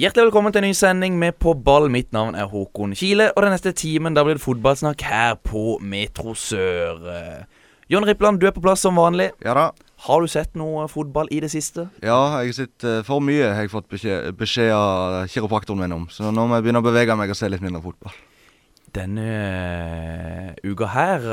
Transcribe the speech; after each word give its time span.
Hjertelig 0.00 0.30
velkommen 0.30 0.48
til 0.48 0.62
en 0.62 0.70
ny 0.70 0.72
sending 0.72 1.16
med 1.20 1.34
På 1.36 1.52
ball. 1.52 1.90
Mitt 1.92 2.08
navn 2.16 2.32
er 2.32 2.46
Håkon 2.48 2.94
Kile, 2.96 3.26
og 3.36 3.42
den 3.44 3.50
neste 3.52 3.74
timen 3.76 4.14
da 4.16 4.22
blir 4.24 4.38
det 4.38 4.40
fotballsnakk 4.40 5.02
her 5.04 5.34
på 5.44 5.74
Metro 5.84 6.32
Sør. 6.32 7.02
Jon 7.04 7.98
John 7.98 8.06
Rippland, 8.08 8.40
du 8.40 8.46
er 8.48 8.54
på 8.56 8.62
plass 8.64 8.80
som 8.80 8.96
vanlig. 8.96 9.26
Ja 9.44 9.52
da. 9.58 9.66
Har 10.06 10.24
du 10.24 10.30
sett 10.32 10.56
noe 10.56 10.86
fotball 10.88 11.28
i 11.28 11.42
det 11.44 11.50
siste? 11.52 11.90
Ja, 12.00 12.40
jeg 12.40 12.54
har 12.54 12.56
sett 12.62 12.86
for 13.04 13.20
mye, 13.20 13.50
har 13.52 13.66
jeg 13.66 13.74
fått 13.74 13.90
beskjed, 13.92 14.30
beskjed 14.40 14.72
av 14.72 15.28
kiropraktoren 15.28 15.84
min 15.84 15.96
om. 15.98 16.08
Så 16.08 16.32
nå 16.32 16.46
må 16.48 16.56
jeg 16.56 16.64
begynne 16.64 16.80
å 16.80 16.86
bevege 16.88 17.18
meg 17.20 17.34
og 17.34 17.36
se 17.36 17.52
litt 17.52 17.66
mindre 17.66 17.84
fotball. 17.84 18.16
Denne 18.96 19.26
uh, 20.56 20.64
uka 20.64 20.88
her, 20.94 21.28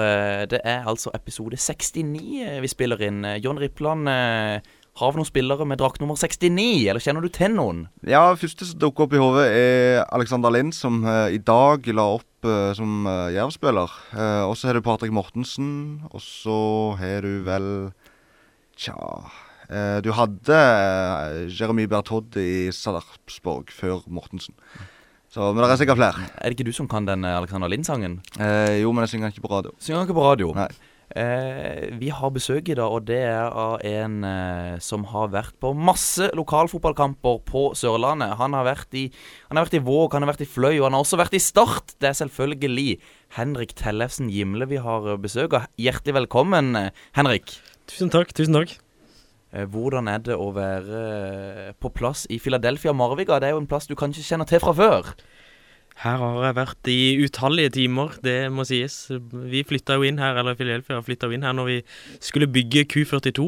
det 0.51 0.59
er 0.67 0.83
altså 0.83 1.15
episode 1.15 1.55
69 1.55 2.19
uh, 2.43 2.59
vi 2.59 2.75
spiller 2.75 3.07
inn. 3.07 3.23
John 3.39 3.63
Rippland, 3.63 4.11
har 4.97 5.13
vi 5.13 5.19
noen 5.19 5.29
spillere 5.29 5.65
med 5.69 5.79
drakt 5.81 6.01
nummer 6.01 6.17
69, 6.17 6.87
eller 6.89 7.03
kjenner 7.03 7.25
du 7.25 7.29
til 7.33 7.53
noen? 7.53 7.85
Ja, 8.07 8.23
første 8.39 8.65
som 8.67 8.79
dukker 8.81 9.05
opp 9.05 9.15
i 9.15 9.21
hodet, 9.21 9.45
er 9.53 10.01
Alexander 10.15 10.53
Lind, 10.53 10.73
som 10.75 11.03
i 11.05 11.37
dag 11.37 11.87
la 11.93 12.07
opp 12.17 12.47
som 12.77 13.07
uh, 13.09 13.27
Jerv-spiller. 13.33 13.91
og 14.47 14.53
så 14.55 14.69
har 14.69 14.77
du 14.77 14.83
Patrick 14.85 15.11
Mortensen, 15.13 15.69
og 16.11 16.21
så 16.23 16.59
har 16.99 17.25
du 17.25 17.41
vel 17.47 17.67
Tja 18.77 18.93
Du 20.05 20.11
hadde 20.15 20.59
Jeremy 21.49 21.87
Bertodd 21.89 22.37
i 22.39 22.69
Sarpsborg 22.71 23.73
før 23.73 24.05
Mortensen. 24.07 24.53
Så, 25.37 25.51
men 25.53 25.61
det 25.61 25.69
er 25.73 25.79
sikkert 25.81 25.99
flere. 25.99 26.27
Er 26.39 26.49
det 26.49 26.55
ikke 26.55 26.69
du 26.69 26.75
som 26.75 26.87
kan 26.89 27.05
den 27.05 27.25
Alexander 27.27 27.69
Lind-sangen? 27.69 28.21
Eh, 28.39 28.79
jo, 28.81 28.93
men 28.95 29.03
jeg 29.03 29.15
synger 29.15 29.33
ikke 29.33 29.43
på 29.43 29.51
radio. 29.51 29.73
Synger 29.83 30.07
ikke 30.07 30.15
på 30.17 30.23
radio? 30.23 30.53
Nei. 30.55 30.69
Eh, 31.15 31.87
vi 31.95 32.09
har 32.11 32.31
besøk 32.35 32.67
i 32.67 32.75
dag, 32.75 32.91
og 32.91 33.05
det 33.07 33.21
er 33.29 33.47
av 33.47 33.77
en 33.87 34.17
eh, 34.27 34.79
som 34.83 35.05
har 35.07 35.29
vært 35.31 35.55
på 35.63 35.71
masse 35.71 36.27
lokalfotballkamper 36.35 37.39
på 37.47 37.61
Sørlandet. 37.79 38.35
Han 38.41 38.57
har, 38.57 38.67
vært 38.67 38.97
i, 38.99 39.05
han 39.47 39.59
har 39.59 39.69
vært 39.69 39.77
i 39.79 39.83
Våg, 39.87 40.11
han 40.11 40.25
har 40.25 40.33
vært 40.33 40.43
i 40.43 40.49
Fløy, 40.51 40.73
og 40.81 40.89
han 40.89 40.97
har 40.97 41.05
også 41.05 41.21
vært 41.21 41.37
i 41.39 41.43
Start. 41.43 41.95
Det 42.03 42.11
er 42.11 42.19
selvfølgelig 42.19 42.97
Henrik 43.37 43.71
Tellefsen 43.79 44.27
Gimle 44.33 44.67
vi 44.67 44.81
har 44.83 45.07
besøk 45.23 45.55
av. 45.55 45.71
Hjertelig 45.79 46.19
velkommen, 46.19 46.75
eh, 46.75 47.07
Henrik. 47.15 47.55
Tusen 47.87 48.11
takk. 48.11 48.35
Tusen 48.35 48.59
takk. 48.59 48.75
Eh, 49.55 49.63
hvordan 49.63 50.09
er 50.11 50.19
det 50.25 50.35
å 50.35 50.49
være 50.51 51.01
eh, 51.07 51.73
på 51.79 51.91
plass 51.95 52.25
i 52.29 52.39
Philadelphia 52.41 52.91
Marviga? 52.91 53.39
Det 53.39 53.47
er 53.47 53.55
jo 53.55 53.61
en 53.63 53.69
plass 53.69 53.87
du 53.87 53.95
kanskje 53.95 54.25
kjenner 54.27 54.49
til 54.49 54.59
fra 54.59 54.75
før? 54.75 55.13
Her 55.97 56.19
har 56.21 56.43
jeg 56.45 56.55
vært 56.59 56.89
i 56.93 56.99
utallige 57.25 57.71
timer, 57.73 58.11
det 58.21 58.51
må 58.53 58.67
sies. 58.69 59.07
Vi 59.49 59.63
flytta 59.65 59.95
jo 59.97 60.05
inn 60.05 60.19
her, 60.21 60.37
eller 60.37 60.57
Philadelphia 60.57 60.99
flytta 61.01 61.25
jo 61.25 61.33
inn 61.33 61.45
her 61.47 61.55
når 61.57 61.69
vi 61.71 61.77
skulle 62.21 62.49
bygge 62.53 62.85
Q42. 62.93 63.47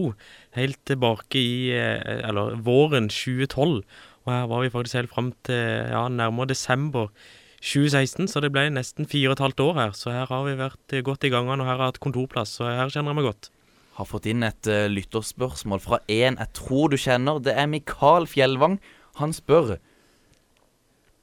Helt 0.57 0.79
tilbake 0.89 1.37
i 1.37 1.69
eh, 1.77 2.23
eller 2.25 2.57
våren 2.65 3.11
2012. 3.13 3.83
Og 4.25 4.33
her 4.33 4.49
var 4.49 4.65
vi 4.65 4.73
faktisk 4.73 4.97
helt 4.97 5.13
fram 5.13 5.29
til 5.45 5.61
ja, 5.93 6.07
nærmere 6.09 6.49
desember 6.49 7.13
2016, 7.61 8.31
så 8.31 8.41
det 8.41 8.49
ble 8.55 8.65
nesten 8.73 9.05
fire 9.09 9.29
og 9.29 9.37
et 9.37 9.45
halvt 9.45 9.63
år 9.67 9.79
her. 9.83 9.95
Så 9.97 10.15
her 10.15 10.33
har 10.33 10.43
vi 10.47 10.57
vært 10.57 10.99
godt 11.05 11.29
i 11.29 11.33
gangene, 11.33 11.61
og 11.61 11.69
her 11.69 11.77
har 11.77 11.85
jeg 11.85 11.93
hatt 11.93 12.03
kontorplass, 12.07 12.57
så 12.57 12.71
her 12.71 12.89
kjenner 12.89 13.13
jeg 13.13 13.21
meg 13.21 13.29
godt 13.29 13.53
har 13.99 14.07
fått 14.07 14.29
inn 14.31 14.45
et 14.47 14.69
uh, 14.71 14.87
lytterspørsmål 14.87 15.81
fra 15.83 15.99
en 16.07 16.39
jeg 16.39 16.53
tror 16.55 16.91
du 16.91 16.97
kjenner. 16.99 17.41
Det 17.43 17.51
er 17.51 17.67
Mikael 17.67 18.27
Fjellvang. 18.31 18.77
Han 19.19 19.35
spør 19.35 19.75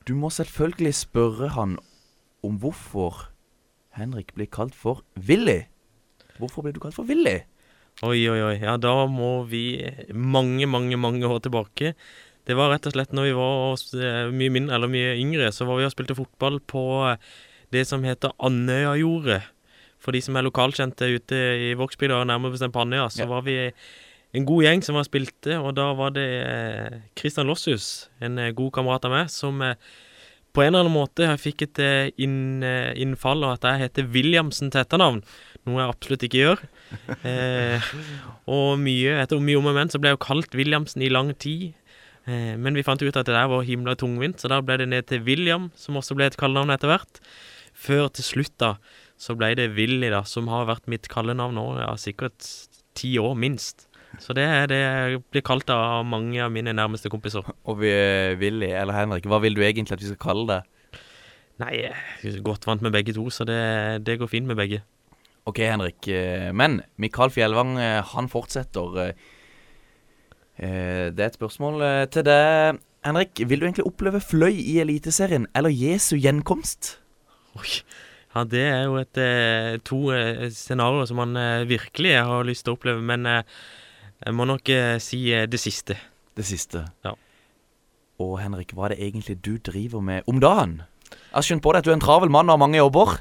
Du 0.07 0.15
må 0.15 0.31
selvfølgelig 0.31 0.93
spørre 0.95 1.49
han 1.57 1.79
om 2.47 2.61
hvorfor 2.63 3.25
Henrik 3.97 4.35
blir 4.37 4.47
kalt 4.47 4.77
for 4.77 5.03
Willy. 5.19 5.65
Hvorfor 6.39 6.63
blir 6.63 6.77
du 6.77 6.81
kalt 6.85 6.95
for 6.95 7.09
Willy? 7.09 7.41
Oi, 8.07 8.21
oi, 8.29 8.39
oi. 8.45 8.55
Ja, 8.61 8.77
da 8.79 8.93
må 9.11 9.41
vi 9.51 9.83
mange, 10.13 10.69
mange, 10.71 10.99
mange 11.01 11.27
år 11.27 11.41
tilbake. 11.43 11.95
Det 12.47 12.55
var 12.55 12.71
rett 12.71 12.87
og 12.87 12.95
slett 12.95 13.17
når 13.17 13.27
vi 13.27 13.35
var 13.35 13.83
eh, 13.99 14.31
mye 14.31 14.53
mindre, 14.55 14.77
eller 14.77 14.93
mye 14.93 15.17
yngre, 15.19 15.51
så 15.51 15.67
var 15.67 15.81
vi 15.81 15.89
og 15.89 15.95
spilte 15.97 16.15
fotball 16.15 16.61
på 16.63 16.85
det 17.75 17.83
som 17.89 18.07
heter 18.07 18.37
Andøyajordet 18.39 19.43
for 19.99 20.15
de 20.15 20.21
som 20.23 20.37
er 20.39 20.47
lokalkjente 20.47 21.09
ute 21.17 21.39
i 21.67 21.73
Vågsbygda, 21.75 22.21
nærmere 22.29 22.55
bestemt 22.55 22.77
på 22.77 22.85
Andøya, 22.85 23.09
så 23.11 23.25
ja. 23.25 23.31
var 23.33 23.43
vi 23.49 23.57
en 24.37 24.47
god 24.49 24.67
gjeng 24.67 24.83
som 24.85 24.99
var 24.99 25.07
spilte, 25.07 25.57
og 25.57 25.77
da 25.79 25.91
var 25.97 26.13
det 26.17 26.27
Kristian 27.17 27.47
eh, 27.47 27.51
Losshus, 27.51 27.87
en 28.21 28.41
eh, 28.43 28.53
god 28.57 28.75
kamerat 28.77 29.07
av 29.09 29.15
meg, 29.15 29.33
som 29.33 29.63
eh, 29.65 29.79
på 30.57 30.65
en 30.65 30.71
eller 30.71 30.87
annen 30.87 30.95
måte 30.95 31.29
fikk 31.41 31.67
et 31.67 31.81
inn, 32.23 32.65
innfall 32.65 33.43
og 33.45 33.59
at 33.59 33.67
jeg 33.69 33.83
heter 33.83 34.07
Williamsen 34.15 34.71
til 34.73 34.81
etternavn, 34.81 35.19
noe 35.69 35.83
jeg 35.83 35.93
absolutt 35.93 36.23
ikke 36.25 36.41
gjør. 36.41 36.63
eh, 37.29 37.91
og 38.49 38.79
mye, 38.81 39.19
etter 39.21 39.43
mye 39.43 39.61
om 39.61 39.69
og 39.69 39.77
men 39.77 39.93
så 39.93 40.01
ble 40.01 40.15
jeg 40.15 40.17
jo 40.17 40.23
kalt 40.25 40.57
Williamsen 40.57 41.05
i 41.05 41.11
lang 41.13 41.35
tid. 41.37 41.75
Eh, 42.25 42.55
men 42.57 42.79
vi 42.79 42.85
fant 42.87 43.05
ut 43.05 43.13
at 43.13 43.29
det 43.29 43.37
der 43.37 43.51
var 43.53 43.67
himla 43.69 43.99
tungvint, 44.01 44.41
så 44.41 44.49
da 44.49 44.63
ble 44.65 44.79
det 44.81 44.89
ned 44.95 45.11
til 45.11 45.21
William, 45.29 45.69
som 45.77 46.01
også 46.01 46.17
ble 46.17 46.31
et 46.31 46.41
kallenavn 46.41 46.73
etter 46.73 46.95
hvert. 46.95 47.21
Før 47.77 48.09
til 48.17 48.25
slutt, 48.25 48.57
da, 48.63 48.77
så 49.21 49.37
ble 49.37 49.53
det 49.61 49.75
Willy, 49.77 50.09
da, 50.13 50.25
som 50.25 50.49
har 50.49 50.65
vært 50.71 50.89
mitt 50.89 51.11
kallenavn 51.13 51.59
nå, 51.61 51.67
ja, 51.83 51.93
sikkert 52.01 52.49
ti 52.97 53.19
år, 53.21 53.37
minst. 53.37 53.91
Så 54.23 54.35
det 54.37 54.45
er 54.49 54.71
det 54.71 54.79
jeg 54.81 55.21
blir 55.31 55.45
kalt 55.45 55.71
av 55.73 56.07
mange 56.09 56.41
av 56.43 56.53
mine 56.55 56.75
nærmeste 56.77 57.11
kompiser. 57.13 57.47
Og 57.69 57.81
vi, 57.83 57.93
Willy, 58.41 58.71
eller 58.73 58.97
Henrik, 58.97 59.29
hva 59.29 59.41
vil 59.45 59.57
du 59.57 59.63
egentlig 59.65 59.97
at 59.99 60.05
vi 60.05 60.11
skal 60.13 60.23
kalle 60.23 60.47
det? 60.51 60.61
Nei, 61.63 61.73
jeg 61.87 62.35
er 62.35 62.45
godt 62.45 62.67
vant 62.69 62.83
med 62.85 62.93
begge 62.93 63.15
to, 63.17 63.25
så 63.33 63.47
det, 63.49 63.61
det 64.05 64.19
går 64.21 64.29
fint 64.29 64.49
med 64.49 64.59
begge. 64.59 64.83
Ok, 65.47 65.63
Henrik. 65.63 66.09
Eh, 66.11 66.51
men 66.53 66.81
Mikael 66.99 67.31
Fjellvang, 67.31 67.77
eh, 67.79 68.03
han 68.03 68.29
fortsetter. 68.29 68.99
Eh, 70.59 71.07
det 71.15 71.23
er 71.23 71.31
et 71.31 71.39
spørsmål 71.39 71.85
til 72.11 72.27
deg, 72.27 72.81
Henrik. 73.07 73.41
Vil 73.47 73.63
du 73.63 73.69
egentlig 73.69 73.87
oppleve 73.87 74.21
Fløy 74.21 74.53
i 74.53 74.81
Eliteserien, 74.83 75.47
eller 75.55 75.71
Jesu 75.71 76.17
gjenkomst? 76.19 76.97
Oi, 77.57 77.69
ja, 78.35 78.43
det 78.45 78.65
er 78.67 78.83
jo 78.85 78.99
et, 79.01 79.23
to 79.87 80.01
scenarioer 80.53 81.07
som 81.09 81.23
man 81.23 81.39
virkelig 81.71 82.19
har 82.19 82.45
lyst 82.45 82.67
til 82.67 82.75
å 82.75 82.77
oppleve, 82.77 83.01
men 83.01 83.25
jeg 84.25 84.35
må 84.35 84.47
nok 84.49 84.71
si 85.03 85.21
det 85.29 85.61
siste. 85.61 85.99
Det 86.37 86.45
siste? 86.47 86.87
Ja. 87.05 87.15
Og 88.23 88.39
Henrik, 88.41 88.73
hva 88.73 88.89
er 88.89 88.95
det 88.95 89.05
egentlig 89.05 89.39
du 89.45 89.57
driver 89.61 90.01
med 90.01 90.29
om 90.31 90.41
dagen? 90.41 90.81
Jeg 91.11 91.37
har 91.37 91.45
skjønt 91.45 91.65
på 91.65 91.73
deg 91.73 91.83
at 91.83 91.89
du 91.89 91.93
er 91.93 91.99
en 91.99 92.05
travel 92.05 92.33
mann 92.33 92.49
og 92.49 92.57
har 92.57 92.63
mange 92.65 92.81
jobber. 92.81 93.19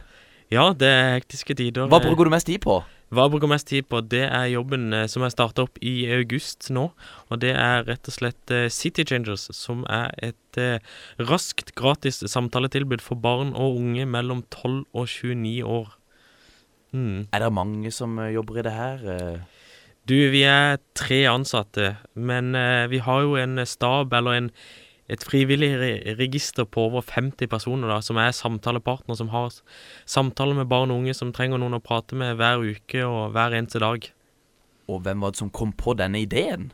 Ja, 0.54 0.70
det 0.78 0.88
er 0.88 1.16
hektiske 1.18 1.56
tider. 1.58 1.90
Hva 1.90 2.00
bruker 2.04 2.28
du 2.28 2.32
mest 2.34 2.48
tid 2.48 2.62
på? 2.64 2.80
Hva 3.14 3.26
jeg 3.26 3.34
bruker 3.36 3.50
mest 3.50 3.68
tid 3.70 3.86
på, 3.90 4.00
det 4.02 4.24
er 4.26 4.48
jobben 4.50 4.90
eh, 4.94 5.06
som 5.10 5.24
jeg 5.26 5.34
starta 5.34 5.66
opp 5.66 5.78
i 5.86 6.08
august 6.16 6.70
nå. 6.74 6.88
Og 7.30 7.42
det 7.42 7.54
er 7.54 7.86
rett 7.86 8.10
og 8.10 8.16
slett 8.16 8.54
eh, 8.54 8.66
City 8.74 9.06
Changers, 9.08 9.46
som 9.54 9.84
er 9.94 10.14
et 10.26 10.60
eh, 10.62 10.82
raskt, 11.22 11.76
gratis 11.78 12.24
samtaletilbud 12.32 13.04
for 13.06 13.22
barn 13.22 13.54
og 13.54 13.78
unge 13.82 14.08
mellom 14.10 14.42
12 14.50 14.86
og 14.94 15.06
29 15.06 15.62
år. 15.78 15.94
Mm. 16.96 17.28
Er 17.30 17.46
det 17.46 17.54
mange 17.54 17.94
som 17.94 18.18
jobber 18.32 18.62
i 18.62 18.66
det 18.66 18.74
her? 18.74 19.06
Du, 20.06 20.14
vi 20.14 20.44
er 20.46 20.78
tre 20.94 21.24
ansatte, 21.32 21.96
men 22.14 22.54
vi 22.92 23.00
har 23.02 23.24
jo 23.26 23.40
en 23.42 23.58
stab, 23.66 24.14
eller 24.14 24.38
en 24.38 24.52
et 25.06 25.22
frivillig 25.22 25.70
register 26.18 26.66
på 26.66 26.88
over 26.88 27.04
50 27.06 27.50
personer 27.50 27.92
da, 27.92 28.00
som 28.02 28.18
er 28.18 28.34
samtalepartner, 28.34 29.18
som 29.18 29.30
har 29.30 29.54
samtaler 30.10 30.58
med 30.58 30.70
barn 30.72 30.94
og 30.94 31.04
unge 31.04 31.14
som 31.14 31.34
trenger 31.34 31.62
noen 31.62 31.78
å 31.78 31.84
prate 31.84 32.18
med 32.18 32.40
hver 32.40 32.64
uke 32.64 33.04
og 33.06 33.36
hver 33.36 33.54
eneste 33.54 33.82
dag. 33.84 34.08
Og 34.90 35.04
hvem 35.06 35.22
var 35.22 35.34
det 35.34 35.42
som 35.42 35.54
kom 35.54 35.74
på 35.78 35.94
denne 35.98 36.24
ideen? 36.26 36.72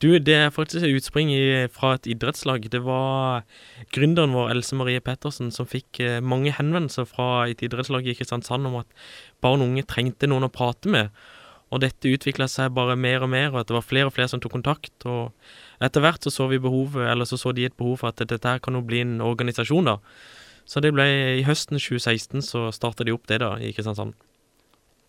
Du, 0.00 0.18
Det 0.18 0.32
er 0.32 0.48
faktisk 0.48 0.82
et 0.82 0.96
utspring 0.96 1.28
i, 1.28 1.68
fra 1.68 1.92
et 1.98 2.06
idrettslag. 2.08 2.70
Det 2.72 2.80
var 2.80 3.44
gründeren 3.92 4.32
vår, 4.32 4.48
Else 4.54 4.76
Marie 4.76 5.00
Pettersen, 5.00 5.50
som 5.52 5.68
fikk 5.68 6.00
eh, 6.00 6.22
mange 6.24 6.54
henvendelser 6.56 7.04
fra 7.04 7.44
et 7.44 7.60
idrettslag 7.60 8.08
i 8.08 8.14
Kristiansand 8.16 8.64
om 8.66 8.78
at 8.80 8.88
barn 9.44 9.60
og 9.60 9.68
unge 9.68 9.84
trengte 9.84 10.30
noen 10.30 10.48
å 10.48 10.52
prate 10.52 10.88
med. 10.88 11.12
Og 11.70 11.82
dette 11.84 12.10
utvikla 12.10 12.48
seg 12.50 12.72
bare 12.74 12.96
mer 12.98 13.22
og 13.22 13.30
mer, 13.30 13.52
og 13.52 13.60
at 13.60 13.68
det 13.70 13.76
var 13.76 13.86
flere 13.86 14.10
og 14.10 14.14
flere 14.16 14.30
som 14.32 14.40
tok 14.42 14.56
kontakt. 14.58 14.94
og 15.06 15.30
etter 15.80 16.02
hvert 16.02 16.22
så 16.26 16.32
så 16.34 16.48
vi 16.50 16.58
behovet, 16.58 17.06
eller 17.08 17.24
så 17.24 17.38
så 17.38 17.52
de 17.54 17.64
et 17.64 17.76
behov 17.76 18.00
for 18.02 18.10
at 18.10 18.18
dette 18.20 18.48
her 18.48 18.58
kan 18.58 18.74
jo 18.74 18.82
bli 18.82 19.00
en 19.00 19.20
organisasjon, 19.20 19.86
da. 19.86 19.98
Så 20.66 20.82
det 20.82 20.92
ble 20.94 21.06
i 21.38 21.46
høsten 21.46 21.78
2016 21.78 22.42
så 22.46 22.68
starta 22.74 23.06
de 23.06 23.14
opp 23.14 23.26
det, 23.30 23.40
da, 23.40 23.54
i 23.58 23.72
Kristiansand. 23.72 24.14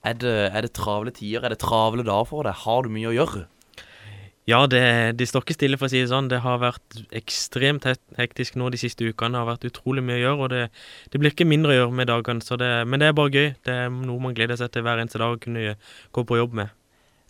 Er 0.06 0.14
det, 0.18 0.38
er 0.50 0.62
det 0.66 0.74
travle 0.74 1.12
tider? 1.14 1.44
Er 1.46 1.54
det 1.54 1.62
travle 1.62 2.06
dager 2.06 2.30
for 2.30 2.48
deg? 2.48 2.58
Har 2.64 2.86
du 2.86 2.90
mye 2.94 3.10
å 3.10 3.14
gjøre? 3.14 3.44
Ja, 4.50 4.64
det, 4.66 4.82
de 5.20 5.26
står 5.30 5.44
ikke 5.46 5.54
stille, 5.54 5.78
for 5.78 5.86
å 5.86 5.92
si 5.92 6.00
det 6.02 6.10
sånn. 6.10 6.30
Det 6.32 6.40
har 6.42 6.58
vært 6.64 6.98
ekstremt 7.14 7.86
hektisk 8.18 8.58
nå 8.58 8.72
de 8.74 8.80
siste 8.82 9.06
ukene. 9.06 9.36
Det 9.36 9.42
har 9.44 9.50
vært 9.52 9.68
utrolig 9.70 10.02
mye 10.06 10.18
å 10.18 10.24
gjøre, 10.24 10.42
og 10.42 10.50
det, 10.54 10.62
det 11.14 11.22
blir 11.22 11.34
ikke 11.36 11.46
mindre 11.50 11.76
å 11.76 11.78
gjøre 11.78 11.98
med 12.00 12.10
dagene. 12.10 12.58
Det, 12.64 12.72
men 12.90 13.04
det 13.04 13.12
er 13.12 13.18
bare 13.18 13.34
gøy. 13.36 13.50
Det 13.68 13.76
er 13.84 13.94
noe 13.94 14.24
man 14.24 14.38
gleder 14.38 14.58
seg 14.58 14.74
til 14.74 14.86
hver 14.88 15.04
eneste 15.04 15.22
dag 15.22 15.36
å 15.36 15.42
kunne 15.42 15.76
gå 15.78 16.26
på 16.26 16.40
jobb 16.42 16.58
med. 16.58 16.74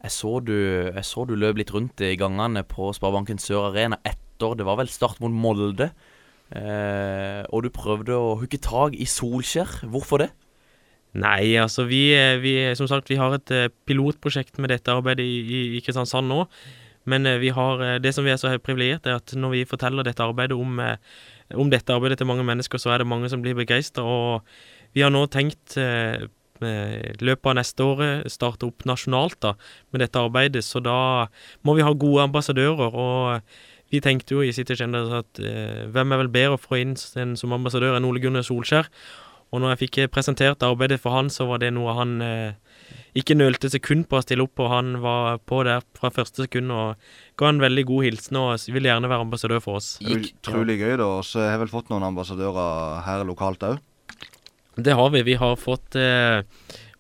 Jeg 0.02 0.16
så, 0.16 0.38
du, 0.42 0.56
jeg 0.88 1.06
så 1.06 1.28
du 1.30 1.36
løp 1.38 1.60
litt 1.60 1.72
rundt 1.76 2.02
i 2.02 2.16
gangene 2.18 2.64
på 2.66 2.90
Sparebanken 2.96 3.42
Sør 3.42 3.68
Arena 3.68 4.00
etter 4.02 4.56
Det 4.58 4.66
var 4.66 4.80
vel 4.80 4.90
start 4.90 5.20
mot 5.22 5.30
Molde. 5.30 5.92
Eh, 6.52 7.44
og 7.54 7.62
du 7.64 7.70
prøvde 7.76 8.16
å 8.18 8.38
hooke 8.40 8.58
tak 8.58 8.96
i 8.98 9.06
Solskjær. 9.06 9.84
Hvorfor 9.92 10.24
det? 10.24 10.32
Nei, 11.22 11.54
altså 11.60 11.84
vi, 11.86 12.16
vi, 12.40 12.56
Som 12.80 12.88
sagt, 12.88 13.12
vi 13.12 13.20
har 13.20 13.36
et 13.36 13.52
eh, 13.54 13.70
pilotprosjekt 13.86 14.58
med 14.64 14.72
dette 14.74 14.96
arbeidet 14.96 15.28
i, 15.28 15.38
i, 15.44 15.62
i 15.78 15.84
Kristiansand 15.84 16.32
nå. 16.32 16.46
Men 17.10 17.26
eh, 17.26 17.54
har, 17.54 17.82
eh, 17.82 18.00
det 18.00 18.14
som 18.14 18.26
vi 18.26 18.32
er 18.34 18.38
så 18.38 18.52
privilegert, 18.62 19.08
er 19.08 19.18
at 19.22 19.34
når 19.34 19.56
vi 19.56 19.64
forteller 19.70 20.06
dette 20.06 20.24
arbeidet 20.24 20.58
om, 20.58 20.80
eh, 20.80 20.98
om 21.56 21.70
dette 21.70 21.94
arbeidet 21.94 22.20
til 22.22 22.30
mange 22.30 22.46
mennesker, 22.46 22.78
så 22.78 22.94
er 22.94 23.02
det 23.02 23.10
mange 23.10 23.30
som 23.30 23.42
blir 23.42 23.58
begeistra. 23.58 24.04
Og 24.04 24.42
vi 24.94 25.02
har 25.02 25.12
nå 25.14 25.26
tenkt 25.32 25.78
løpet 26.62 27.48
av 27.50 27.56
neste 27.58 27.82
året 27.82 28.30
starte 28.30 28.68
opp 28.68 28.84
nasjonalt 28.86 29.40
da, 29.42 29.56
med 29.92 30.04
dette 30.04 30.22
arbeidet. 30.22 30.62
Så 30.62 30.78
da 30.84 31.26
må 31.66 31.74
vi 31.74 31.82
ha 31.82 31.94
gode 31.94 32.28
ambassadører. 32.30 32.94
og 32.94 33.42
vi 33.92 34.00
tenkte 34.00 34.36
jo 34.36 34.42
i 34.42 34.54
City 34.54 34.74
Agenda 34.74 35.02
at 35.18 35.42
hvem 35.92 36.12
er 36.14 36.18
vel 36.22 36.30
bedre 36.30 36.56
å 36.56 36.62
få 36.62 36.78
inn 36.80 36.94
en 37.18 37.36
som 37.36 37.52
ambassadør 37.52 37.98
enn 37.98 38.06
Ole 38.06 38.22
Gunnar 38.22 38.46
Solskjær? 38.46 38.88
Og 39.52 39.60
når 39.60 39.74
jeg 39.74 39.82
fikk 39.82 40.00
presentert 40.14 40.64
arbeidet 40.64 41.00
for 41.04 41.12
han, 41.12 41.30
så 41.30 41.46
var 41.50 41.60
det 41.60 41.74
noe 41.76 41.96
han 41.98 42.22
eh, 42.24 42.54
ikke 43.18 43.36
nølte 43.36 43.72
sekund 43.72 44.08
på 44.10 44.20
å 44.20 44.24
stille 44.24 44.46
opp 44.46 44.62
og 44.64 44.70
Han 44.72 44.94
var 45.04 45.42
på 45.48 45.64
der 45.68 45.84
fra 45.98 46.12
første 46.14 46.46
sekund 46.46 46.72
og 46.72 47.00
ga 47.40 47.52
en 47.52 47.62
veldig 47.64 47.86
god 47.90 48.08
hilsen 48.08 48.40
og 48.40 48.68
ville 48.72 48.92
gjerne 48.92 49.12
være 49.12 49.28
ambassadør 49.28 49.64
for 49.64 49.82
oss. 49.82 49.96
Utrolig 50.02 50.80
gøy, 50.80 50.96
da. 51.02 51.10
Så 51.26 51.44
jeg 51.44 51.56
har 51.56 51.62
vel 51.64 51.74
fått 51.74 51.92
noen 51.92 52.08
ambassadører 52.12 53.02
her 53.08 53.26
lokalt 53.28 53.68
òg? 53.68 53.82
Det 54.80 54.96
har 54.96 55.10
vi. 55.12 55.24
Vi 55.28 55.36
har 55.36 55.60
fått 55.60 55.98
eh, 56.00 56.42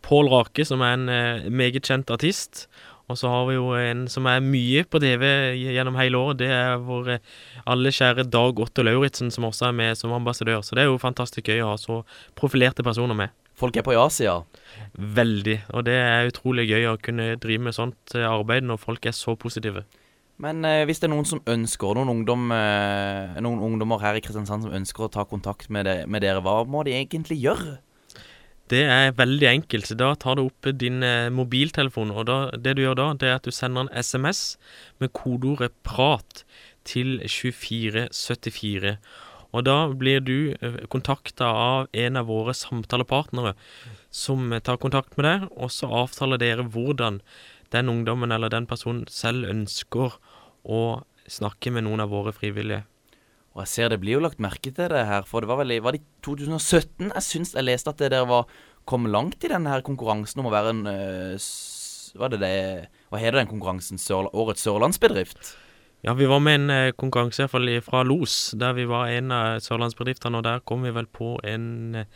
Pål 0.03 0.31
Rake, 0.31 0.65
som 0.67 0.83
er 0.83 0.97
en 0.97 1.09
eh, 1.09 1.49
meget 1.49 1.87
kjent 1.87 2.11
artist. 2.11 2.65
Og 3.11 3.17
så 3.19 3.27
har 3.27 3.47
vi 3.49 3.57
jo 3.57 3.71
en 3.75 4.05
som 4.11 4.27
er 4.29 4.43
mye 4.43 4.85
på 4.87 4.99
TV 5.03 5.25
gjennom 5.59 5.97
hele 5.99 6.19
året. 6.19 6.39
Det 6.43 6.49
er 6.55 6.81
vår 6.83 7.15
eh, 7.15 7.29
alle 7.71 7.91
kjære 7.95 8.27
Dag 8.31 8.59
Otto 8.63 8.85
Lauritzen, 8.85 9.31
som 9.33 9.47
også 9.47 9.69
er 9.69 9.77
med 9.77 9.99
som 9.99 10.13
ambassadør. 10.15 10.63
Så 10.63 10.77
det 10.77 10.85
er 10.85 10.91
jo 10.91 11.01
fantastisk 11.01 11.51
gøy 11.51 11.63
å 11.63 11.73
ha 11.73 11.79
så 11.79 12.01
profilerte 12.39 12.85
personer 12.87 13.17
med. 13.17 13.35
Folk 13.61 13.77
er 13.77 13.85
på 13.85 13.93
ja-sida? 13.93 14.39
Veldig. 14.97 15.57
Og 15.77 15.85
det 15.85 15.97
er 16.01 16.29
utrolig 16.31 16.65
gøy 16.71 16.87
å 16.89 16.99
kunne 17.01 17.35
drive 17.41 17.67
med 17.67 17.77
sånt 17.77 18.15
eh, 18.17 18.25
arbeid 18.25 18.65
når 18.65 18.81
folk 18.81 19.05
er 19.05 19.13
så 19.13 19.35
positive. 19.37 19.85
Men 20.41 20.65
eh, 20.65 20.81
hvis 20.89 21.01
det 21.01 21.07
er 21.07 21.13
noen 21.13 21.27
som 21.29 21.43
ønsker, 21.45 21.93
noen, 21.97 22.09
ungdom, 22.15 22.49
eh, 22.55 23.37
noen 23.45 23.61
ungdommer 23.67 24.01
her 24.01 24.17
i 24.17 24.23
Kristiansand 24.25 24.65
som 24.65 24.73
ønsker 24.73 25.05
å 25.05 25.13
ta 25.13 25.27
kontakt 25.29 25.69
med, 25.69 25.85
det, 25.85 25.97
med 26.09 26.25
dere, 26.25 26.41
hva 26.41 26.63
må 26.65 26.81
de 26.87 26.95
egentlig 26.97 27.37
gjøre? 27.43 27.77
Det 28.71 28.81
er 28.87 29.13
veldig 29.17 29.47
enkelt. 29.49 29.91
Da 29.99 30.13
tar 30.15 30.39
du 30.39 30.45
opp 30.47 30.69
din 30.79 31.03
eh, 31.03 31.29
mobiltelefon, 31.33 32.13
og 32.15 32.25
da, 32.29 32.39
det 32.55 32.77
du 32.79 32.85
gjør 32.85 32.97
da, 32.97 33.07
det 33.19 33.29
er 33.29 33.37
at 33.37 33.45
du 33.45 33.53
sender 33.53 33.85
en 33.85 33.93
SMS 33.93 34.55
med 35.03 35.13
kodeordet 35.13 35.75
'prat' 35.83 36.45
til 36.87 37.19
2474. 37.21 38.97
Og 39.51 39.65
da 39.67 39.77
blir 39.91 40.23
du 40.23 40.53
eh, 40.53 40.83
kontakta 40.91 41.49
av 41.51 41.89
en 41.91 42.19
av 42.19 42.29
våre 42.31 42.55
samtalepartnere 42.55 43.55
som 44.11 44.51
tar 44.63 44.79
kontakt 44.81 45.17
med 45.17 45.27
deg, 45.27 45.49
og 45.51 45.71
så 45.73 45.89
avtaler 46.03 46.39
dere 46.41 46.67
hvordan 46.67 47.19
den 47.71 47.91
ungdommen 47.91 48.31
eller 48.31 48.51
den 48.51 48.67
personen 48.67 49.05
selv 49.11 49.47
ønsker 49.49 50.17
å 50.63 50.81
snakke 51.31 51.71
med 51.71 51.87
noen 51.87 52.03
av 52.03 52.11
våre 52.11 52.33
frivillige. 52.35 52.83
Og 53.51 53.65
jeg 53.65 53.71
ser 53.71 53.91
det 53.91 53.99
blir 53.99 54.15
jo 54.15 54.23
lagt 54.23 54.39
merke 54.43 54.71
til 54.71 54.91
det 54.91 55.03
her, 55.07 55.25
for 55.27 55.43
det 55.43 55.51
var 55.51 55.59
vel 55.59 55.75
i, 55.75 55.81
var 55.83 55.95
det 55.95 56.05
2017 56.23 57.09
jeg 57.09 57.25
syns 57.25 57.55
jeg 57.57 57.67
leste 57.67 57.91
at 57.91 57.99
dere 57.99 58.23
var 58.29 58.47
kom 58.87 59.09
langt 59.11 59.43
i 59.43 59.51
denne 59.51 59.71
her 59.71 59.83
konkurransen 59.85 60.41
om 60.41 60.47
å 60.49 60.53
være 60.53 60.71
en 60.73 60.85
øh, 60.89 61.49
Hva 62.17 62.27
er 62.27 62.33
det 62.33 62.39
det 62.41 62.55
Hva 63.11 63.19
heter 63.21 63.41
den 63.41 63.51
konkurransen? 63.51 63.99
Sør, 64.01 64.31
årets 64.31 64.63
sørlandsbedrift? 64.65 65.53
Ja, 66.01 66.15
vi 66.17 66.25
var 66.25 66.39
med 66.41 66.55
en 66.57 66.71
uh, 66.73 66.93
konkurranse 66.97 67.43
iallfall 67.43 67.69
fra 67.85 68.01
Los, 68.03 68.55
der 68.57 68.73
vi 68.73 68.87
var 68.89 69.11
en 69.13 69.33
av 69.35 69.59
sørlandsbedriftene, 69.61 70.39
og 70.39 70.47
der 70.47 70.63
kom 70.65 70.81
vi 70.81 70.93
vel 70.95 71.05
på 71.05 71.35
en 71.45 71.67
uh, 72.01 72.07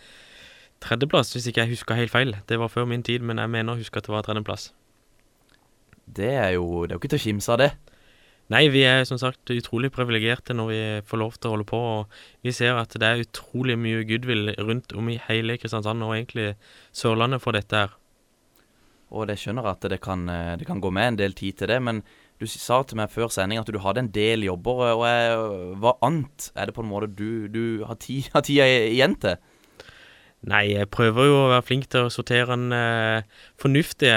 tredjeplass, 0.82 1.36
hvis 1.36 1.52
ikke 1.52 1.62
jeg 1.62 1.76
husker 1.76 2.00
helt 2.00 2.14
feil. 2.14 2.34
Det 2.50 2.58
var 2.60 2.74
før 2.74 2.88
min 2.90 3.06
tid, 3.06 3.22
men 3.22 3.38
jeg 3.42 3.52
mener 3.54 3.76
å 3.76 3.80
huske 3.80 4.02
at 4.02 4.08
det 4.08 4.16
var 4.16 4.26
tredjeplass. 4.26 4.72
Det 6.06 6.32
er 6.34 6.56
jo 6.58 6.86
Det 6.86 6.94
er 6.94 6.98
jo 6.98 7.04
ikke 7.04 7.14
til 7.14 7.22
å 7.22 7.28
kimse 7.28 7.54
av, 7.54 7.62
det. 7.62 7.72
Nei, 8.54 8.68
vi 8.70 8.84
er 8.86 9.06
som 9.10 9.18
sagt 9.18 9.50
utrolig 9.50 9.90
privilegerte 9.94 10.54
når 10.54 10.68
vi 10.70 10.82
får 11.10 11.22
lov 11.22 11.38
til 11.38 11.50
å 11.50 11.54
holde 11.56 11.70
på. 11.70 11.78
Og 11.78 12.18
vi 12.46 12.54
ser 12.54 12.78
at 12.78 12.94
det 12.94 13.08
er 13.08 13.24
utrolig 13.24 13.78
mye 13.78 14.04
goodwill 14.06 14.54
rundt 14.60 14.94
om 14.94 15.10
i 15.10 15.22
hele 15.30 15.58
Kristiansand, 15.62 16.06
og 16.06 16.14
egentlig 16.14 16.52
Sørlandet, 16.94 17.42
for 17.42 17.58
dette 17.58 17.86
her. 17.86 17.96
Og 19.14 19.30
jeg 19.30 19.42
skjønner 19.42 19.70
at 19.70 19.86
det 19.90 20.02
kan, 20.02 20.26
det 20.60 20.66
kan, 20.66 20.82
gå 20.82 20.90
med 20.94 21.14
en 21.14 21.20
del 21.24 21.34
tid 21.38 21.62
til 21.62 21.70
det, 21.74 21.82
men 21.82 22.04
du 22.42 22.48
sa 22.52 22.82
til 22.84 23.00
meg 23.00 23.12
før 23.14 23.32
sending 23.32 23.62
at 23.62 23.70
du 23.72 23.80
hadde 23.80 24.04
en 24.04 24.12
del 24.12 24.44
jobber. 24.44 24.84
og 24.96 25.04
jeg, 25.08 25.76
Hva 25.82 25.96
annet 26.06 26.50
er 26.56 26.68
det 26.68 26.76
på 26.76 26.84
en 26.84 26.92
måte 26.92 27.12
du, 27.12 27.48
du 27.48 27.86
har, 27.88 27.96
tid, 28.02 28.30
har 28.36 28.46
tida 28.46 28.68
igjen 28.68 29.18
til? 29.24 29.38
Nei, 30.46 30.68
jeg 30.76 30.92
prøver 30.94 31.26
jo 31.26 31.38
å 31.40 31.52
være 31.56 31.66
flink 31.66 31.88
til 31.90 32.06
å 32.06 32.14
sortere 32.14 32.54
en 32.54 32.70
eh, 32.76 33.46
fornuftig 33.62 34.12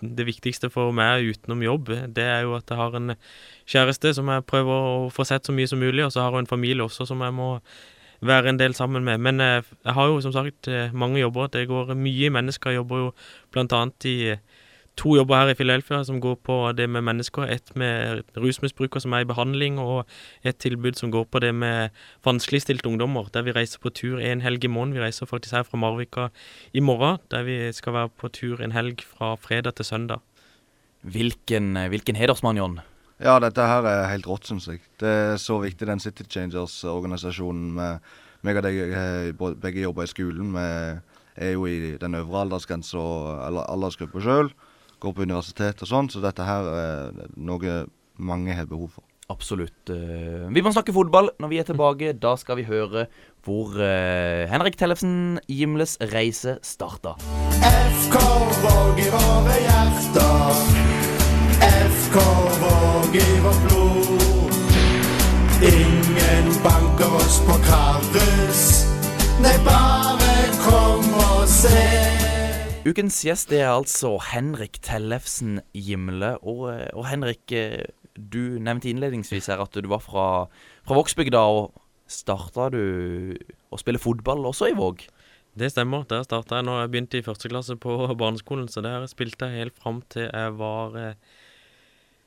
det 0.00 0.26
viktigste 0.28 0.68
for 0.72 0.92
meg 0.92 1.24
utenom 1.24 1.62
jobb, 1.64 1.90
det 2.12 2.24
er 2.24 2.42
jo 2.44 2.56
at 2.58 2.68
jeg 2.68 2.76
har 2.76 2.96
en 2.98 3.14
kjæreste 3.64 4.12
som 4.18 4.28
jeg 4.28 4.44
prøver 4.48 4.88
å 4.90 4.96
få 5.12 5.24
sett 5.24 5.48
så 5.48 5.54
mye 5.56 5.68
som 5.70 5.80
mulig, 5.80 6.04
og 6.04 6.12
så 6.12 6.24
har 6.26 6.34
jeg 6.34 6.44
en 6.44 6.50
familie 6.50 6.84
også 6.84 7.06
som 7.08 7.22
jeg 7.24 7.32
må 7.36 7.54
være 8.20 8.52
en 8.52 8.60
del 8.60 8.74
sammen 8.76 9.04
med. 9.04 9.20
Men 9.20 9.40
eh, 9.40 9.62
jeg 9.84 9.96
har 9.96 10.08
jo 10.08 10.20
som 10.24 10.34
sagt 10.34 10.68
eh, 10.68 10.92
mange 10.92 11.20
jobber. 11.20 11.50
Det 11.52 11.66
går 11.68 11.94
mye 11.94 12.30
mennesker. 12.32 12.72
Jeg 12.72 12.80
jobber 12.82 13.02
jo 13.02 13.10
blant 13.52 13.74
annet 13.76 14.08
i 14.08 14.16
to 14.96 15.12
jobber 15.16 15.36
her 15.36 15.52
i 15.52 15.56
Philadelphia 15.56 16.00
som 16.04 16.20
går 16.20 16.38
på 16.46 16.56
det 16.76 16.86
med 16.90 17.04
mennesker. 17.04 17.48
Et 17.52 17.72
med 17.76 18.22
rusmisbrukere 18.36 19.02
som 19.04 19.12
er 19.12 19.24
i 19.24 19.28
behandling, 19.28 19.78
og 19.78 20.06
et 20.44 20.56
tilbud 20.62 20.96
som 20.96 21.12
går 21.12 21.26
på 21.30 21.42
det 21.44 21.52
med 21.54 21.90
vanskeligstilte 22.24 22.88
ungdommer. 22.88 23.28
Der 23.32 23.44
vi 23.44 23.52
reiser 23.52 23.82
på 23.82 23.92
tur 23.92 24.20
en 24.20 24.40
helg 24.40 24.64
i 24.64 24.72
måneden. 24.72 24.96
Vi 24.96 25.04
reiser 25.04 25.28
faktisk 25.28 25.54
her 25.54 25.66
fra 25.68 25.78
Marvika 25.78 26.28
i 26.72 26.80
morgen, 26.80 27.20
der 27.30 27.44
vi 27.44 27.72
skal 27.72 27.92
være 27.92 28.08
på 28.08 28.28
tur 28.32 28.62
en 28.64 28.72
helg 28.72 29.04
fra 29.04 29.34
fredag 29.36 29.76
til 29.76 29.84
søndag. 29.84 30.20
Hvilken, 31.02 31.76
hvilken 31.88 32.16
hedersmann, 32.16 32.56
John? 32.56 32.80
Ja, 33.20 33.38
dette 33.40 33.64
her 33.64 33.84
er 33.86 34.08
helt 34.10 34.26
rått, 34.26 34.48
syns 34.48 34.66
jeg. 34.68 34.80
Det 35.00 35.08
er 35.08 35.36
så 35.40 35.60
viktig, 35.60 35.86
den 35.86 36.00
City 36.00 36.24
Changers-organisasjonen. 36.28 37.72
med 37.72 37.98
meg 38.42 38.56
og 38.56 38.62
deg 38.62 39.36
begge 39.60 39.80
jobber 39.82 40.04
i 40.04 40.10
skolen. 40.10 40.52
Vi 40.52 41.44
er 41.46 41.52
jo 41.52 41.66
i 41.66 41.96
den 42.00 42.14
øvre 42.14 42.40
aldersgrensa, 42.40 42.98
eller 43.46 43.68
aldersgruppa 43.68 44.20
sjøl 44.20 44.50
går 45.06 45.16
på 45.16 45.26
universitet 45.26 45.84
og 45.86 45.90
sånn, 45.90 46.10
så 46.12 46.22
dette 46.24 46.46
her 46.46 46.72
er 46.76 47.20
noe 47.36 47.84
mange 48.16 48.56
har 48.56 48.68
behov 48.68 48.96
for. 48.98 49.04
Absolutt. 49.28 49.90
Eh, 49.90 50.46
vi 50.54 50.62
må 50.62 50.70
snakke 50.70 50.94
fotball 50.94 51.32
når 51.42 51.50
vi 51.50 51.58
er 51.58 51.66
tilbake. 51.66 52.12
Da 52.22 52.36
skal 52.38 52.60
vi 52.60 52.66
høre 52.68 53.08
hvor 53.46 53.74
uh, 53.74 54.46
Henrik 54.50 54.78
Tellefsen 54.78 55.40
Gimles 55.50 55.96
reise 56.12 56.56
starta. 56.66 57.16
FK 57.66 58.16
Våg 58.62 59.02
i 59.02 59.08
våre 59.10 59.58
hjerter. 59.66 60.62
FK 61.58 62.18
Våg 62.62 63.18
i 63.18 63.28
vårt 63.42 63.62
blod. 63.66 64.26
Ingen 65.74 66.50
banker 66.62 67.18
oss 67.18 67.40
på 67.46 67.58
Karus. 67.66 68.66
Nei, 69.42 69.58
bare 69.66 70.34
kom 70.62 71.14
og 71.26 71.48
se. 71.50 72.05
Ukens 72.86 73.16
gjest 73.26 73.50
er 73.50 73.66
altså 73.72 74.12
Henrik 74.28 74.78
Tellefsen 74.84 75.58
Gimle. 75.74 76.36
Og, 76.46 76.68
og, 76.94 77.02
Henrik, 77.08 77.50
eh, 77.50 77.82
du 78.14 78.60
nevnte 78.62 78.92
innledningsvis 78.92 79.48
her 79.50 79.62
at 79.64 79.74
du 79.74 79.88
var 79.90 80.04
fra, 80.04 80.26
fra 80.86 80.98
Vågsbygda. 80.98 81.40
Og 81.50 81.74
starta 82.06 82.68
du 82.70 83.34
å 83.74 83.80
spille 83.80 83.98
fotball 83.98 84.46
også 84.52 84.70
i 84.70 84.76
Våg? 84.78 85.02
Det 85.58 85.72
stemmer. 85.72 86.04
Der 86.06 86.22
starta 86.28 86.60
jeg 86.60 86.68
når 86.68 86.84
jeg 86.84 86.92
begynte 86.92 87.18
i 87.18 87.26
første 87.26 87.50
klasse 87.50 87.78
på 87.80 87.96
barneskolen. 88.22 88.68
Så 88.70 88.84
der 88.86 89.08
spilte 89.10 89.50
jeg 89.50 89.66
helt 89.66 89.82
fram 89.82 90.04
til 90.12 90.28
jeg 90.28 90.54
var 90.60 90.94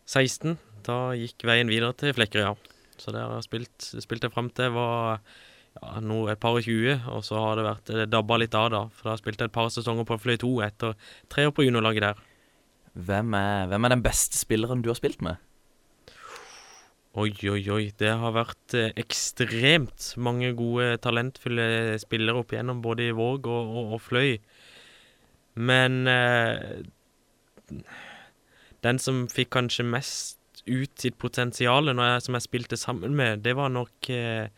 16. 0.10 0.58
Eh, 0.58 0.84
da 0.90 1.00
gikk 1.16 1.48
veien 1.48 1.72
videre 1.72 1.96
til 1.96 2.12
Flekkerøya. 2.18 2.58
Så 3.00 3.16
der 3.16 3.40
spilte, 3.48 4.04
spilte 4.04 4.28
jeg 4.28 4.36
fram 4.36 4.52
til 4.52 4.68
jeg 4.68 4.76
var 4.76 5.24
ja, 5.78 6.00
no, 6.04 6.24
et 6.32 6.40
par 6.42 6.58
og 6.58 6.66
tjue, 6.66 6.96
og 7.12 7.22
så 7.26 7.40
har 7.40 7.60
det 7.60 7.68
vært 7.68 7.92
det 8.02 8.08
dabba 8.12 8.40
litt 8.42 8.56
av, 8.58 8.72
da. 8.74 8.82
For 8.96 9.12
da 9.12 9.20
spilte 9.20 9.46
jeg 9.46 9.52
et 9.52 9.58
par 9.60 9.70
sesonger 9.74 10.08
på 10.10 10.18
Fløy 10.22 10.40
2 10.42 10.56
etter 10.66 10.96
tre 11.32 11.46
år 11.50 11.54
på 11.56 11.68
juniorlaget 11.68 12.08
der. 12.08 12.24
Hvem 13.00 13.36
er, 13.38 13.70
hvem 13.72 13.86
er 13.86 13.94
den 13.94 14.04
beste 14.04 14.40
spilleren 14.40 14.82
du 14.84 14.90
har 14.92 14.98
spilt 15.00 15.22
med? 15.26 15.40
Oi, 17.20 17.32
oi, 17.50 17.62
oi. 17.74 17.86
Det 17.98 18.12
har 18.22 18.34
vært 18.36 18.76
eh, 18.78 18.92
ekstremt 19.02 20.12
mange 20.22 20.52
gode, 20.58 20.92
talentfulle 21.02 21.98
spillere 22.02 22.44
opp 22.44 22.54
igjennom, 22.54 22.84
både 22.86 23.08
i 23.10 23.16
Våg 23.18 23.48
og, 23.50 23.72
og, 23.74 23.96
og 23.98 24.04
Fløy. 24.06 24.36
Men 25.60 26.04
eh, 26.08 26.84
den 28.86 29.02
som 29.02 29.26
fikk 29.32 29.52
kanskje 29.58 29.88
mest 29.88 30.64
ut 30.70 31.02
sitt 31.02 31.18
potensial, 31.18 31.90
som 32.22 32.38
jeg 32.38 32.46
spilte 32.46 32.78
sammen 32.78 33.16
med, 33.18 33.42
det 33.48 33.56
var 33.58 33.74
nok 33.74 34.12
eh, 34.14 34.52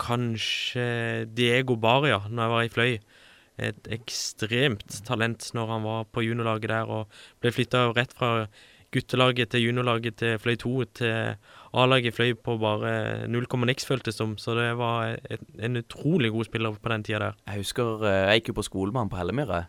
kanskje 0.00 1.26
Diego 1.36 1.76
Baria 1.80 2.20
når 2.28 2.42
jeg 2.42 2.54
var 2.54 2.64
i 2.66 2.72
Fløy. 2.72 2.96
Et 3.56 3.92
ekstremt 3.96 4.98
talent 5.06 5.50
når 5.56 5.70
han 5.72 5.84
var 5.86 6.08
på 6.12 6.24
juniorlaget 6.26 6.72
der 6.72 6.90
og 6.92 7.20
ble 7.40 7.52
flytta 7.56 7.86
rett 7.96 8.12
fra 8.16 8.48
guttelaget 8.92 9.50
til 9.52 9.66
juniorlaget 9.66 10.18
til 10.20 10.36
Fløy 10.40 10.56
2 10.60 10.74
til 11.00 11.36
A-laget 11.76 12.14
Fløy 12.16 12.34
på 12.36 12.56
bare 12.60 13.26
null 13.28 13.48
komma 13.50 13.68
niks, 13.68 13.86
føltes 13.88 14.16
som. 14.20 14.36
Så 14.40 14.54
det 14.58 14.68
var 14.78 15.16
et, 15.30 15.42
en 15.58 15.80
utrolig 15.80 16.30
god 16.32 16.48
spiller 16.48 16.76
på 16.76 16.92
den 16.92 17.04
tida 17.04 17.18
der. 17.24 17.40
Jeg 17.48 17.64
husker 17.64 18.04
eh, 18.04 18.20
jeg 18.30 18.40
gikk 18.42 18.52
jo 18.52 18.60
på 18.60 18.68
skole 18.68 18.92
med 18.92 19.04
han 19.04 19.12
på 19.12 19.20
Hellemyra. 19.20 19.64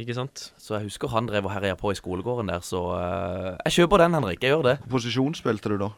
Ikke 0.00 0.16
sant? 0.16 0.48
Så 0.58 0.74
jeg 0.78 0.88
husker 0.88 1.12
han 1.12 1.28
drev 1.30 1.46
og 1.46 1.54
herja 1.54 1.76
på 1.78 1.92
i 1.92 1.98
skolegården 1.98 2.50
der, 2.50 2.64
så 2.66 2.82
eh, 2.98 3.50
jeg 3.68 3.80
kjøper 3.80 4.04
den, 4.04 4.16
Henrik. 4.18 4.42
Jeg 4.42 4.56
gjør 4.56 4.68
det. 4.70 4.76
Posisjon 4.90 5.36
spilte 5.38 5.70
du 5.70 5.78
da? 5.84 5.92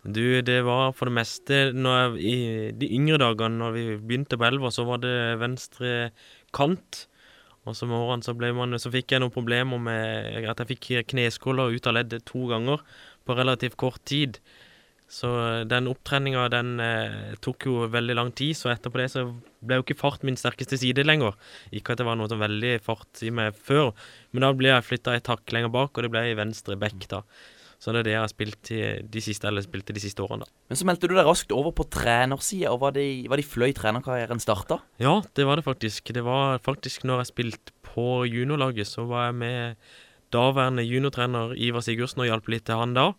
Du, 0.00 0.40
det 0.40 0.62
var 0.64 0.94
for 0.96 1.10
det 1.10 1.16
meste 1.18 1.58
jeg, 1.76 2.12
I 2.24 2.36
de 2.72 2.88
yngre 2.96 3.18
dagene, 3.20 3.60
når 3.60 3.74
vi 3.76 3.84
begynte 4.00 4.38
på 4.40 4.46
elva, 4.48 4.70
så 4.72 4.86
var 4.88 5.02
det 5.02 5.16
venstre 5.42 6.10
kant. 6.56 7.04
Og 7.68 7.76
så 7.76 7.84
med 7.84 8.00
årene 8.00 8.24
så, 8.24 8.32
man, 8.56 8.78
så 8.80 8.92
fikk 8.92 9.12
jeg 9.12 9.20
noen 9.20 9.34
problemer 9.34 9.82
med 9.82 10.48
at 10.48 10.62
jeg 10.62 10.70
fikk 10.72 10.90
kneskåler 11.12 11.76
ut 11.76 11.86
av 11.86 11.98
leddet 11.98 12.24
to 12.28 12.46
ganger 12.48 12.80
på 13.28 13.36
relativt 13.36 13.76
kort 13.80 14.00
tid. 14.08 14.40
Så 15.10 15.28
eh, 15.42 15.66
den 15.68 15.90
opptreninga, 15.90 16.46
den 16.54 16.80
eh, 16.80 17.36
tok 17.42 17.66
jo 17.66 17.86
veldig 17.90 18.16
lang 18.16 18.32
tid, 18.32 18.54
så 18.56 18.70
etterpå 18.72 19.02
det 19.02 19.08
så 19.12 19.26
ble 19.60 19.80
jo 19.80 19.84
ikke 19.84 19.98
fart 19.98 20.24
min 20.26 20.38
sterkeste 20.38 20.78
side 20.80 21.04
lenger. 21.04 21.36
Ikke 21.74 21.92
at 21.92 22.00
det 22.00 22.06
var 22.06 22.16
noe 22.18 22.30
sånn 22.30 22.40
veldig 22.40 22.76
fart 22.86 23.22
i 23.26 23.32
meg 23.34 23.58
før, 23.58 23.90
men 24.30 24.46
da 24.46 24.52
ble 24.56 24.70
jeg 24.70 24.86
flytta 24.86 25.18
et 25.18 25.32
hakk 25.32 25.52
lenger 25.52 25.74
bak, 25.74 25.92
og 25.92 26.06
det 26.06 26.12
ble 26.14 26.28
i 26.30 26.36
venstre 26.38 26.78
bekk, 26.80 27.08
da. 27.10 27.24
Så 27.80 27.94
det 27.94 28.02
er 28.02 28.06
det 28.10 28.12
jeg 28.12 28.20
har 28.20 28.28
spilt 28.28 28.70
de 29.14 29.20
siste, 29.24 29.48
eller 29.48 29.64
spilte 29.64 29.94
de 29.96 30.02
siste 30.02 30.20
årene, 30.20 30.44
da. 30.44 30.52
Men 30.68 30.76
så 30.76 30.86
meldte 30.88 31.08
du 31.08 31.14
deg 31.16 31.24
raskt 31.24 31.52
over 31.56 31.72
på 31.72 31.86
trenersida, 31.88 32.68
og 32.74 32.82
var 32.82 32.92
det, 32.92 33.06
var 33.32 33.40
det 33.40 33.46
fløy 33.48 33.72
trenerkarrieren 33.76 34.42
starta? 34.42 34.82
Ja, 35.00 35.14
det 35.38 35.46
var 35.48 35.56
det 35.56 35.64
faktisk. 35.64 36.12
Det 36.12 36.24
var 36.26 36.60
faktisk 36.60 37.06
når 37.08 37.22
jeg 37.22 37.30
spilte 37.30 37.76
på 37.88 38.26
juniorlaget, 38.28 38.90
så 38.90 39.06
var 39.08 39.30
jeg 39.30 39.38
med 39.40 39.86
daværende 40.34 40.84
juniortrener 40.84 41.56
Ivar 41.56 41.82
Sigurdsen 41.86 42.20
og 42.20 42.28
hjalp 42.28 42.52
litt 42.52 42.68
til 42.68 42.78
han 42.78 42.92
da. 42.94 43.14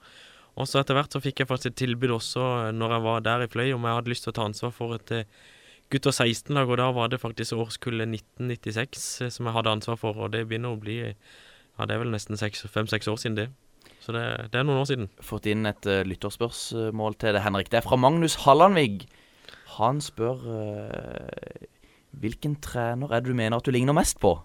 Og 0.60 0.70
så 0.70 0.82
etter 0.82 0.98
hvert 0.98 1.13
så 1.13 1.24
fikk 1.24 1.41
jeg 1.41 1.50
faktisk 1.50 1.72
et 1.72 1.80
tilbud 1.82 2.13
også 2.20 2.46
når 2.75 2.96
jeg 2.96 3.06
var 3.08 3.25
der 3.25 3.46
i 3.46 3.50
Fløy, 3.50 3.72
om 3.74 3.88
jeg 3.88 3.98
hadde 3.98 4.13
lyst 4.13 4.27
til 4.27 4.34
å 4.34 4.38
ta 4.38 4.46
ansvar 4.46 4.75
for 4.75 4.94
et 5.00 5.15
gutt 5.91 6.06
gutter 6.06 6.13
16-lag, 6.15 6.70
og 6.70 6.77
da 6.80 6.88
var 6.96 7.10
det 7.12 7.20
faktisk 7.20 7.58
årskullet 7.60 8.08
1996 8.08 9.08
eh, 9.25 9.32
som 9.34 9.48
jeg 9.48 9.56
hadde 9.58 9.74
ansvar 9.75 9.98
for, 10.00 10.15
og 10.15 10.32
det 10.36 10.46
begynner 10.48 10.75
å 10.75 10.80
bli 10.80 11.01
Ja, 11.01 11.88
det 11.88 11.96
er 11.96 12.03
vel 12.03 12.13
nesten 12.13 12.38
fem-seks 12.38 13.10
år 13.10 13.20
siden 13.20 13.36
det. 13.39 13.48
Så 14.01 14.13
det, 14.15 14.23
det, 14.50 14.57
er 14.59 14.65
noen 14.65 14.81
år 14.81 14.89
siden. 14.89 15.09
Fått 15.21 15.50
inn 15.51 15.67
et 15.69 15.88
uh, 15.89 16.01
lytterspørsmål 16.07 17.17
til 17.21 17.38
det, 17.38 17.43
Henrik. 17.45 17.69
Det 17.69 17.81
er 17.81 17.85
fra 17.85 18.00
Magnus 18.01 18.39
Hallandvig. 18.45 19.05
Han 19.77 20.01
spør 20.03 20.41
uh, 20.47 21.67
hvilken 22.21 22.57
trener 22.63 23.11
er 23.11 23.23
det 23.23 23.31
du 23.31 23.38
mener 23.38 23.57
at 23.57 23.67
du 23.67 23.71
ligner 23.73 23.95
mest 23.95 24.19
på? 24.21 24.35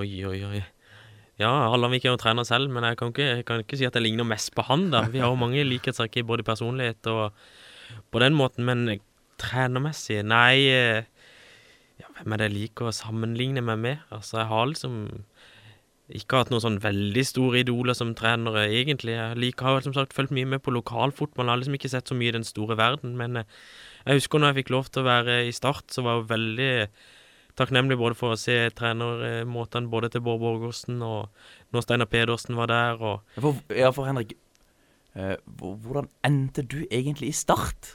Oi, 0.00 0.08
oi, 0.26 0.38
oi. 0.48 0.62
Ja, 1.40 1.50
Hallandvik 1.72 2.04
er 2.04 2.14
jo 2.14 2.20
trener 2.20 2.44
selv, 2.44 2.68
men 2.72 2.84
jeg 2.84 2.98
kan, 3.00 3.12
ikke, 3.14 3.28
jeg 3.38 3.44
kan, 3.48 3.62
ikke, 3.64 3.78
si 3.80 3.86
at 3.88 3.96
jeg 3.96 4.04
ligner 4.04 4.26
mest 4.28 4.52
på 4.56 4.64
han. 4.68 4.90
da. 4.92 5.06
Vi 5.08 5.22
har 5.22 5.32
jo 5.32 5.40
mange 5.40 5.62
likhetstrekk 5.64 6.20
i 6.20 6.26
både 6.26 6.44
personlighet 6.44 7.06
og 7.12 7.36
på 8.12 8.20
den 8.22 8.36
måten, 8.38 8.66
men 8.68 9.00
trenermessig 9.40 10.20
Nei, 10.26 10.68
eh, 10.68 11.06
ja, 12.00 12.10
hvem 12.18 12.34
er 12.34 12.42
det 12.42 12.50
jeg 12.50 12.56
liker 12.56 12.90
å 12.90 12.94
sammenligne 12.94 13.64
meg 13.64 13.80
med? 13.80 14.04
Altså, 14.12 14.42
jeg 14.42 14.50
har 14.50 14.68
liksom 14.68 14.98
ikke 16.16 16.40
hatt 16.40 16.50
noen 16.52 16.62
sånn 16.64 16.80
veldig 16.82 17.22
store 17.26 17.62
idoler 17.62 17.96
som 17.96 18.14
trenere, 18.18 18.66
egentlig. 18.68 19.14
Jeg 19.16 19.38
liker, 19.38 19.66
har 19.66 19.86
som 19.86 19.94
sagt 19.96 20.16
fulgt 20.16 20.34
mye 20.34 20.48
med 20.48 20.62
på 20.64 20.74
lokalfotball, 20.74 21.46
jeg 21.46 21.52
har 21.54 21.62
liksom 21.62 21.78
ikke 21.78 21.92
sett 21.92 22.10
så 22.10 22.18
mye 22.18 22.32
i 22.32 22.36
den 22.38 22.46
store 22.46 22.76
verden, 22.80 23.16
men 23.20 23.42
eh, 23.42 23.56
jeg 24.06 24.20
husker 24.20 24.40
når 24.40 24.52
jeg 24.52 24.60
fikk 24.62 24.74
lov 24.74 24.90
til 24.90 25.02
å 25.02 25.08
være 25.08 25.40
i 25.46 25.54
Start, 25.54 25.88
så 25.92 26.04
var 26.06 26.18
jeg 26.18 26.30
veldig 26.30 26.70
takknemlig 27.60 27.98
både 28.00 28.16
for 28.16 28.34
å 28.34 28.40
se 28.40 28.56
trenermåtene 28.78 29.90
både 29.92 30.12
til 30.14 30.24
Bård 30.24 30.40
Borgersen 30.40 31.02
og 31.04 31.28
når 31.74 31.84
Steinar 31.84 32.08
Pedersen 32.10 32.56
var 32.56 32.70
der. 32.70 33.02
Og 33.02 33.42
for, 33.42 33.60
ja, 33.76 33.90
for 33.94 34.08
Henrik, 34.08 34.32
eh, 35.14 35.36
hvordan 35.60 36.08
endte 36.26 36.64
du 36.64 36.82
egentlig 36.88 37.34
i 37.34 37.36
Start? 37.36 37.94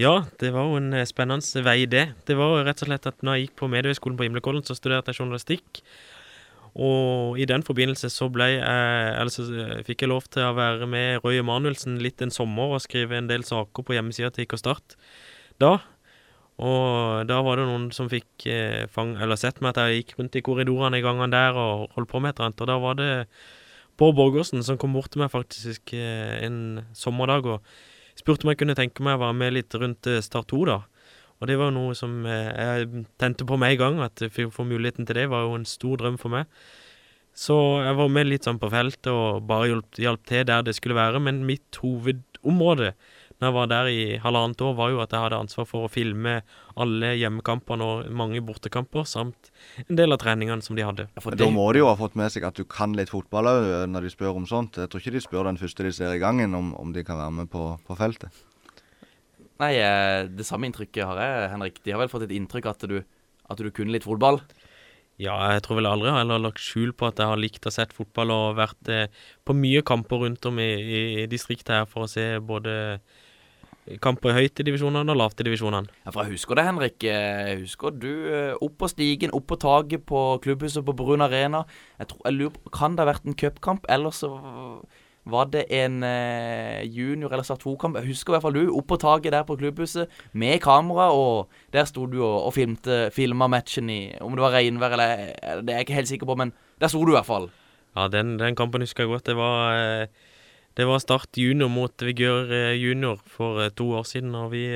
Ja, 0.00 0.24
det 0.42 0.50
var 0.54 0.66
jo 0.66 0.78
en 0.80 0.90
eh, 0.94 1.06
spennende 1.06 1.62
vei, 1.62 1.84
det. 1.86 2.08
Det 2.26 2.34
var 2.38 2.56
jo 2.56 2.64
rett 2.66 2.82
og 2.82 2.88
slett 2.90 3.06
at 3.06 3.22
når 3.22 3.36
jeg 3.36 3.46
gikk 3.46 3.56
på 3.60 3.70
Mediehøgskolen 3.70 4.18
på 4.18 4.26
Himlekollen, 4.26 4.64
så 4.66 4.74
studerte 4.74 5.12
jeg 5.12 5.20
journalistikk. 5.20 5.82
Og 6.74 7.38
i 7.38 7.46
den 7.46 7.62
forbindelse 7.62 8.08
så 8.10 8.26
ble 8.34 8.48
jeg 8.56 9.10
Eller 9.14 9.30
så 9.30 9.44
eh, 9.46 9.82
fikk 9.86 10.02
jeg 10.02 10.10
lov 10.10 10.24
til 10.26 10.42
å 10.42 10.56
være 10.56 10.88
med 10.90 11.22
Røy 11.22 11.38
Emanuelsen 11.38 12.00
litt 12.02 12.22
en 12.24 12.34
sommer 12.34 12.74
og 12.74 12.82
skrive 12.82 13.14
en 13.14 13.30
del 13.30 13.46
saker 13.46 13.86
på 13.86 13.94
hjemmesida 13.94 14.32
til 14.34 14.48
IK 14.48 14.56
Start 14.58 14.96
da. 15.62 15.76
Og 16.58 17.26
da 17.26 17.40
var 17.42 17.58
det 17.58 17.66
noen 17.66 17.88
som 17.94 18.08
fikk 18.10 18.46
eh, 18.50 18.86
fang, 18.90 19.14
eller 19.22 19.38
sett 19.38 19.60
meg 19.62 19.74
at 19.74 19.84
jeg 19.84 20.02
gikk 20.02 20.16
rundt 20.18 20.38
i 20.38 20.42
korridorene 20.46 21.00
i 21.00 21.04
gangene 21.04 21.30
der 21.30 21.58
og 21.58 21.94
holdt 21.96 22.10
på 22.10 22.22
med 22.22 22.34
et 22.34 22.38
eller 22.38 22.50
annet. 22.50 22.62
Og 22.62 22.70
da 22.70 22.76
var 22.82 22.98
det 22.98 23.10
Bård 23.98 24.16
Borgersen 24.18 24.62
som 24.66 24.78
kom 24.78 24.94
bort 24.94 25.12
til 25.14 25.22
meg 25.22 25.30
faktisk 25.30 25.94
eh, 25.94 26.38
en 26.46 26.82
sommerdag 26.98 27.46
og 27.46 27.74
spurte 28.18 28.46
om 28.46 28.52
jeg 28.52 28.62
kunne 28.62 28.78
tenke 28.78 29.02
meg 29.06 29.18
å 29.18 29.24
være 29.24 29.38
med 29.38 29.54
litt 29.56 29.74
rundt 29.78 30.10
eh, 30.10 30.22
Start 30.22 30.50
2, 30.50 30.62
da. 30.70 30.80
Og 31.42 31.50
det 31.50 31.58
var 31.60 31.70
jo 31.70 31.76
noe 31.76 31.96
som 31.98 32.22
eh, 32.30 32.50
jeg 32.52 33.04
tente 33.20 33.46
på 33.48 33.58
med 33.60 33.74
en 33.74 33.82
gang. 33.82 34.00
At 34.06 34.22
jeg 34.22 34.52
få 34.54 34.66
muligheten 34.68 35.08
til 35.08 35.18
det 35.18 35.28
var 35.32 35.46
jo 35.46 35.58
en 35.58 35.68
stor 35.68 36.00
drøm 36.00 36.18
for 36.20 36.34
meg. 36.34 36.48
Så 37.34 37.56
jeg 37.82 37.98
var 37.98 38.12
med 38.14 38.28
litt 38.28 38.46
sånn 38.46 38.60
på 38.62 38.70
feltet 38.70 39.10
og 39.10 39.42
bare 39.48 39.72
hjalp, 39.72 39.98
hjalp 39.98 40.26
til 40.30 40.44
der 40.46 40.62
det 40.62 40.76
skulle 40.78 40.98
være. 40.98 41.22
Men 41.22 41.42
mitt 41.48 41.82
hovedområde 41.82 42.94
når 43.44 43.48
jeg 43.48 43.54
var 43.56 43.70
der 43.70 43.88
i 43.90 44.02
halvannet 44.22 44.62
år, 44.62 44.74
var 44.78 44.92
jo 44.92 45.00
at 45.02 45.12
jeg 45.12 45.24
hadde 45.24 45.40
ansvar 45.42 45.66
for 45.68 45.86
å 45.86 45.90
filme 45.90 46.36
alle 46.80 47.10
hjemmekampene 47.18 47.84
og 47.84 48.12
mange 48.14 48.40
bortekamper, 48.46 49.04
samt 49.10 49.50
en 49.84 49.98
del 49.98 50.14
av 50.14 50.22
treningene 50.22 50.64
som 50.64 50.78
de 50.78 50.86
hadde. 50.86 51.08
Ja, 51.12 51.34
da 51.42 51.50
må 51.52 51.66
de 51.74 51.82
jo 51.82 51.90
ha 51.90 51.98
fått 51.98 52.16
med 52.18 52.32
seg 52.32 52.46
at 52.46 52.56
du 52.56 52.64
kan 52.64 52.94
litt 52.96 53.12
fotball 53.12 53.50
òg, 53.50 53.68
når 53.90 54.06
de 54.06 54.14
spør 54.14 54.38
om 54.38 54.48
sånt. 54.48 54.78
Jeg 54.78 54.90
tror 54.90 55.02
ikke 55.02 55.16
de 55.16 55.24
spør 55.26 55.50
den 55.50 55.60
første 55.60 55.86
de 55.86 55.92
ser 55.92 56.14
i 56.14 56.22
gangen, 56.22 56.54
om, 56.56 56.72
om 56.78 56.94
de 56.94 57.04
kan 57.06 57.18
være 57.20 57.38
med 57.42 57.50
på, 57.52 57.72
på 57.84 57.98
feltet. 57.98 58.44
Nei, 59.62 59.72
eh, 59.78 60.26
det 60.26 60.46
samme 60.48 60.66
inntrykket 60.68 61.06
har 61.06 61.20
jeg, 61.22 61.50
Henrik. 61.52 61.82
De 61.84 61.94
har 61.94 62.02
vel 62.02 62.10
fått 62.10 62.26
et 62.26 62.34
inntrykk 62.34 62.70
at 62.72 62.86
du, 62.90 63.00
at 63.50 63.60
du 63.60 63.70
kunne 63.70 63.94
litt 63.94 64.06
fotball? 64.06 64.40
Ja, 65.22 65.36
jeg 65.54 65.62
tror 65.62 65.78
vel 65.78 65.86
aldri 65.86 66.10
jeg 66.10 66.26
har 66.26 66.40
lagt 66.42 66.62
skjul 66.62 66.90
på 66.90 67.06
at 67.06 67.20
jeg 67.22 67.30
har 67.30 67.38
likt 67.38 67.68
å 67.68 67.70
sett 67.70 67.92
fotball 67.94 68.32
og 68.34 68.56
vært 68.58 68.90
eh, 68.90 69.12
på 69.46 69.54
mye 69.54 69.84
kamper 69.86 70.24
rundt 70.24 70.48
om 70.50 70.58
i, 70.58 70.72
i, 70.74 71.02
i 71.22 71.28
distriktet 71.30 71.70
her 71.76 71.86
for 71.86 72.06
å 72.06 72.10
se 72.10 72.32
både 72.42 72.74
kamper 74.02 74.32
i 74.32 74.34
høyt 74.40 74.60
i 74.60 74.66
divisjonene 74.66 75.12
og 75.12 75.18
lavt 75.20 75.42
i 75.42 75.46
divisjonene. 75.46 75.92
Ja, 76.02 76.10
for 76.10 76.24
jeg 76.24 76.34
husker 76.34 76.58
det, 76.58 76.66
Henrik. 76.66 76.98
Jeg 77.04 77.60
husker 77.60 77.94
du 77.94 78.10
eh, 78.26 78.52
opp 78.58 78.78
på 78.80 78.90
stigen, 78.90 79.34
opp 79.36 79.46
på 79.52 79.60
taket 79.60 80.06
på 80.08 80.22
klubbhuset 80.44 80.82
på 80.86 80.96
Brun 80.98 81.24
Arena. 81.24 81.64
Jeg 82.00 82.10
tror, 82.10 82.22
jeg 82.24 82.38
lurer 82.38 82.54
på, 82.56 82.74
Kan 82.74 82.96
det 82.96 83.04
ha 83.04 83.12
vært 83.12 83.28
en 83.28 83.38
cupkamp, 83.38 83.86
eller 83.92 84.14
så 84.16 84.32
var 85.24 85.48
det 85.48 85.64
en 85.72 86.02
eh, 86.04 86.84
junior- 86.84 87.32
eller 87.32 87.44
start 87.46 87.64
2-kamp. 87.64 87.96
Jeg 87.96 88.10
husker 88.12 88.32
i 88.32 88.34
hvert 88.36 88.44
fall 88.44 88.56
du 88.58 88.74
opp 88.76 88.88
på 88.90 88.98
taket 89.00 89.32
der 89.32 89.46
på 89.48 89.56
klubbhuset 89.56 90.12
med 90.36 90.60
kamera, 90.60 91.08
og 91.16 91.48
der 91.72 91.88
sto 91.88 92.04
du 92.10 92.18
og, 92.20 92.50
og 92.50 92.52
filmte, 92.56 93.08
filma 93.14 93.48
matchen 93.48 93.88
i 93.90 94.00
Om 94.20 94.36
det 94.36 94.44
var 94.44 94.56
regnvær 94.58 94.96
eller 94.96 95.24
eh, 95.32 95.62
Det 95.62 95.72
er 95.72 95.80
jeg 95.80 95.88
ikke 95.88 95.98
helt 96.00 96.12
sikker 96.12 96.28
på, 96.28 96.36
men 96.36 96.52
der 96.80 96.92
sto 96.92 97.00
du 97.04 97.14
i 97.14 97.16
hvert 97.16 97.30
fall. 97.30 97.48
Ja, 97.96 98.08
den, 98.12 98.36
den 98.38 98.58
kampen 98.58 98.84
husker 98.84 99.04
jeg 99.04 99.14
godt. 99.14 99.26
Det 99.30 99.38
var 99.38 99.78
eh, 99.78 100.06
det 100.76 100.88
var 100.90 101.00
Start 101.00 101.38
junior 101.38 101.70
mot 101.72 101.94
Vigør 102.02 102.50
junior 102.74 103.20
for 103.24 103.62
to 103.78 103.92
år 103.94 104.08
siden, 104.10 104.34
og 104.34 104.50
vi 104.52 104.66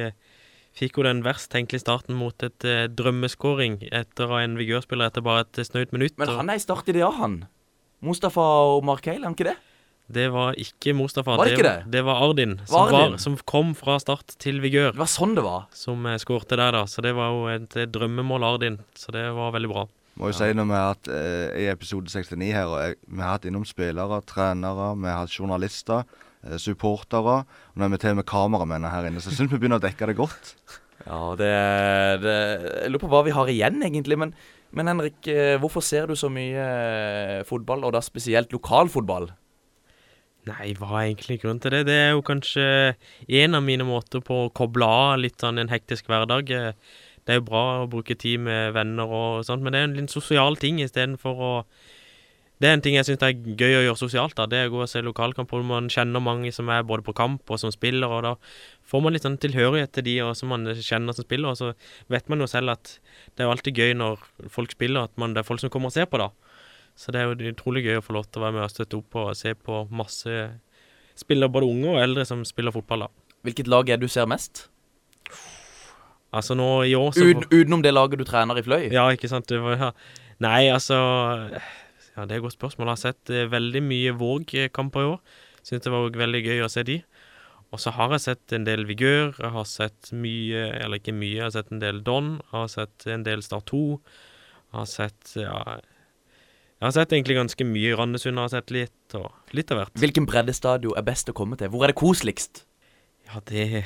fikk 0.78 1.00
jo 1.00 1.02
den 1.02 1.24
verst 1.26 1.50
tenkelige 1.50 1.82
starten 1.82 2.14
mot 2.14 2.38
et 2.46 2.62
drømmeskåring 2.94 3.80
etter 3.90 4.30
en 4.38 4.54
Vigør-spiller 4.60 5.10
etter 5.10 5.24
bare 5.26 5.42
et 5.42 5.58
snaut 5.66 5.90
minutt. 5.90 6.14
Men 6.22 6.30
han 6.38 6.52
er 6.54 6.60
i 6.60 6.62
start 6.62 6.86
i 6.86 6.94
det, 6.94 7.02
ja, 7.02 7.10
han. 7.18 7.40
Mustafa 7.98 8.44
og 8.76 8.86
Markeil, 8.86 9.24
er 9.24 9.26
han 9.26 9.34
ikke 9.34 9.48
det? 9.50 9.56
Det 10.08 10.24
var 10.32 10.56
ikke 10.56 10.94
Mustafa. 10.96 11.36
Var 11.36 11.50
det 11.50 11.58
ikke 11.58 11.66
det? 11.68 11.92
Det 11.92 12.00
var 12.06 12.22
Ardin, 12.24 12.56
som, 12.64 12.78
Ardin? 12.86 13.12
Var, 13.12 13.20
som 13.20 13.36
kom 13.44 13.74
fra 13.76 13.98
start 14.00 14.38
til 14.40 14.62
Vigør. 14.64 14.94
Det 14.96 15.02
var 15.02 15.10
sånn 15.12 15.36
det 15.36 15.44
var? 15.44 15.68
Som 15.76 16.08
skårte 16.22 16.56
der, 16.56 16.72
da. 16.78 16.86
Så 16.88 17.04
det 17.04 17.12
var 17.18 17.34
jo 17.36 17.44
et 17.52 17.76
drømmemål, 17.92 18.46
Ardin. 18.54 18.80
Så 18.96 19.12
det 19.12 19.26
var 19.36 19.52
veldig 19.56 19.72
bra. 19.74 19.84
Må 20.18 20.32
jo 20.32 20.34
ja. 20.34 20.38
si 20.40 20.56
når 20.56 20.66
vi 20.66 20.74
har 20.74 20.88
hatt 20.90 21.10
eh, 21.14 21.60
i 21.62 21.68
episode 21.70 22.10
69 22.10 22.48
her, 22.50 22.66
og 22.66 22.80
jeg, 22.82 22.96
vi 23.06 23.22
har 23.22 23.36
hatt 23.36 23.46
innom 23.46 23.66
spillere, 23.68 24.18
trenere, 24.26 24.90
vi 24.98 25.06
har 25.12 25.20
hatt 25.22 25.34
journalister, 25.34 26.02
eh, 26.42 26.56
supportere. 26.58 27.36
Og 27.44 27.78
nå 27.78 27.86
er 27.86 27.92
vi 27.92 28.00
til 28.02 28.18
med 28.18 28.26
kameramenn 28.26 28.88
her 28.90 29.06
inne, 29.06 29.22
så 29.22 29.30
jeg 29.30 29.38
syns 29.38 29.52
vi 29.52 29.60
begynner 29.60 29.78
å 29.78 29.84
dekke 29.84 30.10
det 30.10 30.16
godt. 30.18 30.54
Ja, 31.04 31.20
det, 31.38 31.52
det 32.24 32.34
Jeg 32.34 32.90
lurer 32.90 33.04
på 33.04 33.12
hva 33.12 33.22
vi 33.28 33.36
har 33.36 33.50
igjen, 33.52 33.78
egentlig. 33.86 34.18
Men, 34.18 34.34
men 34.74 34.90
Henrik, 34.90 35.20
eh, 35.30 35.54
hvorfor 35.62 35.86
ser 35.86 36.10
du 36.10 36.18
så 36.18 36.32
mye 36.32 36.66
eh, 36.66 37.44
fotball, 37.46 37.86
og 37.86 37.94
da 37.94 38.02
spesielt 38.02 38.50
lokalfotball? 38.56 39.30
Nei, 40.48 40.70
hva 40.78 40.88
er 41.00 41.10
egentlig 41.10 41.40
grunnen 41.42 41.60
til 41.60 41.74
det? 41.74 41.82
Det 41.88 41.96
er 41.98 42.10
jo 42.14 42.24
kanskje 42.24 42.64
en 43.40 43.58
av 43.58 43.64
mine 43.66 43.84
måter 43.88 44.22
på 44.24 44.44
å 44.46 44.50
koble 44.54 44.86
av 44.86 45.20
litt 45.20 45.42
sånn 45.42 45.60
en 45.60 45.70
hektisk 45.72 46.08
hverdag. 46.08 46.52
Eh, 46.54 46.98
det 47.26 47.34
er 47.34 47.40
jo 47.42 47.48
bra 47.50 47.62
å 47.82 47.88
bruke 47.90 48.16
tid 48.16 48.40
med 48.46 48.72
venner 48.76 49.10
og 49.12 49.44
sånt, 49.44 49.64
men 49.64 49.74
det 49.74 49.80
er 49.80 49.88
en 49.90 49.96
litt 49.98 50.14
sosial 50.14 50.56
ting 50.56 50.80
istedenfor 50.80 51.46
å 51.50 51.54
Det 52.58 52.66
er 52.66 52.72
en 52.74 52.80
ting 52.82 52.96
jeg 52.96 53.06
syns 53.06 53.20
er 53.22 53.36
gøy 53.38 53.76
å 53.76 53.82
gjøre 53.84 53.98
sosialt, 54.00 54.34
da. 54.34 54.44
Det 54.50 54.58
er 54.58 54.66
å 54.66 54.72
gå 54.72 54.80
og 54.82 54.88
se 54.90 54.98
lokalkamper. 54.98 55.60
Man 55.62 55.86
kjenner 55.86 56.18
mange 56.18 56.50
som 56.50 56.66
er 56.74 56.82
både 56.82 57.04
på 57.06 57.14
kamp 57.14 57.52
og 57.54 57.60
som 57.62 57.70
spiller, 57.70 58.10
og 58.10 58.24
da 58.26 58.32
får 58.82 59.04
man 59.04 59.14
litt 59.14 59.22
sånn 59.22 59.38
tilhørighet 59.38 59.92
til 59.94 60.06
de 60.08 60.16
og 60.24 60.32
som 60.34 60.50
man 60.50 60.66
kjenner 60.74 61.14
som 61.14 61.22
spiller, 61.22 61.52
og 61.52 61.60
så 61.60 61.68
vet 62.10 62.26
man 62.26 62.42
jo 62.42 62.48
selv 62.50 62.74
at 62.74 62.96
det 63.36 63.44
er 63.44 63.46
jo 63.46 63.52
alltid 63.54 63.78
gøy 63.78 63.94
når 64.00 64.26
folk 64.50 64.74
spiller, 64.74 65.06
at 65.06 65.14
man, 65.14 65.36
det 65.36 65.44
er 65.44 65.46
folk 65.46 65.62
som 65.62 65.70
kommer 65.70 65.92
og 65.92 65.94
ser 65.94 66.10
på, 66.10 66.18
da. 66.18 66.32
Så 66.98 67.14
det 67.14 67.20
er 67.20 67.28
jo 67.30 67.52
utrolig 67.52 67.84
gøy 67.86 68.00
å 68.00 68.02
få 68.02 68.16
lov 68.16 68.26
til 68.26 68.40
å 68.40 68.48
være 68.48 68.56
med 68.56 68.64
og 68.64 68.72
støtte 68.72 68.98
opp 68.98 69.18
og 69.20 69.36
se 69.38 69.52
på 69.54 69.84
masse 69.94 70.38
spillere, 71.18 71.52
både 71.54 71.68
unge 71.70 71.92
og 71.92 72.00
eldre, 72.02 72.24
som 72.26 72.42
spiller 72.46 72.74
fotball, 72.74 73.06
da. 73.06 73.34
Hvilket 73.46 73.70
lag 73.70 73.88
er 73.88 74.00
det 74.00 74.08
du 74.08 74.12
ser 74.12 74.26
mest? 74.30 74.64
Altså 76.34 76.56
nå 76.58 76.66
i 76.84 76.96
år 76.98 77.14
så 77.16 77.24
Uten, 77.24 77.46
Utenom 77.48 77.82
det 77.84 77.94
laget 77.94 78.20
du 78.20 78.24
trener 78.28 78.58
i 78.58 78.64
Fløy? 78.66 78.88
Ja, 78.92 79.06
ikke 79.14 79.30
sant. 79.30 79.48
Var, 79.48 79.78
ja. 79.80 79.92
Nei, 80.44 80.66
altså 80.74 80.98
Ja, 80.98 82.26
det 82.26 82.34
er 82.34 82.40
et 82.40 82.44
godt 82.44 82.58
spørsmål. 82.58 82.90
Jeg 82.90 82.96
har 82.96 83.04
sett 83.04 83.30
eh, 83.32 83.46
veldig 83.48 83.82
mye 83.86 84.16
Våg-kamper 84.18 85.04
i 85.04 85.10
år. 85.14 85.36
Syns 85.62 85.86
det 85.86 85.92
var 85.94 86.10
veldig 86.18 86.42
gøy 86.44 86.64
å 86.66 86.70
se 86.72 86.82
de. 86.88 86.98
Og 87.70 87.80
så 87.80 87.92
har 87.94 88.10
jeg 88.16 88.24
sett 88.26 88.56
en 88.56 88.66
del 88.66 88.82
Vigør. 88.88 89.36
Jeg 89.38 89.52
har 89.54 89.68
sett 89.70 90.10
mye, 90.16 90.66
eller 90.82 90.98
ikke 90.98 91.14
mye, 91.14 91.36
jeg 91.36 91.46
har 91.46 91.54
sett 91.54 91.70
en 91.72 91.84
del 91.84 92.02
Don. 92.02 92.34
Jeg 92.42 92.56
har 92.56 92.72
sett 92.74 93.06
en 93.14 93.24
del 93.26 93.44
Start 93.46 93.70
2. 93.70 93.84
Jeg 93.94 94.80
har 94.80 94.90
sett 94.90 95.36
ja 95.38 95.62
Jeg 96.78 96.86
har 96.86 96.94
sett 96.94 97.12
egentlig 97.12 97.34
ganske 97.34 97.64
mye. 97.66 97.94
Randesund 97.98 98.38
har 98.38 98.50
sett 98.52 98.70
litt, 98.70 99.14
og 99.18 99.32
litt 99.56 99.72
av 99.74 99.80
hvert. 99.80 99.96
Hvilken 99.98 100.28
breddestadion 100.30 100.94
er 100.94 101.02
best 101.06 101.30
å 101.30 101.34
komme 101.34 101.58
til? 101.58 101.72
Hvor 101.72 101.82
er 101.82 101.90
det 101.90 101.98
koseligst? 101.98 102.62
Ja, 103.26 103.42
det 103.50 103.82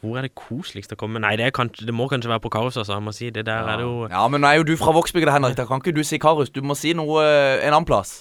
Hvor 0.00 0.16
er 0.16 0.28
det 0.28 0.30
koseligst 0.38 0.94
å 0.94 0.96
komme? 0.96 1.20
Nei, 1.20 1.34
det, 1.36 1.50
kanskje, 1.52 1.88
det 1.88 1.92
må 1.92 2.06
kanskje 2.08 2.30
være 2.30 2.44
på 2.44 2.52
Karus, 2.54 2.78
altså. 2.78 2.94
Jeg 2.94 3.04
må 3.04 3.12
si 3.12 3.32
det 3.34 3.44
der 3.50 3.66
er 3.66 3.82
det 3.82 3.84
jo 3.88 4.06
Ja, 4.08 4.22
men 4.30 4.40
nå 4.40 4.48
er 4.48 4.60
jo 4.60 4.68
du 4.70 4.76
fra 4.80 4.94
Vågsbygda, 4.96 5.34
Henrik. 5.34 5.58
Da 5.58 5.66
kan 5.68 5.82
ikke 5.82 5.92
du 5.96 6.04
si 6.06 6.22
Karus. 6.22 6.54
Du 6.54 6.62
må 6.62 6.78
si 6.78 6.94
noe 6.96 7.26
eh, 7.26 7.66
en 7.66 7.74
annen 7.74 7.88
plass. 7.88 8.20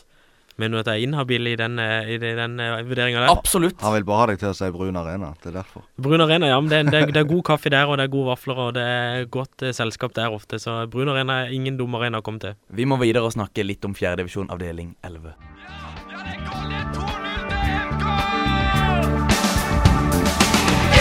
Mener 0.59 0.75
du 0.75 0.79
at 0.81 0.89
jeg 0.91 0.99
er 0.99 1.07
inhabil 1.07 1.47
i 1.47 1.55
den, 1.55 1.79
eh, 1.79 2.09
i 2.15 2.17
den, 2.19 2.59
eh, 2.59 2.81
vurderinga 2.83 3.21
der? 3.23 3.29
Absolutt. 3.31 3.79
Han 3.81 3.93
vil 3.95 4.03
bare 4.03 4.19
ha 4.19 4.25
deg 4.33 4.39
til 4.41 4.49
å 4.49 4.55
si 4.57 4.69
Brun 4.75 4.97
Arena. 4.99 5.33
Det 5.41 5.53
er 5.53 5.61
derfor. 5.61 5.85
Brun 5.97 6.19
Arena, 6.25 6.47
ja, 6.51 6.59
men 6.59 6.69
det, 6.69 6.79
er- 6.85 6.89
det, 6.91 7.01
er- 7.01 7.11
det 7.15 7.21
er 7.23 7.29
god 7.31 7.43
kaffe 7.47 7.69
der, 7.71 7.85
og 7.87 7.95
det 7.97 8.03
er 8.09 8.11
gode 8.13 8.27
vafler, 8.33 8.57
og 8.67 8.73
det 8.75 8.83
er 8.83 9.25
godt 9.31 9.63
eh, 9.63 9.71
selskap 9.71 10.13
der 10.13 10.29
ofte. 10.35 10.59
Så 10.59 10.75
Brun 10.91 11.07
Arena 11.09 11.45
er 11.45 11.53
ingen 11.55 11.77
dum 11.79 11.95
arena 11.95 12.19
å 12.19 12.21
komme 12.25 12.39
til. 12.43 12.53
Vi 12.69 12.83
må 12.85 12.99
videre 12.99 13.23
og 13.23 13.31
snakke 13.33 13.63
litt 13.65 13.85
om 13.85 13.93
fjerdedivisjon 13.95 14.49
avdeling 14.51 14.95
11. 15.03 15.33
Ja, 15.63 15.89
det 16.27 16.37
går 16.43 16.67
litt 16.67 16.79
er 16.79 16.91
2-0 16.99 17.47
til 17.49 17.63
MK! 17.87 18.05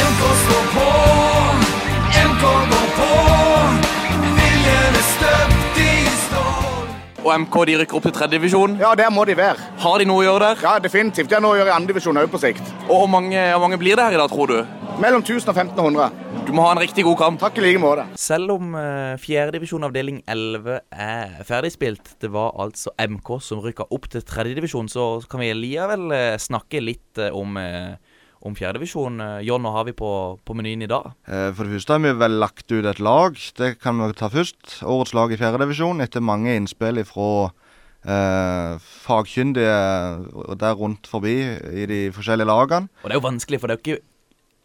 MK 0.09 0.23
står 0.43 0.65
på, 0.75 0.87
MK 2.29 2.43
går 2.71 2.78
Og 7.25 7.33
MK 7.43 7.57
de 7.67 7.77
rykker 7.81 7.99
opp 7.99 8.05
til 8.07 8.15
tredjedivisjon. 8.15 8.77
Ja, 8.79 8.93
der 8.99 9.11
må 9.11 9.25
de 9.27 9.35
være. 9.39 9.59
Har 9.83 9.99
de 9.99 10.07
noe 10.07 10.23
å 10.23 10.27
gjøre 10.27 10.53
der? 10.53 10.61
Ja, 10.63 10.77
definitivt. 10.83 11.27
De 11.31 11.35
har 11.35 11.43
noe 11.43 11.57
å 11.57 11.59
gjøre 11.59 11.73
i 11.73 11.75
andredivisjon 11.75 12.21
òg 12.21 12.31
på 12.31 12.39
sikt. 12.43 12.63
Og 12.87 13.03
hvor 13.03 13.11
mange, 13.11 13.35
hvor 13.35 13.65
mange 13.65 13.81
blir 13.81 13.99
det 13.99 14.07
her 14.07 14.15
i 14.15 14.21
dag, 14.21 14.31
tror 14.31 14.53
du? 14.53 14.59
Mellom 15.03 15.25
1000 15.25 15.51
og 15.51 15.59
1500. 15.59 16.29
Du 16.47 16.55
må 16.57 16.63
ha 16.65 16.71
en 16.73 16.81
riktig 16.81 17.05
god 17.07 17.19
kamp. 17.21 17.41
Takk 17.43 17.59
i 17.59 17.65
like 17.65 17.81
måte. 17.83 18.07
Selv 18.19 18.55
om 18.55 18.71
uh, 18.79 19.19
fjerdedivisjon 19.21 19.87
avdeling 19.89 20.23
11 20.31 20.79
er 20.95 21.35
ferdigspilt, 21.47 22.15
det 22.23 22.31
var 22.35 22.55
altså 22.63 22.95
MK 23.03 23.35
som 23.45 23.61
rykka 23.67 23.89
opp 23.95 24.09
til 24.15 24.25
tredjedivisjon, 24.27 24.89
så 24.91 25.11
kan 25.31 25.43
vi 25.43 25.51
likevel 25.59 26.09
uh, 26.15 26.39
snakke 26.41 26.83
litt 26.83 27.21
uh, 27.21 27.35
om, 27.37 27.59
uh, 27.59 27.99
om 28.45 28.57
fjerdedivisjon. 28.59 29.21
Uh, 29.21 29.39
John, 29.47 29.65
hva 29.67 29.73
har 29.79 29.87
vi 29.89 29.95
på, 29.99 30.11
på 30.45 30.57
menyen 30.59 30.85
i 30.87 30.91
dag? 30.91 31.11
Eh, 31.27 31.49
For 31.57 31.65
det 31.67 31.79
første 31.79 31.97
har 31.97 32.05
vi 32.05 32.13
vel 32.21 32.39
lagt 32.43 32.71
ut 32.71 32.87
et 32.87 33.01
lag. 33.03 33.39
Det 33.59 33.73
kan 33.83 33.99
vi 34.03 34.13
ta 34.19 34.31
først. 34.33 34.79
Årets 34.87 35.15
lag 35.17 35.33
i 35.35 35.41
fjerdedivisjon 35.41 36.05
etter 36.05 36.25
mange 36.25 36.55
innspill 36.55 37.03
fra 37.09 37.31
eh, 38.05 38.79
fagkyndige 39.09 40.55
der 40.61 40.79
rundt 40.79 41.11
forbi 41.11 41.35
i 41.83 41.89
de 41.91 42.05
forskjellige 42.15 42.49
lagene. 42.49 42.93
Og 43.03 43.11
det 43.11 43.17
er 43.17 43.23
jo 43.23 43.29
vanskelig, 43.29 43.61
for 43.63 43.71
det 43.71 43.79
er 43.79 43.83
jo 43.83 43.99
ikke 43.99 44.07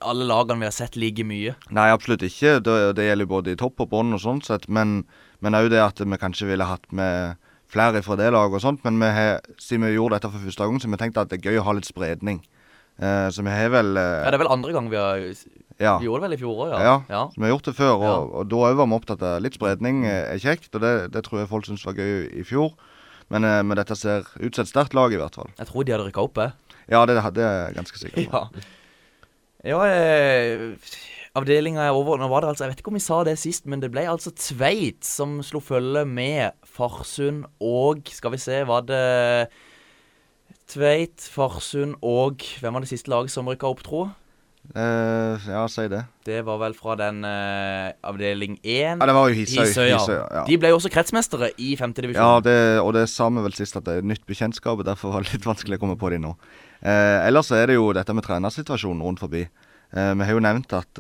alle 0.04 0.26
lagene 0.28 0.60
vi 0.60 0.68
har 0.68 0.76
sett 0.76 0.98
like 1.00 1.24
mye. 1.24 1.54
Nei, 1.72 1.90
absolutt 1.96 2.26
ikke. 2.28 2.58
Det, 2.64 2.80
det 2.98 3.06
gjelder 3.08 3.30
både 3.38 3.54
i 3.54 3.60
topp 3.60 3.86
og 3.86 3.94
bånn 3.94 4.18
og 4.18 4.22
sånn 4.22 4.44
sett. 4.44 4.68
Men 4.68 5.04
men 5.44 5.58
òg 5.60 5.68
det 5.74 5.82
at 5.84 6.00
vi 6.00 6.20
kanskje 6.20 6.48
ville 6.48 6.64
hatt 6.64 6.86
med 6.96 7.36
flere 7.74 8.04
fra 8.06 8.16
det 8.16 8.30
laget 8.32 8.62
og 8.62 8.64
sånt. 8.64 8.84
Men 8.86 9.00
vi 9.02 9.10
har, 9.12 9.42
siden 9.60 9.84
vi 9.90 9.98
gjorde 9.98 10.16
dette 10.16 10.32
for 10.32 10.46
første 10.46 10.68
gang, 10.70 10.80
så 10.80 10.92
vi 10.92 11.00
tenkt 11.02 11.20
at 11.20 11.32
det 11.32 11.42
er 11.42 11.50
gøy 11.52 11.60
å 11.60 11.66
ha 11.68 11.74
litt 11.76 11.90
spredning. 11.90 12.40
Eh, 13.02 13.28
så 13.34 13.42
vi 13.44 13.50
har 13.50 13.70
vel 13.74 13.98
eh, 13.98 14.04
Ja, 14.24 14.30
Det 14.32 14.38
er 14.38 14.44
vel 14.44 14.52
andre 14.54 14.74
gang 14.76 14.90
vi 14.92 14.98
har 15.02 15.18
ja. 15.82 15.96
Vi 15.98 16.06
gjorde 16.06 16.22
det 16.22 16.28
vel 16.30 16.36
i 16.38 16.42
fjor 16.44 16.60
òg, 16.68 16.74
Ja. 16.78 16.96
ja. 17.10 17.22
Så 17.34 17.40
vi 17.42 17.48
har 17.48 17.54
gjort 17.56 17.66
det 17.66 17.74
før, 17.76 17.94
og, 17.98 18.04
Ja. 18.06 18.18
og 18.40 18.50
da 18.52 18.56
òg 18.56 18.76
var 18.78 18.86
vi 18.88 18.94
opptatt 19.00 19.24
av 19.26 19.42
litt 19.42 19.56
spredning 19.58 20.06
eh, 20.06 20.36
er 20.36 20.38
kjekt. 20.40 20.70
Og 20.76 20.82
det, 20.82 21.12
det 21.12 21.24
tror 21.26 21.40
jeg 21.42 21.50
folk 21.50 21.66
syntes 21.66 21.86
var 21.86 21.98
gøy 21.98 22.30
i 22.40 22.44
fjor. 22.46 22.76
Men, 23.34 23.44
eh, 23.44 23.64
men 23.66 23.76
dette 23.80 23.96
ser 23.98 24.28
ut 24.38 24.54
som 24.56 24.62
et 24.64 24.70
sterkt 24.70 24.94
lag, 24.94 25.12
i 25.12 25.18
hvert 25.18 25.34
fall. 25.34 25.50
Jeg 25.58 25.68
tror 25.72 25.84
de 25.84 25.92
hadde 25.96 26.06
rykka 26.12 26.22
opp, 26.22 26.38
jeg. 26.38 26.54
Ja, 26.94 27.02
det, 27.10 27.18
det 27.34 27.44
er 27.44 27.58
jeg 27.68 27.76
ganske 27.82 27.98
sikker 28.04 28.30
på. 28.30 28.48
Ja. 28.54 28.70
Ja, 29.64 29.78
eh, 29.88 30.76
avdelinga 31.40 31.86
er 31.88 31.96
over. 31.96 32.18
Nå 32.20 32.28
var 32.28 32.42
det 32.44 32.50
altså 32.52 32.66
Jeg 32.66 32.74
vet 32.74 32.82
ikke 32.84 32.92
om 32.92 32.98
vi 33.00 33.04
sa 33.06 33.22
det 33.24 33.38
sist, 33.40 33.66
men 33.66 33.80
det 33.80 33.90
ble 33.94 34.04
altså 34.12 34.34
Tveit 34.36 35.08
som 35.08 35.38
slo 35.42 35.62
følge 35.64 36.04
med 36.06 36.52
Farsund 36.68 37.46
og 37.64 38.04
Skal 38.12 38.34
vi 38.36 38.42
se, 38.44 38.58
var 38.68 38.84
det 38.90 39.48
Tveit, 40.74 41.22
Farsund 41.30 42.00
og 42.02 42.42
Hvem 42.62 42.74
var 42.74 42.84
det 42.84 42.90
siste 42.90 43.12
laget 43.12 43.34
som 43.34 43.50
rykka 43.50 43.70
opp, 43.70 43.84
tro? 43.86 44.08
Uh, 44.72 45.36
ja, 45.44 45.66
si 45.68 45.84
det. 45.92 46.00
Det 46.24 46.38
var 46.48 46.58
vel 46.62 46.74
fra 46.78 46.96
den 46.96 47.20
uh, 47.28 47.92
avdeling 48.08 48.56
1. 48.64 48.64
Ja, 48.96 49.08
det 49.10 49.16
var 49.18 49.28
jo 49.28 49.36
Hisøy. 49.36 49.60
Hisøy, 49.60 49.90
ja. 49.90 49.98
Hisøy, 50.00 50.16
ja. 50.16 50.44
De 50.48 50.58
ble 50.58 50.72
jo 50.72 50.78
også 50.80 50.90
kretsmestere 50.94 51.52
i 51.60 51.74
femtedivisjon. 51.78 52.24
Ja, 52.24 52.40
det, 52.42 52.56
og 52.80 52.94
det 52.96 53.04
sa 53.12 53.28
vi 53.28 53.44
vel 53.44 53.58
sist 53.58 53.76
at 53.78 53.86
det 53.90 54.00
er 54.00 54.08
nytt 54.08 54.24
bekjentskap, 54.30 54.80
og 54.80 54.88
derfor 54.88 55.14
var 55.18 55.28
det 55.28 55.36
litt 55.36 55.50
vanskelig 55.50 55.78
å 55.78 55.84
komme 55.84 55.98
på 56.00 56.14
de 56.16 56.22
nå. 56.24 56.32
Uh, 56.80 57.20
ellers 57.28 57.52
er 57.54 57.68
det 57.70 57.76
jo 57.76 57.92
dette 57.94 58.16
med 58.16 58.26
trenersituasjonen 58.26 59.04
rundt 59.04 59.22
forbi. 59.24 59.44
Vi 59.94 60.26
har 60.26 60.34
jo 60.34 60.40
nevnt 60.42 60.74
at, 60.74 61.00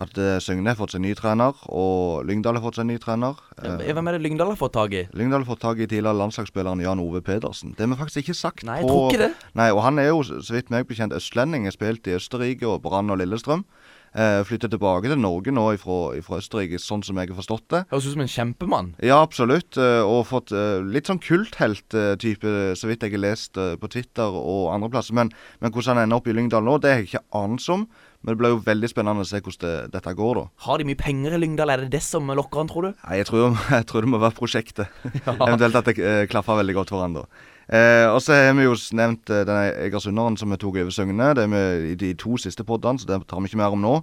at 0.00 0.16
eh, 0.16 0.38
Søgne 0.40 0.72
har 0.72 0.78
fått 0.78 0.94
seg 0.94 1.02
ny 1.04 1.10
trener, 1.18 1.52
og 1.68 2.24
Lyngdal 2.24 2.56
har 2.56 2.64
fått 2.64 2.78
seg 2.80 2.86
ny 2.88 2.96
trener. 3.02 3.36
Eh, 3.60 3.92
Hvem 3.92 4.08
er 4.08 4.16
det 4.16 4.22
Lyngdal 4.24 4.54
har 4.54 4.56
fått 4.60 4.72
tak 4.78 4.94
i? 4.96 5.02
Lyngdal 5.12 5.44
har 5.44 5.50
fått 5.50 5.60
tak 5.60 5.78
i 5.78 5.86
tidligere 5.90 6.16
landslagsspilleren 6.22 6.80
Jan 6.80 7.02
Ove 7.04 7.20
Pedersen. 7.26 7.74
Det 7.76 7.84
har 7.84 7.92
vi 7.94 8.00
faktisk 8.00 8.24
ikke 8.24 8.38
sagt 8.40 8.64
Nei, 8.64 8.80
jeg 8.80 8.88
på 8.88 8.94
tror 8.96 9.12
ikke 9.12 9.22
det. 9.26 9.32
Nei, 9.60 9.68
og 9.76 9.82
han 9.84 10.00
er 10.00 10.08
jo, 10.10 10.22
så 10.24 10.56
vidt 10.56 10.72
meg 10.72 10.88
bekjent, 10.88 11.12
østlending. 11.16 11.68
Har 11.68 11.76
spilt 11.76 12.08
i 12.08 12.16
Østerrike 12.16 12.64
og 12.68 12.80
Brann 12.86 13.12
og 13.12 13.20
Lillestrøm. 13.20 13.66
Eh, 14.10 14.40
Flyttet 14.42 14.72
tilbake 14.72 15.06
til 15.06 15.20
Norge 15.22 15.52
nå 15.54 15.68
ifra 15.76 16.40
Østerrike, 16.40 16.80
sånn 16.82 17.04
som 17.06 17.20
jeg 17.20 17.28
har 17.30 17.36
forstått 17.38 17.68
det. 17.70 17.84
Høres 17.92 18.08
ut 18.08 18.16
som 18.16 18.24
en 18.24 18.32
kjempemann. 18.32 18.88
Ja, 19.06 19.20
absolutt. 19.22 19.76
eh, 19.78 20.00
Og 20.02 20.24
fått 20.26 20.50
eh, 20.50 20.80
litt 20.82 21.06
sånn 21.06 21.20
kulthelt-type, 21.22 22.74
så 22.76 22.88
vidt 22.90 23.02
jeg 23.06 23.14
har 23.14 23.22
lest 23.22 23.56
eh, 23.60 23.76
på 23.80 23.90
Twitter 23.92 24.26
og 24.34 24.72
andre 24.74 24.90
plasser. 24.90 25.14
Men, 25.14 25.30
men 25.60 25.70
hvordan 25.74 25.96
han 26.00 26.08
ender 26.08 26.20
opp 26.20 26.26
i 26.30 26.34
Lyngdal 26.34 26.64
nå, 26.66 26.78
det 26.82 26.90
har 26.90 27.02
jeg 27.04 27.10
ikke 27.12 27.24
anelse 27.38 27.76
om. 27.76 27.86
Men 28.20 28.34
det 28.34 28.38
blir 28.42 28.52
jo 28.52 28.58
veldig 28.66 28.88
spennende 28.92 29.24
å 29.24 29.28
se 29.28 29.38
hvordan 29.40 29.62
det, 29.64 29.92
dette 29.94 30.12
går, 30.18 30.34
da. 30.42 30.42
Har 30.66 30.78
de 30.82 30.84
mye 30.90 30.98
penger 31.00 31.36
i 31.36 31.38
Lyngdal? 31.40 31.70
Er 31.72 31.84
det 31.86 31.92
det 31.94 32.02
som 32.04 32.26
lokker 32.28 32.60
han, 32.60 32.68
tror 32.68 32.88
du? 32.90 32.90
Nei, 33.06 33.20
jeg 33.22 33.28
tror, 33.30 33.54
jeg 33.78 33.86
tror 33.88 34.04
det 34.04 34.10
må 34.12 34.20
være 34.20 34.36
prosjektet. 34.36 34.90
Eventuelt 35.30 35.78
at 35.80 35.88
det 35.88 35.96
eh, 36.04 36.26
klaffer 36.28 36.60
veldig 36.60 36.76
godt 36.76 36.92
for 36.92 37.00
hverandre. 37.00 37.24
Eh, 37.70 38.08
og 38.10 38.18
så 38.20 38.34
har 38.34 38.52
vi 38.58 38.64
jo 38.66 38.74
nevnt 38.98 39.30
eh, 39.30 39.44
denne 39.46 39.70
egersunderen 39.86 40.36
som 40.36 40.50
vi 40.52 40.58
tok 40.60 40.76
over 40.82 40.92
Søgne. 40.92 41.30
Det 41.38 41.46
er 41.46 41.52
med 41.52 41.86
i 41.92 41.94
de 42.00 42.10
to 42.18 42.34
siste 42.42 42.66
poddene, 42.66 42.98
så 43.00 43.06
det 43.08 43.20
tar 43.30 43.40
vi 43.40 43.48
ikke 43.52 43.60
mer 43.62 43.76
om 43.78 43.80
nå. 43.84 43.94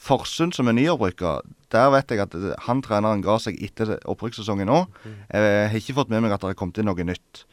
Forsund, 0.00 0.56
som 0.56 0.70
er 0.72 0.78
nyopprykka, 0.78 1.36
der 1.70 1.90
vet 1.94 2.10
jeg 2.16 2.24
at 2.24 2.34
eh, 2.40 2.54
han 2.66 2.80
treneren 2.82 3.22
ga 3.22 3.36
seg 3.44 3.60
etter 3.62 3.98
opprykkssesongen 4.08 4.66
nå. 4.72 4.82
Jeg 5.30 5.70
har 5.70 5.78
ikke 5.78 5.98
fått 6.00 6.10
med 6.10 6.24
meg 6.24 6.34
at 6.34 6.42
det 6.42 6.54
har 6.54 6.58
kommet 6.58 6.80
inn 6.80 6.88
noe 6.90 7.06
nytt. 7.06 7.44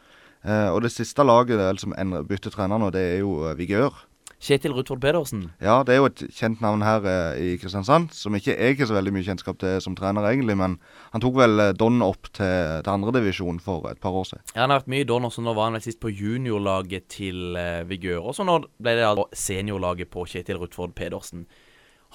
Eh, 0.47 0.69
og 0.71 0.81
det 0.85 0.93
siste 0.95 1.25
laget 1.27 1.59
som 1.83 1.93
endrer- 1.99 2.23
bytter 2.25 2.53
trener 2.53 2.79
nå, 2.79 2.89
det 2.95 3.03
er 3.17 3.19
jo 3.25 3.41
eh, 3.49 3.57
Vigør. 3.59 3.91
Kjetil 4.37 4.75
Rutvold 4.77 5.01
Pedersen. 5.01 5.47
Ja, 5.63 5.79
det 5.85 5.95
er 5.95 6.01
jo 6.01 6.09
et 6.11 6.21
kjent 6.37 6.61
navn 6.61 6.83
her 6.85 7.05
eh, 7.09 7.39
i 7.41 7.53
Kristiansand, 7.57 8.11
som 8.13 8.35
ikke 8.37 8.53
jeg 8.53 8.77
har 8.77 8.89
så 8.89 8.97
veldig 8.97 9.13
mye 9.15 9.25
kjennskap 9.25 9.57
til 9.61 9.79
som 9.81 9.95
trener, 9.97 10.27
egentlig. 10.29 10.53
Men 10.59 10.75
han 11.13 11.23
tok 11.23 11.39
vel 11.39 11.63
eh, 11.63 11.73
Don 11.77 12.03
opp 12.05 12.29
til, 12.29 12.83
til 12.85 12.91
andredivisjon 12.93 13.57
for 13.63 13.89
et 13.89 14.01
par 14.03 14.13
år 14.13 14.27
siden. 14.29 14.45
Ja, 14.53 14.61
han 14.65 14.75
har 14.75 14.83
vært 14.83 14.93
mye 14.93 15.05
i 15.07 15.09
Don 15.09 15.25
også. 15.25 15.41
Nå 15.45 15.55
var 15.57 15.71
han 15.71 15.79
vel 15.79 15.85
sist 15.87 16.01
på 16.03 16.13
juniorlaget 16.13 17.09
til 17.17 17.57
eh, 17.57 17.81
Vigør. 17.89 18.29
Og 18.29 18.37
så 18.37 18.45
nå 18.45 18.59
ble 18.77 18.93
det 18.99 19.07
altså 19.09 19.25
seniorlaget 19.47 20.13
på 20.13 20.27
Kjetil 20.29 20.61
Rutford 20.61 20.93
Pedersen. 20.97 21.47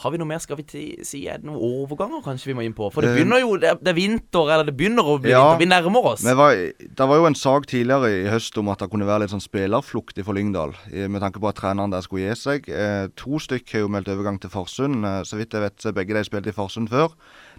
Har 0.00 0.10
vi 0.10 0.18
noe 0.18 0.26
mer 0.26 0.38
skal 0.40 0.56
vi 0.56 0.64
si? 1.04 1.18
Er 1.28 1.36
det 1.38 1.44
noen 1.44 1.60
overganger 1.60 2.22
kanskje 2.24 2.48
vi 2.48 2.54
må 2.56 2.62
inn 2.64 2.72
på? 2.74 2.88
For 2.90 3.04
det 3.04 3.10
Eh, 3.12 3.16
begynner 3.20 3.40
jo, 3.42 3.56
det 3.60 3.68
er, 3.70 3.76
er 3.90 3.92
vinter, 3.94 4.48
eller 4.50 4.64
det 4.64 4.74
begynner 4.76 5.04
å 5.04 5.18
bli 5.20 5.30
Ja. 5.30 5.42
vinter. 5.52 5.58
Vi 5.60 5.66
nærmer 5.68 6.06
oss. 6.14 6.24
Men 6.24 6.36
var, 6.38 6.54
det 6.56 6.96
var 6.98 7.16
jo 7.20 7.26
en 7.28 7.34
sak 7.36 7.66
tidligere 7.66 8.08
i 8.24 8.30
høst 8.32 8.56
om 8.58 8.68
at 8.72 8.78
det 8.80 8.88
kunne 8.90 9.04
være 9.06 9.20
litt 9.26 9.30
sånn 9.34 9.44
spillerflukt 9.44 10.16
for 10.24 10.32
Lyngdal. 10.32 10.72
Med 11.08 11.20
tanke 11.20 11.38
på 11.38 11.48
at 11.52 11.56
treneren 11.60 11.92
der 11.92 12.00
skulle 12.00 12.24
gi 12.30 12.34
seg. 12.34 12.68
Eh, 12.72 13.08
to 13.14 13.38
stykk 13.38 13.68
har 13.76 13.80
jo 13.84 13.88
meldt 13.92 14.08
overgang 14.08 14.40
til 14.40 14.50
Farsund. 14.50 15.04
Eh, 15.04 15.22
så 15.28 15.36
vidt 15.36 15.52
jeg 15.52 15.60
vet, 15.60 15.76
så 15.78 15.92
begge 15.92 16.14
de 16.16 16.24
spilte 16.24 16.48
i 16.48 16.56
Farsund 16.56 16.88
før. 16.88 17.12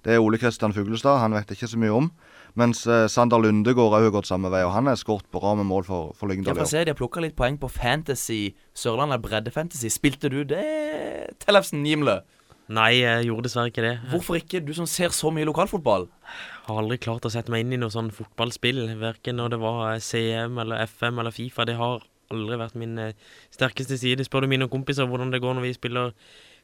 Det 0.03 0.13
er 0.17 0.19
Ole 0.19 0.37
Kristian 0.41 0.73
Fuglestad, 0.73 1.19
han 1.21 1.31
vet 1.37 1.47
ikke 1.53 1.69
så 1.69 1.77
mye 1.77 1.93
om. 1.95 2.11
Mens 2.59 2.83
eh, 2.85 3.07
Sander 3.09 3.41
Lundegård 3.41 3.95
har 3.95 4.11
gått 4.13 4.29
samme 4.29 4.51
vei, 4.53 4.61
og 4.67 4.75
han 4.75 4.91
er 4.91 4.99
skåret 4.99 5.25
bra 5.33 5.55
med 5.57 5.65
mål 5.65 5.87
for, 5.87 6.13
for 6.17 6.29
Lyngdal. 6.29 6.59
jeg 6.61 6.69
se, 6.69 6.83
de 6.85 6.93
har 6.93 6.99
plukka 6.99 7.23
litt 7.23 7.37
poeng 7.37 7.57
på 7.57 7.71
Fantasy 7.71 8.53
Sørlandet 8.77 9.23
breddefantasy. 9.25 9.89
Spilte 9.93 10.29
du 10.29 10.43
det, 10.47 10.63
Tellefsen 11.41 11.85
Gimle? 11.87 12.21
Nei, 12.73 13.01
jeg 13.01 13.27
gjorde 13.27 13.47
dessverre 13.49 13.71
ikke 13.73 13.83
det. 13.83 13.95
Hvorfor 14.11 14.37
ikke? 14.39 14.61
Du 14.63 14.71
som 14.77 14.87
ser 14.87 15.11
så 15.15 15.33
mye 15.33 15.47
lokalfotball. 15.49 16.07
Jeg 16.07 16.69
har 16.69 16.79
aldri 16.79 16.99
klart 17.01 17.25
å 17.27 17.31
sette 17.33 17.51
meg 17.51 17.65
inn 17.65 17.75
i 17.75 17.81
noe 17.81 17.91
sånn 17.91 18.13
fotballspill. 18.15 18.85
Verken 19.01 19.37
når 19.41 19.55
det 19.55 19.59
var 19.65 19.99
CM 19.99 20.61
eller 20.63 20.85
FM 20.87 21.19
eller 21.19 21.35
Fifa. 21.35 21.67
Det 21.67 21.75
har 21.79 22.05
aldri 22.33 22.59
vært 22.61 22.79
min 22.79 22.95
eh, 23.01 23.17
sterkeste 23.53 23.99
side. 23.99 24.23
Spør 24.25 24.45
du 24.45 24.53
mine 24.53 24.69
kompiser 24.71 25.09
hvordan 25.09 25.33
det 25.33 25.41
går 25.43 25.57
når 25.57 25.67
vi 25.67 25.75
spiller 25.75 26.15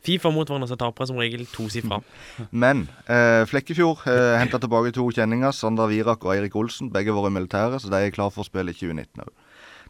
Fifa 0.05 0.31
mot 0.31 0.47
hverandre, 0.47 0.69
så 0.71 0.77
taper 0.79 1.03
jeg 1.03 1.11
som 1.11 1.19
regel 1.19 1.43
tosifra. 1.51 1.99
Men 2.63 2.85
eh, 3.09 3.43
Flekkefjord 3.49 4.05
eh, 4.07 4.37
henta 4.39 4.61
tilbake 4.63 4.93
to 4.95 5.09
kjenninger. 5.15 5.51
Sander 5.55 5.91
Virak 5.91 6.23
og 6.23 6.35
Eirik 6.37 6.55
Olsen. 6.55 6.91
Begge 6.93 7.15
våre 7.15 7.31
militære, 7.33 7.81
så 7.83 7.91
de 7.91 7.99
er 7.99 8.15
klar 8.15 8.31
for 8.31 8.45
å 8.45 8.49
spille 8.49 8.71
i 8.71 8.77
2019 8.79 9.25
òg. 9.25 9.33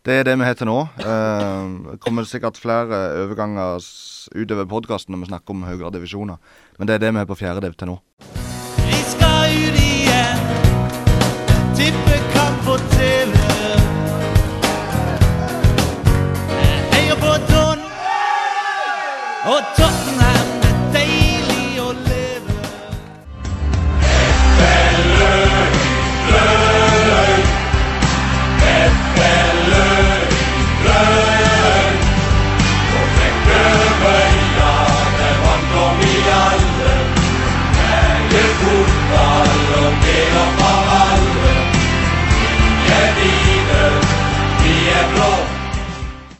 Det 0.07 0.13
er 0.15 0.23
det 0.23 0.37
vi 0.39 0.45
har 0.47 0.55
til 0.55 0.69
nå. 0.69 0.79
Eh, 1.03 1.97
kommer 1.99 2.23
sikkert 2.23 2.57
flere 2.57 3.01
overganger 3.25 3.83
utover 4.35 4.65
podkasten 4.71 5.11
når 5.11 5.25
vi 5.25 5.29
snakker 5.33 5.55
om 5.55 5.65
høyere 5.67 5.91
divisjoner. 5.97 6.39
Men 6.79 6.87
det 6.87 6.95
er 6.95 7.03
det 7.03 7.11
vi 7.13 7.19
har 7.19 7.27
på 7.27 7.37
fjerde 7.39 7.65
div 7.67 7.75
til 7.75 7.91
nå. 7.91 7.97
Vi 8.79 9.01
skal 9.11 9.51
ut 9.51 9.77
igjen. 9.83 10.39
tippekamp 11.75 12.63
på 12.63 12.79
TV. 12.95 13.35
Jeg 16.55 16.81
heier 16.95 17.19
på 17.19 17.35
Don 17.51 17.79
og 19.49 19.61
Tottenham. 19.75 19.88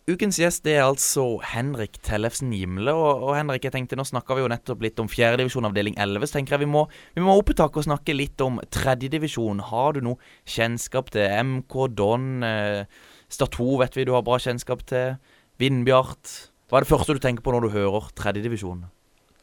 Ukens 0.10 0.40
gjest 0.42 0.64
det 0.66 0.74
er 0.80 0.88
altså 0.88 1.24
Henrik 1.52 2.00
Tellefsen 2.06 2.50
Gimle. 2.56 2.94
Og, 2.98 3.26
og 3.28 3.36
Henrik, 3.38 3.68
jeg 3.68 3.76
tenkte, 3.76 3.98
nå 4.00 4.06
snakka 4.08 4.38
vi 4.38 4.42
jo 4.42 4.50
nettopp 4.50 4.82
litt 4.82 5.02
om 5.02 5.10
fjerdedivisjon 5.12 5.68
avdeling 5.70 5.98
11. 6.02 6.26
Så 6.26 6.38
tenker 6.40 6.56
jeg 6.56 6.64
vi 6.64 6.72
må, 6.72 6.86
vi 7.14 7.26
må 7.26 7.36
opp 7.38 7.52
i 7.54 7.58
taket 7.60 7.84
og 7.84 7.88
snakke 7.92 8.16
litt 8.16 8.42
om 8.42 8.58
tredjedivisjon. 8.74 9.62
Har 9.70 9.98
du 9.98 10.02
noe 10.08 10.32
kjennskap 10.50 11.12
til 11.14 11.30
MK 11.44 11.76
Don? 12.00 12.30
Eh, 12.46 12.86
Stad 13.30 13.54
2 13.54 13.76
vet 13.84 14.00
vi 14.00 14.08
du 14.10 14.16
har 14.16 14.26
bra 14.26 14.40
kjennskap 14.42 14.82
til. 14.90 15.20
Vindbjart. 15.62 16.34
Hva 16.70 16.80
er 16.80 16.88
det 16.88 16.90
første 16.90 17.14
du 17.14 17.22
tenker 17.22 17.46
på 17.46 17.54
når 17.54 17.68
du 17.68 17.76
hører 17.76 18.10
tredjedivisjon? 18.18 18.88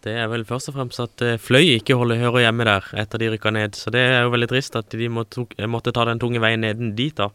Det 0.06 0.16
er 0.18 0.26
vel 0.30 0.44
først 0.46 0.72
og 0.72 0.80
fremst 0.80 1.02
at 1.02 1.22
eh, 1.22 1.38
Fløy 1.42 1.76
ikke 1.76 1.94
holder, 1.98 2.18
hører 2.24 2.48
hjemme 2.48 2.66
der 2.66 2.90
etter 3.04 3.22
de 3.22 3.30
rykka 3.36 3.54
ned. 3.54 3.78
Så 3.78 3.94
det 3.94 4.02
er 4.02 4.26
jo 4.26 4.34
veldig 4.34 4.50
trist 4.50 4.78
at 4.78 4.90
de 4.90 5.12
måtte, 5.12 5.46
måtte 5.70 5.94
ta 5.94 6.08
den 6.10 6.22
tunge 6.22 6.42
veien 6.42 6.66
ned 6.66 6.82
dit, 6.98 7.14
da. 7.14 7.30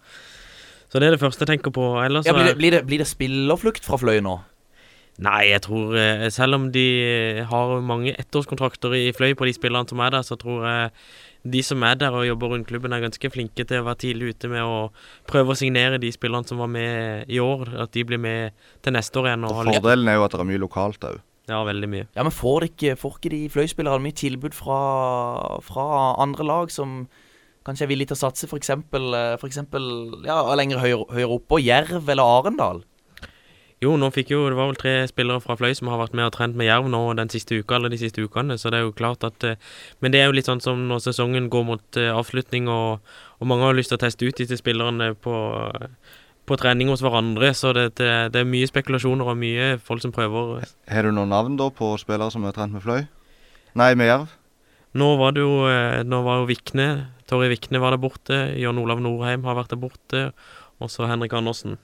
Så 0.91 0.99
det 0.99 1.07
er 1.07 1.15
det 1.15 1.21
første 1.21 1.45
jeg 1.45 1.53
tenker 1.55 1.71
på. 1.75 1.85
Ellers 2.03 2.27
Ja, 2.27 2.35
blir, 2.35 2.51
det, 2.51 2.57
blir, 2.59 2.75
det, 2.75 2.85
blir 2.87 2.99
det 2.99 3.07
spillerflukt 3.07 3.85
fra 3.87 3.99
Fløy 4.01 4.19
nå? 4.23 4.37
Nei, 5.21 5.51
jeg 5.51 5.61
tror 5.65 5.95
eh, 5.99 6.29
Selv 6.33 6.57
om 6.57 6.69
de 6.73 6.85
har 7.47 7.73
mange 7.85 8.13
ettårskontrakter 8.19 8.95
i 8.97 9.11
Fløy 9.15 9.35
på 9.37 9.47
de 9.47 9.53
spillerne 9.55 9.89
som 9.91 10.01
er 10.03 10.15
der, 10.15 10.25
så 10.27 10.37
tror 10.39 10.65
jeg 10.67 10.91
de 11.41 11.63
som 11.65 11.81
er 11.87 11.95
der 11.97 12.13
og 12.13 12.27
jobber 12.27 12.51
rundt 12.53 12.67
klubben, 12.69 12.93
er 12.93 13.01
ganske 13.01 13.31
flinke 13.33 13.65
til 13.65 13.81
å 13.81 13.85
være 13.87 14.01
tidlig 14.03 14.35
ute 14.35 14.49
med 14.51 14.61
å 14.61 14.91
prøve 15.29 15.55
å 15.55 15.57
signere 15.57 15.97
de 16.01 16.11
spillerne 16.13 16.45
som 16.45 16.59
var 16.61 16.69
med 16.69 17.31
i 17.33 17.39
år. 17.41 17.65
At 17.81 17.95
de 17.97 18.03
blir 18.05 18.21
med 18.21 18.53
til 18.85 18.93
neste 18.93 19.17
år 19.17 19.31
igjen. 19.31 19.47
Og 19.49 19.63
Fordelen 19.65 20.11
er 20.11 20.19
jo 20.19 20.27
at 20.27 20.35
det 20.35 20.43
er 20.43 20.49
mye 20.51 20.61
lokalt 20.61 21.07
òg. 21.09 21.17
Ja, 21.49 21.63
veldig 21.65 21.89
mye. 21.89 22.05
Ja, 22.13 22.21
men 22.21 22.35
får, 22.35 22.61
det 22.61 22.69
ikke, 22.75 22.93
får 23.01 23.17
ikke 23.17 23.33
de 23.33 23.41
Fløy-spillerne 23.55 24.05
mye 24.05 24.17
tilbud 24.21 24.53
fra, 24.55 24.81
fra 25.65 25.87
andre 26.21 26.45
lag 26.45 26.71
som 26.73 27.01
kanskje 27.67 27.85
er 27.85 27.91
villig 27.91 28.07
til 28.09 28.17
å 28.17 28.21
satse, 28.23 28.47
for 28.49 28.59
eksempel, 28.61 29.11
eh, 29.17 29.35
for 29.41 29.49
eksempel 29.49 29.83
ja, 30.25 30.39
lenger 30.57 30.81
høyere, 30.81 31.05
høyere 31.13 31.37
oppe, 31.37 31.61
Jerv 31.61 32.09
eller 32.09 32.23
Arendal? 32.39 32.81
Jo, 33.81 33.95
nå 33.97 34.11
fikk 34.13 34.29
jo 34.29 34.43
Det 34.45 34.57
var 34.57 34.67
vel 34.69 34.77
tre 34.77 34.91
spillere 35.09 35.41
fra 35.41 35.55
Fløy 35.57 35.73
som 35.73 35.89
har 35.89 35.97
vært 35.97 36.13
med 36.13 36.27
og 36.27 36.35
trent 36.35 36.57
med 36.57 36.67
Jerv 36.67 36.85
nå 36.93 37.01
den 37.17 37.31
siste 37.33 37.57
uka, 37.57 37.79
eller 37.79 37.89
de 37.89 37.97
siste 37.97 38.21
ukene, 38.21 38.57
så 38.61 38.69
det 38.69 38.77
er 38.77 38.85
jo 38.85 38.97
klart 38.97 39.25
at 39.25 39.43
eh, 39.47 39.57
Men 40.01 40.13
det 40.13 40.21
er 40.21 40.29
jo 40.29 40.35
litt 40.37 40.49
sånn 40.49 40.61
som 40.61 40.83
når 40.89 41.01
sesongen 41.07 41.49
går 41.49 41.65
mot 41.65 41.97
eh, 41.97 42.11
avslutning, 42.13 42.69
og, 42.69 43.01
og 43.39 43.49
mange 43.49 43.65
har 43.65 43.77
lyst 43.77 43.93
til 43.93 43.97
å 43.97 44.03
teste 44.03 44.27
ut 44.27 44.37
disse 44.37 44.59
spillerne 44.61 45.15
på, 45.17 45.33
på 46.45 46.59
trening 46.61 46.93
hos 46.93 47.01
hverandre, 47.01 47.53
så 47.57 47.73
det, 47.77 47.87
det, 47.97 48.11
det 48.35 48.43
er 48.43 48.51
mye 48.53 48.69
spekulasjoner 48.69 49.33
og 49.33 49.41
mye 49.41 49.71
folk 49.81 50.05
som 50.05 50.13
prøver. 50.13 50.61
Har 50.91 51.09
du 51.09 51.15
noen 51.15 51.33
navn 51.33 51.57
da 51.57 51.71
på 51.73 51.95
spillere 52.01 52.29
som 52.33 52.45
er 52.45 52.53
trent 52.57 52.77
med 52.77 52.85
Fløy? 52.85 53.07
Nei, 53.81 53.95
med 53.97 54.11
Jerv? 54.11 54.37
Nå 54.93 55.07
var 55.15 55.31
det 55.31 55.39
jo 55.39 55.53
Nå 56.03 56.17
var 56.25 56.41
jo 56.41 56.49
Vikne, 56.49 56.87
Torje 57.31 57.51
Vikne 57.53 57.79
var 57.79 57.95
der 57.95 58.01
borte, 58.01 58.41
John 58.59 58.81
Olav 58.81 58.99
Norheim 59.03 59.45
har 59.47 59.55
vært 59.55 59.71
der 59.71 59.79
borte, 59.79 60.25
og 60.83 60.91
så 60.91 61.07
Henrik 61.07 61.33
Andersen. 61.37 61.77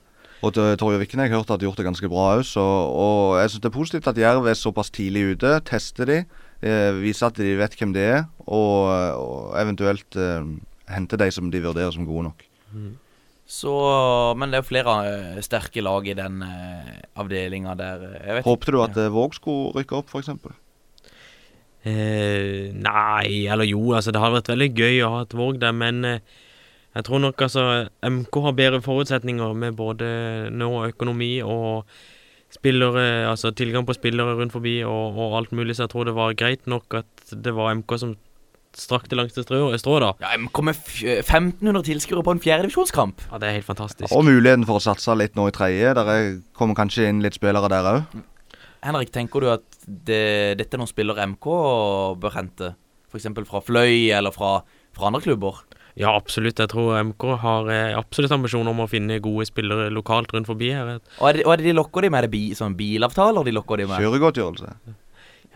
Og 0.44 0.54
Torje 0.54 1.00
har 1.00 1.24
jeg 1.24 1.32
hørt 1.32 1.50
at 1.50 1.58
de 1.58 1.66
har 1.66 1.70
gjort 1.72 1.80
det 1.80 1.88
ganske 1.88 2.10
bra 2.12 2.28
òg, 2.36 2.44
og 2.60 3.40
jeg 3.40 3.50
syns 3.50 3.64
det 3.64 3.70
er 3.70 3.74
positivt 3.74 4.10
at 4.12 4.20
Jerv 4.20 4.46
er 4.46 4.58
såpass 4.58 4.92
tidlig 4.94 5.24
ute. 5.32 5.56
Tester 5.66 6.06
de, 6.06 6.18
eh, 6.62 6.92
viser 7.00 7.32
at 7.32 7.40
de 7.40 7.56
vet 7.58 7.74
hvem 7.74 7.96
det 7.96 8.04
er, 8.06 8.22
og, 8.46 8.92
og 9.18 9.58
eventuelt 9.58 10.20
eh, 10.20 10.46
henter 10.92 11.20
de 11.24 11.30
som 11.34 11.50
de 11.50 11.64
vurderer 11.64 11.96
som 11.96 12.06
gode 12.06 12.28
nok. 12.28 12.46
Så, 13.48 13.72
men 14.36 14.52
det 14.52 14.60
er 14.60 14.68
flere 14.68 14.94
eh, 15.08 15.42
sterke 15.44 15.80
lag 15.80 16.04
i 16.04 16.16
den 16.16 16.42
uh, 16.44 16.90
avdelinga 17.16 17.72
der. 17.80 18.02
eh, 18.20 18.40
Håpte 18.44 18.74
du 18.74 18.82
at 18.84 18.98
eh, 19.00 19.08
Våg 19.08 19.38
skulle 19.38 19.72
rykke 19.78 19.96
opp, 19.96 20.12
f.eks.? 20.12 20.28
Eh, 21.86 22.68
nei, 22.74 23.46
eller 23.46 23.68
jo, 23.68 23.80
altså 23.96 24.10
det 24.12 24.20
har 24.20 24.32
vært 24.34 24.50
veldig 24.50 24.70
gøy 24.74 25.00
å 25.06 25.10
ha 25.14 25.24
et 25.24 25.34
Våg 25.38 25.60
der, 25.62 25.72
men 25.76 26.04
eh, 26.04 26.20
jeg 26.96 27.04
tror 27.06 27.20
nok 27.22 27.42
altså 27.46 27.64
MK 28.02 28.38
har 28.48 28.56
bedre 28.58 28.80
forutsetninger 28.82 29.54
med 29.54 29.76
både 29.78 30.08
nå 30.50 30.70
økonomi 30.88 31.36
og 31.46 31.86
spillere, 32.50 33.28
altså 33.28 33.52
tilgang 33.52 33.84
på 33.86 33.94
spillere 33.94 34.34
rundt 34.38 34.54
forbi 34.56 34.78
og, 34.88 35.18
og 35.20 35.36
alt 35.38 35.52
mulig, 35.54 35.76
så 35.76 35.84
jeg 35.84 35.92
tror 35.92 36.08
det 36.08 36.16
var 36.16 36.34
greit 36.40 36.64
nok 36.66 36.98
at 37.02 37.34
det 37.44 37.52
var 37.54 37.74
MK 37.76 37.94
som 38.00 38.14
strakte 38.78 39.16
langs 39.18 39.34
det 39.36 39.44
strå, 39.46 39.68
strå 39.80 39.98
da. 40.02 40.10
Ja, 40.22 40.32
MK 40.38 40.60
med 40.64 40.76
f- 40.76 41.02
1500 41.24 41.84
tilskuere 41.88 42.24
på 42.26 42.34
en 42.34 42.40
fjerdedivisjonskamp. 42.42 43.24
Ja, 43.30 43.38
det 43.42 43.48
er 43.50 43.56
helt 43.58 43.68
fantastisk. 43.68 44.10
Og 44.14 44.24
muligheten 44.28 44.66
for 44.68 44.80
å 44.80 44.84
satse 44.84 45.14
litt 45.18 45.36
nå 45.38 45.46
i 45.50 45.54
tredje. 45.56 45.92
Der 45.98 46.10
er, 46.12 46.28
kommer 46.56 46.76
kanskje 46.78 47.08
inn 47.10 47.22
litt 47.24 47.36
spillere 47.38 47.70
der 47.72 47.88
òg. 47.90 48.18
Henrik, 48.84 49.10
tenker 49.14 49.42
du 49.42 49.48
at 49.50 49.64
det, 49.88 50.58
dette 50.60 50.76
er 50.76 50.82
noen 50.82 50.90
spillere 50.90 51.26
MK 51.32 51.48
bør 52.20 52.36
hente? 52.36 52.74
F.eks. 53.08 53.28
fra 53.48 53.62
Fløy 53.64 54.10
eller 54.12 54.34
fra, 54.34 54.58
fra 54.96 55.08
andre 55.08 55.22
klubber? 55.24 55.62
Ja, 55.98 56.12
absolutt. 56.14 56.60
Jeg 56.60 56.70
tror 56.70 56.94
MK 57.08 57.24
har 57.42 57.68
eh, 57.74 57.96
absolutt 57.98 58.34
ambisjoner 58.36 58.70
om 58.70 58.84
å 58.84 58.90
finne 58.90 59.18
gode 59.24 59.48
spillere 59.48 59.88
lokalt 59.90 60.30
rundt 60.34 60.46
forbi 60.46 60.70
her. 60.70 60.98
Og 61.18 61.30
er 61.30 61.40
det, 61.40 61.46
og 61.48 61.54
er 61.54 61.62
det 61.62 61.70
de 61.70 61.74
lokker 61.80 62.04
de 62.04 62.12
med? 62.12 62.20
Er 62.20 62.28
det 62.28 62.34
bi, 62.36 62.44
sånn 62.54 62.76
bilavtaler 62.78 63.48
de 63.48 63.54
lokker 63.56 63.82
de 63.82 63.88
med? 63.88 64.04
Kjøregodtgjørelse. 64.04 64.76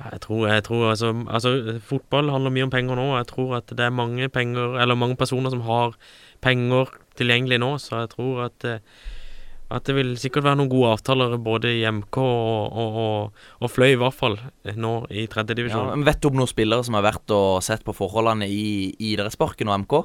Ja, 0.00 0.08
jeg 0.08 0.22
tror, 0.24 0.46
jeg 0.48 0.64
tror 0.66 0.86
altså, 0.88 1.12
altså 1.28 1.78
Fotball 1.86 2.32
handler 2.32 2.54
mye 2.54 2.66
om 2.66 2.74
penger 2.74 2.98
nå. 2.98 3.06
Jeg 3.20 3.28
tror 3.30 3.58
at 3.60 3.70
det 3.70 3.84
er 3.86 3.94
mange 3.94 4.26
penger 4.32 4.78
Eller 4.80 4.96
mange 4.98 5.18
personer 5.20 5.52
som 5.52 5.62
har 5.68 5.94
penger 6.42 6.90
tilgjengelig 7.20 7.60
nå, 7.62 7.74
så 7.78 8.02
jeg 8.02 8.14
tror 8.16 8.46
at 8.48 8.66
eh, 8.66 8.80
at 9.72 9.88
det 9.88 9.94
vil 9.96 10.12
sikkert 10.20 10.46
være 10.46 10.58
noen 10.60 10.70
gode 10.72 10.90
avtaler 10.96 11.36
både 11.42 11.70
i 11.78 11.82
MK 11.88 12.18
og, 12.22 12.76
og, 12.82 12.98
og, 13.02 13.44
og 13.62 13.72
Fløy, 13.72 13.94
i 13.94 14.00
hvert 14.00 14.16
fall, 14.16 14.36
eh, 14.66 14.76
nå 14.78 14.92
i 15.10 15.26
tredje 15.30 15.56
Ja, 15.68 15.84
men 15.90 16.04
vet 16.06 16.20
du 16.22 16.28
om 16.30 16.38
noen 16.40 16.50
spillere 16.50 16.84
som 16.86 16.98
har 16.98 17.06
vært 17.06 17.32
og 17.34 17.62
sett 17.64 17.84
på 17.86 17.94
forholdene 17.96 18.48
i 18.48 18.92
idrettsparken 19.12 19.70
og 19.72 19.82
MK? 19.84 19.96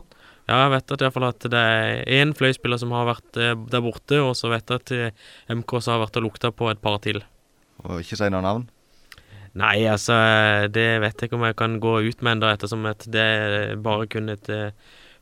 Ja, 0.48 0.62
jeg 0.64 0.74
vet 0.78 0.94
at, 0.96 1.02
i 1.02 1.06
hvert 1.06 1.18
fall 1.18 1.28
at 1.28 1.50
det 1.52 1.62
er 1.62 2.04
én 2.22 2.32
Fløy-spiller 2.38 2.80
som 2.80 2.94
har 2.96 3.10
vært 3.10 3.40
eh, 3.42 3.56
der 3.74 3.84
borte, 3.84 4.22
og 4.24 4.34
så 4.40 4.52
vet 4.54 4.72
jeg 4.72 4.84
at 4.84 4.96
eh, 4.96 5.28
MK 5.58 5.78
så 5.82 5.96
har 5.96 6.06
vært 6.06 6.22
og 6.22 6.28
lukta 6.30 6.54
på 6.56 6.72
et 6.72 6.82
par 6.84 7.02
til. 7.04 7.20
Og 7.84 8.00
ikke 8.02 8.20
si 8.20 8.30
noe 8.32 8.46
navn. 8.46 8.70
Nei, 9.58 9.82
altså, 9.90 10.16
det 10.70 10.88
vet 11.02 11.18
jeg 11.18 11.30
ikke 11.30 11.38
om 11.40 11.48
jeg 11.48 11.58
kan 11.58 11.80
gå 11.82 11.98
ut 12.06 12.20
med 12.22 12.38
ennå, 12.38 12.50
ettersom 12.54 12.86
at 12.88 13.08
det 13.10 13.24
er 13.26 13.76
bare 13.82 14.06
kun 14.12 14.30
et 14.30 14.50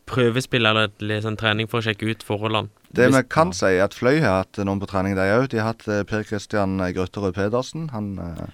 prøvespill 0.09 0.67
eller 0.69 0.89
et, 0.89 1.05
sånn 1.23 1.37
trening 1.39 1.69
for 1.71 1.81
å 1.81 1.85
sjekke 1.85 2.09
ut 2.09 2.25
forholdene. 2.25 2.71
Det 2.95 3.09
vi 3.11 3.21
kan 3.27 3.51
si, 3.55 3.67
er 3.73 3.87
at 3.87 3.95
Fløy 3.97 4.21
har 4.23 4.43
hatt 4.43 4.59
noen 4.63 4.79
på 4.79 4.89
trening, 4.89 5.17
de 5.17 5.25
òg. 5.35 5.49
De 5.51 5.59
har 5.59 5.73
hatt 5.73 5.87
eh, 5.91 6.05
Per 6.07 6.23
Christian 6.27 6.77
Grøtterød 6.79 7.35
Pedersen. 7.35 7.89
Han 7.91 8.13
eh, 8.21 8.45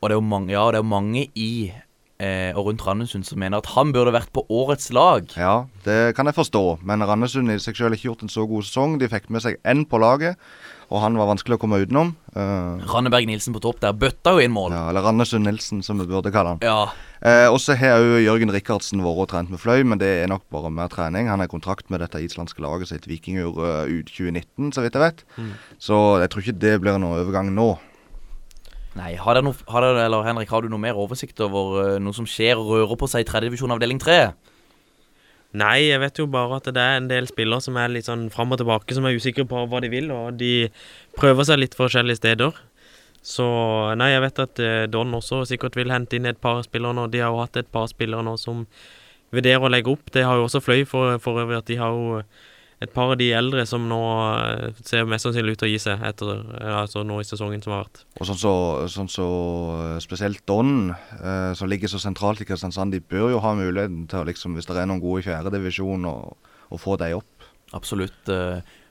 Og 0.00 0.10
det 0.10 0.14
er 0.14 0.20
jo 0.20 0.26
mange, 0.26 0.52
ja, 0.54 0.66
det 0.70 0.78
er 0.78 0.84
jo 0.84 0.92
mange 0.92 1.24
i 1.34 1.52
eh, 2.20 2.52
og 2.54 2.68
rundt 2.68 2.84
Randesund 2.86 3.26
som 3.26 3.40
mener 3.42 3.62
at 3.62 3.72
han 3.74 3.94
burde 3.96 4.14
vært 4.14 4.32
på 4.36 4.44
årets 4.46 4.92
lag. 4.94 5.26
Ja, 5.40 5.64
det 5.86 6.14
kan 6.18 6.30
jeg 6.30 6.38
forstå. 6.38 6.64
Men 6.86 7.04
Randesund 7.06 7.50
i 7.50 7.58
seg 7.58 7.78
selv 7.78 7.90
har 7.90 7.98
ikke 7.98 8.10
gjort 8.12 8.26
en 8.26 8.32
så 8.32 8.46
god 8.50 8.68
sesong. 8.68 8.98
De 9.00 9.10
fikk 9.10 9.30
med 9.32 9.44
seg 9.46 9.58
én 9.64 9.86
på 9.88 10.00
laget, 10.02 10.38
og 10.90 10.98
han 11.04 11.14
var 11.18 11.28
vanskelig 11.30 11.54
å 11.54 11.60
komme 11.62 11.78
utenom. 11.78 12.12
Uh, 12.34 12.82
Ranneberg 12.90 13.28
Nilsen 13.30 13.54
på 13.54 13.62
topp 13.62 13.78
der 13.84 13.94
bøtta 13.94 14.34
jo 14.34 14.42
inn 14.42 14.54
mål. 14.54 14.74
ja, 14.74 14.88
eller 14.90 15.06
Randesund 15.06 15.46
Nilsen, 15.46 15.84
som 15.86 16.02
vi 16.02 16.08
burde 16.10 16.32
kalle 16.34 16.56
han. 16.56 16.64
Ja. 16.66 16.90
Eh, 17.20 17.46
og 17.46 17.60
så 17.62 17.76
har 17.78 18.00
òg 18.00 18.24
Jørgen 18.24 18.50
Rikardsen 18.50 19.04
vært 19.04 19.22
og 19.22 19.28
trent 19.30 19.52
med 19.52 19.60
Fløy, 19.62 19.84
men 19.86 20.00
det 20.02 20.08
er 20.22 20.30
nok 20.32 20.46
bare 20.50 20.72
mer 20.74 20.90
trening. 20.90 21.30
Han 21.30 21.42
har 21.42 21.50
kontrakt 21.52 21.92
med 21.94 22.02
dette 22.02 22.22
islandske 22.24 22.64
laget 22.64 22.90
sitt, 22.90 23.06
Vikingur 23.06 23.60
uh, 23.60 23.84
ut 23.86 24.10
2019, 24.10 24.72
så 24.74 24.82
vidt 24.82 24.98
jeg 24.98 25.04
vet. 25.04 25.22
Så 25.78 26.00
jeg 26.24 26.32
tror 26.32 26.44
ikke 26.44 26.58
det 26.64 26.74
blir 26.82 26.98
noen 26.98 27.22
overgang 27.22 27.54
nå. 27.54 27.70
Nei, 28.98 29.12
har 29.14 29.36
dere 29.38 29.46
noe, 29.46 29.54
har 29.70 29.84
dere, 29.84 30.06
eller 30.08 30.24
Henrik, 30.26 30.50
har 30.50 30.64
du 30.64 30.72
noe 30.72 30.82
mer 30.82 30.98
oversikt 30.98 31.38
over 31.44 31.76
eh, 31.84 31.98
noe 32.02 32.16
som 32.16 32.26
skjer 32.26 32.58
og 32.58 32.72
rører 32.72 32.98
på 32.98 33.08
seg 33.10 33.22
i 33.22 33.28
tredjedivisjon 33.28 33.70
avdeling 33.76 34.00
tre? 34.02 34.32
Nei, 35.50 35.88
jeg 35.88 35.98
vet 35.98 36.18
jo 36.20 36.28
bare 36.30 36.60
at 36.60 36.68
det 36.70 36.78
er 36.82 37.00
en 37.00 37.08
del 37.10 37.26
spillere 37.26 37.64
som 37.64 37.78
er 37.80 37.90
litt 37.90 38.06
sånn 38.06 38.28
fram 38.30 38.54
og 38.54 38.60
tilbake, 38.60 38.94
som 38.94 39.06
er 39.08 39.16
usikre 39.18 39.46
på 39.50 39.64
hva 39.66 39.80
de 39.82 39.90
vil, 39.90 40.12
og 40.14 40.36
de 40.38 40.68
prøver 41.18 41.48
seg 41.48 41.58
litt 41.58 41.74
forskjellige 41.78 42.20
steder. 42.20 42.60
Så 43.26 43.46
nei, 43.98 44.12
jeg 44.14 44.22
vet 44.24 44.38
at 44.46 44.62
eh, 44.64 44.86
Don 44.88 45.12
også 45.18 45.42
sikkert 45.50 45.76
vil 45.76 45.90
hente 45.92 46.16
inn 46.16 46.28
et 46.30 46.38
par 46.40 46.62
spillere 46.64 46.96
nå. 46.96 47.08
De 47.12 47.20
har 47.20 47.34
jo 47.34 47.42
hatt 47.42 47.58
et 47.60 47.68
par 47.68 47.90
spillere 47.90 48.24
nå 48.24 48.36
som 48.40 48.62
vurderer 49.34 49.66
å 49.66 49.72
legge 49.72 49.92
opp. 49.92 50.06
Det 50.14 50.24
har 50.24 50.38
jo 50.38 50.46
også 50.46 50.62
Fløy 50.64 50.86
for, 50.88 51.18
for 51.20 51.42
øvrig, 51.42 51.58
at 51.60 51.68
de 51.68 51.76
har 51.82 51.92
jo 51.92 52.22
et 52.80 52.92
par 52.94 53.12
av 53.12 53.18
de 53.20 53.28
eldre 53.36 53.66
som 53.68 53.84
nå 53.88 54.00
eh, 54.40 54.78
ser 54.86 55.08
mest 55.08 55.26
sannsynlig 55.26 55.54
ut 55.54 55.60
til 55.62 55.68
å 55.68 55.72
gi 55.72 55.80
seg 55.82 56.04
etter 56.08 56.30
eh, 56.32 56.76
altså 56.80 57.02
nå 57.04 57.18
i 57.20 57.28
sesongen 57.28 57.60
som 57.64 57.74
har 57.76 57.84
vært. 57.84 58.02
Og 58.16 58.28
sånn 58.30 58.40
så, 58.40 58.54
sånn 58.92 59.10
så 59.12 59.28
eh, 59.76 59.96
spesielt 60.04 60.42
Don, 60.48 60.94
eh, 61.20 61.52
som 61.58 61.68
ligger 61.68 61.92
så 61.92 62.00
sentralt 62.00 62.40
i 62.40 62.48
Kristiansand, 62.48 62.96
de 62.96 63.02
bør 63.04 63.34
jo 63.34 63.42
ha 63.44 63.52
muligheten 63.58 64.06
til 64.10 64.22
å 64.22 64.28
liksom, 64.28 64.56
hvis 64.56 64.68
det 64.70 64.78
er 64.80 64.88
noen 64.88 65.02
gode 65.04 65.20
i 65.20 65.28
fjerdedivisjon, 65.28 66.08
å 66.08 66.78
få 66.80 66.96
dem 67.00 67.18
opp. 67.18 67.50
Absolutt. 67.76 68.28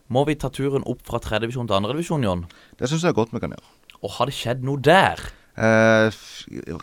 Må 0.10 0.24
vi 0.28 0.38
ta 0.40 0.50
turen 0.54 0.86
opp 0.90 1.02
fra 1.08 1.20
tredjedivisjon 1.24 1.68
til 1.70 1.78
andredivisjon, 1.78 2.24
Jon? 2.26 2.46
Det 2.80 2.90
syns 2.92 3.06
jeg 3.08 3.18
godt 3.18 3.34
vi 3.34 3.42
kan 3.44 3.54
gjøre. 3.56 3.76
Og 4.00 4.16
har 4.16 4.30
det 4.30 4.36
skjedd 4.38 4.64
noe 4.68 4.82
der? 4.84 5.22
Eh, 5.60 6.20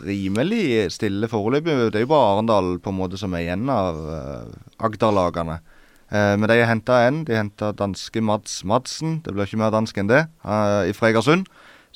rimelig 0.05 0.91
stille 0.93 1.29
foreløpig. 1.31 1.89
Det 1.89 2.01
er 2.01 2.05
jo 2.05 2.11
bare 2.11 2.35
Arendal 2.35 2.75
på 2.83 2.93
en 2.93 2.99
måte 2.99 3.17
som 3.17 3.33
er 3.33 3.47
igjen 3.47 3.65
av 3.73 3.97
eh, 4.13 4.51
Agder-lagene. 4.85 5.57
Eh, 6.11 6.35
men 6.39 6.49
de 6.49 6.59
henta 6.65 7.01
en. 7.07 7.23
De 7.27 7.35
henta 7.35 7.71
danske 7.75 8.21
Mads 8.23 8.61
Madsen. 8.63 9.19
Det 9.25 9.33
blir 9.33 9.47
ikke 9.47 9.59
mer 9.59 9.73
dansk 9.73 9.97
enn 9.97 10.11
det. 10.11 10.25
Fra 10.43 11.11
Egersund. 11.11 11.47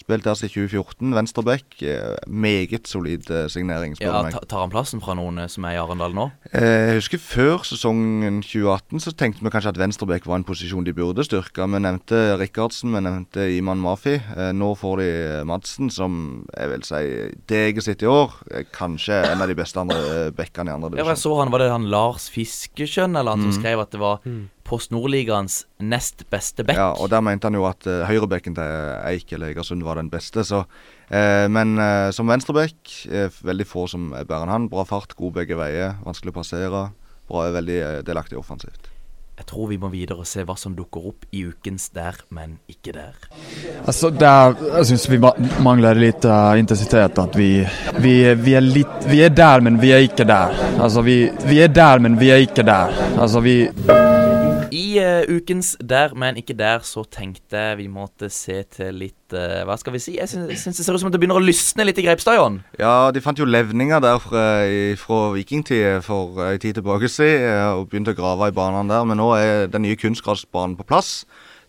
Spilte 0.02 0.32
altså 0.32 0.48
i 0.48 0.50
2014. 0.50 1.12
Venstreback. 1.14 1.76
Eh, 1.86 2.16
meget 2.28 2.88
solid 2.90 3.28
eh, 3.30 3.46
signering, 3.54 3.94
spør 4.00 4.08
Ja, 4.10 4.22
meg. 4.26 4.38
Tar 4.50 4.64
han 4.64 4.72
plassen 4.74 5.02
fra 5.04 5.14
noen 5.18 5.38
eh, 5.44 5.50
som 5.52 5.68
er 5.70 5.76
i 5.76 5.82
Arendal 5.82 6.16
nå? 6.18 6.26
Eh, 6.50 6.90
Jeg 6.92 6.98
husker 7.04 7.22
før 7.22 7.66
sesongen 7.68 8.40
2018 8.42 9.04
så 9.06 9.14
tenkte 9.18 9.46
vi 9.46 9.52
kanskje 9.54 9.74
at 9.76 9.80
venstreback 9.82 10.26
var 10.30 10.40
en 10.42 10.48
posisjon 10.48 10.88
de 10.88 10.94
burde 10.98 11.26
styrke. 11.28 11.68
Vi 11.70 11.82
nevnte 11.86 12.22
Rikardsen, 12.42 12.96
vi 12.98 13.04
nevnte 13.06 13.46
Iman 13.56 13.82
Mafi. 13.84 14.18
Nå 14.58 14.72
får 14.80 15.04
de 15.04 15.10
Madsen, 15.48 15.92
som 15.94 16.18
jeg 16.56 16.72
vil 16.74 16.86
si 16.88 17.04
det 17.52 17.62
jeg 17.62 17.78
har 17.78 17.86
sett 17.86 18.02
i 18.06 18.10
år, 18.10 18.34
kanskje 18.74 19.22
en 19.32 19.42
av 19.44 19.52
de 19.52 19.56
beste 19.60 19.80
andre 19.82 20.32
backene 20.36 20.72
i 20.72 20.76
andre 20.76 20.98
Ja, 20.98 21.06
jeg 21.12 21.22
så 21.22 21.36
han, 21.40 21.52
Var 21.54 21.62
det 21.66 21.70
han 21.72 21.86
Lars 21.94 22.26
Fiskeskjønn 22.34 23.16
eller 23.20 23.36
han 23.38 23.46
som 23.48 23.54
skrev 23.62 23.84
at 23.86 23.94
det 23.94 24.02
var 24.02 24.26
Post 24.72 24.94
Nordligaens 24.96 25.66
nest 25.84 26.24
beste 26.32 26.64
bekk? 26.64 26.80
Ja, 26.80 26.94
og 26.96 27.12
der 27.12 27.24
mente 27.26 27.50
han 27.50 27.58
jo 27.60 27.66
at 27.68 27.84
uh, 27.90 28.06
høyrebekken 28.08 28.56
til 28.56 28.94
Eik 29.10 29.34
eller 29.36 29.52
Egersund 29.52 29.84
var 29.84 30.00
den 30.00 30.12
beste. 30.14 30.46
Så, 30.48 30.64
uh, 30.64 31.48
men 31.52 31.76
uh, 31.76 32.08
som 32.16 32.32
venstrebekk, 32.32 32.80
uh, 33.12 33.44
veldig 33.52 33.68
få 33.68 33.86
som 33.92 34.14
er 34.16 34.24
bedre 34.24 34.48
enn 34.48 34.56
han. 34.56 34.72
Bra 34.72 34.88
fart, 34.88 35.18
god 35.20 35.42
begge 35.42 35.60
veier, 35.60 36.00
vanskelig 36.08 36.32
å 36.32 36.40
passere. 36.40 36.88
Bra, 37.28 37.46
veldig 37.52 37.82
delaktig 38.08 38.40
offensivt. 38.40 38.92
Jeg 39.42 39.48
tror 39.50 39.72
vi 39.72 39.78
må 39.82 39.88
videre 39.90 40.22
og 40.22 40.28
se 40.30 40.44
hva 40.46 40.54
som 40.60 40.76
dukker 40.78 41.06
opp 41.10 41.24
i 41.34 41.40
ukens 41.50 41.88
Der, 41.96 42.20
men 42.30 42.60
ikke 42.70 42.94
der. 42.94 43.16
Altså, 43.88 44.12
der, 44.14 44.54
Jeg 44.78 44.92
syns 44.92 45.08
vi 45.10 45.18
mangler 45.66 45.98
litt 45.98 46.20
lite 46.22 46.30
eh, 46.30 46.60
intensitet. 46.62 47.18
At 47.18 47.34
vi, 47.40 47.50
vi, 47.98 48.14
vi, 48.38 48.54
er 48.54 48.62
litt 48.62 49.10
vi 49.10 49.24
er 49.26 49.34
der, 49.34 49.66
men 49.66 49.82
vi 49.82 49.96
er 49.96 50.06
ikke 50.06 50.28
der. 50.30 50.54
Altså, 50.78 51.02
vi, 51.02 51.24
vi 51.48 51.58
er 51.64 51.74
der, 51.74 52.06
men 52.06 52.20
vi 52.22 52.30
er 52.30 52.46
ikke 52.46 52.68
der. 52.68 52.94
Altså, 53.18 53.42
vi, 53.42 53.64
I 54.72 54.86
uh, 55.04 55.24
ukens 55.28 55.74
Der, 55.80 56.14
men 56.16 56.38
ikke 56.40 56.56
der, 56.58 56.84
så 56.88 57.04
tenkte 57.04 57.60
jeg 57.60 57.80
vi 57.82 57.88
måtte 57.92 58.30
se 58.32 58.62
til 58.72 58.96
litt 59.04 59.36
uh, 59.36 59.62
Hva 59.68 59.78
skal 59.80 59.96
vi 59.96 60.02
si? 60.04 60.16
Jeg 60.20 60.32
syns 60.32 60.78
det 60.78 60.86
ser 60.86 60.96
ut 60.96 61.04
som 61.04 61.12
at 61.12 61.16
det 61.16 61.22
begynner 61.22 61.40
å 61.40 61.44
lysne 61.44 61.86
litt 61.88 62.00
i 62.00 62.06
Greipstad, 62.06 62.40
Jon. 62.40 62.62
Ja, 62.80 63.12
de 63.14 63.24
fant 63.24 63.40
jo 63.40 63.48
levninger 63.48 64.02
der 64.04 64.20
fra, 64.24 64.46
fra 65.00 65.22
vikingtid 65.36 66.02
for 66.06 66.40
en 66.48 66.62
tid 66.62 66.80
tilbake 66.80 67.10
siden, 67.12 67.48
eh, 67.50 67.72
og 67.76 67.90
begynte 67.92 68.16
å 68.16 68.18
grave 68.18 68.52
i 68.52 68.56
banene 68.56 68.92
der. 68.92 69.08
Men 69.08 69.20
nå 69.22 69.32
er 69.38 69.72
den 69.72 69.86
nye 69.86 70.00
kunstgradsbanen 70.00 70.78
på 70.80 70.88
plass. 70.88 71.22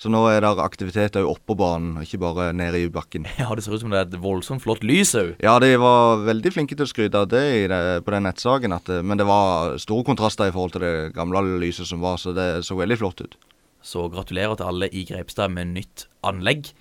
Så 0.03 0.11
nå 0.11 0.19
er 0.27 0.41
det 0.43 0.51
aktivitet 0.59 1.15
òg 1.21 1.29
oppå 1.31 1.55
banen, 1.55 2.01
ikke 2.03 2.19
bare 2.25 2.49
nede 2.59 2.81
i 2.83 2.89
bakken. 2.91 3.29
Ja, 3.39 3.53
det 3.55 3.63
ser 3.63 3.77
ut 3.77 3.85
som 3.85 3.93
det 3.93 4.01
er 4.01 4.09
et 4.09 4.17
voldsomt 4.19 4.65
flott 4.65 4.83
lys 4.83 5.15
òg. 5.15 5.37
Ja, 5.45 5.55
de 5.63 5.77
var 5.79 6.25
veldig 6.27 6.51
flinke 6.57 6.75
til 6.75 6.89
å 6.89 6.91
skryte 6.91 7.21
av 7.23 7.29
det, 7.31 7.45
det 7.71 7.79
på 8.03 8.15
den 8.15 8.27
nettsaken. 8.27 8.75
At, 8.75 8.91
men 9.07 9.21
det 9.21 9.29
var 9.29 9.77
store 9.83 10.09
kontraster 10.09 10.51
i 10.51 10.55
forhold 10.55 10.75
til 10.75 10.83
det 10.83 11.13
gamle 11.15 11.45
lyset 11.63 11.87
som 11.87 12.03
var, 12.03 12.19
så 12.19 12.35
det 12.35 12.49
så 12.67 12.75
veldig 12.81 12.99
flott 12.99 13.23
ut. 13.23 13.39
Så 13.83 14.09
gratulerer 14.11 14.59
til 14.59 14.73
alle 14.73 14.91
i 14.91 15.05
Grepstad 15.07 15.55
med 15.55 15.71
nytt 15.77 16.09
anlegg. 16.27 16.73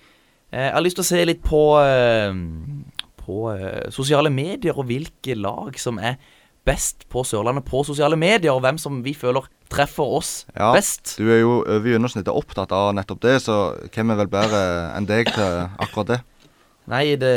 Eh, 0.50 0.66
jeg 0.66 0.74
har 0.74 0.84
lyst 0.84 0.98
til 0.98 1.06
å 1.06 1.10
se 1.12 1.22
litt 1.30 1.46
på, 1.46 1.62
eh, 1.78 2.34
på 3.22 3.38
eh, 3.54 3.86
sosiale 3.94 4.34
medier 4.34 4.74
og 4.74 4.90
hvilke 4.90 5.38
lag 5.38 5.78
som 5.78 6.02
er 6.02 6.18
best 6.68 7.06
på 7.10 7.24
Sørlandet 7.26 7.66
på 7.66 7.82
sosiale 7.86 8.16
medier, 8.18 8.52
og 8.54 8.62
hvem 8.62 8.78
som 8.78 9.00
vi 9.04 9.14
føler 9.18 9.48
treffer 9.72 10.16
oss 10.18 10.30
Ja, 10.54 10.70
best. 10.76 11.16
Du 11.18 11.26
er 11.32 11.40
jo 11.42 11.60
over 11.62 11.88
gjennomsnittet 11.88 12.32
opptatt 12.32 12.74
av 12.76 12.92
nettopp 12.96 13.22
det, 13.24 13.38
så 13.46 13.58
hvem 13.94 14.12
er 14.12 14.20
vel 14.22 14.30
bedre 14.30 14.62
enn 14.96 15.08
deg 15.08 15.32
til 15.32 15.64
akkurat 15.82 16.14
det? 16.14 16.20
Nei, 16.92 17.04
det 17.18 17.36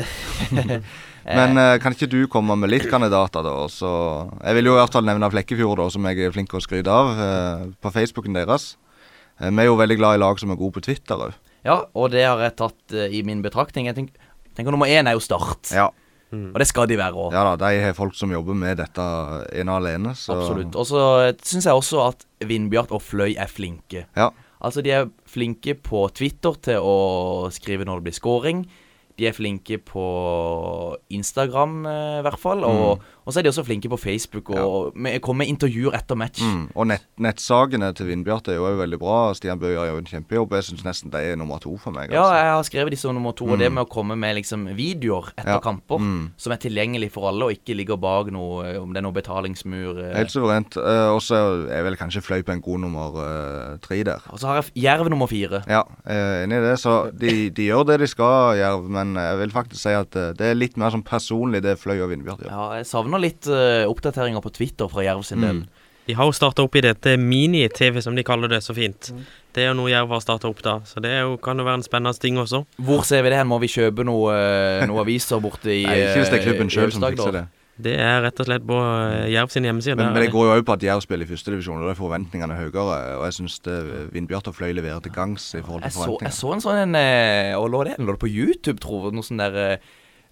Men 1.26 1.58
eh, 1.58 1.76
kan 1.82 1.96
ikke 1.96 2.10
du 2.10 2.20
komme 2.30 2.54
med 2.60 2.70
litt 2.70 2.86
kandidater, 2.90 3.42
da? 3.46 3.66
Så, 3.72 3.90
jeg 4.46 4.60
vil 4.60 4.70
jo 4.70 4.76
i 4.76 4.78
hvert 4.78 4.94
fall 4.94 5.08
nevne 5.08 5.30
Flekkefjord, 5.34 5.80
da, 5.82 5.88
som 5.90 6.06
jeg 6.06 6.22
er 6.22 6.36
flink 6.36 6.52
til 6.52 6.60
å 6.60 6.62
skryte 6.62 6.94
av, 6.94 7.10
eh, 7.18 7.64
på 7.82 7.92
Facebooken 7.96 8.38
deres. 8.38 8.76
Eh, 9.40 9.50
vi 9.50 9.64
er 9.64 9.72
jo 9.72 9.80
veldig 9.80 9.98
glad 9.98 10.20
i 10.20 10.22
lag 10.22 10.38
som 10.42 10.54
er 10.54 10.60
gode 10.60 10.78
på 10.78 10.86
Twitter 10.86 11.26
òg. 11.28 11.34
Ja, 11.66 11.80
og 11.98 12.14
det 12.14 12.28
har 12.28 12.44
jeg 12.46 12.54
tatt 12.62 12.94
i 13.10 13.24
min 13.26 13.42
betraktning. 13.42 13.88
Jeg 13.90 13.98
tenker, 13.98 14.28
tenker 14.54 14.76
nummer 14.76 14.86
én 14.86 15.10
er 15.10 15.18
jo 15.18 15.24
Start. 15.26 15.74
Ja. 15.74 15.90
Og 16.54 16.62
det 16.62 16.68
skal 16.70 16.88
de 16.92 16.98
være 17.00 17.14
òg. 17.26 17.36
ja 17.36 17.44
da, 17.48 17.56
de 17.66 17.84
har 17.84 17.98
folk 17.98 18.16
som 18.18 18.32
jobber 18.34 18.58
med 18.58 18.80
dette 18.82 19.06
ene 19.56 19.76
og 19.76 19.82
alene. 19.84 20.16
Så 20.20 20.38
Absolutt. 20.38 20.76
Og 20.76 20.88
så 20.90 21.04
syns 21.42 21.68
jeg 21.68 21.74
også 21.74 22.02
at 22.08 22.26
Vindbjart 22.46 22.94
og 22.96 23.04
Fløy 23.04 23.36
er 23.38 23.52
flinke. 23.52 24.06
Ja. 24.16 24.32
Altså, 24.66 24.82
de 24.82 24.92
er 24.96 25.10
flinke 25.30 25.76
på 25.78 26.08
Twitter 26.16 26.56
til 26.64 26.82
å 26.82 26.98
skrive 27.54 27.86
når 27.86 28.02
det 28.02 28.08
blir 28.08 28.18
scoring. 28.18 28.66
De 29.16 29.28
er 29.30 29.36
flinke 29.36 29.78
på 29.80 30.06
Instagram, 31.16 31.86
eh, 31.88 32.20
i 32.20 32.24
hvert 32.26 32.42
fall. 32.42 32.66
Og, 32.68 33.04
og 33.26 33.34
så 33.34 33.40
er 33.40 33.44
de 33.44 33.50
også 33.50 33.64
flinke 33.66 33.90
på 33.90 33.98
Facebook 33.98 34.50
og 34.54 34.94
ja. 34.96 35.18
kommer 35.20 35.44
med 35.46 35.50
intervjuer 35.56 35.96
etter 35.98 36.16
match. 36.16 36.42
Mm. 36.46 36.68
Og 36.76 36.88
nett, 36.88 37.06
nettsakene 37.18 37.90
til 37.98 38.08
Vindbjarte 38.12 38.54
er 38.54 38.60
jo 38.60 38.70
veldig 38.80 39.00
bra. 39.02 39.18
Stian 39.38 39.60
Bøe 39.60 39.74
gjør 39.74 39.90
jo 39.92 39.98
en 40.02 40.10
kjempejobb. 40.10 40.54
Jeg 40.60 40.68
syns 40.70 40.86
nesten 40.86 41.12
de 41.14 41.22
er 41.32 41.36
nummer 41.40 41.60
to 41.64 41.76
for 41.82 41.92
meg. 41.96 42.12
Ja, 42.14 42.22
altså. 42.22 42.36
jeg 42.38 42.52
har 42.54 42.64
skrevet 42.70 42.92
de 42.96 43.00
som 43.02 43.16
nummer 43.18 43.34
to, 43.38 43.48
og 43.50 43.60
det 43.60 43.72
med 43.74 43.84
å 43.86 43.90
komme 43.92 44.16
med 44.20 44.36
liksom 44.40 44.68
videoer 44.78 45.32
etter 45.38 45.56
Ja. 45.56 45.60
kamper 45.60 46.00
Mm. 46.00 46.32
som 46.38 46.52
er 46.54 46.58
tilgjengelig 46.62 47.12
for 47.12 47.28
alle, 47.30 47.46
og 47.46 47.52
ikke 47.56 47.76
ligger 47.76 47.98
bak 47.98 48.32
noe 48.32 48.76
Om 48.80 48.94
det 48.94 48.98
er 48.98 49.06
noe 49.06 49.14
betalingsmur. 49.16 50.00
eh. 50.04 50.16
Helt 50.18 50.32
suverent. 50.32 50.78
Eh, 50.78 51.10
og 51.14 51.22
så 51.22 51.68
er 51.70 51.84
vel 51.84 51.96
kanskje 51.98 52.22
Fløy 52.22 52.44
på 52.44 52.52
en 52.54 52.62
god 52.62 52.80
nummer 52.80 53.16
eh, 53.22 53.78
tre 53.82 54.04
der. 54.04 54.22
Og 54.32 54.40
så 54.40 54.48
har 54.48 54.62
jeg 54.62 54.84
Jerv 54.84 55.10
nummer 55.10 55.28
fire. 55.28 55.64
Ja, 55.68 55.84
er 56.06 56.44
enig 56.46 56.58
i 56.60 56.66
det. 56.70 56.76
Så 56.80 57.12
de, 57.18 57.50
de 57.50 57.68
gjør 57.70 57.86
det 57.88 58.00
de 58.00 58.08
skal 58.08 58.58
Jerv. 58.58 58.90
men 58.90 59.16
jeg 59.16 59.38
vil 59.40 59.52
faktisk 59.52 59.82
si 59.82 59.90
at 59.90 60.16
eh, 60.16 60.34
det 60.38 60.52
er 60.52 60.56
litt 60.58 60.78
mer 60.78 60.92
sånn 60.92 61.04
personlig 61.06 61.62
det 61.66 61.78
Fløy 61.80 62.00
og 62.04 62.10
Vindbjarte 62.12 62.46
gjør. 62.46 62.52
Ja, 62.52 62.78
jeg 62.80 62.86
savner 62.90 63.15
litt 63.22 63.50
uh, 63.52 63.86
oppdateringer 63.90 64.44
på 64.44 64.54
Twitter 64.56 64.92
fra 64.92 65.06
Jerv 65.06 65.26
sin 65.28 65.44
del. 65.46 65.66
De 66.06 66.14
har 66.14 66.28
jo 66.30 66.36
starta 66.38 66.62
opp 66.62 66.76
i 66.78 66.84
dette 66.86 67.16
mini-TV, 67.18 67.98
som 68.04 68.16
de 68.16 68.24
kaller 68.26 68.52
det 68.52 68.62
så 68.62 68.76
fint. 68.78 69.10
Det 69.56 69.64
er 69.64 69.72
jo 69.72 69.78
noe 69.80 69.90
Jerv 69.90 70.12
har 70.14 70.22
starta 70.22 70.50
opp 70.52 70.62
da, 70.66 70.78
så 70.86 71.02
det 71.02 71.10
er 71.18 71.24
jo, 71.26 71.38
kan 71.42 71.58
jo 71.58 71.66
være 71.66 71.82
en 71.82 71.86
spennende 71.86 72.22
ting 72.22 72.38
også. 72.38 72.62
Hvor 72.78 73.06
ser 73.08 73.26
vi 73.26 73.32
det 73.34 73.40
hen? 73.42 73.50
Må 73.50 73.58
vi 73.64 73.72
kjøpe 73.74 74.06
noe, 74.06 74.36
eh, 74.38 74.86
noe 74.90 75.02
aviser 75.02 75.42
borte 75.42 75.72
i 75.74 75.82
Nei, 75.88 75.98
ikke 76.04 76.22
hvis 76.22 76.34
det 76.34 76.42
er 76.42 76.46
klubben 76.46 76.70
eh, 76.70 76.76
sjøl 76.78 76.94
som 76.94 77.08
fikser 77.08 77.40
det. 77.40 77.44
Det 77.86 77.92
er 78.00 78.22
rett 78.24 78.38
og 78.40 78.48
slett 78.48 78.64
på 78.64 78.78
Jerv 79.34 79.50
sin 79.52 79.66
hjemmeside. 79.68 79.98
Men, 80.00 80.14
men 80.16 80.24
det 80.24 80.30
går 80.32 80.46
jo 80.48 80.54
òg 80.54 80.62
på 80.68 80.78
at 80.78 80.86
Jerv 80.86 81.02
spiller 81.04 81.28
i 81.28 81.32
førstedivisjon, 81.34 81.82
og 81.82 81.90
da 81.90 81.96
er 81.96 81.98
forventningene 82.00 82.56
høyere. 82.56 83.02
Og 83.18 83.26
jeg 83.26 83.40
syns 83.42 83.58
Vindbjart 84.14 84.48
og 84.48 84.56
Fløy 84.56 84.78
leverer 84.78 85.02
til 85.04 85.12
gangs 85.16 85.50
i 85.58 85.64
forhold 85.66 85.84
Jeg 85.90 85.98
til 85.98 86.06
så, 86.06 86.16
jeg 86.22 86.38
så 86.38 86.54
en 86.54 86.64
sånn 86.64 86.82
en 86.86 87.02
Og 87.60 87.68
lå 87.74 87.84
det, 87.90 87.98
lå 88.00 88.14
det 88.14 88.22
på 88.22 88.32
YouTube, 88.32 88.78
tror 88.86 89.10
jeg? 89.10 89.18
Noe 89.18 89.28
sånn 89.28 89.42
der 89.42 89.82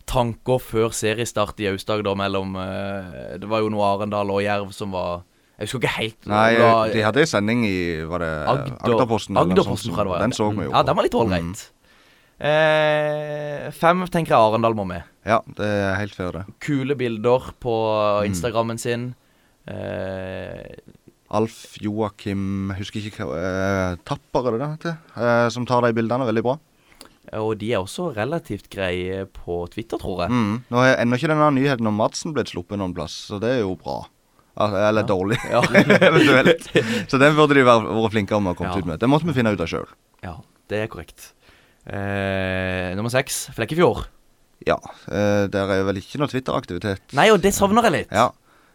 tanker 0.10 0.60
før 0.62 0.90
seriestart 0.96 1.60
i 1.64 1.68
Aust-Agder 1.72 2.16
mellom 2.20 2.56
eh, 2.60 3.38
Det 3.42 3.48
var 3.50 3.62
jo 3.64 3.70
noe 3.74 3.86
Arendal 3.96 4.30
og 4.34 4.42
Jerv 4.44 4.72
som 4.76 4.92
var 4.92 5.24
Jeg 5.58 5.68
husker 5.68 5.80
ikke 5.84 5.94
helt. 5.98 6.26
Nei, 6.28 6.56
da, 6.60 6.72
de 6.92 7.02
hadde 7.06 7.22
en 7.24 7.30
sending 7.30 7.64
i 7.68 7.78
var 8.10 8.20
det 8.26 8.32
Agder- 8.52 8.78
Agderposten. 8.90 9.38
Agderposten, 9.38 9.94
tror 9.94 10.04
jeg 10.04 10.06
det 10.10 10.14
var. 10.16 10.24
Den 10.26 10.34
så 10.36 10.50
vi 10.52 10.66
jo. 10.66 10.72
Ja, 10.74 10.82
den 10.84 10.96
var 10.98 11.04
litt 11.08 11.16
ålreit. 11.20 11.64
Eh, 12.44 13.70
fem 13.78 14.02
tenker 14.12 14.34
jeg 14.34 14.40
Arendal 14.50 14.76
må 14.76 14.86
med. 14.90 15.06
Ja, 15.26 15.38
det 15.56 15.68
er 15.70 15.96
helt 16.02 16.16
fair, 16.18 16.32
det. 16.36 16.44
Kule 16.64 16.96
bilder 17.00 17.52
på 17.64 17.76
Mm. 17.78 18.26
Instagrammen 18.32 18.80
sin. 18.82 19.14
Eh, 19.68 20.76
Alf 21.34 21.78
Joakim 21.82 22.74
Husker 22.78 23.00
ikke 23.00 23.24
hva 23.26 23.38
eh, 23.40 23.96
Tapper, 24.06 24.48
er 24.50 24.52
det 24.52 24.60
det 24.60 24.68
heter? 24.74 24.98
Eh, 25.16 25.48
som 25.50 25.66
tar 25.66 25.82
de 25.86 25.94
bildene. 25.96 26.28
Veldig 26.28 26.44
bra. 26.44 26.58
Og 27.40 27.58
de 27.62 27.72
er 27.74 27.80
også 27.82 28.12
relativt 28.16 28.70
greie 28.74 29.26
på 29.26 29.62
Twitter, 29.74 29.98
tror 30.02 30.26
jeg. 30.26 30.32
Mm. 30.34 30.56
Nå 30.74 30.82
er 30.86 30.98
ennå 31.02 31.18
ikke 31.20 31.30
denne 31.32 31.50
nyheten 31.56 31.88
om 31.90 31.96
Madsen 32.00 32.34
blitt 32.36 32.52
sluppet 32.54 32.78
noen 32.82 32.94
plass, 32.96 33.16
så 33.30 33.40
det 33.42 33.50
er 33.58 33.62
jo 33.64 33.76
bra. 33.80 34.02
Eller 34.60 35.02
dårlig, 35.10 35.40
Ja. 35.50 35.64
eventuelt. 36.10 36.68
Så 37.10 37.18
den 37.18 37.34
burde 37.38 37.56
de 37.58 37.64
være, 37.66 37.88
vært 37.90 38.14
flinkere 38.14 38.42
med 38.46 38.54
å 38.54 38.58
komme 38.60 38.74
Ja. 38.76 38.82
ut 38.84 38.86
med. 38.92 39.00
Det 39.02 39.10
måtte 39.10 39.26
vi 39.26 39.34
finne 39.34 39.54
ut 39.56 39.64
av 39.66 39.72
sjøl. 39.72 39.88
Ja, 40.22 40.36
det 40.70 40.84
er 40.84 40.92
korrekt. 40.94 41.32
Eh, 41.90 42.94
nummer 42.96 43.10
seks, 43.12 43.48
Flekkefjord. 43.58 44.06
Ja. 44.68 44.78
Eh, 45.12 45.48
der 45.52 45.74
er 45.74 45.84
vel 45.90 45.98
ikke 46.00 46.22
noe 46.22 46.30
Twitter-aktivitet. 46.32 47.02
Nei, 47.18 47.26
og 47.34 47.42
det 47.44 47.52
savner 47.56 47.84
jeg 47.90 47.96
litt. 47.98 48.14
Ja. 48.16 48.30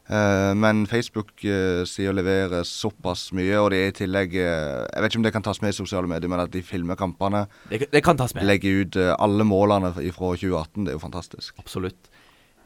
Eh, 0.09 0.53
men 0.57 0.87
Facebook-sida 0.89 1.85
sier 1.89 2.13
å 2.13 2.17
levere 2.17 2.63
såpass 2.65 3.27
mye, 3.37 3.59
og 3.61 3.71
det 3.75 3.81
er 3.83 3.91
i 3.91 3.97
tillegg 3.99 4.37
eh, 4.41 4.87
Jeg 4.89 5.05
vet 5.05 5.13
ikke 5.13 5.21
om 5.21 5.27
det 5.27 5.35
kan 5.35 5.45
tas 5.45 5.61
med 5.61 5.75
i 5.75 5.77
sosiale 5.77 6.09
medier, 6.09 6.33
men 6.33 6.41
at 6.45 6.53
de 6.55 6.63
filmer 6.65 6.97
kampene. 6.97 7.45
Det, 7.69 7.91
det 7.93 8.05
kan 8.07 8.17
tas 8.17 8.33
med. 8.37 8.47
Legger 8.49 8.85
ut 8.85 8.97
eh, 9.01 9.13
alle 9.19 9.45
målene 9.49 9.93
fra 9.93 10.05
2018. 10.09 10.87
Det 10.87 10.95
er 10.95 10.97
jo 10.97 11.03
fantastisk. 11.05 11.59
Absolutt. 11.61 12.09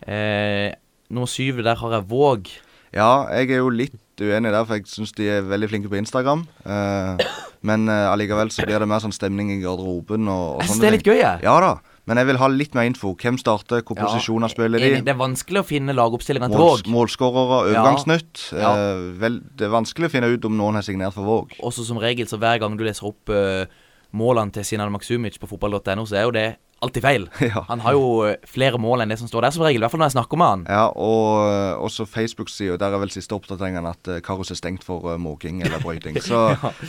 Eh, 0.06 0.70
nummer 1.10 1.30
syv, 1.30 1.64
der 1.66 1.82
har 1.82 1.98
jeg 1.98 2.08
Våg. 2.10 2.52
Ja, 2.92 3.24
jeg 3.32 3.50
er 3.56 3.62
jo 3.62 3.72
litt 3.72 3.98
uenig 4.20 4.52
der, 4.52 4.64
for 4.68 4.76
jeg 4.76 4.86
syns 4.90 5.14
de 5.16 5.26
er 5.32 5.46
veldig 5.48 5.70
flinke 5.70 5.90
på 5.90 5.98
Instagram. 5.98 6.44
Eh, 6.62 7.22
men 7.68 7.88
eh, 7.90 8.10
allikevel 8.10 8.52
så 8.54 8.66
blir 8.68 8.82
det 8.82 8.88
mer 8.90 9.02
sånn 9.02 9.14
stemning 9.14 9.50
i 9.54 9.62
garderoben 9.62 10.28
og, 10.28 10.58
og 10.58 10.62
Jeg 10.62 10.70
synes 10.70 10.82
det 10.82 10.90
er 10.90 10.96
litt 10.98 11.08
gøy, 11.08 11.18
jeg. 11.18 11.42
Ja 11.46 11.56
da, 11.64 11.72
Men 12.06 12.18
jeg 12.18 12.26
vil 12.26 12.38
ha 12.40 12.48
litt 12.50 12.74
mer 12.74 12.82
info. 12.88 13.12
Hvem 13.14 13.36
starter, 13.38 13.82
hvor 13.86 13.96
Ja, 13.96 14.08
posisjoner 14.08 14.50
spiller 14.50 14.80
Enig, 14.80 14.96
de? 14.96 15.04
Det 15.06 15.12
er 15.14 15.20
vanskelig 15.20 15.60
å 15.62 15.66
finne 15.68 15.94
lagoppstillinga 15.94 16.48
til 16.50 16.58
Våg. 16.58 16.82
målskårere, 16.90 17.72
Ja. 17.72 17.82
overgangsnytt. 17.82 18.52
Ja. 18.58 18.72
Eh, 18.74 19.12
vel, 19.20 19.40
det 19.54 19.66
er 19.68 19.70
vanskelig 19.70 20.08
å 20.08 20.10
finne 20.10 20.32
ut 20.34 20.44
om 20.44 20.56
noen 20.58 20.74
har 20.74 20.82
signert 20.82 21.14
for 21.14 21.22
Våg. 21.24 21.54
Også 21.62 21.84
som 21.86 21.98
regel, 21.98 22.26
så 22.26 22.38
hver 22.38 22.58
gang 22.58 22.76
du 22.76 22.82
leser 22.82 23.06
opp 23.06 23.28
eh, 23.30 23.66
målene 24.12 24.50
til 24.52 24.64
Sinan 24.64 24.90
Maksumic 24.92 25.38
på 25.38 25.46
fotball.no, 25.48 26.04
så 26.04 26.16
er 26.18 26.22
jo 26.26 26.30
det 26.32 26.56
alltid 26.82 27.04
feil. 27.04 27.28
Ja. 27.52 27.64
Han 27.68 27.82
har 27.84 27.92
jo 27.96 28.04
eh, 28.24 28.36
flere 28.48 28.78
mål 28.80 29.02
enn 29.02 29.12
det 29.12 29.18
som 29.20 29.28
står 29.28 29.44
der, 29.44 29.54
som 29.54 29.64
regel. 29.66 29.80
I 29.80 29.84
hvert 29.84 29.92
fall 29.92 30.00
når 30.00 30.12
jeg 30.12 30.16
snakker 30.16 30.40
med 30.40 30.48
han. 30.48 30.62
Ja, 30.70 30.84
og 30.94 31.50
eh, 31.50 31.82
også 31.84 32.06
Facebook-sida. 32.08 32.78
Der 32.80 32.94
er 32.94 33.02
vel 33.02 33.12
siste 33.12 33.36
oppdateringen 33.36 33.88
at 33.90 34.08
Karos 34.24 34.52
er 34.54 34.58
stengt 34.60 34.86
for 34.86 35.04
uh, 35.10 35.18
måking 35.20 35.60
eller 35.66 35.82
brøyting. 35.84 36.16
Så, 36.22 36.44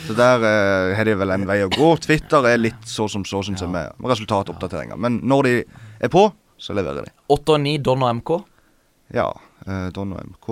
så 0.06 0.16
der 0.16 0.46
eh, 0.48 0.94
har 0.96 1.08
de 1.08 1.18
vel 1.20 1.34
en 1.34 1.46
vei 1.48 1.60
å 1.66 1.72
gå. 1.72 1.90
Twitter 2.06 2.48
er 2.48 2.62
litt 2.62 2.88
så 2.88 3.08
som 3.10 3.26
så, 3.28 3.42
syns 3.44 3.64
jeg, 3.64 3.72
med, 3.74 3.92
med 3.98 4.14
resultatoppdateringer. 4.14 5.00
Men 5.00 5.20
når 5.26 5.48
de 5.48 5.54
er 6.00 6.12
på, 6.12 6.28
så 6.60 6.76
leverer 6.76 7.08
de. 7.08 7.14
8 7.34 7.58
og 7.58 7.64
9 7.66 7.76
Donner 7.84 8.16
MK. 8.20 8.36
Ja. 9.12 9.28
Uh, 9.64 9.88
Don 9.96 10.12
og 10.12 10.20
MK 10.20 10.48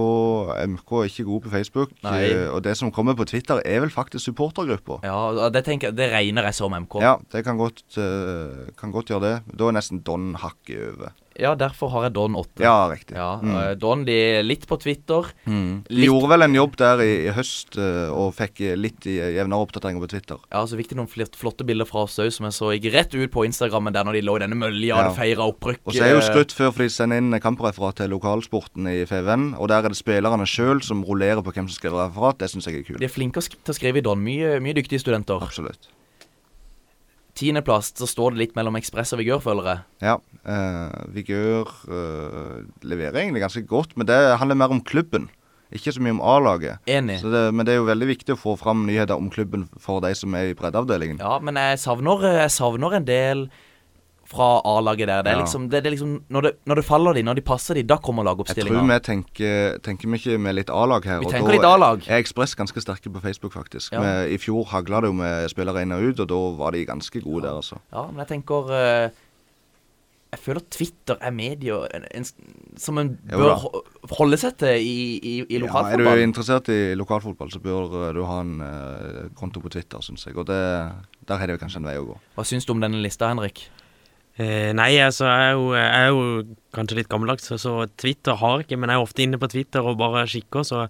MK 0.72 0.92
er 0.98 1.08
ikke 1.08 1.26
gode 1.28 1.44
på 1.46 1.52
Facebook. 1.52 1.90
Eh, 2.04 2.48
og 2.48 2.62
det 2.64 2.76
som 2.78 2.92
kommer 2.92 3.16
på 3.16 3.26
Twitter, 3.28 3.60
er 3.64 3.82
vel 3.84 3.92
faktisk 3.92 4.24
supportergrupper. 4.30 5.04
Ja, 5.04 5.48
det 5.52 5.64
tenker 5.66 5.92
det 5.92 6.10
regner 6.12 6.48
jeg 6.48 6.56
som 6.56 6.72
MK. 6.72 7.00
Ja, 7.04 7.16
det 7.32 7.44
kan 7.44 7.60
godt, 7.60 7.84
uh, 7.98 8.68
kan 8.78 8.92
godt 8.94 9.12
gjøre 9.12 9.24
det. 9.26 9.34
Da 9.58 9.68
er 9.68 9.76
nesten 9.76 10.00
Don 10.04 10.32
hakket 10.40 10.94
over. 10.94 11.12
Ja, 11.40 11.54
derfor 11.54 11.88
har 11.90 12.02
jeg 12.04 12.12
Don 12.14 12.34
8. 12.36 12.60
Ja, 12.60 12.88
riktig. 12.90 13.16
Ja, 13.16 13.38
Mm. 13.40 13.56
eh, 13.56 13.74
Don 13.74 14.04
de 14.04 14.42
litt 14.42 14.66
på 14.68 14.78
Twitter. 14.78 15.30
Mm. 15.46 15.84
De 15.88 15.94
Litt- 15.94 16.06
gjorde 16.10 16.28
vel 16.28 16.42
en 16.42 16.54
jobb 16.54 16.76
der 16.76 17.00
i, 17.00 17.26
i 17.28 17.30
høst 17.32 17.78
eh, 17.78 18.10
og 18.12 18.34
fikk 18.34 18.60
eh, 18.60 18.76
litt 18.76 19.00
jevnere 19.00 19.62
oppdateringer 19.64 20.00
på 20.04 20.08
Twitter. 20.10 20.36
Ja, 20.52 20.64
så 20.66 20.76
fikk 20.76 20.88
de 20.90 20.96
noen 20.96 21.08
flotte 21.08 21.64
bilder 21.64 21.84
fra 21.88 22.02
oss 22.04 22.18
òg, 22.18 22.30
som 22.32 22.44
jeg 22.44 22.52
så 22.52 22.70
gikk 22.76 22.92
rett 22.92 23.14
ut 23.14 23.30
på 23.32 23.46
Instagrammen 23.46 23.92
der 23.92 24.04
når 24.04 24.12
de 24.20 24.22
lå 24.22 24.36
i 24.36 24.44
denne 24.44 24.56
mølja 24.58 24.96
Ja. 24.96 25.08
og 25.08 25.16
feira 25.16 25.46
opprykk. 25.48 25.80
Og 25.86 25.94
så 25.94 26.02
er 26.04 26.14
jo 26.14 26.20
skrutt 26.20 26.32
skrytt 26.32 26.52
før, 26.58 26.72
for 26.72 26.82
de 26.82 26.88
sender 26.88 27.16
inn 27.18 27.30
kampreferat 27.40 27.94
til 27.96 28.10
lokalsporten 28.10 28.86
i 28.88 29.04
FVN. 29.06 29.54
Og 29.58 29.68
der 29.68 29.84
er 29.84 29.88
det 29.88 29.96
spillerne 29.96 30.44
sjøl 30.46 30.82
som 30.82 31.04
rullerer 31.04 31.42
på 31.42 31.52
hvem 31.52 31.68
som 31.68 31.76
skriver 31.78 32.08
referat. 32.10 32.38
Det 32.38 32.50
syns 32.50 32.64
jeg 32.66 32.80
er 32.80 32.82
kult. 32.82 32.98
De 32.98 33.04
er 33.04 33.08
flinke 33.08 33.40
til 33.40 33.72
å 33.72 33.76
skrive 33.78 33.98
i 33.98 34.00
Don. 34.00 34.18
Mye, 34.22 34.58
mye 34.60 34.74
dyktige 34.74 35.00
studenter. 35.00 35.40
Absolutt. 35.42 35.88
Tiendeplass 37.38 37.92
så 37.96 38.06
står 38.08 38.34
det 38.34 38.42
litt 38.42 38.56
mellom 38.58 38.76
Ekspress 38.76 39.14
og 39.16 39.22
Vigør, 39.22 39.40
føler 39.44 39.68
jeg. 39.70 39.84
Ja. 40.04 40.16
Uh, 40.42 41.12
Vigør 41.14 41.70
eh, 41.86 42.58
leverer 42.84 43.22
egentlig 43.22 43.44
ganske 43.44 43.62
godt, 43.68 43.94
men 43.96 44.08
det 44.10 44.18
handler 44.40 44.58
mer 44.58 44.74
om 44.74 44.82
klubben. 44.84 45.30
Ikke 45.72 45.94
så 45.94 46.02
mye 46.04 46.12
om 46.12 46.20
A-laget. 46.20 46.82
Enig. 46.90 47.22
Så 47.22 47.30
det, 47.32 47.46
Men 47.54 47.64
det 47.64 47.72
er 47.72 47.80
jo 47.80 47.88
veldig 47.88 48.08
viktig 48.10 48.34
å 48.34 48.40
få 48.40 48.56
fram 48.60 48.84
nyheter 48.84 49.16
om 49.16 49.30
klubben 49.32 49.64
for 49.80 50.04
de 50.04 50.12
som 50.18 50.34
er 50.36 50.50
i 50.50 50.56
breddeavdelingen. 50.58 51.22
Ja, 51.22 51.38
men 51.40 51.56
jeg 51.56 51.80
savner, 51.80 52.26
jeg 52.42 52.52
savner 52.52 52.98
en 52.98 53.08
del 53.08 53.46
fra 54.32 54.48
A-laget 54.64 55.08
der. 55.08 55.22
Det 55.22 55.32
er 55.32 55.36
Ja. 55.36 55.42
liksom, 55.44 55.68
det, 55.70 55.82
det 55.84 55.90
er 55.90 55.96
liksom 55.96 56.14
når, 56.32 56.46
det, 56.48 56.52
når 56.66 56.80
det 56.80 56.84
faller 56.84 57.12
de, 57.18 57.22
når 57.22 57.38
de 57.38 57.44
passer 57.46 57.74
de, 57.78 57.82
da 57.82 57.96
kommer 57.96 58.24
Jeg 58.24 58.64
tror 58.64 58.86
vi 58.88 58.98
tenker, 59.04 59.78
tenker 59.84 60.08
vi 60.08 60.20
ikke 60.20 60.38
med 60.38 60.56
litt 60.56 60.70
A-lag 60.70 61.04
her. 61.04 61.20
Vi 61.20 61.26
og 61.26 61.32
tenker 61.32 61.56
litt 61.56 61.66
A-lag. 61.66 62.06
Er 62.08 62.22
Ekspress 62.22 62.56
ganske 62.56 62.80
sterke 62.80 63.12
på 63.12 63.20
Facebook, 63.20 63.52
faktisk. 63.52 63.92
Ja. 63.92 64.00
Men 64.00 64.32
I 64.32 64.38
fjor 64.40 64.64
hagla 64.72 65.02
det 65.02 65.12
jo 65.12 65.18
med 65.18 65.50
spillere 65.52 65.82
inn 65.84 65.92
og 65.92 66.02
ut, 66.02 66.22
og 66.24 66.30
da 66.32 66.40
var 66.62 66.72
de 66.76 66.86
ganske 66.88 67.20
gode 67.20 67.44
der, 67.46 67.58
altså. 67.60 67.78
Ja, 67.92 68.06
men 68.08 68.22
jeg 68.24 68.30
tenker 68.32 68.72
eh, 68.78 69.10
Jeg 70.32 70.40
føler 70.40 70.64
Twitter 70.72 71.18
er 71.20 71.30
medier 71.36 71.82
som 72.80 72.98
en 72.98 73.10
bør 73.28 73.66
holde 74.16 74.38
seg 74.40 74.56
til 74.62 74.80
i, 74.80 75.18
i, 75.18 75.34
i 75.44 75.60
Ja, 75.60 75.82
er 75.92 76.00
du 76.00 76.22
interessert 76.22 76.70
i 76.72 76.94
lokalfotball, 76.96 77.52
så 77.52 77.60
bør 77.60 78.08
eh, 78.08 78.14
du 78.16 78.24
ha 78.24 78.40
en 78.40 78.54
uh, 78.64 79.28
konto 79.36 79.60
på 79.60 79.68
Twitter, 79.68 80.00
syns 80.00 80.24
jeg. 80.26 80.38
Og 80.40 80.48
det, 80.48 80.62
der 81.28 81.36
har 81.36 81.46
det 81.46 81.58
jo 81.58 81.62
kanskje 81.66 81.82
en 81.82 81.90
vei 81.90 81.98
å 82.00 82.08
gå. 82.14 82.18
Hva 82.38 82.48
syns 82.48 82.64
du 82.64 82.72
om 82.72 82.80
denne 82.80 83.02
lista, 83.04 83.28
Henrik? 83.28 83.66
Eh, 84.40 84.70
nei, 84.76 84.94
altså, 85.04 85.26
jeg 85.28 85.48
er, 85.50 85.58
jo, 85.58 85.66
jeg 85.76 85.90
er 85.98 86.06
jo 86.08 86.22
kanskje 86.72 86.96
litt 87.02 87.10
gammeldags, 87.12 87.50
så, 87.60 87.74
Twitter 88.00 88.38
har 88.40 88.64
ikke, 88.64 88.78
men 88.80 88.88
jeg 88.88 88.96
er 88.96 89.04
ofte 89.04 89.26
inne 89.26 89.40
på 89.40 89.50
Twitter 89.52 89.84
og 89.84 89.98
bare 90.00 90.24
kikker, 90.30 90.64
så 90.64 90.86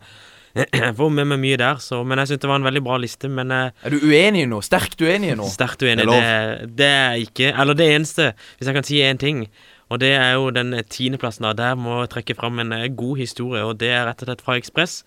jeg 0.55 0.95
får 1.01 1.13
med 1.17 1.31
meg 1.33 1.41
mye 1.43 1.59
der. 1.59 1.81
Så, 1.83 2.03
men 2.07 2.21
jeg 2.21 2.33
syns 2.33 2.45
det 2.45 2.51
var 2.51 2.61
en 2.61 2.69
veldig 2.69 2.85
bra 2.85 2.99
liste, 3.01 3.31
men 3.33 3.51
jeg 3.55 3.73
Er 3.73 3.95
du 3.95 4.07
uenig 4.07 4.45
i 4.45 4.49
noe? 4.51 4.65
Sterkt 4.65 5.01
uenig 5.03 5.33
i 5.33 5.37
noe? 5.39 5.51
sterkt 5.51 5.83
uenig. 5.83 6.07
Det 6.07 6.19
Det, 6.23 6.73
det, 6.79 6.91
er 7.03 7.21
ikke 7.25 7.53
Eller 7.57 7.79
det 7.79 7.89
eneste, 7.97 8.33
hvis 8.59 8.69
jeg 8.69 8.77
kan 8.77 8.87
si 8.87 9.01
én 9.03 9.21
ting, 9.21 9.47
og 9.93 10.01
det 10.01 10.15
er 10.17 10.35
jo 10.39 10.51
den 10.55 10.77
tiendeplassen. 10.89 11.45
da. 11.49 11.53
Der 11.53 11.75
må 11.77 12.01
jeg 12.01 12.13
trekke 12.15 12.37
fram 12.39 12.61
en 12.63 12.73
eh, 12.73 12.89
god 12.89 13.17
historie, 13.21 13.65
og 13.65 13.81
det 13.81 13.91
er 13.93 14.07
rett 14.09 14.23
og 14.23 14.31
slett 14.31 14.45
fra 14.45 14.57
Ekspress. 14.61 15.03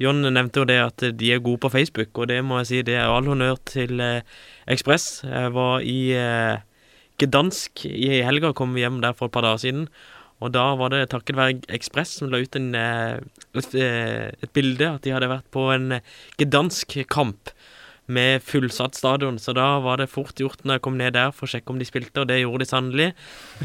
John 0.00 0.22
nevnte 0.24 0.62
jo 0.62 0.68
det 0.68 0.78
at 0.80 1.04
de 1.18 1.32
er 1.32 1.42
gode 1.44 1.60
på 1.60 1.70
Facebook, 1.72 2.16
og 2.18 2.28
det 2.28 2.40
må 2.44 2.62
jeg 2.62 2.66
si, 2.70 2.82
det 2.82 2.96
er 2.96 3.12
all 3.12 3.28
honnør 3.28 3.58
til 3.68 4.00
eh, 4.00 4.22
Ekspress. 4.72 5.24
Jeg 5.28 5.52
var 5.52 5.84
i 5.84 5.98
eh, 6.16 6.62
Gdansk 7.20 7.84
i 7.90 8.22
helga, 8.24 8.52
kom 8.56 8.76
hjem 8.78 9.00
der 9.02 9.16
for 9.18 9.28
et 9.28 9.34
par 9.34 9.44
dager 9.46 9.62
siden. 9.66 9.86
Og 10.42 10.50
da 10.54 10.72
var 10.78 10.90
det 10.90 11.04
takket 11.12 11.38
være 11.38 11.60
Ekspress 11.70 12.16
som 12.18 12.30
la 12.32 12.40
ut 12.42 12.56
en, 12.58 12.74
eh, 12.74 13.20
et, 13.54 13.74
eh, 13.74 14.30
et 14.42 14.52
bilde 14.52 14.88
at 14.88 15.02
de 15.02 15.12
hadde 15.14 15.30
vært 15.30 15.46
på 15.54 15.68
en 15.74 16.00
gedansk 16.38 16.96
gdansk 16.98 17.08
kamp 17.08 17.52
med 18.06 18.42
fullsatt 18.42 18.96
stadion. 18.98 19.38
Så 19.38 19.54
da 19.54 19.78
var 19.80 20.00
det 20.00 20.10
fort 20.10 20.34
gjort 20.34 20.64
når 20.64 20.76
jeg 20.78 20.82
kom 20.82 20.98
ned 20.98 21.14
der 21.14 21.30
for 21.30 21.46
å 21.46 21.52
sjekke 21.52 21.70
om 21.70 21.78
de 21.78 21.86
spilte, 21.86 22.24
og 22.24 22.28
det 22.28 22.40
gjorde 22.42 22.64
de 22.64 22.68
sannelig. 22.70 23.08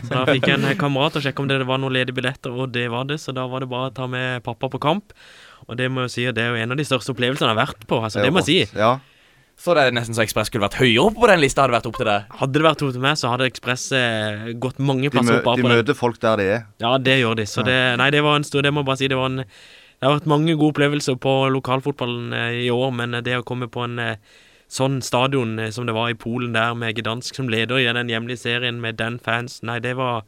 Så 0.03 0.11
da 0.13 0.23
fikk 0.29 0.47
jeg 0.47 0.59
en 0.59 0.69
eh, 0.69 0.77
kamerat 0.77 1.17
og 1.17 1.25
sjekke 1.25 1.43
om 1.43 1.49
det 1.49 1.59
var 1.65 1.81
noen 1.81 1.97
ledige 1.97 2.17
billetter, 2.19 2.53
og 2.53 2.71
det 2.75 2.87
var 2.93 3.09
det. 3.09 3.19
Så 3.23 3.33
da 3.33 3.47
var 3.49 3.65
det 3.65 3.71
bare 3.73 3.89
å 3.89 3.95
ta 3.97 4.07
med 4.07 4.45
pappa 4.45 4.69
på 4.69 4.81
kamp. 4.83 5.15
Og 5.67 5.77
det 5.79 5.89
må 5.91 6.05
jeg 6.05 6.13
si, 6.13 6.25
det 6.31 6.43
er 6.43 6.53
jo 6.53 6.63
en 6.63 6.75
av 6.75 6.79
de 6.79 6.85
største 6.87 7.11
opplevelsene 7.11 7.49
jeg 7.49 7.57
har 7.57 7.63
vært 7.65 7.87
på. 7.89 7.99
Altså, 7.99 8.21
det 8.23 8.31
må 8.31 8.45
jeg 8.45 8.67
si. 8.69 8.77
Ja. 8.77 8.99
Så 9.57 9.73
det 9.73 9.87
er 9.87 9.95
nesten 9.95 10.13
så 10.13 10.21
Ekspress 10.21 10.51
skulle 10.51 10.67
vært 10.67 10.77
høyere 10.77 11.07
oppe 11.07 11.23
på 11.23 11.27
den 11.31 11.41
lista, 11.41 11.63
hadde 11.63 11.73
det 11.73 11.79
vært 11.79 11.87
opp 11.89 11.97
til 11.97 12.07
det. 12.07 12.17
Hadde 12.39 12.53
det 12.59 12.65
vært 12.67 12.81
opp 12.85 12.91
til 12.93 13.01
meg, 13.01 13.17
så 13.17 13.31
hadde 13.31 13.47
Ekspress 13.49 13.85
eh, 13.97 14.49
gått 14.61 14.77
mange 14.77 15.09
plasser 15.13 15.39
opp 15.39 15.47
de 15.57 15.65
mø 15.65 15.71
de 15.71 15.79
møter 15.79 15.97
folk 15.97 16.19
der 16.21 16.37
de 16.37 16.45
er. 16.59 16.67
Ja, 16.83 16.91
det 17.01 17.15
gjør 17.17 17.39
de. 17.39 17.45
Så 17.49 17.65
det, 17.65 17.77
nei, 17.97 18.11
det 18.13 18.21
var 18.25 18.37
en 18.37 18.45
stor 18.45 18.61
Det 18.67 18.71
må 18.73 18.83
jeg 18.83 18.89
bare 18.91 19.01
si. 19.01 19.09
Det 19.09 19.17
var 19.17 19.31
en 19.33 19.41
Det 19.41 20.05
har 20.05 20.13
vært 20.19 20.29
mange 20.29 20.53
gode 20.53 20.75
opplevelser 20.75 21.17
på 21.17 21.33
lokalfotballen 21.55 22.37
eh, 22.37 22.59
i 22.67 22.69
år, 22.69 22.93
men 22.99 23.17
eh, 23.17 23.25
det 23.25 23.39
å 23.39 23.47
komme 23.47 23.65
på 23.73 23.81
en 23.87 23.97
eh, 24.03 24.37
sånn 24.69 25.01
stadion 25.01 25.57
som 25.73 25.89
det 25.89 25.97
var 25.97 26.13
i 26.13 26.19
Polen 26.21 26.53
der, 26.53 26.77
med 26.77 26.93
Gdansk 26.99 27.39
som 27.39 27.49
leder 27.49 27.81
i 27.81 27.89
den 27.89 28.13
hjemlige 28.13 28.43
serien 28.43 28.77
med 28.83 28.99
den 29.01 29.17
fans, 29.17 29.63
nei, 29.65 29.79
det 29.81 29.95
var 29.97 30.21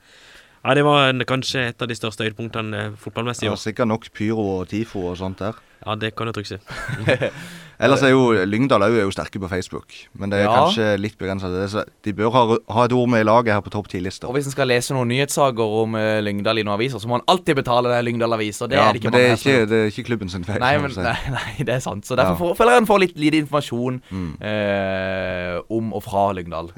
Ja, 0.63 0.73
det 0.75 0.83
var 0.87 1.11
en, 1.11 1.21
kanskje 1.27 1.69
et 1.69 1.81
av 1.85 1.87
de 1.87 1.95
største 1.95 2.25
høydepunktene 2.25 2.95
fotballmessig 2.97 3.45
Ja, 3.45 3.55
sikkert 3.59 3.91
nok 3.93 4.09
pyro 4.15 4.47
og 4.57 4.69
tifo 4.73 5.05
og 5.11 5.19
sånt 5.21 5.43
der. 5.43 5.59
Ja, 5.85 5.95
det 5.95 6.15
kan 6.17 6.27
du 6.27 6.33
trygt 6.33 6.49
si. 6.55 6.57
Ellers 7.79 8.01
er 8.03 8.09
jo 8.11 8.33
Lyngdal 8.45 8.83
er 8.83 8.91
jo 9.05 9.11
sterke 9.11 9.39
på 9.39 9.47
Facebook, 9.47 9.93
men 10.19 10.29
det 10.29 10.39
er 10.41 10.43
Ja. 10.49 10.55
kanskje 10.65 10.99
litt 10.99 11.17
begrensa. 11.17 11.85
De 12.03 12.13
bør 12.13 12.31
ha, 12.33 12.57
ha 12.75 12.83
et 12.83 12.91
ord 12.91 13.07
med 13.07 13.21
i 13.21 13.23
laget 13.23 13.53
her 13.53 13.61
på 13.61 13.69
topp 13.71 13.87
ti-lista. 13.87 14.27
Og 14.27 14.33
hvis 14.35 14.45
en 14.47 14.51
skal 14.51 14.67
lese 14.67 14.91
noen 14.93 15.07
nyhetssaker 15.07 15.63
om 15.83 15.95
uh, 15.95 16.19
Lyngdal 16.19 16.59
i 16.59 16.63
noen 16.67 16.75
aviser, 16.75 16.99
så 16.99 17.07
må 17.07 17.15
han 17.21 17.23
alltid 17.31 17.55
betale 17.55 17.87
det 17.87 18.01
Lyngdal-avis, 18.05 18.61
og 18.61 18.69
det 18.69 18.75
Ja, 18.77 18.89
er 18.89 18.93
det 18.93 18.99
ikke 19.01 19.11
men 19.11 19.13
det 19.13 19.29
er 19.29 19.35
ikke, 19.39 19.69
det 19.69 19.79
er 19.79 19.87
ikke 19.93 20.03
klubben 20.11 20.29
sin 20.29 20.43
feil. 20.43 20.59
Nei, 20.59 20.77
men, 20.77 20.91
nei, 20.91 21.15
nei, 21.39 21.55
det 21.63 21.69
er 21.77 21.79
sant. 21.79 22.03
Så 22.05 22.15
derfor 22.19 22.51
Ja. 22.51 22.53
føler 22.59 22.71
jeg 22.75 22.81
han 22.83 22.87
får 22.91 22.99
litt 22.99 23.17
lite 23.17 23.37
informasjon 23.45 24.01
Mm. 24.11 24.41
eh, 24.41 25.61
om 25.69 25.93
og 25.93 26.03
fra 26.03 26.31
Lyngdal. 26.33 26.71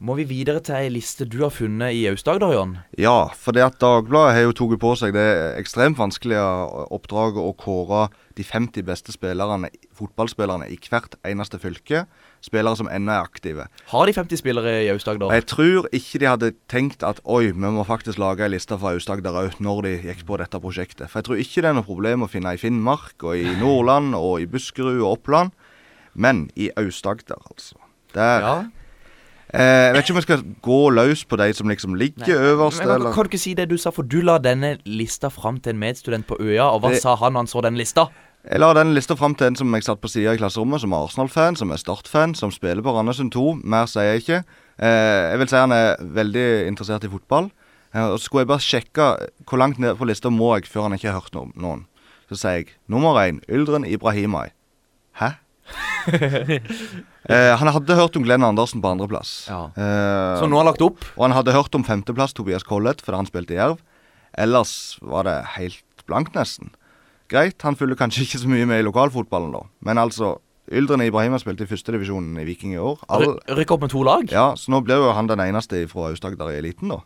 Må 0.00 0.14
vi 0.16 0.24
videre 0.24 0.62
til 0.64 0.78
ei 0.78 0.86
liste 0.88 1.26
du 1.28 1.42
har 1.42 1.50
funnet 1.52 1.92
i 1.92 2.06
Aust-Agder, 2.08 2.54
Jon? 2.54 2.70
Ja, 2.96 3.26
for 3.36 3.52
det 3.52 3.66
at 3.66 3.74
Dagbladet 3.82 4.32
har 4.32 4.46
jo 4.46 4.54
tatt 4.56 4.78
på 4.80 4.92
seg 4.96 5.12
det 5.12 5.24
ekstremt 5.60 5.98
vanskelige 5.98 6.40
oppdraget 6.96 7.36
å 7.36 7.50
kåre 7.60 8.06
de 8.38 8.46
50 8.48 8.86
beste 8.88 9.12
spillerne, 9.12 9.68
fotballspillerne 9.92 10.70
i 10.72 10.78
hvert 10.80 11.18
eneste 11.28 11.60
fylke. 11.60 12.06
Spillere 12.40 12.80
som 12.80 12.88
ennå 12.88 13.12
er 13.12 13.28
aktive. 13.28 13.68
Har 13.92 14.08
de 14.08 14.16
50 14.16 14.40
spillere 14.40 14.74
i 14.86 14.88
Aust-Agder? 14.94 15.36
Jeg 15.36 15.48
tror 15.52 15.90
ikke 15.92 16.24
de 16.24 16.30
hadde 16.32 16.52
tenkt 16.72 17.04
at 17.04 17.20
oi, 17.28 17.50
vi 17.52 17.74
må 17.76 17.84
faktisk 17.84 18.24
lage 18.24 18.48
ei 18.48 18.54
liste 18.56 18.80
fra 18.80 18.96
Aust-Agder 18.96 19.36
òg, 19.36 19.60
når 19.60 19.84
de 19.84 19.94
gikk 20.08 20.24
på 20.32 20.40
dette 20.40 20.64
prosjektet. 20.64 21.12
For 21.12 21.20
jeg 21.20 21.28
tror 21.28 21.44
ikke 21.44 21.60
det 21.60 21.74
er 21.74 21.76
noe 21.82 21.90
problem 21.92 22.24
å 22.24 22.32
finne 22.32 22.56
i 22.56 22.62
Finnmark 22.64 23.20
og 23.20 23.36
i 23.36 23.52
Nordland 23.60 24.16
og 24.16 24.40
i 24.40 24.48
Buskerud 24.48 24.96
og 25.02 25.18
Oppland. 25.18 25.52
Men 26.16 26.46
i 26.56 26.72
Aust-Agder, 26.80 27.44
altså. 27.52 27.76
Der 28.16 28.46
Ja. 28.48 28.60
Eh, 29.54 29.60
Jeg 29.60 29.94
vet 29.94 30.02
ikke 30.04 30.12
om 30.14 30.16
jeg 30.20 30.22
skal 30.28 30.42
gå 30.62 30.80
løs 30.94 31.24
på 31.24 31.36
de 31.40 31.52
som 31.54 31.68
liksom 31.68 31.94
ligger 31.94 32.38
øverst, 32.52 32.78
Men, 32.78 32.86
kan, 32.88 32.94
eller 33.00 33.12
kan 33.12 33.24
du 33.24 33.28
ikke 33.32 33.38
si 33.42 33.54
det 33.54 33.68
du 33.70 33.76
sa, 33.76 33.90
for 33.90 34.02
du 34.02 34.20
la 34.22 34.38
denne 34.38 34.78
lista 34.86 35.28
fram 35.30 35.60
til 35.60 35.74
en 35.74 35.78
medstudent 35.80 36.26
på 36.26 36.36
Øya, 36.40 36.64
og 36.74 36.80
hva 36.82 36.90
Det- 36.90 37.02
sa 37.02 37.14
han 37.16 37.32
når 37.32 37.40
han 37.40 37.46
så 37.46 37.62
den 37.62 37.76
lista? 37.76 38.06
Jeg 38.50 38.60
la 38.60 38.72
den 38.72 38.94
lista 38.94 39.14
fram 39.14 39.34
til 39.34 39.46
en 39.46 39.56
som 39.56 39.74
jeg 39.74 39.82
satt 39.84 40.00
på 40.00 40.08
sida 40.08 40.32
i 40.32 40.36
klasserommet, 40.38 40.80
som 40.80 40.92
er 40.92 40.96
Arsenal-fan, 41.04 41.56
som 41.56 41.70
er 41.70 41.76
Start-fan, 41.76 42.34
som 42.34 42.50
spiller 42.50 42.80
på 42.82 42.94
Randesund 42.96 43.32
2. 43.32 43.60
Mer 43.64 43.84
sier 43.86 44.02
jeg 44.14 44.22
ikke. 44.22 44.44
Eh, 44.80 45.30
jeg 45.30 45.38
vil 45.38 45.48
si 45.48 45.56
han 45.56 45.72
er 45.72 45.96
veldig 46.00 46.66
interessert 46.66 47.04
i 47.04 47.08
fotball. 47.12 47.50
Eh, 47.94 48.00
og 48.00 48.18
så 48.18 48.24
skulle 48.24 48.40
jeg 48.46 48.48
bare 48.48 48.64
sjekke 48.64 49.08
hvor 49.44 49.58
langt 49.58 49.78
ned 49.78 49.94
på 49.96 50.06
lista 50.08 50.30
må 50.30 50.54
jeg 50.56 50.64
før 50.72 50.82
han 50.88 50.92
ikke 50.96 51.10
har 51.12 51.20
hørt 51.20 51.34
no 51.34 51.50
noen. 51.54 51.84
Så 52.30 52.38
sier 52.40 52.50
jeg 52.62 52.66
nummer 52.88 53.12
én 53.20 53.42
Yldren 53.50 53.84
Ibrahimai. 53.84 54.48
Hæ? 55.20 55.34
eh, 57.28 57.52
han 57.56 57.68
hadde 57.74 57.96
hørt 57.98 58.16
om 58.16 58.24
Glenn 58.24 58.44
Andersen 58.46 58.80
på 58.82 58.88
andreplass. 58.92 59.46
Ja. 59.50 59.66
Eh, 59.76 60.40
Så 60.40 60.48
nå 60.48 60.56
har 60.56 60.64
han 60.64 60.70
lagt 60.72 60.82
opp? 60.82 61.04
og 61.16 61.22
han 61.26 61.32
hadde 61.36 61.52
hørt 61.52 61.74
om 61.74 61.84
femteplass 61.84 62.32
Tobias 62.34 62.62
Collett 62.64 63.02
fordi 63.04 63.16
han 63.20 63.26
spilte 63.28 63.54
i 63.54 63.60
Jerv. 63.60 63.78
Ellers 64.38 64.98
var 65.02 65.24
det 65.26 65.38
helt 65.56 65.82
blankt, 66.06 66.34
nesten. 66.38 66.70
Greit, 67.30 67.60
han 67.62 67.76
følger 67.78 67.98
kanskje 67.98 68.24
ikke 68.26 68.40
så 68.42 68.48
mye 68.50 68.66
med 68.66 68.80
i 68.82 68.86
lokalfotballen, 68.86 69.52
da. 69.54 69.60
Men 69.86 69.98
altså, 70.02 70.38
Yldren 70.70 71.02
Ibrahim 71.02 71.32
har 71.34 71.42
spilt 71.42 71.60
i 71.62 71.66
førstedivisjonen 71.66 72.38
i 72.40 72.44
Viking 72.46 72.74
i 72.74 72.78
år. 72.82 72.98
All, 73.10 73.36
Rykker 73.48 73.74
opp 73.76 73.84
med 73.86 73.90
to 73.90 74.02
lag? 74.06 74.26
ja, 74.30 74.52
så 74.58 74.70
nå 74.70 74.80
blir 74.86 75.02
jo 75.02 75.12
han 75.14 75.26
den 75.30 75.42
eneste 75.42 75.84
fra 75.90 76.08
Aust-Agder 76.10 76.50
i 76.54 76.58
eliten, 76.58 76.90
da. 76.94 77.00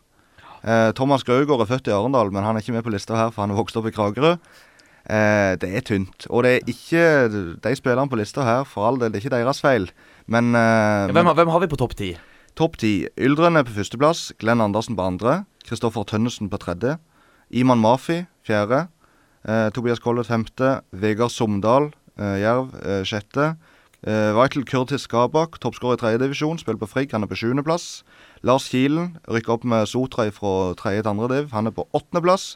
Eh, 0.65 0.91
Thomas 0.97 1.23
Graugård 1.23 1.61
er 1.61 1.69
født 1.69 1.87
i 1.89 1.93
Arendal, 1.93 2.31
men 2.33 2.43
han 2.43 2.55
er 2.57 2.61
ikke 2.63 2.73
med 2.73 2.85
på 2.85 2.93
lista 2.93 3.15
her, 3.17 3.29
for 3.33 3.45
han 3.45 3.53
vokste 3.53 3.81
vokst 3.81 3.81
opp 3.83 3.89
i 3.91 3.93
Kragerø. 3.93 4.37
Eh, 5.05 5.55
det 5.61 5.69
er 5.77 5.81
tynt. 5.85 6.25
Og 6.33 6.43
det 6.43 6.51
er 6.55 6.69
ikke 6.71 7.59
de 7.61 7.75
spillerne 7.77 8.09
på 8.09 8.17
lista 8.17 8.41
her, 8.43 8.63
for 8.65 8.87
all 8.87 8.97
del, 8.97 9.11
det 9.11 9.19
er 9.21 9.25
ikke 9.27 9.35
deres 9.37 9.61
feil. 9.61 9.89
Men, 10.27 10.55
eh, 10.55 11.11
Hvem, 11.13 11.25
har- 11.25 11.35
hvem 11.35 11.49
har 11.49 11.59
vi 11.59 11.67
på 11.67 11.77
topp 11.77 11.95
ti? 11.95 12.17
Topp 12.55 12.77
ti. 12.77 13.07
Yldren 13.17 13.57
er 13.57 13.63
på 13.63 13.75
førsteplass. 13.75 14.31
Glenn 14.39 14.61
Andersen 14.61 14.95
på 14.95 15.03
andre. 15.05 15.45
Kristoffer 15.67 16.03
Tønnesen 16.05 16.49
på 16.49 16.57
tredje. 16.57 16.97
Iman 17.51 17.77
Mafi 17.79 18.25
fjerde. 18.47 18.87
Eh, 19.47 19.69
Tobias 19.71 19.99
Collett 19.99 20.25
femte. 20.27 20.81
Vegard 20.93 21.29
Somdal, 21.31 21.91
eh, 22.17 22.39
Jerv, 22.41 22.73
eh, 22.83 23.03
sjette. 23.03 23.57
Eh, 24.07 24.31
Vital 24.33 24.63
Kurtis 24.63 25.01
Skabak, 25.07 25.59
toppskårer 25.59 25.93
i 25.93 25.97
tredjedivisjon, 26.17 26.57
spiller 26.59 26.77
på 26.79 26.87
Frigg. 26.87 27.11
Han 27.11 27.23
er 27.23 27.27
på 27.27 27.35
sjuendeplass. 27.35 28.03
Lars 28.43 28.69
Kilen 28.69 29.17
rykker 29.27 29.49
opp 29.53 29.63
med 29.65 29.85
Sotra 29.87 30.31
fra 30.31 30.73
tredje 30.75 31.03
til 31.03 31.09
andre 31.09 31.27
div. 31.27 31.51
Han 31.51 31.67
er 31.67 31.71
på 31.71 31.87
åttendeplass. 31.93 32.55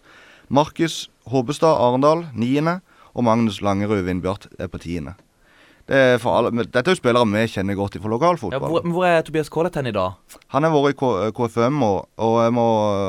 Markus 0.49 1.09
Håbestad 1.29 1.77
Arendal, 1.77 2.27
niende. 2.33 2.79
Og 3.17 3.23
Magnus 3.25 3.59
Langerud 3.61 4.03
Vindbjart 4.05 4.47
er 4.59 4.69
på 4.69 4.79
tiende. 4.81 5.15
Det 5.89 5.97
er 5.97 6.19
dette 6.53 6.83
er 6.83 6.93
jo 6.93 6.99
spillere 6.99 7.25
vi 7.25 7.47
kjenner 7.49 7.73
godt 7.73 7.95
fra 7.97 8.05
Ja, 8.05 8.13
lokalfotball. 8.13 8.69
hvor, 8.69 8.81
hvor 8.93 9.05
er 9.07 9.23
Tobias 9.25 9.49
Collett 9.49 9.75
hen 9.75 9.87
i 9.89 9.91
dag? 9.91 10.13
Han 10.53 10.63
har 10.63 10.71
vært 10.71 10.93
i 10.93 10.97
K 10.99 11.31
KFM, 11.33 11.81
og, 11.81 12.05
og 12.21 12.35
jeg 12.43 12.53
må 12.53 12.65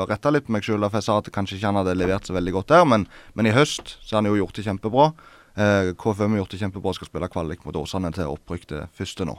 rette 0.09 0.31
litt 0.33 0.47
på 0.47 0.55
meg 0.55 0.65
sjøl. 0.65 0.81
For 0.89 0.97
jeg 0.97 1.05
sa 1.05 1.17
at 1.21 1.29
kanskje 1.31 1.59
ikke 1.59 1.69
han 1.69 1.77
hadde 1.77 1.93
levert 1.95 2.25
så 2.25 2.33
veldig 2.33 2.55
godt 2.57 2.73
der, 2.73 2.85
men, 2.89 3.05
men 3.37 3.45
i 3.45 3.53
høst 3.53 3.97
så 4.01 4.15
har 4.17 4.23
han 4.23 4.31
jo 4.31 4.39
gjort 4.41 4.57
det 4.57 4.65
kjempebra. 4.65 5.11
Eh, 5.53 5.91
KFM 5.93 6.33
har 6.33 6.41
gjort 6.41 6.57
det 6.57 6.61
kjempebra, 6.63 6.93
skal 6.97 7.11
spille 7.11 7.29
kvalik 7.29 7.65
mot 7.65 7.77
Åsane 7.77 8.11
til 8.17 8.33
opprykk 8.33 8.65
til 8.73 8.87
første 8.97 9.29
nå. 9.29 9.37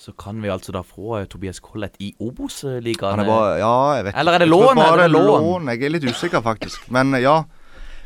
Så 0.00 0.14
kan 0.16 0.38
vi 0.40 0.48
altså 0.48 0.72
da 0.72 0.80
få 0.80 1.18
eh, 1.18 1.26
Tobias 1.28 1.58
Collett 1.60 1.98
i 2.00 2.14
Obos-ligaen. 2.24 3.20
Bare 3.28 3.58
Ja, 3.60 3.72
jeg 3.98 4.06
vet 4.06 4.14
ikke. 4.14 4.20
Eller 4.22 4.32
er 4.32 4.38
det 4.40 4.46
Jeg 4.48 4.54
tror 4.54 4.62
lån, 4.70 4.78
bare 4.80 4.86
eller 4.86 5.04
er 5.04 5.08
det 5.12 5.20
er 5.20 5.42
lån? 5.44 5.68
Jeg 5.68 5.82
er 5.84 5.92
litt 5.92 6.06
usikker, 6.08 6.40
faktisk. 6.46 6.86
Men 6.88 7.12
ja. 7.20 7.34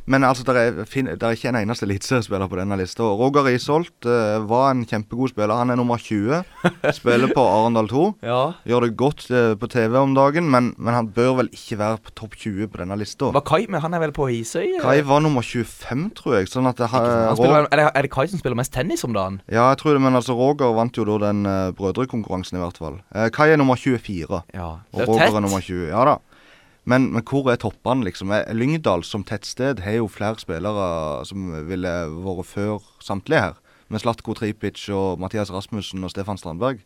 Men 0.07 0.25
altså, 0.25 0.45
det 0.45 0.55
er, 0.61 0.83
er 0.85 1.33
ikke 1.33 1.49
en 1.49 1.57
eneste 1.63 1.87
eliteseriespiller 1.87 2.49
på 2.51 2.59
denne 2.59 2.77
lista. 2.77 3.07
Roger 3.17 3.47
Isholt 3.55 4.05
uh, 4.05 4.43
var 4.51 4.73
en 4.75 4.83
kjempegod 4.85 5.33
spiller. 5.33 5.55
Han 5.57 5.73
er 5.73 5.79
nummer 5.81 5.97
20. 5.97 6.43
Spiller 6.99 7.33
på 7.33 7.41
Arendal 7.41 7.89
2. 7.89 8.03
Ja. 8.27 8.41
Gjør 8.69 8.85
det 8.85 8.91
godt 9.01 9.25
uh, 9.33 9.55
på 9.57 9.69
TV 9.73 9.97
om 10.03 10.13
dagen, 10.17 10.51
men, 10.53 10.75
men 10.77 10.93
han 10.97 11.09
bør 11.15 11.39
vel 11.41 11.49
ikke 11.57 11.79
være 11.81 12.03
på 12.05 12.13
topp 12.21 12.37
20 12.37 12.69
på 12.69 12.83
denne 12.83 12.99
lista. 13.01 13.31
Var 13.33 13.47
Kai 13.49 13.65
med? 13.73 13.81
Han 13.85 13.97
er 13.97 14.05
vel 14.05 14.13
på 14.17 14.29
Hisøy? 14.29 14.75
eh? 14.75 14.83
Kai 14.85 14.99
var 15.09 15.25
nummer 15.25 15.41
25, 15.47 16.05
tror 16.21 16.37
jeg. 16.39 16.53
Sånn 16.53 16.69
det 16.69 16.91
Han 16.93 17.37
spiller, 17.39 17.65
er, 17.71 17.81
det, 17.81 17.89
er 17.95 18.09
det 18.09 18.13
Kai 18.13 18.27
som 18.29 18.43
spiller 18.43 18.61
mest 18.61 18.75
tennis 18.77 19.05
om 19.09 19.17
dagen? 19.17 19.41
Ja, 19.49 19.71
jeg 19.73 19.81
tror 19.81 19.97
det, 19.97 20.05
men 20.05 20.21
altså 20.21 20.37
Roger 20.37 20.77
vant 20.77 21.01
jo 21.01 21.09
da 21.09 21.19
den 21.31 21.45
uh, 21.49 21.73
brødrekonkurransen, 21.81 22.61
i 22.61 22.65
hvert 22.65 22.77
fall. 22.81 23.01
Eh, 23.17 23.31
Kai 23.33 23.51
er 23.55 23.61
nummer 23.61 23.81
24, 23.81 24.45
Ja. 24.53 24.71
og 24.93 25.01
er 25.01 25.09
Roger 25.09 25.41
er 25.41 25.45
nummer 25.49 25.65
20. 25.65 25.89
Ja 25.89 26.05
da. 26.13 26.19
Men, 26.85 27.07
men 27.15 27.23
hvor 27.25 27.49
er 27.53 27.57
toppene, 27.57 28.05
liksom? 28.05 28.33
Lyngdal 28.53 29.05
som 29.09 29.25
tettsted 29.25 29.81
har 29.85 29.97
jo 30.03 30.09
flere 30.13 30.37
spillere 30.43 30.89
som 31.29 31.47
ville 31.69 31.93
vært 32.13 32.51
før 32.51 32.83
samtlige 33.01 33.41
her. 33.47 33.55
Med 33.93 34.01
Slatko 34.03 34.35
Tripic 34.37 34.83
og 34.93 35.21
Mathias 35.21 35.53
Rasmussen 35.53 36.05
og 36.05 36.13
Stefan 36.13 36.41
Strandberg. 36.41 36.83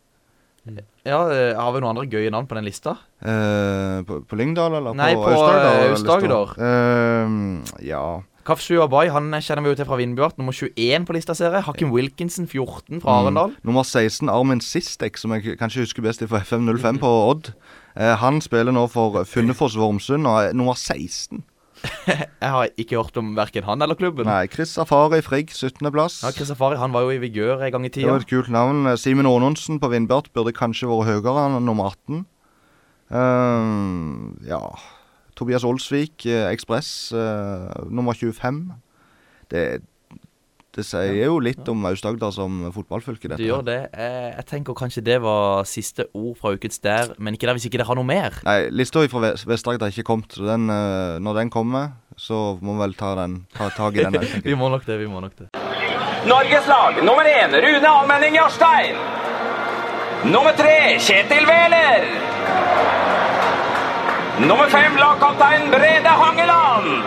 Ja, 1.07 1.19
Har 1.55 1.71
vi 1.73 1.79
noen 1.81 1.93
andre 1.95 2.07
gøye 2.11 2.29
navn 2.31 2.45
på 2.47 2.55
den 2.57 2.67
lista? 2.67 2.97
Eh, 3.23 4.01
på, 4.05 4.19
på 4.27 4.37
Lyngdal, 4.39 4.75
eller 4.79 4.93
Nei, 4.99 5.13
på, 5.15 5.29
eller 5.31 5.87
Aust-Agder. 5.93 6.51
Eh, 6.59 7.87
ja 7.87 8.03
Kafsju 8.49 8.79
Abai 8.81 9.09
han 9.13 9.29
kjenner 9.43 9.61
vi 9.61 9.69
jo 9.73 9.77
til 9.77 9.85
fra 9.85 9.97
Vindbjart. 9.99 10.37
Nummer 10.39 10.55
21 10.55 11.05
på 11.05 11.13
lista, 11.13 11.35
ser 11.37 11.53
jeg. 11.53 11.65
Hakim 11.67 11.91
Wilkinson, 11.93 12.47
14 12.49 12.95
Mm. 12.97 13.01
fra 13.03 13.17
Arendal. 13.21 13.51
Nummer 13.63 13.83
16, 13.85 14.29
Armin 14.31 14.61
Sistek, 14.63 15.17
som 15.21 15.31
jeg 15.35 15.57
kanskje 15.59 15.83
husker 15.85 16.01
best 16.01 16.23
fra 16.25 16.39
FM05 16.41 16.97
på 17.03 17.11
Odd. 17.29 17.51
Eh, 17.99 18.15
han 18.21 18.39
spiller 18.41 18.71
nå 18.75 18.85
for 18.91 19.23
Funnefoss 19.27 19.75
Vormsund 19.79 20.27
og 20.29 20.37
er 20.45 20.53
nummer 20.55 20.77
16. 20.79 21.43
Jeg 22.07 22.51
har 22.51 22.71
ikke 22.79 22.99
hørt 22.99 23.17
om 23.19 23.33
verken 23.37 23.63
han 23.67 23.83
eller 23.83 23.95
klubben. 23.99 24.27
Nei, 24.27 24.47
Chris 24.51 24.73
Safari 24.75 25.21
Frigg, 25.23 25.51
17.-plass. 25.51 26.21
Ja, 26.23 26.31
Chris 26.35 26.51
Safari 26.51 26.79
han 26.79 26.95
var 26.95 27.05
jo 27.07 27.13
i 27.15 27.19
Vigør 27.21 27.63
en 27.63 27.71
gang 27.75 27.87
i 27.87 27.91
Det 27.93 28.07
var 28.07 28.23
et 28.23 28.29
kult 28.29 28.51
navn. 28.51 28.85
Eh, 28.87 28.99
Simen 28.99 29.27
Aanonsen 29.27 29.81
på 29.83 29.91
Vindbjart 29.91 30.31
burde 30.35 30.55
kanskje 30.55 30.87
vært 30.91 31.11
høyere, 31.11 31.35
han 31.43 31.59
er 31.59 31.65
nummer 31.65 31.91
18. 31.91 32.23
Eh, 33.09 34.47
ja 34.47 34.63
Tobias 35.39 35.63
Olsvik, 35.63 36.25
Ekspress, 36.27 37.13
uh, 37.15 37.71
nummer 37.87 38.11
25. 38.13 38.57
Det, 39.51 39.81
det 40.75 40.85
sier 40.85 41.25
jo 41.25 41.39
litt 41.41 41.67
om 41.71 41.81
Aust-Agder 41.89 42.31
som 42.31 42.71
fotballfylke, 42.71 43.31
Du 43.35 43.43
gjør 43.43 43.63
det. 43.65 43.89
Eh, 43.93 44.29
Jeg 44.37 44.45
tenker 44.45 44.73
kanskje 44.77 45.01
det 45.03 45.19
var 45.21 45.63
siste 45.65 46.05
ord 46.13 46.37
fra 46.37 46.51
ukens 46.53 46.77
der, 46.79 47.15
men 47.17 47.33
ikke 47.33 47.47
der 47.49 47.53
hvis 47.57 47.65
ikke 47.65 47.77
dere 47.81 47.87
har 47.89 47.95
noe 47.95 48.05
mer. 48.05 48.37
Nei, 48.45 48.69
lista 48.69 49.01
fra 49.09 49.19
Vest- 49.19 49.47
Vest-Agder 49.49 49.87
har 49.87 49.91
ikke 49.91 50.03
kommet. 50.05 50.31
Så 50.37 50.45
den, 50.45 50.69
eh, 50.69 51.17
når 51.19 51.33
den 51.41 51.49
kommer, 51.49 51.91
så 52.17 52.59
må 52.61 52.73
vi 52.77 52.79
vel 52.85 52.93
ta 52.93 53.15
den 53.15 53.45
Ta 53.55 53.69
tak 53.69 53.95
i 53.97 54.03
den. 54.03 54.21
Vi 54.45 54.53
må 54.55 54.69
nok 54.69 54.85
det, 54.85 54.99
vi 54.99 55.07
må 55.07 55.19
nok 55.21 55.35
det. 55.39 55.49
Norges 56.27 56.67
lag 56.67 56.97
nummer 57.03 57.23
én 57.25 57.49
Rune 57.55 57.87
Almenning 57.87 58.35
Jarstein. 58.35 58.95
Nummer 60.31 60.51
tre 60.51 60.97
Kjetil 60.99 61.45
Wæler. 61.47 62.03
Nummer 64.39 64.67
fem 64.71 64.95
lagkaptein 64.99 65.69
Brede 65.71 66.11
Hangeland. 66.21 67.03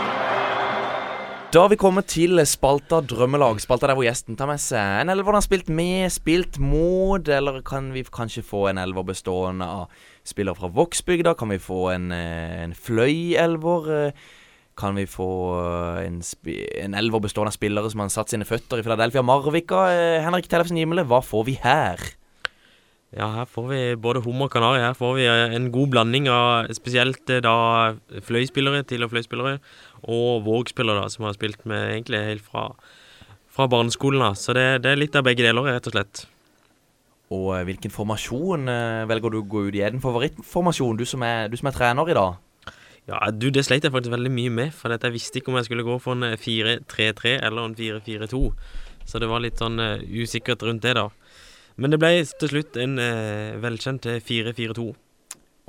Da 1.52 1.60
har 1.60 1.68
vi 1.68 1.76
kommet 1.76 2.06
til 2.08 2.40
spalta 2.48 3.02
Drømmelag. 3.04 3.58
Spalta 3.60 3.90
der 3.90 3.98
hvor 3.98 4.06
gjesten 4.06 4.38
tar 4.40 4.48
med 4.48 4.60
seg 4.62 5.02
en 5.02 5.12
elver 5.12 5.34
han 5.34 5.36
har 5.36 5.44
spilt 5.44 5.66
med, 5.68 6.06
spilt 6.08 6.56
mot, 6.56 7.28
eller 7.28 7.58
kan 7.68 7.90
vi 7.92 8.06
kanskje 8.08 8.40
få 8.48 8.70
en 8.70 8.80
elver 8.80 9.04
bestående 9.10 9.68
av 9.68 9.92
spillere 10.24 10.56
fra 10.56 10.70
Vågsbygda? 10.72 11.34
Kan 11.36 11.52
vi 11.52 11.58
få 11.60 11.90
en, 11.92 12.08
eh, 12.16 12.62
en 12.62 12.72
fløy-elver? 12.72 13.90
eh, 14.06 14.12
Kan 14.80 14.96
vi 14.96 15.04
få 15.04 15.28
eh, 15.60 16.06
en, 16.06 16.22
en 16.86 16.94
elver 16.94 17.20
bestående 17.20 17.52
av 17.52 17.58
spillere 17.60 17.90
som 17.92 18.00
har 18.00 18.08
satt 18.08 18.32
sine 18.32 18.48
føtter 18.48 18.80
i 18.80 18.82
Philadelphia 18.88 19.20
Marvika? 19.20 19.84
Henrik 20.24 20.48
Tellefsen 20.48 20.80
Gimle, 20.80 21.04
hva 21.04 21.20
får 21.20 21.44
vi 21.44 21.60
her? 21.60 22.00
Ja, 23.12 23.26
her 23.28 23.44
får 23.44 23.66
vi 23.68 23.78
både 24.00 24.22
hummer 24.24 24.48
og 24.48 24.54
kanari. 24.54 24.80
Her 24.80 24.94
får 24.96 25.16
vi 25.18 25.24
eh, 25.28 25.52
en 25.52 25.68
god 25.72 25.90
blanding 25.92 26.30
av 26.32 26.70
spesielt 26.72 27.28
eh, 27.28 27.42
da 27.44 27.92
fløyspillere, 28.24 28.86
tidligere 28.88 29.12
fløyspillere, 29.12 29.58
og 30.08 30.46
Våg-spillere 30.46 31.02
da, 31.02 31.10
som 31.12 31.26
har 31.28 31.36
spilt 31.36 31.66
med 31.68 31.90
egentlig 31.90 32.22
helt 32.24 32.46
fra, 32.46 32.70
fra 33.52 33.66
barneskolen. 33.68 34.24
da. 34.24 34.30
Så 34.32 34.56
det, 34.56 34.64
det 34.86 34.94
er 34.94 35.02
litt 35.02 35.18
av 35.18 35.26
begge 35.28 35.44
deler, 35.44 35.68
rett 35.68 35.90
og 35.90 35.96
slett. 35.98 36.24
Og 37.36 37.50
eh, 37.58 37.66
hvilken 37.68 37.92
formasjon 37.92 38.72
velger 39.12 39.34
du 39.34 39.42
å 39.42 39.44
gå 39.44 39.66
ut 39.66 39.76
i? 39.76 39.84
Er 39.84 39.92
det 39.92 40.00
en 40.00 40.06
favorittformasjon, 40.08 40.96
du 40.96 41.04
som 41.04 41.28
er, 41.28 41.52
du 41.52 41.60
som 41.60 41.68
er 41.68 41.76
trener 41.76 42.08
i 42.08 42.16
dag? 42.16 42.40
Ja, 43.10 43.26
du, 43.28 43.50
det 43.52 43.66
sleit 43.66 43.84
jeg 43.84 43.92
faktisk 43.92 44.14
veldig 44.14 44.32
mye 44.32 44.56
med, 44.62 44.72
for 44.72 44.88
jeg 44.88 45.12
visste 45.12 45.42
ikke 45.42 45.52
om 45.52 45.60
jeg 45.60 45.68
skulle 45.68 45.84
gå 45.84 46.00
for 46.00 46.16
en 46.16 46.30
eh, 46.32 46.40
4-3-3 46.40 47.42
eller 47.44 47.68
en 47.68 47.76
4-4-2. 47.76 48.46
Så 49.04 49.20
det 49.20 49.28
var 49.28 49.44
litt 49.44 49.60
sånn 49.60 49.76
usikkert 50.08 50.62
rundt 50.64 50.86
det, 50.86 50.94
da. 50.96 51.10
Men 51.76 51.92
det 51.92 52.00
ble 52.02 52.12
til 52.24 52.52
slutt 52.52 52.78
en 52.80 52.98
eh, 53.00 53.58
velkjent 53.62 54.08
eh, 54.10 54.22
4-4-2. 54.22 54.86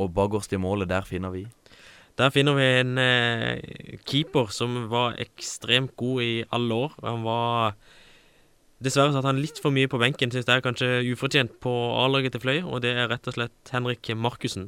Og 0.01 0.13
bakerst 0.13 0.53
i 0.55 0.61
målet, 0.61 0.89
der 0.89 1.05
finner 1.05 1.29
vi 1.29 1.45
Der 2.17 2.31
finner 2.33 2.57
vi 2.57 2.65
en 2.81 2.97
eh, 2.97 3.97
keeper 4.05 4.51
som 4.53 4.87
var 4.91 5.17
ekstremt 5.21 5.95
god 5.97 6.21
i 6.21 6.33
alle 6.51 6.73
år. 6.85 6.95
Han 7.03 7.23
var 7.25 7.75
Dessverre 8.83 9.13
satt 9.15 9.23
han 9.23 9.39
litt 9.39 9.61
for 9.63 9.71
mye 9.71 9.87
på 9.87 9.99
benken, 10.01 10.31
syns 10.33 10.49
jeg 10.49 10.63
kanskje 10.65 10.87
ufortjent, 11.07 11.53
på 11.63 11.71
A-laget 11.71 12.33
til 12.35 12.41
Fløy, 12.43 12.57
og 12.67 12.81
det 12.83 12.91
er 12.97 13.07
rett 13.07 13.29
og 13.31 13.37
slett 13.37 13.71
Henrik 13.71 14.09
Markussen. 14.19 14.65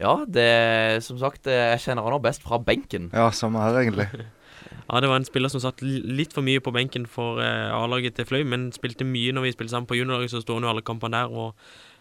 Ja, 0.00 0.22
det 0.24 1.02
som 1.04 1.18
sagt, 1.20 1.46
eh, 1.46 1.74
jeg 1.74 1.82
kjenner 1.84 2.06
han 2.06 2.16
nå 2.16 2.22
best 2.24 2.42
fra 2.46 2.56
benken. 2.58 3.10
Ja, 3.12 3.28
samme 3.30 3.60
her, 3.60 3.76
egentlig. 3.82 4.08
Ja, 4.88 5.00
det 5.00 5.08
var 5.08 5.16
en 5.20 5.24
spiller 5.28 5.48
som 5.52 5.62
satt 5.62 5.80
litt 5.82 6.34
for 6.34 6.44
mye 6.44 6.60
på 6.62 6.72
benken 6.74 7.06
for 7.08 7.40
eh, 7.42 7.70
A-laget 7.72 8.18
til 8.18 8.28
Fløy, 8.28 8.42
men 8.48 8.70
spilte 8.74 9.06
mye 9.08 9.32
når 9.34 9.46
vi 9.46 9.52
spilte 9.56 9.74
sammen 9.74 9.88
på 9.90 9.96
juniorlaget, 9.98 10.34
så 10.34 10.42
står 10.44 10.58
han 10.60 10.66
jo 10.68 10.72
alle 10.74 10.84
kampene 10.86 11.22
der. 11.22 11.32
Og 11.32 11.54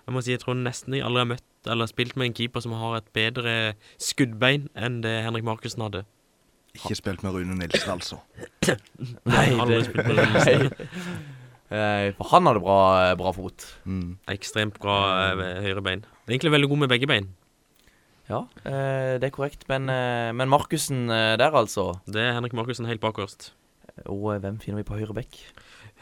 jeg 0.08 0.16
må 0.16 0.24
si, 0.26 0.34
jeg 0.34 0.42
tror 0.44 0.58
nesten 0.60 0.98
jeg 0.98 1.06
aldri 1.08 1.24
har 1.24 1.30
møtt 1.36 1.72
eller 1.72 1.90
spilt 1.90 2.18
med 2.18 2.32
en 2.32 2.34
keeper 2.38 2.64
som 2.64 2.74
har 2.74 2.98
et 2.98 3.12
bedre 3.14 3.54
skuddbein 4.02 4.66
enn 4.76 5.02
det 5.06 5.14
Henrik 5.28 5.46
Markussen 5.46 5.84
hadde. 5.86 6.06
Ikke 6.78 6.96
spilt 6.96 7.24
med 7.24 7.36
Rune 7.36 7.58
Nilsen, 7.60 7.92
altså. 7.92 8.22
Nei, 9.30 9.46
aldri 9.60 9.84
spilt 9.86 10.08
med 10.08 10.18
Rune 10.18 10.32
Nilsen. 10.34 10.72
Eh, 11.72 12.10
For 12.18 12.28
han 12.34 12.48
hadde 12.50 12.64
bra, 12.64 12.80
bra 13.20 13.32
fot. 13.36 13.68
Mm. 13.88 14.18
Ekstremt 14.34 14.80
bra 14.84 14.96
eh, 15.32 15.62
høyre 15.68 15.84
bein. 15.86 16.02
Egentlig 16.28 16.52
veldig 16.52 16.68
god 16.72 16.82
med 16.84 16.92
begge 16.92 17.08
bein. 17.12 17.30
Ja, 18.32 18.46
eh, 18.64 19.18
det 19.20 19.28
er 19.28 19.36
korrekt. 19.36 19.68
Men, 19.68 19.90
eh, 19.90 20.32
men 20.32 20.50
Markussen 20.50 21.10
eh, 21.10 21.36
der, 21.38 21.52
altså. 21.52 22.00
Det 22.08 22.22
er 22.22 22.38
Henrik 22.38 22.54
Markussen 22.54 22.88
helt 22.88 23.04
bakerst. 23.04 23.52
Og 24.08 24.40
hvem 24.40 24.60
finner 24.60 24.80
vi 24.80 24.88
på 24.88 24.96
høyre 24.96 25.16
bekk? 25.18 25.36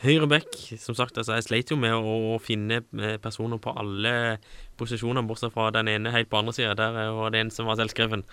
Høyre 0.04 0.30
bekk, 0.32 0.54
som 0.80 0.96
sagt, 0.96 1.18
altså 1.18 1.36
jeg 1.36 1.44
sleit 1.44 1.72
jo 1.74 1.76
med 1.76 1.92
å, 1.92 2.38
finne 2.40 2.84
personer 3.20 3.60
på 3.60 3.74
alle 3.76 4.38
posisjoner, 4.80 5.26
bortsett 5.28 5.52
fra 5.52 5.74
den 5.76 5.90
ene 5.92 6.14
helt 6.14 6.30
på 6.32 6.40
andre 6.40 6.54
sida. 6.56 6.76
Der 6.78 7.12
var 7.18 7.34
det 7.34 7.42
en 7.42 7.52
som 7.52 7.68
var 7.68 7.76
selvskreven. 7.82 8.24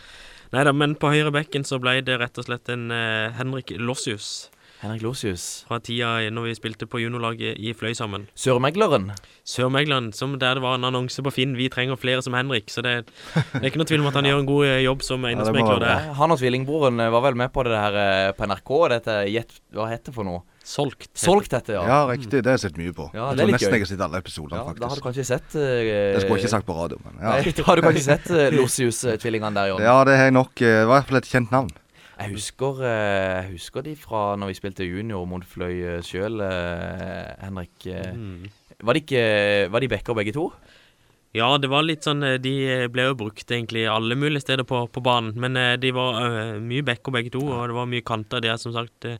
Nei 0.52 0.62
da, 0.62 0.74
men 0.76 0.94
på 0.94 1.10
høyre 1.10 1.32
bekken 1.34 1.66
så 1.66 1.80
ble 1.82 1.96
det 2.06 2.20
rett 2.20 2.38
og 2.38 2.46
slett 2.46 2.70
en 2.70 2.92
Henrik 3.34 3.74
Lossius. 3.80 4.52
Henrik 4.86 5.04
Losius. 5.04 5.64
fra 5.68 5.80
tida 5.82 6.30
når 6.30 6.48
vi 6.48 6.54
spilte 6.56 6.86
på 6.88 7.00
juniorlaget 7.02 7.58
i 7.58 7.74
Fløy 7.76 7.92
sammen. 7.98 8.28
Sørmegleren. 8.38 9.10
Sørmegleren, 9.46 10.12
som 10.14 10.38
der 10.38 10.56
det 10.56 10.62
var 10.64 10.78
en 10.78 10.86
annonse 10.88 11.22
på 11.22 11.32
Finn 11.34 11.56
'Vi 11.56 11.68
trenger 11.68 11.98
flere 12.00 12.22
som 12.22 12.34
Henrik'. 12.34 12.70
Så 12.70 12.82
det, 12.82 13.06
det 13.34 13.62
er 13.62 13.70
ikke 13.70 13.82
noe 13.82 13.90
tvil 13.90 14.00
om 14.00 14.10
at 14.10 14.18
han 14.18 14.24
gjør 14.24 14.40
en 14.40 14.50
god 14.50 14.66
eh, 14.66 14.82
jobb 14.86 15.02
som 15.02 15.24
eiendomsmegler 15.24 15.82
ja, 15.82 15.86
der. 15.86 16.12
Han 16.14 16.32
og 16.32 16.38
tvillingbroren 16.38 17.00
eh, 17.00 17.12
var 17.12 17.26
vel 17.26 17.36
med 17.36 17.52
på 17.52 17.64
det 17.66 17.76
her 17.76 17.98
eh, 18.02 18.32
på 18.36 18.46
NRK. 18.46 18.72
Dette 18.96 19.16
Jet, 19.30 19.58
Hva 19.74 19.90
heter 19.90 20.10
det 20.10 20.14
for 20.16 20.24
noe? 20.24 20.42
Solgt. 20.66 21.06
heter 21.06 21.22
Solgt 21.22 21.52
heter 21.54 21.76
Ja, 21.76 21.84
ja. 21.86 21.98
riktig. 22.10 22.42
Det 22.42 22.50
har 22.50 22.56
jeg 22.58 22.64
sett 22.66 22.78
mye 22.80 22.92
på. 22.94 23.10
Ja, 23.14 23.30
jeg 23.30 23.36
det 23.38 23.42
er 23.42 23.46
tror 23.46 23.52
nesten 23.54 23.70
gøy. 23.70 23.76
jeg 23.76 23.84
har 23.84 23.90
sett 23.92 24.04
alle 24.08 24.18
episodene, 24.18 24.58
ja 24.58 24.74
da 24.80 24.88
har 24.90 24.98
du 24.98 25.04
kanskje 25.04 25.24
sett 25.28 25.54
uh, 25.54 25.60
Det 25.62 26.22
skulle 26.24 26.38
jeg 26.40 26.42
ikke 26.42 26.54
sagt 26.56 26.66
på 26.66 26.74
radio, 26.74 26.98
men 27.04 27.20
ja. 27.22 27.36
Nei, 27.36 27.52
da 27.58 27.66
har 27.68 27.78
du 27.78 27.86
kanskje 27.86 28.02
sett 28.08 28.30
uh, 28.34 28.48
Losius-tvillingene 28.56 29.54
der, 29.54 29.70
Jon. 29.70 29.84
Ja, 29.86 30.00
det 30.08 30.18
har 30.18 30.30
jeg 30.30 30.34
nok 30.34 30.54
Uh, 30.56 30.66
var 30.66 30.82
i 30.82 30.88
hvert 30.96 31.10
fall 31.10 31.18
et 31.20 31.28
kjent 31.30 31.52
navn. 31.54 31.70
Jeg 32.16 32.32
husker, 32.32 32.78
eh, 32.80 33.42
jeg 33.42 33.50
husker 33.58 33.82
de 33.84 33.92
fra 34.00 34.20
når 34.40 34.48
vi 34.52 34.56
spilte 34.56 34.86
junior 34.88 35.26
mot 35.28 35.44
Fløy 35.44 36.00
sjøl, 36.06 36.40
Henrik. 37.42 37.86
eh. 37.92 38.12
Mm. 38.16 38.46
Var 38.84 38.92
de 38.96 39.00
ikke 39.00 39.24
Var 39.72 39.80
de 39.80 39.88
backer 39.88 40.14
begge 40.16 40.32
to? 40.36 40.50
Ja, 41.36 41.50
det 41.60 41.68
var 41.68 41.84
litt 41.84 42.04
sånn 42.06 42.22
eh, 42.24 42.38
De 42.40 42.54
ble 42.92 43.10
jo 43.10 43.16
brukt 43.18 43.50
egentlig 43.52 43.84
alle 43.90 44.16
mulige 44.16 44.40
steder 44.46 44.64
på, 44.68 44.86
på 44.88 45.02
banen. 45.04 45.34
Men 45.36 45.56
eh, 45.60 45.74
de 45.76 45.90
var 45.92 46.16
uh, 46.22 46.60
mye 46.60 46.84
backer 46.86 47.12
begge 47.12 47.34
to, 47.34 47.42
og 47.44 47.68
det 47.68 47.76
var 47.76 47.90
mye 47.90 48.04
kanter. 48.06 48.40
De 48.40 48.48
er 48.52 48.56
som 48.62 48.72
sagt 48.72 49.04
eh, 49.04 49.18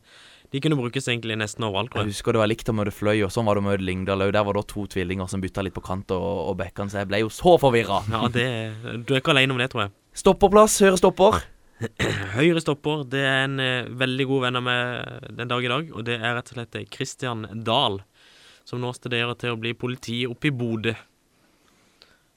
De 0.53 0.61
kunne 0.65 0.79
brukes 0.79 1.09
egentlig 1.11 1.37
nesten 1.37 1.67
overalt, 1.69 1.93
Jeg 1.93 2.07
jeg. 2.07 2.15
husker 2.17 2.33
det 2.33 2.41
var 2.41 2.49
likt 2.49 2.69
å 2.73 2.77
møte 2.79 2.95
Fløy, 2.95 3.21
og 3.27 3.33
sånn 3.35 3.45
var 3.49 3.59
det 3.59 3.65
å 3.65 3.69
møte 3.69 3.85
Lyngdal 3.85 4.25
òg. 4.25 4.33
Der 4.33 4.47
var 4.49 4.57
det 4.57 4.65
to 4.73 4.87
tvillinger 4.89 5.29
som 5.29 5.43
bytta 5.45 5.65
litt 5.67 5.77
på 5.77 5.85
kant 5.85 6.15
og, 6.17 6.25
og 6.53 6.57
backene, 6.63 6.89
så 6.89 7.03
jeg 7.03 7.11
ble 7.13 7.21
jo 7.27 7.29
så 7.29 7.57
forvirra. 7.61 8.01
Ja, 8.09 8.23
det, 8.33 8.47
Du 9.05 9.13
er 9.13 9.21
ikke 9.21 9.35
alene 9.37 9.53
om 9.53 9.61
det, 9.61 9.69
tror 9.75 9.85
jeg. 9.89 9.93
Stopperplass, 10.17 10.79
høyre 10.81 10.97
stopper. 10.97 11.43
Høyre 12.37 12.61
stopper, 12.65 13.03
det 13.13 13.21
er 13.21 13.43
en 13.45 13.61
eh, 13.61 13.89
veldig 14.01 14.27
god 14.31 14.45
venn 14.47 14.59
av 14.61 14.65
meg 14.65 15.33
den 15.37 15.51
dag 15.51 15.65
i 15.67 15.73
dag, 15.73 15.91
og 15.93 16.07
det 16.09 16.17
er 16.21 16.37
rett 16.39 16.53
og 16.53 16.57
slett 16.57 16.79
Kristian 16.95 17.45
Christian 17.45 17.65
Dahl, 17.67 17.99
som 18.67 18.81
nå 18.83 18.93
studerer 18.97 19.37
til 19.39 19.53
å 19.53 19.61
bli 19.61 19.75
politi 19.77 20.23
oppe 20.29 20.49
i 20.49 20.55
Bodø. 20.57 20.95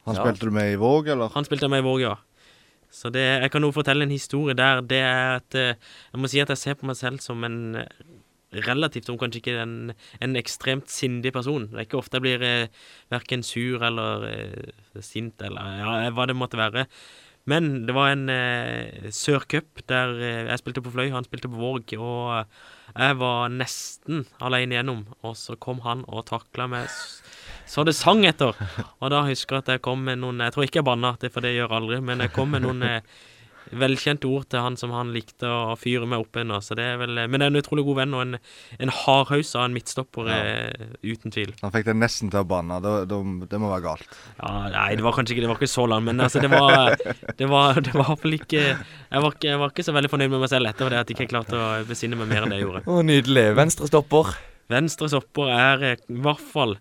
Han 0.07 0.15
Ja. 0.17 0.23
spilte 0.25 0.49
du 0.49 0.51
med 0.51 0.73
i 0.73 0.79
Våg, 0.79 1.07
eller? 1.07 1.29
Han 1.35 1.45
spilte 1.47 1.69
med 1.71 1.83
i 1.83 1.87
Våg, 1.87 2.01
ja. 2.01 2.15
Så 2.91 3.11
det, 3.13 3.21
jeg 3.43 3.51
kan 3.53 3.61
nå 3.61 3.69
fortelle 3.71 4.01
en 4.03 4.09
historie 4.13 4.55
der. 4.57 4.81
Det 4.81 4.97
er 4.97 5.35
at 5.37 5.55
eh, 5.55 5.75
Jeg 6.11 6.19
må 6.19 6.27
si 6.31 6.39
at 6.41 6.49
jeg 6.49 6.57
ser 6.57 6.73
på 6.79 6.87
meg 6.89 6.97
selv 6.97 7.21
som 7.21 7.43
en 7.45 7.75
eh, 7.75 7.85
relativt, 8.65 9.09
om 9.13 9.17
kanskje 9.21 9.43
ikke 9.43 9.57
en, 9.61 9.93
en 10.19 10.35
ekstremt 10.39 10.89
sindig 10.89 11.31
person. 11.35 11.67
Det 11.69 11.77
er 11.77 11.85
ikke 11.85 11.99
ofte 12.01 12.17
jeg 12.17 12.25
blir 12.25 12.41
eh, 12.47 12.67
verken 13.13 13.43
sur 13.45 13.83
eller 13.85 14.25
eh, 14.31 15.01
sint 15.05 15.39
eller 15.45 15.61
ja, 15.83 16.09
hva 16.17 16.25
det 16.25 16.35
måtte 16.39 16.57
være. 16.57 16.87
Men 17.47 17.85
det 17.87 17.95
var 17.95 18.11
en 18.11 18.27
eh, 18.29 19.09
sørcup 19.15 19.83
der 19.89 20.11
eh, 20.19 20.49
jeg 20.49 20.61
spilte 20.61 20.83
på 20.85 20.91
Fløy, 20.93 21.07
han 21.13 21.25
spilte 21.25 21.49
på 21.49 21.61
Våg, 21.61 21.95
og 21.97 22.33
eh, 22.35 22.67
jeg 22.93 23.19
var 23.21 23.53
nesten 23.53 24.25
alene 24.43 24.75
igjennom. 24.75 25.05
Og 25.23 25.37
så 25.39 25.55
kom 25.61 25.81
han 25.85 26.03
og 26.09 26.27
takla 26.29 26.67
meg 26.69 26.91
så 27.69 27.83
det 27.85 27.93
sang 27.93 28.23
etter. 28.25 28.57
Og 28.97 29.11
da 29.13 29.21
husker 29.27 29.59
jeg 29.59 29.65
at 29.65 29.73
jeg 29.75 29.83
kom 29.85 30.01
med 30.07 30.17
noen 30.23 30.41
Jeg 30.41 30.55
tror 30.55 30.65
ikke 30.65 30.79
jeg 30.81 30.87
banna, 30.87 31.11
for 31.21 31.45
det 31.45 31.53
gjør 31.53 31.67
jeg 31.67 31.77
aldri, 31.77 31.99
men 32.01 32.23
jeg 32.25 32.33
kom 32.33 32.49
med 32.55 32.65
noen 32.65 32.81
eh, 32.87 33.19
velkjente 33.71 34.29
ord 34.29 34.47
til 34.49 34.63
han 34.63 34.77
som 34.79 34.93
han 34.95 35.13
likte 35.13 35.49
å 35.49 35.75
fyre 35.79 36.07
med 36.09 36.23
opp 36.23 36.39
ennå. 36.41 36.59
Så 36.65 36.77
det 36.79 36.87
er 36.93 37.01
vel 37.01 37.17
eh, 37.17 37.29
Men 37.29 37.41
det 37.41 37.47
er 37.47 37.53
en 37.53 37.61
utrolig 37.61 37.85
god 37.87 37.99
venn 38.01 38.15
og 38.17 38.23
en, 38.25 38.37
en 38.79 38.93
hardhaus 39.01 39.53
av 39.57 39.67
en 39.67 39.75
midtstopper, 39.77 40.29
ja. 40.31 40.69
uten 41.05 41.35
tvil. 41.35 41.53
Han 41.61 41.73
fikk 41.75 41.89
det 41.89 41.97
nesten 41.99 42.33
til 42.33 42.41
å 42.41 42.47
banne. 42.49 42.79
Det, 42.83 42.95
det, 43.11 43.19
det 43.51 43.61
må 43.61 43.71
være 43.73 43.85
galt. 43.85 44.19
Ja, 44.39 44.53
nei, 44.73 44.87
det 44.99 45.05
var 45.05 45.17
kanskje 45.17 45.35
ikke 45.35 45.45
Det 45.45 45.51
var 45.53 45.61
ikke 45.61 45.71
så 45.71 45.85
langt, 45.89 46.09
men 46.09 46.25
altså, 46.25 46.41
det 46.43 46.51
var 46.53 46.95
Det 47.39 47.49
var 47.49 47.81
Det 47.83 47.93
var 47.93 48.05
i 48.05 48.09
hvert 48.09 48.23
fall 48.23 48.37
ikke 48.39 48.63
jeg 49.09 49.23
var 49.23 49.33
ikke, 49.33 49.49
jeg 49.49 49.59
var 49.59 49.73
ikke 49.73 49.85
så 49.87 49.93
veldig 49.95 50.11
fornøyd 50.11 50.31
med 50.31 50.43
meg 50.43 50.51
selv 50.51 50.69
etter 50.69 50.91
det 50.91 50.99
at 50.99 51.09
jeg 51.09 51.17
ikke 51.17 51.31
klarte 51.31 51.57
å 51.57 51.69
besinne 51.87 52.17
meg 52.19 52.29
mer 52.29 52.45
enn 52.45 52.53
det 52.53 52.59
jeg 52.59 52.67
gjorde. 52.67 52.83
Å, 52.85 53.01
nydelig. 53.05 53.45
Venstre 53.57 53.89
stopper. 53.89 54.35
Venstre 54.69 55.09
stopper 55.09 55.49
er 55.55 55.85
eh, 55.87 56.03
i 56.13 56.21
hvert 56.25 56.43
fall 56.51 56.75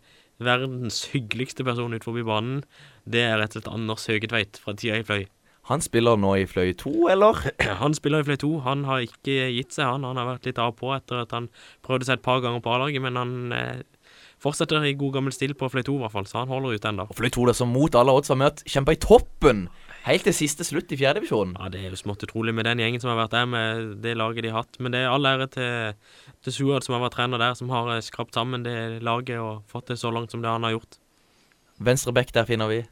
verdens 0.45 1.07
hyggeligste 1.15 1.65
person 1.67 1.97
ut 1.97 2.05
forbi 2.05 2.25
banen. 2.27 2.61
Det 3.09 3.25
er 3.25 3.39
rett 3.41 3.57
og 3.57 3.63
slett 3.63 3.73
Anders 3.73 4.05
Høgetveit 4.11 4.61
fra 4.61 4.77
tida 4.77 5.01
i 5.01 5.07
Fløy. 5.09 5.25
Han 5.69 5.85
spiller 5.85 6.17
nå 6.17 6.33
i 6.41 6.47
Fløy 6.49 6.73
2, 6.81 6.93
eller? 7.13 7.43
Han 7.83 7.97
spiller 7.97 8.25
i 8.25 8.29
Fløy 8.29 8.39
2. 8.41 8.53
Han 8.65 8.87
har 8.89 9.05
ikke 9.05 9.51
gitt 9.53 9.77
seg, 9.77 9.85
han. 9.85 10.07
Han 10.09 10.17
har 10.17 10.31
vært 10.31 10.49
litt 10.49 10.61
av 10.63 10.73
på 10.79 10.95
etter 10.97 11.23
at 11.27 11.35
han 11.37 11.51
prøvde 11.85 12.09
seg 12.09 12.19
et 12.19 12.25
par 12.25 12.41
ganger 12.45 12.63
på 12.65 12.73
A-laget, 12.73 13.05
men 13.05 13.21
han 13.21 13.53
eh, 13.53 13.83
fortsetter 14.41 14.87
i 14.87 14.97
god 14.97 15.19
gammel 15.19 15.35
stil 15.35 15.53
på 15.59 15.69
Fløy 15.69 15.85
2, 15.85 15.99
i 15.99 16.03
hvert 16.07 16.15
fall, 16.15 16.29
så 16.31 16.41
han 16.41 16.53
holder 16.53 16.79
ut 16.79 16.89
ennå. 16.89 17.09
Fløy 17.19 17.31
2 17.35 17.51
det 17.51 17.57
som 17.59 17.73
mot 17.75 18.01
alle 18.01 18.15
odds 18.17 18.33
har 18.33 18.41
møtt 18.41 18.65
kjempa 18.65 18.97
i 18.97 19.03
toppen 19.03 19.67
helt 20.07 20.25
til 20.25 20.37
siste 20.37 20.65
slutt 20.67 20.93
i 20.95 20.99
fjerdedivisjonen. 20.99 21.57
Ja, 21.59 21.69
det 21.73 21.83
er 21.83 21.93
jo 21.93 22.01
smått 22.01 22.25
utrolig 22.25 22.55
med 22.57 22.69
den 22.69 22.81
gjengen 22.83 23.03
som 23.03 23.13
har 23.13 23.21
vært 23.25 23.35
der, 23.37 23.49
med 23.51 23.91
det 24.05 24.15
laget 24.19 24.47
de 24.47 24.53
har 24.53 24.63
hatt. 24.63 24.79
Men 24.81 24.95
det 24.95 25.03
er 25.03 25.13
all 25.13 25.29
ære 25.29 25.49
til, 25.53 25.99
til 26.45 26.55
Suad 26.55 26.87
som 26.87 26.97
har 26.97 27.05
vært 27.05 27.19
trener 27.19 27.43
der, 27.43 27.57
som 27.59 27.73
har 27.75 27.93
eh, 27.95 28.05
skrapt 28.05 28.39
sammen 28.39 28.65
det 28.67 29.03
laget 29.05 29.41
og 29.43 29.69
fått 29.71 29.93
det 29.93 29.99
så 30.01 30.13
langt 30.15 30.33
som 30.33 30.45
det 30.45 30.53
han 30.53 30.67
har 30.67 30.79
gjort. 30.79 31.01
Venstre 31.79 32.15
back 32.15 32.33
der 32.35 32.49
finner 32.49 32.71
vi. 32.71 32.83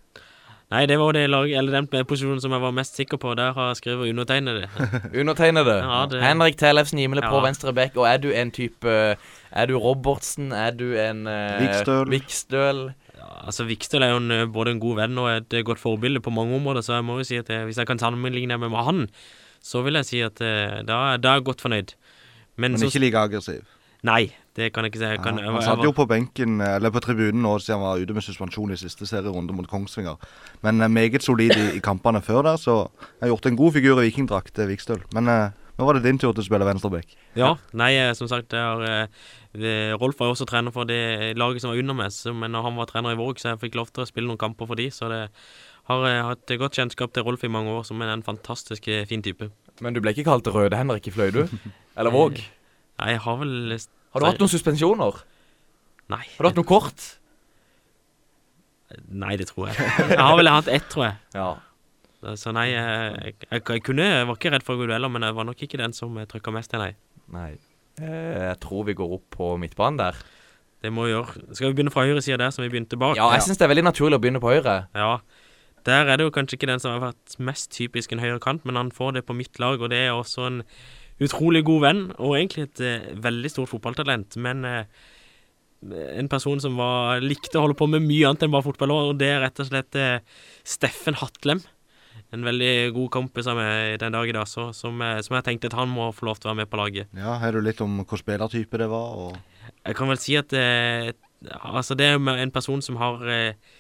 Nei, 0.67 0.83
det 0.91 0.97
var 0.99 1.15
det 1.15 1.29
lag, 1.31 1.47
eller 1.55 1.77
den 1.77 2.07
posisjonen 2.11 2.41
som 2.43 2.51
jeg 2.51 2.63
var 2.65 2.73
mest 2.75 2.97
sikker 2.99 3.21
på. 3.23 3.37
Der 3.39 3.53
har 3.55 3.69
jeg 3.71 3.79
skrevet 3.79 4.11
undertegnede. 4.11 4.67
Undertegnede. 5.21 5.77
Ja, 5.79 5.99
det- 6.11 6.23
Henrik 6.25 6.57
Tellefsen 6.59 6.99
Gimle 6.99 7.23
på 7.23 7.43
venstre 7.45 7.73
back. 7.77 7.95
Og 7.97 8.09
er 8.11 8.19
du 8.19 8.33
en 8.35 8.51
type 8.51 8.91
Er 8.91 9.67
du 9.71 9.77
Robertsen? 9.79 10.51
Er 10.53 10.75
du 10.75 10.89
en 10.99 11.23
uh, 11.31 11.61
Vikstøl. 11.63 12.11
Vikstøl? 12.11 12.81
Ja, 13.17 13.29
altså 13.47 13.65
Vikstøl 13.65 14.03
er 14.03 14.11
jo 14.11 14.17
en, 14.25 14.31
eh, 14.35 14.47
både 14.53 14.75
en 14.75 14.81
god 14.83 14.97
venn 14.99 15.19
og 15.23 15.31
et 15.31 15.55
eh, 15.55 15.63
godt 15.65 15.81
forbilde 15.81 16.21
på 16.21 16.31
mange 16.35 16.55
områder, 16.59 16.83
så 16.85 16.99
jeg 16.99 17.07
må 17.07 17.17
jo 17.23 17.25
si 17.25 17.39
at 17.41 17.49
jeg, 17.49 17.65
hvis 17.65 17.79
jeg 17.81 17.87
kan 17.89 17.99
sammenligne 18.03 18.59
meg 18.59 18.71
med 18.75 18.85
han, 18.85 19.07
så 19.63 19.81
vil 19.87 19.95
jeg 20.03 20.05
si 20.11 20.21
at 20.27 20.43
uh, 20.43 20.83
da, 20.87 20.99
da 21.17 21.31
er 21.31 21.41
jeg 21.41 21.47
godt 21.47 21.63
fornøyd. 21.65 21.95
Men, 22.57 22.73
Men 22.75 22.79
så, 22.83 22.91
ikke 22.91 23.05
like 23.07 23.19
aggressiv. 23.23 23.63
Nei, 24.05 24.35
det 24.57 24.71
kan 24.73 24.87
jeg 24.87 24.95
ikke 24.95 25.03
si. 25.03 25.11
Jeg 25.13 25.23
kan, 25.25 25.39
Ja, 25.43 25.53
han 25.53 25.65
satt 25.65 25.85
jo 25.85 25.93
på 25.97 26.07
benken, 26.09 26.61
eh, 26.65 26.77
eller 26.79 26.93
på 26.95 27.03
tribunen 27.05 27.43
nå 27.45 27.59
siden 27.61 27.79
han 27.79 27.85
var 27.85 28.01
ute 28.03 28.17
med 28.17 28.25
suspensjon 28.25 28.73
i 28.73 28.81
siste 28.81 29.09
serierunde 29.09 29.53
mot 29.57 29.69
Kongsvinger. 29.69 30.17
Men 30.65 30.81
eh, 30.81 30.89
meget 30.89 31.23
solid 31.27 31.53
i, 31.57 31.69
i 31.77 31.85
kampene 31.85 32.23
før 32.25 32.43
der, 32.49 32.57
så 32.61 32.89
jeg 32.89 33.27
har 33.27 33.35
gjort 33.35 33.51
en 33.53 33.61
god 33.61 33.77
figur 33.77 34.01
i 34.01 34.09
vikingdrakt 34.09 34.59
Vikstøl. 34.71 35.05
Men 35.15 35.29
eh, 35.29 35.51
nå 35.77 35.85
var 35.85 35.99
det 35.99 36.07
din 36.07 36.17
tur 36.19 36.33
til 36.33 36.41
å 36.41 36.47
spille 36.47 36.65
venstreback. 36.65 37.11
Ja, 37.37 37.53
nei, 37.77 37.93
eh, 38.01 38.15
som 38.17 38.31
sagt, 38.33 38.55
jeg 38.57 38.65
har, 38.65 38.81
eh, 38.81 39.29
eh, 39.61 39.93
Rolf 40.01 40.17
var 40.19 40.31
jo 40.31 40.37
også 40.39 40.49
trener 40.49 40.73
for 40.73 40.89
det 40.89 41.37
laget 41.37 41.61
som 41.61 41.73
var 41.73 41.81
under 41.83 41.99
meg, 41.99 42.15
så, 42.17 42.33
men 42.33 42.55
når 42.57 42.65
han 42.71 42.79
var 42.81 42.89
trener 42.89 43.13
i 43.13 43.19
Våg, 43.21 43.37
så 43.43 43.53
jeg 43.53 43.61
fikk 43.67 43.77
lov 43.77 43.93
til 43.93 44.07
å 44.07 44.09
spille 44.09 44.31
noen 44.31 44.41
kamper 44.41 44.71
for 44.71 44.81
de, 44.81 44.89
så 44.89 45.11
det 45.13 45.21
har 45.91 46.09
eh, 46.09 46.23
hatt 46.31 46.57
godt 46.63 46.81
kjennskap 46.81 47.13
til 47.13 47.27
Rolf 47.29 47.45
i 47.45 47.53
mange 47.53 47.75
år, 47.77 47.85
som 47.85 48.01
er 48.01 48.15
en 48.15 48.25
fantastisk 48.25 48.89
eh, 48.89 49.05
fin 49.07 49.23
type. 49.23 49.51
Men 49.85 49.93
du 49.93 50.01
ble 50.01 50.15
ikke 50.17 50.25
kalt 50.31 50.49
Røde 50.49 50.81
Henrik 50.81 51.11
i 51.11 51.13
Fløy, 51.13 51.29
du? 51.35 51.45
Eller 51.99 52.15
Våg? 52.15 52.41
Nei, 52.97 53.13
jeg 53.13 53.21
har 53.27 53.37
vel 53.43 53.77
Har 54.17 54.25
du 54.25 54.29
hatt 54.31 54.41
noen 54.43 54.51
suspensjoner? 54.53 55.21
Nei. 56.13 56.23
Har 56.25 56.47
du 56.47 56.49
hatt 56.49 56.59
noe 56.59 56.69
kort? 56.69 57.05
Nei, 59.11 59.35
det 59.37 59.49
tror 59.51 59.69
jeg. 59.69 59.77
Jeg 60.15 60.21
har 60.23 60.37
vel 60.39 60.49
hatt 60.51 60.69
ett, 60.73 60.87
tror 60.93 61.09
jeg. 61.09 61.17
Ja. 61.37 61.49
Så 62.39 62.51
nei, 62.55 62.69
jeg, 62.73 63.35
jeg, 63.51 63.63
jeg, 63.69 63.83
kunne, 63.85 64.07
jeg 64.09 64.27
var 64.27 64.39
ikke 64.39 64.51
redd 64.55 64.65
for 64.67 64.75
å 64.77 64.81
gå 64.81 64.87
dueller, 64.89 65.11
men 65.13 65.27
jeg 65.27 65.37
var 65.37 65.47
nok 65.47 65.63
ikke 65.67 65.79
den 65.83 65.95
som 65.95 66.17
trykka 66.31 66.55
mest 66.55 66.73
nei. 66.79 66.93
Nei. 67.35 67.51
Eh, 68.01 68.47
Jeg 68.51 68.59
tror 68.63 68.87
vi 68.89 68.95
går 68.99 69.13
opp 69.19 69.27
på 69.37 69.51
midtbanen 69.61 70.01
der. 70.01 70.19
Det 70.85 70.93
må 70.95 71.07
vi 71.07 71.13
gjøre. 71.15 71.45
Skal 71.57 71.71
vi 71.73 71.77
begynne 71.79 71.93
fra 71.95 72.05
høyre 72.07 72.23
side 72.25 72.39
der, 72.43 72.53
som 72.55 72.65
vi 72.65 72.71
begynte 72.73 72.99
bak? 73.01 73.19
Ja, 73.19 73.29
jeg 73.35 73.45
syns 73.47 73.59
det 73.61 73.67
er 73.67 73.73
veldig 73.75 73.87
naturlig 73.89 74.19
å 74.19 74.23
begynne 74.23 74.43
på 74.43 74.53
høyre. 74.55 74.77
Ja. 74.97 75.13
Der 75.87 76.09
er 76.11 76.19
det 76.19 76.27
jo 76.27 76.33
kanskje 76.35 76.59
ikke 76.59 76.69
den 76.71 76.83
som 76.83 76.95
har 76.97 77.03
vært 77.11 77.37
mest 77.47 77.71
typisk 77.75 78.15
en 78.15 78.23
høyrekant, 78.23 78.65
men 78.67 78.79
han 78.79 78.91
får 78.95 79.19
det 79.19 79.27
på 79.29 79.37
mitt 79.39 79.59
lag, 79.63 79.83
og 79.83 79.91
det 79.93 80.01
er 80.09 80.15
også 80.17 80.47
en 80.49 80.63
utrolig 81.23 81.63
god 81.67 81.85
venn, 81.87 82.03
og 82.19 82.35
egentlig 82.37 82.67
et 82.67 82.83
eh, 82.85 83.13
veldig 83.25 83.53
stort 83.53 83.71
fotballtalent, 83.73 84.37
men 84.43 84.65
eh, 84.69 85.07
en 86.17 86.29
person 86.33 86.61
som 86.61 86.77
var, 86.81 87.23
likte 87.25 87.59
å 87.59 87.67
holde 87.67 87.79
på 87.79 87.89
med 87.91 88.05
mye 88.05 88.29
annet 88.29 88.47
enn 88.47 88.53
bare 88.55 88.67
fotball, 88.67 88.93
og 88.97 89.17
det 89.21 89.31
er 89.33 89.43
rett 89.45 89.63
og 89.63 89.71
slett 89.71 89.99
eh, 90.01 90.21
Steffen 90.67 91.19
Hatlem. 91.21 91.63
En 92.35 92.43
veldig 92.43 92.93
god 92.97 93.11
kompis 93.15 93.47
av 93.49 93.59
meg 93.61 94.01
den 94.03 94.17
dag 94.17 94.29
i 94.29 94.35
dag, 94.35 94.49
så, 94.51 94.71
som, 94.77 95.01
eh, 95.05 95.21
som 95.25 95.37
jeg 95.39 95.47
tenkte 95.47 95.71
at 95.71 95.79
han 95.79 95.93
må 95.93 96.09
få 96.17 96.29
lov 96.29 96.41
til 96.41 96.49
å 96.49 96.55
være 96.55 96.65
med 96.65 96.73
på 96.73 96.81
laget. 96.81 97.13
Ja, 97.17 97.37
Har 97.41 97.55
du 97.55 97.63
litt 97.65 97.81
om 97.85 98.01
hvilken 98.01 98.23
spillertype 98.23 98.81
det 98.83 98.89
var? 98.91 99.15
Og 99.21 99.73
Jeg 99.87 99.99
kan 99.99 100.11
vel 100.11 100.21
si 100.21 100.37
at 100.39 100.53
eh, 100.57 101.13
Altså, 101.47 101.95
det 101.95 102.07
er 102.09 102.17
en 102.17 102.51
person 102.51 102.81
som 102.83 102.97
har 102.97 103.21
eh, 103.29 103.75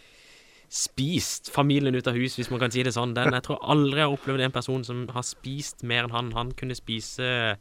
spist 0.73 1.51
familien 1.55 1.95
ut 1.95 2.09
av 2.11 2.17
hus, 2.19 2.37
hvis 2.39 2.51
man 2.51 2.61
kan 2.63 2.73
si 2.75 2.83
det 2.87 2.93
sånn. 2.97 3.15
Den, 3.17 3.33
jeg 3.37 3.45
tror 3.47 3.61
aldri 3.63 4.01
jeg 4.03 4.09
har 4.09 4.17
opplevd 4.17 4.47
en 4.49 4.55
person 4.55 4.85
som 4.87 5.05
har 5.15 5.27
spist 5.27 5.85
mer 5.87 6.07
enn 6.09 6.15
han. 6.17 6.33
Han 6.37 6.53
kunne 6.59 6.75
spise, 6.79 7.57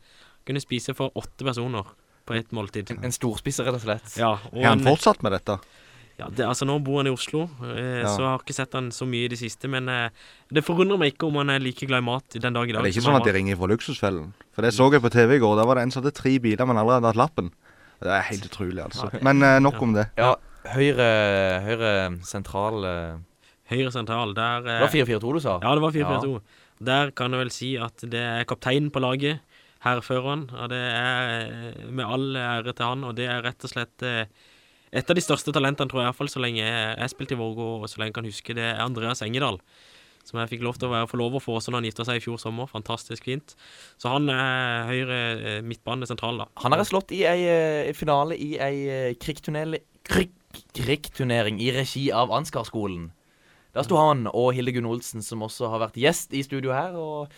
kunne 0.47 0.64
spise 0.64 0.95
for 0.97 1.14
åtte 1.16 1.45
personer 1.45 1.86
på 2.26 2.34
ett 2.34 2.51
måltid. 2.56 2.89
En 3.06 3.14
storspiser, 3.14 3.68
rett 3.68 3.78
og 3.78 3.84
slett. 3.86 4.16
Ja, 4.18 4.36
og 4.51 4.62
er 4.62 4.72
han 4.74 4.86
fortsatt 4.86 5.22
med 5.26 5.36
dette? 5.38 5.60
ja, 6.18 6.30
det, 6.32 6.45
altså 6.47 6.64
Nå 6.66 6.78
bor 6.80 7.01
han 7.01 7.10
i 7.10 7.12
Oslo, 7.12 7.41
eh, 7.68 7.99
Ja. 8.01 8.08
så 8.08 8.22
jeg 8.24 8.30
har 8.30 8.39
ikke 8.39 8.56
sett 8.56 8.74
han 8.78 8.88
så 8.95 9.06
mye 9.06 9.26
i 9.28 9.32
det 9.34 9.38
siste. 9.38 9.68
Men 9.68 9.89
eh, 9.91 10.10
det 10.49 10.64
forundrer 10.64 10.97
meg 10.97 11.14
ikke 11.14 11.28
om 11.28 11.36
han 11.41 11.51
er 11.51 11.60
like 11.60 11.86
glad 11.86 12.01
i 12.01 12.08
mat 12.08 12.38
den 12.39 12.56
dag 12.56 12.70
i 12.70 12.72
dag. 12.72 12.82
Det 12.82 12.89
er 12.93 12.95
ikke 12.95 13.06
sånn 13.10 13.20
at 13.20 13.28
de 13.28 13.34
ringer 13.36 13.60
fra 13.60 13.68
Luksusfellen? 13.68 14.30
For 14.56 14.64
det 14.64 14.72
så 14.74 14.88
jeg 14.93 15.03
på 15.03 15.12
TV 15.12 15.36
i 15.36 15.41
går. 15.43 15.58
Der 15.60 15.68
var 15.68 15.76
det 15.76 15.84
en 15.84 15.91
som 15.91 16.01
hadde 16.03 16.16
tre 16.16 16.38
biler, 16.39 16.66
men 16.66 16.80
allerede 16.80 17.03
hadde 17.03 17.12
hatt 17.14 17.20
lappen. 17.20 17.51
Det 17.99 18.12
er 18.12 18.26
helt 18.32 18.47
utrolig, 18.47 18.82
altså. 18.84 19.10
Men 19.24 19.43
eh, 19.43 19.60
nok 19.60 19.82
om 19.84 19.93
det. 19.95 20.08
Ja, 20.18 20.34
høyre, 20.74 21.09
høyre 21.66 21.91
sentral 22.26 22.86
eh, 22.89 23.24
Høyre 23.72 23.91
sentral, 23.93 24.36
der 24.38 24.66
Det 24.66 24.74
eh, 24.76 24.84
var 24.84 24.93
4-4-2 24.93 25.34
du 25.34 25.41
sa? 25.41 25.55
Ja, 25.63 25.72
det 25.74 25.82
var 25.82 25.93
4-4-2. 25.95 26.34
Der 26.86 27.11
kan 27.18 27.34
jeg 27.34 27.41
vel 27.41 27.53
si 27.53 27.70
at 27.82 28.03
det 28.11 28.22
er 28.22 28.45
kapteinen 28.49 28.91
på 28.93 29.01
laget. 29.01 29.41
hærføreren. 29.86 30.49
Og 30.49 30.70
det 30.70 30.82
er 30.82 31.32
eh, 31.45 31.89
med 31.89 32.05
all 32.05 32.36
ære 32.36 32.74
til 32.74 32.86
han, 32.86 33.03
og 33.03 33.16
det 33.18 33.28
er 33.30 33.43
rett 33.45 33.66
og 33.66 33.70
slett 33.70 34.05
et 34.05 35.09
av 35.09 35.18
de 35.18 35.22
største 35.22 35.51
talentene, 35.53 35.89
tror 35.89 36.01
jeg, 36.01 36.09
iallfall 36.09 36.30
så 36.32 36.41
lenge 36.41 36.63
jeg, 36.63 37.09
spilte 37.11 37.36
i 37.36 37.38
Vårgå, 37.38 37.68
og 37.82 37.89
så 37.89 37.99
lenge 37.99 38.13
jeg 38.13 38.18
kan 38.18 38.30
huske, 38.30 38.55
det 38.57 38.63
er 38.63 38.82
Andreas 38.82 39.22
Engedal. 39.22 39.59
Som 40.26 40.39
jeg 40.41 40.55
fikk 40.55 40.63
lov 40.66 40.80
til 40.82 40.88
å 40.89 40.93
være, 40.93 41.05
å 41.05 41.41
få 41.43 41.57
også 41.59 41.70
når 41.70 41.82
han 41.82 41.89
gifta 41.89 42.05
seg 42.07 42.18
i 42.18 42.24
fjor 42.24 42.39
sommer. 42.41 42.70
Fantastisk 42.72 43.28
fint. 43.28 43.53
Så 44.01 44.09
han 44.09 44.30
er 44.34 44.88
høyre 44.89 45.59
midtbane 45.66 46.07
sentral, 46.09 46.41
da. 46.41 46.47
Han 46.63 46.74
har 46.74 46.86
slått 46.88 47.13
i 47.13 47.22
ei 47.30 47.93
finale 47.93 48.38
i 48.41 48.55
ei 48.57 49.13
krigstunnel 49.22 49.78
krig, 50.05 50.34
krigturnering 50.78 51.60
i 51.64 51.72
regi 51.76 52.08
av 52.14 52.34
Ansgarskolen. 52.36 53.10
Der 53.76 53.84
sto 53.84 53.99
han 53.99 54.30
og 54.32 54.53
Hilde 54.56 54.72
Gunn 54.76 54.88
Olsen, 54.88 55.24
som 55.26 55.43
også 55.43 55.70
har 55.74 55.84
vært 55.84 55.99
gjest 55.99 56.36
i 56.36 56.43
studio 56.45 56.72
her. 56.76 56.95
Og 56.95 57.32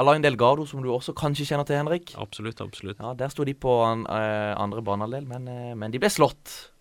Alain 0.00 0.24
Delgado, 0.24 0.64
som 0.68 0.80
du 0.80 0.88
også 0.92 1.12
kanskje 1.16 1.50
kjenner 1.50 1.68
til, 1.68 1.76
Henrik. 1.76 2.14
Absolutt, 2.16 2.62
absolutt. 2.64 3.00
Ja, 3.00 3.12
Der 3.12 3.28
sto 3.28 3.44
de 3.44 3.52
på 3.52 3.82
an, 3.84 4.06
uh, 4.08 4.56
andre 4.56 4.80
banehalvdel, 4.82 5.26
men, 5.28 5.48
uh, 5.48 5.74
men 5.76 5.92
de 5.92 6.00
ble 6.00 6.08
slått. 6.08 6.72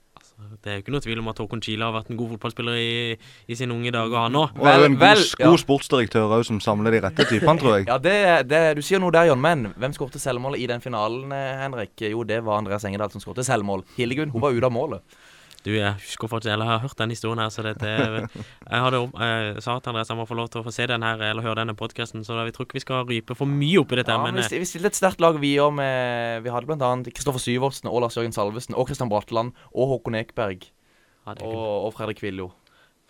Det 0.61 0.69
er 0.71 0.77
jo 0.77 0.81
ikke 0.83 0.93
noe 0.93 1.03
tvil 1.03 1.19
om 1.21 1.29
at 1.31 1.39
Håkon 1.41 1.61
Chila 1.63 1.87
har 1.89 1.95
vært 1.95 2.09
en 2.11 2.17
god 2.19 2.31
fotballspiller 2.33 2.77
i, 2.79 3.17
i 3.51 3.57
sine 3.57 3.75
unge 3.75 3.91
dager, 3.93 4.15
han 4.17 4.37
òg. 4.39 4.55
Og 4.57 4.67
jo 4.67 4.87
en 4.87 4.97
god, 4.97 5.21
ja. 5.41 5.51
sportsdirektør 5.61 6.33
òg, 6.37 6.45
som 6.47 6.59
samler 6.63 6.95
de 6.95 7.01
rette 7.05 7.27
typene, 7.29 7.57
tror 7.61 7.77
jeg. 7.77 7.87
Ja, 7.89 7.97
det, 8.01 8.15
det, 8.49 8.61
Du 8.79 8.81
sier 8.85 9.01
noe 9.03 9.13
der, 9.13 9.29
Jon, 9.29 9.41
men 9.43 9.69
hvem 9.79 9.93
skårte 9.95 10.21
selvmålet 10.21 10.63
i 10.63 10.69
den 10.71 10.83
finalen, 10.83 11.29
eh, 11.35 11.61
Henrik? 11.61 11.93
Jo, 12.01 12.25
det 12.27 12.41
var 12.47 12.61
Andreas 12.61 12.85
Engedal 12.87 13.13
som 13.13 13.23
skårte 13.23 13.45
selvmål. 13.45 13.85
Hildegunn 13.99 14.33
hun 14.33 14.43
var 14.43 14.55
ute 14.55 14.67
av 14.67 14.75
målet. 14.75 15.19
Du, 15.61 15.69
jeg 15.75 15.93
husker 16.01 16.25
faktisk, 16.25 16.49
eller 16.49 16.65
jeg 16.65 16.73
har 16.73 16.81
hørt 16.87 16.97
den 16.97 17.11
historien 17.13 17.39
her, 17.43 17.49
så 17.53 17.61
det, 17.61 17.75
det 17.83 17.91
Jeg 17.93 18.79
hadde 18.81 19.01
jeg 19.21 19.61
sa 19.61 19.75
til 19.77 19.91
Andreas 19.91 20.09
han 20.09 20.17
må 20.17 20.25
få 20.25 20.37
lov 20.39 20.47
til 20.49 20.63
å 20.63 20.65
få 20.65 20.73
se 20.73 20.87
den 20.89 21.05
her, 21.05 21.21
eller 21.21 21.45
høre 21.45 21.59
denne 21.61 21.75
podkasten, 21.77 22.23
så 22.25 22.33
da, 22.39 22.45
vi 22.47 22.53
tror 22.55 22.65
ikke 22.65 22.79
vi 22.79 22.83
skal 22.85 23.05
rype 23.05 23.37
for 23.37 23.49
mye 23.49 23.83
oppi 23.83 23.99
dette, 23.99 24.15
Ja, 24.15 24.23
men 24.23 24.39
vi, 24.39 24.45
eh, 24.47 24.63
vi 24.63 24.69
stilte 24.69 24.89
et 24.89 24.97
sterkt 24.97 25.21
lag, 25.21 25.37
vi 25.41 25.53
òg, 25.61 25.75
med 25.77 26.41
Vi 26.47 26.49
hadde 26.53 26.69
blant 26.71 26.81
annet 26.87 27.11
Kristoffer 27.13 27.43
Syvertsen 27.43 27.91
og 27.91 28.01
Lars 28.01 28.17
Jørgen 28.17 28.33
Salvesen 28.33 28.73
og 28.73 28.89
Kristian 28.89 29.11
Bratland 29.11 29.53
og 29.75 29.93
Håkon 29.93 30.17
Ekberg 30.17 30.65
ja, 30.65 31.37
og, 31.45 31.61
og 31.85 31.93
Fredrik 31.93 32.23
Viljo. 32.25 32.49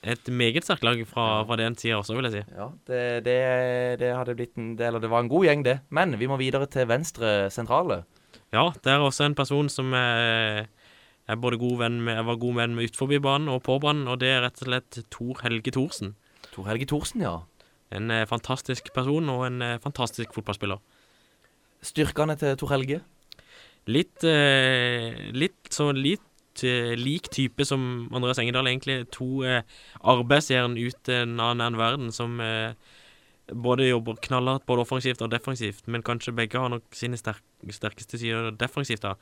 et 0.03 0.27
meget 0.27 0.65
sterkt 0.65 0.83
lag 0.83 0.99
fra, 1.07 1.45
fra 1.47 1.55
den 1.61 1.75
tida 1.79 2.01
også, 2.01 2.17
vil 2.17 2.27
jeg 2.27 2.41
si. 2.41 2.55
Ja, 2.57 2.67
det, 2.89 3.01
det, 3.29 3.39
det 4.01 4.11
hadde 4.17 4.35
blitt 4.35 4.57
en 4.57 4.73
del, 4.75 4.89
Eller 4.91 4.99
det 4.99 5.11
var 5.13 5.23
en 5.23 5.31
god 5.31 5.45
gjeng, 5.45 5.63
det. 5.63 5.79
Men 5.89 6.17
vi 6.19 6.27
må 6.27 6.35
videre 6.41 6.67
til 6.67 6.89
venstre 6.89 7.51
sentrale. 7.53 8.01
Ja, 8.51 8.71
det 8.83 8.91
er 8.91 8.99
også 8.99 9.23
en 9.29 9.35
person 9.37 9.69
som 9.71 9.93
er, 9.95 10.65
både 11.41 11.59
god 11.61 11.78
venn 11.80 12.01
med, 12.03 12.17
jeg 12.17 12.28
var 12.28 12.39
god 12.41 12.55
venn 12.57 12.76
med 12.76 12.89
utenfor 12.89 13.11
banen 13.24 13.49
og 13.49 13.61
på 13.63 13.78
banen, 13.80 14.07
og 14.07 14.19
det 14.19 14.32
er 14.34 14.41
rett 14.45 14.61
og 14.61 14.67
slett 14.67 14.99
Tor 15.13 15.41
Helge 15.43 15.72
Thorsen. 15.72 16.15
Tor 16.51 16.67
Helge 16.67 16.88
Thorsen, 16.89 17.22
ja. 17.22 17.41
En 17.91 18.11
eh, 18.11 18.28
fantastisk 18.28 18.93
person 18.95 19.30
og 19.30 19.45
en 19.47 19.61
eh, 19.61 19.80
fantastisk 19.84 20.34
fotballspiller. 20.36 20.80
Styrkene 21.82 22.38
til 22.39 22.57
Tor 22.59 22.72
Helge. 22.74 23.01
Litt, 23.89 24.24
eh, 24.28 25.32
litt 25.34 25.72
så 25.74 25.89
litt 25.95 26.63
eh, 26.67 26.93
lik 26.99 27.32
type 27.34 27.65
som 27.65 28.09
Andreas 28.13 28.39
Engedal, 28.41 28.69
egentlig. 28.69 29.03
To 29.17 29.43
eh, 29.47 29.63
arbeidsjern 30.01 30.78
ut 30.78 31.11
en 31.11 31.39
annen 31.41 31.80
verden 31.80 32.11
som 32.15 32.39
eh, 32.43 32.74
både 33.51 33.89
jobber 33.89 34.19
knallhardt 34.22 34.65
både 34.69 34.86
offensivt 34.86 35.22
og 35.26 35.32
defensivt, 35.32 35.88
men 35.88 36.03
kanskje 36.05 36.36
begge 36.36 36.59
har 36.59 36.69
nok 36.72 36.86
sine 36.95 37.17
sterk, 37.19 37.41
sterkeste 37.69 38.19
sider 38.22 38.51
defensivt. 38.55 39.03
da. 39.03 39.15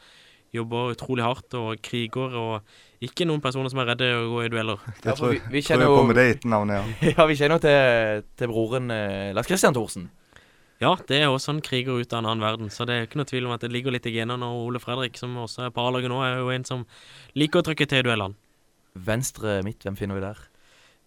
Jobber 0.55 0.93
utrolig 0.95 1.25
hardt 1.25 1.53
og 1.59 1.81
kriger, 1.85 2.35
og 2.39 3.05
ikke 3.05 3.27
noen 3.29 3.41
personer 3.43 3.69
som 3.71 3.81
er 3.83 3.91
redde 3.91 4.07
å 4.17 4.29
gå 4.31 4.45
i 4.45 4.51
dueller. 4.53 4.81
Det 5.03 5.17
tror 5.17 5.35
vi, 5.35 5.39
jeg, 5.39 5.51
vi 5.51 5.61
tror 5.61 5.67
kjenner 5.67 5.85
jeg 5.85 5.93
på 5.93 5.99
jo 5.99 6.07
med 6.09 6.19
det 6.19 6.25
etternavnet, 6.35 6.79
ja. 6.79 7.11
Ja, 7.17 7.27
vi 7.29 7.37
kjenner 7.39 7.59
jo 7.59 7.63
til, 7.67 8.25
til 8.41 8.51
broren 8.53 8.95
eh, 8.95 9.29
Lars 9.37 9.49
Christian 9.51 9.77
Thorsen. 9.77 10.09
Ja, 10.79 10.93
det 11.09 11.17
er 11.19 11.27
også 11.27 11.51
en 11.51 11.63
kriger 11.65 11.99
ut 11.99 12.13
av 12.13 12.21
en 12.21 12.29
annen 12.29 12.43
verden, 12.43 12.69
så 12.71 12.85
det 12.87 12.95
er 12.95 13.07
ikke 13.07 13.19
noe 13.19 13.27
tvil 13.27 13.49
om 13.49 13.55
at 13.55 13.65
det 13.65 13.71
ligger 13.73 13.91
litt 13.91 14.07
i 14.07 14.13
genene. 14.15 14.47
Og 14.47 14.69
Ole 14.69 14.79
Fredrik, 14.79 15.17
som 15.19 15.33
også 15.41 15.65
er 15.67 15.73
på 15.75 15.83
A-laget 15.83 16.11
nå, 16.11 16.21
er 16.23 16.39
jo 16.39 16.53
en 16.53 16.65
som 16.67 16.85
liker 17.35 17.59
å 17.59 17.67
trykke 17.67 17.89
til 17.89 17.99
i 17.99 18.07
duellene. 18.07 18.39
Venstre 18.95 19.59
midt, 19.67 19.83
hvem 19.83 19.99
finner 19.99 20.15
vi 20.15 20.23
der? 20.23 20.39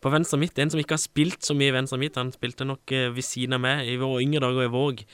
På 0.03 0.11
venstre 0.13 0.37
midt, 0.43 0.59
en 0.59 0.73
som 0.73 0.81
ikke 0.83 0.97
har 0.97 1.03
spilt 1.03 1.47
så 1.47 1.55
mye 1.57 1.73
venstre 1.75 1.99
midt, 2.01 2.19
han 2.21 2.35
spilte 2.35 2.67
nok 2.69 2.93
eh, 2.93 3.09
ved 3.15 3.25
siden 3.25 3.57
av 3.57 3.63
meg 3.65 3.89
i 3.89 3.97
våre 4.01 4.21
yngre 4.25 4.43
dager 4.45 4.67
i 4.67 4.73
Våg 4.73 5.05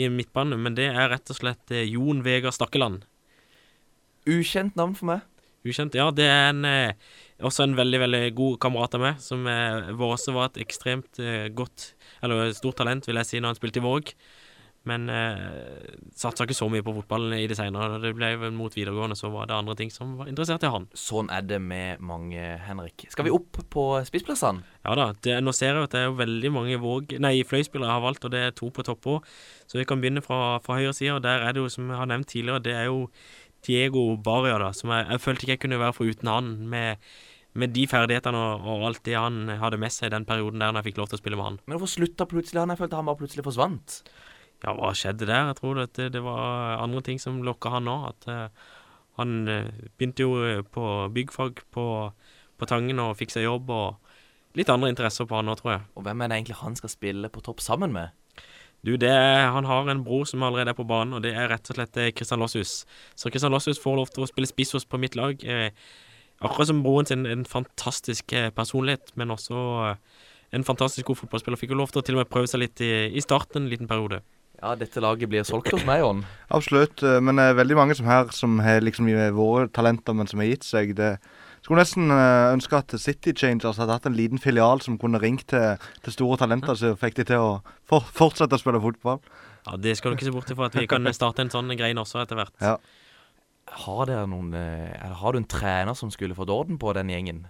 i 0.00 0.08
midtbane, 0.08 0.56
men 0.56 0.76
det 0.78 0.88
er 0.90 1.10
rett 1.12 1.30
og 1.30 1.38
slett 1.38 1.74
eh, 1.74 1.86
Jon 1.92 2.24
Vegard 2.26 2.56
Stakkeland. 2.56 3.04
Ukjent 4.30 4.78
navn 4.78 4.94
for 4.98 5.10
meg. 5.10 5.26
Ukjent. 5.66 5.96
Ja, 5.98 6.08
det 6.14 6.24
er 6.24 6.50
en, 6.54 6.64
eh, 6.64 6.92
også 7.44 7.66
en 7.66 7.76
veldig, 7.76 8.00
veldig 8.06 8.22
god 8.36 8.60
kamerat 8.64 8.94
av 8.96 9.02
meg, 9.04 9.18
som 9.20 9.46
eh, 9.50 9.90
var 9.92 10.14
også 10.14 10.32
var 10.36 10.50
et 10.50 10.62
ekstremt 10.64 11.20
eh, 11.20 11.48
godt, 11.52 11.92
eller 12.24 12.54
stort 12.56 12.80
talent, 12.80 13.08
vil 13.08 13.20
jeg 13.20 13.28
si, 13.28 13.40
når 13.40 13.52
han 13.52 13.60
spilte 13.60 13.82
i 13.82 13.84
Våg. 13.84 14.14
Men 14.88 15.10
eh, 15.12 15.90
satsa 16.16 16.46
ikke 16.46 16.56
så 16.56 16.64
mye 16.72 16.84
på 16.84 16.94
fotballen 16.96 17.34
i 17.36 17.44
det 17.50 17.58
senere. 17.58 17.98
Det 18.00 18.14
ble 18.16 18.30
vel 18.40 18.54
mot 18.56 18.72
videregående, 18.72 19.18
så 19.18 19.28
var 19.32 19.50
det 19.50 19.58
andre 19.58 19.74
ting 19.76 19.92
som 19.92 20.14
var 20.16 20.30
interessert 20.30 20.64
i 20.64 20.70
han. 20.72 20.86
Sånn 20.96 21.28
er 21.36 21.44
det 21.44 21.58
med 21.60 22.00
mange, 22.00 22.40
Henrik. 22.64 23.04
Skal 23.12 23.28
vi 23.28 23.34
opp 23.36 23.60
på 23.74 23.84
spissplassene? 24.08 24.64
Ja 24.86 24.96
da, 24.96 25.10
det, 25.20 25.36
nå 25.44 25.52
ser 25.56 25.74
jeg 25.74 25.90
at 25.90 25.96
det 25.96 26.06
er 26.06 26.16
veldig 26.16 26.52
mange 26.54 26.80
våg, 26.80 27.12
nei, 27.20 27.34
fløyspillere 27.44 27.90
jeg 27.90 27.98
har 27.98 28.06
valgt, 28.06 28.24
og 28.24 28.32
det 28.32 28.40
er 28.46 28.56
to 28.56 28.70
på 28.72 28.86
topp 28.88 29.10
òg. 29.12 29.28
Så 29.68 29.76
vi 29.76 29.84
kan 29.84 30.00
begynne 30.00 30.24
fra, 30.24 30.56
fra 30.64 30.80
høyre 30.80 30.96
side, 30.96 31.18
og 31.18 31.28
der 31.28 31.44
er 31.44 31.52
det 31.52 31.60
jo, 31.60 31.68
som 31.76 31.92
jeg 31.92 32.00
har 32.00 32.08
nevnt 32.08 32.32
tidligere, 32.32 32.64
det 32.64 32.78
er 32.78 32.88
jo 32.88 33.04
Diego 33.66 34.04
Barria, 34.16 34.56
da, 34.62 34.70
som 34.76 34.92
jeg, 34.94 35.06
jeg 35.10 35.22
følte 35.24 35.44
ikke 35.44 35.56
jeg 35.56 35.62
kunne 35.66 35.82
være 35.82 35.96
foruten 35.96 36.30
han, 36.30 36.50
med, 36.72 37.10
med 37.58 37.74
de 37.76 37.86
ferdighetene 37.90 38.40
og, 38.40 38.66
og 38.72 38.88
alt 38.90 39.04
det 39.06 39.16
han 39.18 39.54
hadde 39.60 39.80
med 39.80 39.94
seg 39.94 40.10
i 40.10 40.14
den 40.16 40.26
perioden 40.28 40.62
der 40.62 40.72
når 40.72 40.82
jeg 40.82 40.90
fikk 40.90 41.00
lov 41.02 41.10
til 41.10 41.20
å 41.20 41.22
spille 41.22 41.40
med 41.40 41.48
han. 41.48 41.62
Men 41.66 41.76
hvorfor 41.76 41.94
slutta 41.98 42.28
plutselig 42.30 42.62
han? 42.62 42.74
Jeg 42.74 42.82
følte 42.82 43.00
han 43.00 43.08
bare 43.10 43.20
plutselig 43.22 43.46
forsvant. 43.46 44.02
Ja, 44.60 44.74
hva 44.76 44.92
skjedde 44.96 45.28
der? 45.28 45.48
Jeg 45.50 45.58
tror 45.60 45.80
det, 45.80 46.10
det 46.12 46.20
var 46.24 46.82
andre 46.82 47.00
ting 47.04 47.20
som 47.22 47.40
lokka 47.44 47.72
han 47.78 47.88
òg. 47.88 48.10
At 48.10 48.28
uh, 48.28 48.68
han 49.20 49.48
eh, 49.48 49.68
begynte 49.98 50.24
jo 50.24 50.36
eh, 50.44 50.62
på 50.64 50.84
byggfag 51.14 51.64
på, 51.74 51.84
på 52.56 52.68
Tangen 52.68 53.02
og 53.02 53.16
fikk 53.18 53.34
seg 53.34 53.46
jobb, 53.46 53.72
og 53.72 54.56
litt 54.58 54.70
andre 54.72 54.90
interesser 54.92 55.28
på 55.28 55.36
han 55.38 55.48
nå, 55.48 55.56
tror 55.60 55.74
jeg. 55.74 55.82
Og 55.96 56.06
hvem 56.06 56.22
er 56.22 56.30
det 56.30 56.38
egentlig 56.38 56.60
han 56.62 56.76
skal 56.78 56.92
spille 56.92 57.32
på 57.32 57.42
topp 57.44 57.60
sammen 57.64 57.92
med? 57.96 58.16
Du, 58.86 58.94
det 58.96 59.10
er, 59.12 59.50
Han 59.52 59.66
har 59.68 59.90
en 59.92 60.04
bror 60.04 60.24
som 60.28 60.42
allerede 60.42 60.72
er 60.72 60.78
på 60.78 60.86
banen, 60.88 61.12
og 61.18 61.22
det 61.24 61.34
er 61.36 61.50
rett 61.52 61.68
og 61.68 61.76
slett 61.76 61.98
Kristian 62.16 62.40
Losshus. 62.40 62.86
Så 63.18 63.28
Kristian 63.32 63.52
Losshus 63.52 63.80
får 63.82 63.98
lov 63.98 64.08
til 64.14 64.24
å 64.24 64.30
spille 64.30 64.48
spiss 64.48 64.72
hos 64.72 64.88
på 64.88 65.00
mitt 65.00 65.18
lag. 65.20 65.36
Eh, 65.44 65.68
akkurat 66.40 66.70
som 66.70 66.80
broren 66.82 67.08
sin, 67.08 67.26
en 67.28 67.44
fantastisk 67.44 68.32
eh, 68.32 68.48
personlighet, 68.56 69.12
men 69.20 69.34
også 69.36 69.64
eh, 69.90 70.26
en 70.56 70.64
fantastisk 70.64 71.10
god 71.10 71.20
fotballspiller. 71.20 71.60
Fikk 71.60 71.74
jo 71.74 71.80
lov 71.82 71.92
til 71.92 72.00
å 72.00 72.06
til 72.06 72.16
og 72.16 72.22
med 72.24 72.32
prøve 72.32 72.48
seg 72.50 72.64
litt 72.64 72.80
i, 72.80 72.92
i 73.12 73.20
starten, 73.24 73.66
en 73.66 73.72
liten 73.72 73.90
periode. 73.90 74.22
Ja, 74.60 74.74
dette 74.76 75.00
laget 75.00 75.28
blir 75.32 75.44
solgt 75.48 75.72
hos 75.72 75.84
meg, 75.88 76.02
Jon. 76.02 76.24
Absolutt. 76.52 77.04
eh, 77.04 77.20
Men 77.20 77.36
det 77.36 77.50
er 77.50 77.60
veldig 77.60 77.76
mange 77.78 77.96
som 78.00 78.08
her 78.08 78.32
som 78.36 78.58
har 78.64 78.80
liksom 78.84 79.12
vært 79.12 79.76
talenter, 79.76 80.16
men 80.16 80.28
som 80.30 80.40
har 80.40 80.48
gitt 80.50 80.64
seg. 80.64 80.96
Det 80.96 81.14
skulle 81.60 81.82
nesten 81.82 82.10
eh, 82.14 82.52
ønske 82.54 82.78
at 82.78 82.94
City 83.00 83.34
Changers 83.36 83.78
hadde 83.80 83.96
hatt 83.96 84.08
en 84.08 84.16
liten 84.16 84.40
filial 84.40 84.80
som 84.84 84.98
kunne 85.00 85.20
ringt 85.22 85.48
til, 85.52 85.76
til 86.04 86.14
store 86.14 86.40
talenter, 86.40 86.78
så 86.78 86.94
fikk 86.98 87.20
de 87.20 87.28
til 87.32 87.42
å 87.42 87.52
for, 87.88 88.06
fortsette 88.16 88.56
å 88.56 88.62
spille 88.62 88.80
fotball. 88.82 89.20
Ja, 89.66 89.76
Det 89.76 89.96
skal 89.98 90.12
du 90.12 90.18
ikke 90.18 90.30
se 90.30 90.34
bort 90.34 90.50
ifra 90.50 90.70
at 90.70 90.78
vi 90.78 90.88
kan 90.90 91.04
starte 91.14 91.44
en 91.44 91.52
sånn 91.52 91.70
grein 91.76 92.00
også 92.00 92.22
etter 92.22 92.38
hvert. 92.40 92.54
Ja. 92.64 92.78
Har 93.84 94.08
dere 94.08 94.26
noen 94.26 94.54
eh, 94.56 94.90
eller 94.96 95.18
Har 95.20 95.32
du 95.32 95.42
en 95.42 95.50
trener 95.50 95.94
som 95.94 96.10
skulle 96.10 96.34
fått 96.34 96.50
orden 96.50 96.80
på 96.80 96.94
den 96.96 97.12
gjengen? 97.12 97.44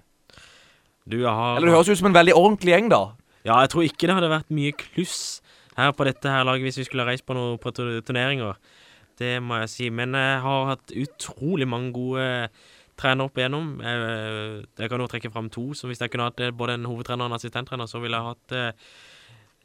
Du, 1.08 1.22
har 1.24 1.56
Eller 1.56 1.70
det 1.70 1.76
høres 1.78 1.88
ut 1.88 2.02
som 2.02 2.10
en 2.10 2.18
veldig 2.18 2.34
ordentlig 2.36 2.74
gjeng, 2.74 2.90
da. 2.92 3.04
Ja, 3.46 3.62
jeg 3.62 3.70
tror 3.72 3.86
ikke 3.86 4.08
det 4.08 4.18
hadde 4.18 4.34
vært 4.34 4.52
mye 4.52 4.74
kluss 4.76 5.40
her 5.78 5.94
på 5.96 6.04
dette 6.04 6.28
her 6.28 6.44
laget 6.44 6.66
hvis 6.68 6.82
vi 6.82 6.86
skulle 6.90 7.06
reist 7.08 7.24
på 7.24 7.34
noen 7.36 7.56
på 7.62 7.72
turneringer. 7.72 8.58
Det 9.20 9.38
må 9.44 9.62
jeg 9.62 9.72
si. 9.72 9.88
Men 9.94 10.16
jeg 10.16 10.42
har 10.44 10.68
hatt 10.74 10.92
utrolig 10.92 11.68
mange 11.68 11.92
gode 11.96 12.26
trenere 13.00 13.30
opp 13.30 13.40
igjennom. 13.40 13.72
Jeg, 13.84 14.66
jeg 14.82 14.92
kan 14.92 15.02
jo 15.02 15.08
trekke 15.10 15.32
fram 15.32 15.48
to. 15.52 15.70
Så 15.76 15.88
hvis 15.90 16.02
jeg 16.02 16.12
kunne 16.12 16.28
hatt 16.28 16.42
eh, 16.44 16.52
både 16.52 16.76
en 16.78 16.86
hovedtrener 16.90 17.26
og 17.26 17.32
en 17.32 17.38
assistenttrener, 17.38 17.88
så 17.90 18.02
ville 18.02 18.20
jeg 18.20 18.28
hatt 18.28 18.54
eh, 18.58 18.92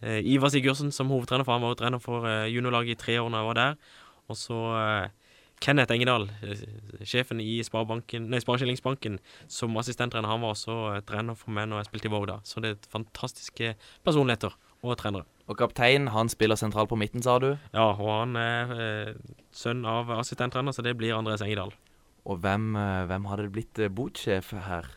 eh, 0.02 0.32
Ivar 0.36 0.54
Sigurdsen 0.54 0.94
som 0.96 1.12
hovedtrener, 1.14 1.48
for 1.48 1.58
han 1.58 1.66
var 1.66 1.76
jo 1.76 1.82
trener 1.84 2.04
for 2.04 2.30
eh, 2.30 2.48
juniorlaget 2.54 2.96
i 2.96 3.04
tre 3.04 3.20
år 3.22 3.30
når 3.30 3.44
jeg 3.44 3.52
var 3.52 3.62
der. 3.62 3.94
Og 4.32 4.40
så 4.40 4.60
eh, 4.80 5.14
Kenneth 5.64 5.94
Engedal, 5.94 6.30
eh, 6.44 6.66
sjefen 7.08 7.40
i 7.42 7.60
Sparekillingsbanken, 7.64 9.20
som 9.48 9.78
assistenttrener. 9.78 10.30
Han 10.30 10.44
var 10.44 10.56
også 10.56 10.78
eh, 10.94 11.02
trener 11.08 11.38
for 11.40 11.56
meg 11.56 11.70
når 11.70 11.84
jeg 11.84 11.92
spilte 11.92 12.12
i 12.12 12.14
Våg 12.16 12.28
da. 12.32 12.40
Så 12.48 12.64
det 12.64 12.76
er 12.76 12.92
fantastiske 12.92 13.76
personligheter 14.06 14.56
og 14.86 14.98
trenere. 15.00 15.26
Og 15.50 15.58
kaptein, 15.58 16.10
han 16.14 16.30
spiller 16.30 16.58
sentralt 16.58 16.90
på 16.90 16.98
midten, 17.00 17.24
sa 17.24 17.38
du. 17.42 17.52
Ja, 17.74 17.92
og 17.94 18.10
han 18.10 18.38
er 18.40 18.76
eh, 18.76 19.12
sønn 19.54 19.86
av 19.90 20.12
assistenttrener, 20.20 20.76
så 20.76 20.86
det 20.86 20.96
blir 20.98 21.16
Andreas 21.18 21.44
Engedal. 21.46 21.74
Og 22.26 22.42
hvem, 22.42 22.76
eh, 22.76 23.06
hvem 23.10 23.26
hadde 23.30 23.52
blitt 23.54 23.80
eh, 23.80 23.92
botsjef 23.94 24.54
her? 24.68 24.88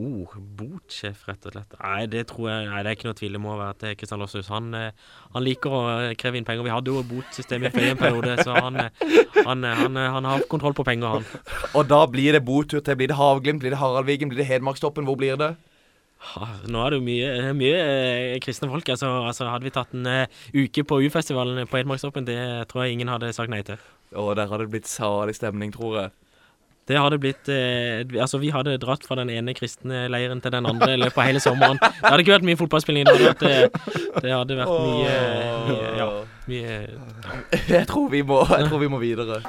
Oh, 0.00 0.24
botsjef, 0.56 1.26
rett 1.28 1.44
og 1.44 1.52
slett. 1.52 1.74
Nei, 1.76 2.06
det 2.08 2.22
tror 2.30 2.46
jeg 2.48 2.68
Nei, 2.70 2.78
det 2.80 2.88
er 2.88 2.96
ikke 2.96 3.08
noe 3.10 3.16
tvil. 3.18 3.34
Det 3.36 3.40
må 3.44 3.56
være 3.58 3.74
til 3.82 3.96
Kristian 4.00 4.22
Lossius 4.22 4.48
Han, 4.48 4.70
eh, 4.72 5.10
han 5.34 5.44
liker 5.44 5.74
å 5.76 5.82
eh, 5.98 6.14
kreve 6.16 6.40
inn 6.40 6.46
penger. 6.48 6.64
Vi 6.64 6.72
hadde 6.72 6.94
jo 6.94 7.02
botsystem 7.04 7.66
i 7.68 7.68
en 7.90 8.00
periode, 8.00 8.38
så 8.40 8.56
han, 8.56 8.80
eh, 8.80 9.02
han, 9.44 9.66
eh, 9.68 9.82
han, 9.82 9.98
eh, 10.00 10.08
han 10.16 10.30
har 10.30 10.46
kontroll 10.48 10.72
på 10.78 10.86
penger, 10.88 11.18
han. 11.18 11.44
Og 11.76 11.84
da 11.90 12.00
blir 12.08 12.32
det 12.32 12.40
botur 12.46 12.80
til 12.80 12.96
Blir 12.96 13.12
det 13.12 13.20
Havglimt, 13.20 13.60
blir 13.60 13.76
det 13.76 13.82
Haraldvigen, 13.82 14.32
blir 14.32 14.40
det 14.40 14.48
Hedmarkstoppen? 14.48 15.04
Hvor 15.04 15.20
blir 15.20 15.36
det? 15.36 15.52
Nå 16.72 16.80
er 16.86 16.94
det 16.94 16.98
jo 17.00 17.04
mye, 17.04 17.52
mye 17.58 17.78
eh, 17.82 18.40
kristne 18.40 18.70
folk. 18.72 18.88
Altså, 18.94 19.10
altså 19.26 19.50
Hadde 19.50 19.66
vi 19.66 19.74
tatt 19.74 19.92
en 19.92 20.08
eh, 20.08 20.42
uke 20.54 20.86
på 20.88 21.02
U-festivalen 21.04 21.66
på 21.68 21.82
Hedmarkstoppen, 21.82 22.24
det 22.24 22.40
tror 22.72 22.86
jeg 22.86 22.96
ingen 22.96 23.12
hadde 23.12 23.32
sagt 23.36 23.52
nei 23.52 23.60
til. 23.66 23.80
Og 24.16 24.32
der 24.38 24.48
hadde 24.48 24.64
det 24.64 24.72
blitt 24.72 24.88
salig 24.88 25.36
stemning, 25.36 25.72
tror 25.74 25.98
jeg. 25.98 26.12
Det 26.92 27.00
hadde 27.00 27.18
blitt 27.22 27.48
eh, 27.52 28.02
Altså, 28.20 28.40
vi 28.42 28.50
hadde 28.52 28.76
dratt 28.82 29.06
fra 29.08 29.16
den 29.22 29.30
ene 29.32 29.54
kristne 29.56 30.04
leiren 30.12 30.42
til 30.44 30.52
den 30.52 30.68
andre 30.68 30.92
i 30.94 31.00
løpet 31.00 31.22
av 31.22 31.28
hele 31.30 31.40
sommeren. 31.42 31.80
Det 31.80 32.10
hadde 32.10 32.24
ikke 32.26 32.36
vært 32.36 32.48
mye 32.50 32.60
fotballspilling. 32.60 33.08
Det 33.08 33.14
hadde 33.16 33.30
vært, 33.30 33.46
eh, 33.48 34.20
det 34.20 34.34
hadde 34.36 34.58
vært 34.60 34.76
mye, 34.76 35.16
mye 35.70 35.94
Ja, 36.02 36.10
mye 36.52 36.76
Jeg 37.78 37.88
tror 37.88 38.12
vi 38.12 38.22
må, 38.26 38.42
jeg 38.52 38.68
tror 38.68 38.84
vi 38.84 38.92
må 38.92 39.00
videre. 39.02 39.40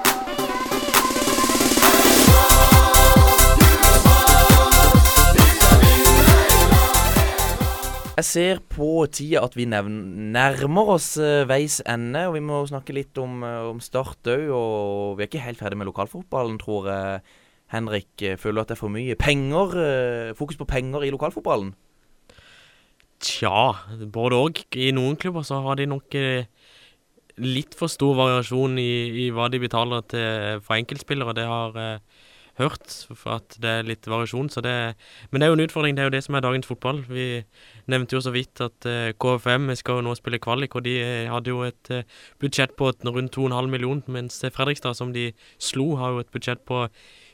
Jeg 8.13 8.25
ser 8.27 8.59
på 8.69 9.07
tida 9.09 9.39
at 9.41 9.55
vi 9.57 9.63
nærmer 9.65 10.89
oss 10.93 11.15
uh, 11.17 11.47
veis 11.49 11.79
ende, 11.89 12.27
og 12.29 12.35
vi 12.35 12.43
må 12.45 12.59
snakke 12.69 12.93
litt 12.93 13.17
om, 13.17 13.39
uh, 13.41 13.71
om 13.71 13.79
Start 13.81 14.29
òg. 14.29 14.43
Og 14.53 15.15
vi 15.17 15.25
er 15.25 15.31
ikke 15.31 15.41
helt 15.41 15.57
ferdig 15.57 15.79
med 15.81 15.89
lokalfotballen, 15.89 16.59
tror 16.61 16.91
jeg. 16.91 17.23
Henrik, 17.73 18.11
eh, 18.21 18.37
føler 18.37 18.59
du 18.59 18.61
at 18.61 18.69
det 18.69 18.75
er 18.75 18.81
for 18.83 18.93
mye 18.93 19.15
penger, 19.17 19.73
uh, 19.73 20.35
fokus 20.37 20.59
på 20.59 20.67
penger 20.69 21.07
i 21.07 21.09
lokalfotballen? 21.09 21.71
Tja, 23.17 23.63
både 24.13 24.37
òg. 24.45 24.61
I 24.77 24.91
noen 24.93 25.17
klubber 25.17 25.47
så 25.47 25.63
har 25.65 25.81
de 25.81 25.89
nok 25.89 26.13
litt 27.41 27.73
for 27.73 27.89
stor 27.89 28.13
variasjon 28.19 28.77
i, 28.77 29.25
i 29.25 29.29
hva 29.33 29.49
de 29.49 29.63
betaler 29.63 30.05
til 30.13 30.61
for 30.61 30.77
enkeltspillere. 30.77 31.33
Det 31.33 31.49
har 31.49 31.81
hørt, 32.59 32.85
for 33.17 33.39
at 33.39 33.55
det 33.61 33.69
er 33.69 33.87
litt 33.87 34.07
variasjon. 34.09 34.51
Det, 34.63 34.75
men 35.31 35.41
det 35.41 35.45
er 35.45 35.51
jo 35.51 35.57
en 35.57 35.65
utfordring. 35.65 35.95
Det 35.97 36.03
er 36.03 36.09
jo 36.09 36.15
det 36.15 36.23
som 36.25 36.37
er 36.37 36.45
dagens 36.45 36.69
fotball. 36.69 37.01
Vi 37.09 37.27
nevnte 37.89 38.17
jo 38.17 38.21
så 38.23 38.33
vidt 38.35 38.61
at 38.63 38.87
uh, 38.89 39.09
KFM 39.17 39.71
skal 39.79 39.99
jo 39.99 40.05
nå 40.05 40.13
spille 40.19 40.41
kvalik, 40.43 40.77
og 40.77 40.85
de 40.85 40.95
eh, 41.01 41.31
hadde 41.31 41.53
jo 41.53 41.63
et 41.65 41.93
uh, 41.93 42.03
budsjett 42.43 42.75
på 42.77 42.91
rundt 42.93 43.37
2,5 43.37 43.71
millioner, 43.73 44.05
mens 44.13 44.39
Fredrikstad, 44.53 44.97
som 44.99 45.13
de 45.15 45.31
slo, 45.57 45.95
har 46.01 46.13
jo 46.13 46.23
et 46.23 46.33
budsjett 46.33 46.61
på 46.67 46.85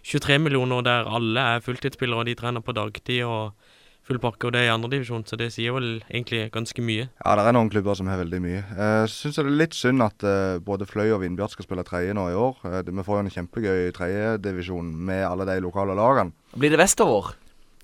23 0.07 0.39
millioner, 0.39 0.86
der 0.88 1.09
alle 1.09 1.43
er 1.55 1.65
fulltidsspillere, 1.65 2.24
og 2.24 2.30
de 2.30 2.38
trener 2.39 2.63
på 2.63 2.76
dagtid 2.78 3.26
og 3.28 3.68
full 4.10 4.20
pakke, 4.24 4.49
og 4.49 4.55
det 4.55 4.64
er 4.64 4.70
i 4.70 4.74
andredivisjon, 4.74 5.24
så 5.30 5.38
det 5.39 5.51
sier 5.55 5.76
vel 5.76 5.99
egentlig 6.10 6.47
ganske 6.55 6.82
mye. 6.86 7.07
Ja, 7.22 7.36
det 7.38 7.45
er 7.45 7.55
noen 7.55 7.70
klubber 7.72 7.97
som 7.99 8.10
har 8.10 8.20
veldig 8.24 8.39
mye. 8.43 8.64
Jeg 8.66 9.12
syns 9.14 9.38
det 9.38 9.45
er 9.45 9.51
litt 9.64 9.78
synd 9.78 10.01
at 10.05 10.26
eh, 10.26 10.57
både 10.66 10.88
Fløy 10.89 11.12
og 11.14 11.22
Vindbjart 11.24 11.53
skal 11.53 11.68
spille 11.70 11.86
tredje 11.88 12.16
nå 12.18 12.30
i 12.32 12.39
år. 12.39 12.57
Eh, 12.72 12.82
vi 12.89 13.05
får 13.05 13.20
jo 13.20 13.26
en 13.28 13.36
kjempegøy 13.38 13.91
tredjedivisjon 13.99 14.89
med 15.12 15.28
alle 15.30 15.45
de 15.51 15.60
lokale 15.64 15.95
lagene. 15.97 16.34
Blir 16.57 16.74
det 16.74 16.82
vestover? 16.82 17.36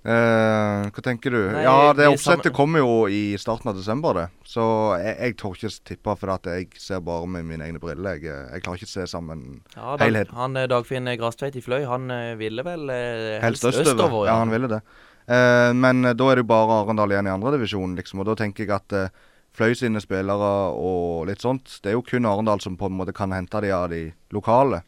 Eh, 0.05 0.83
hva 0.93 1.01
tenker 1.01 1.33
du? 1.33 1.39
Nei, 1.49 1.63
ja, 1.65 1.93
det 1.97 2.05
oppsettet 2.11 2.53
kommer 2.53 2.83
jo 2.83 3.07
i 3.09 3.33
starten 3.41 3.71
av 3.71 3.77
desember, 3.79 4.13
det. 4.19 4.25
Så 4.45 4.61
jeg, 5.01 5.15
jeg 5.17 5.37
tør 5.41 5.55
ikke 5.57 5.71
tippe, 5.89 6.13
for 6.21 6.33
at 6.35 6.49
jeg 6.51 6.67
ser 6.77 7.01
bare 7.05 7.25
med 7.25 7.47
mine 7.49 7.65
egne 7.65 7.81
briller. 7.81 8.19
Jeg, 8.19 8.29
eh, 8.29 8.51
jeg 8.53 8.65
klarer 8.67 8.81
ikke 8.83 8.91
å 8.91 8.93
se 8.93 9.07
sammen 9.09 9.41
Ja, 9.73 9.95
helheten. 9.95 10.05
Helhet. 10.05 10.35
han 10.37 10.61
eh, 10.61 10.67
Dagfinn 10.69 11.09
Grastveit 11.17 11.57
i 11.57 11.63
Fløy, 11.65 11.87
han 11.89 12.05
eh, 12.13 12.35
ville 12.37 12.65
vel 12.67 12.85
eh, 12.93 13.39
helst 13.41 13.65
østover. 13.71 14.27
Ja, 14.29 14.37
han 14.43 14.53
ville 14.53 14.69
det. 14.77 14.83
Eh, 15.27 15.73
men 15.73 16.05
eh, 16.05 16.13
da 16.13 16.27
er 16.29 16.37
det 16.37 16.45
jo 16.45 16.51
bare 16.51 16.81
Arendal 16.81 17.13
igjen 17.13 17.29
i 17.29 17.33
andredivisjon, 17.33 17.95
liksom. 17.97 18.21
Og 18.21 18.29
da 18.29 18.37
tenker 18.39 18.65
jeg 18.65 18.75
at 18.75 18.95
eh, 18.95 19.23
Fløy 19.55 19.71
sine 19.79 20.01
spillere 20.03 20.49
og 20.75 21.29
litt 21.29 21.39
sånt 21.39 21.77
Det 21.79 21.87
er 21.87 21.93
jo 21.95 22.01
kun 22.03 22.25
Arendal 22.27 22.59
som 22.59 22.73
på 22.75 22.89
en 22.89 22.97
måte 22.99 23.13
kan 23.15 23.31
hente 23.31 23.61
de 23.63 23.69
av 23.71 23.87
de 23.93 24.09
lokale 24.35 24.81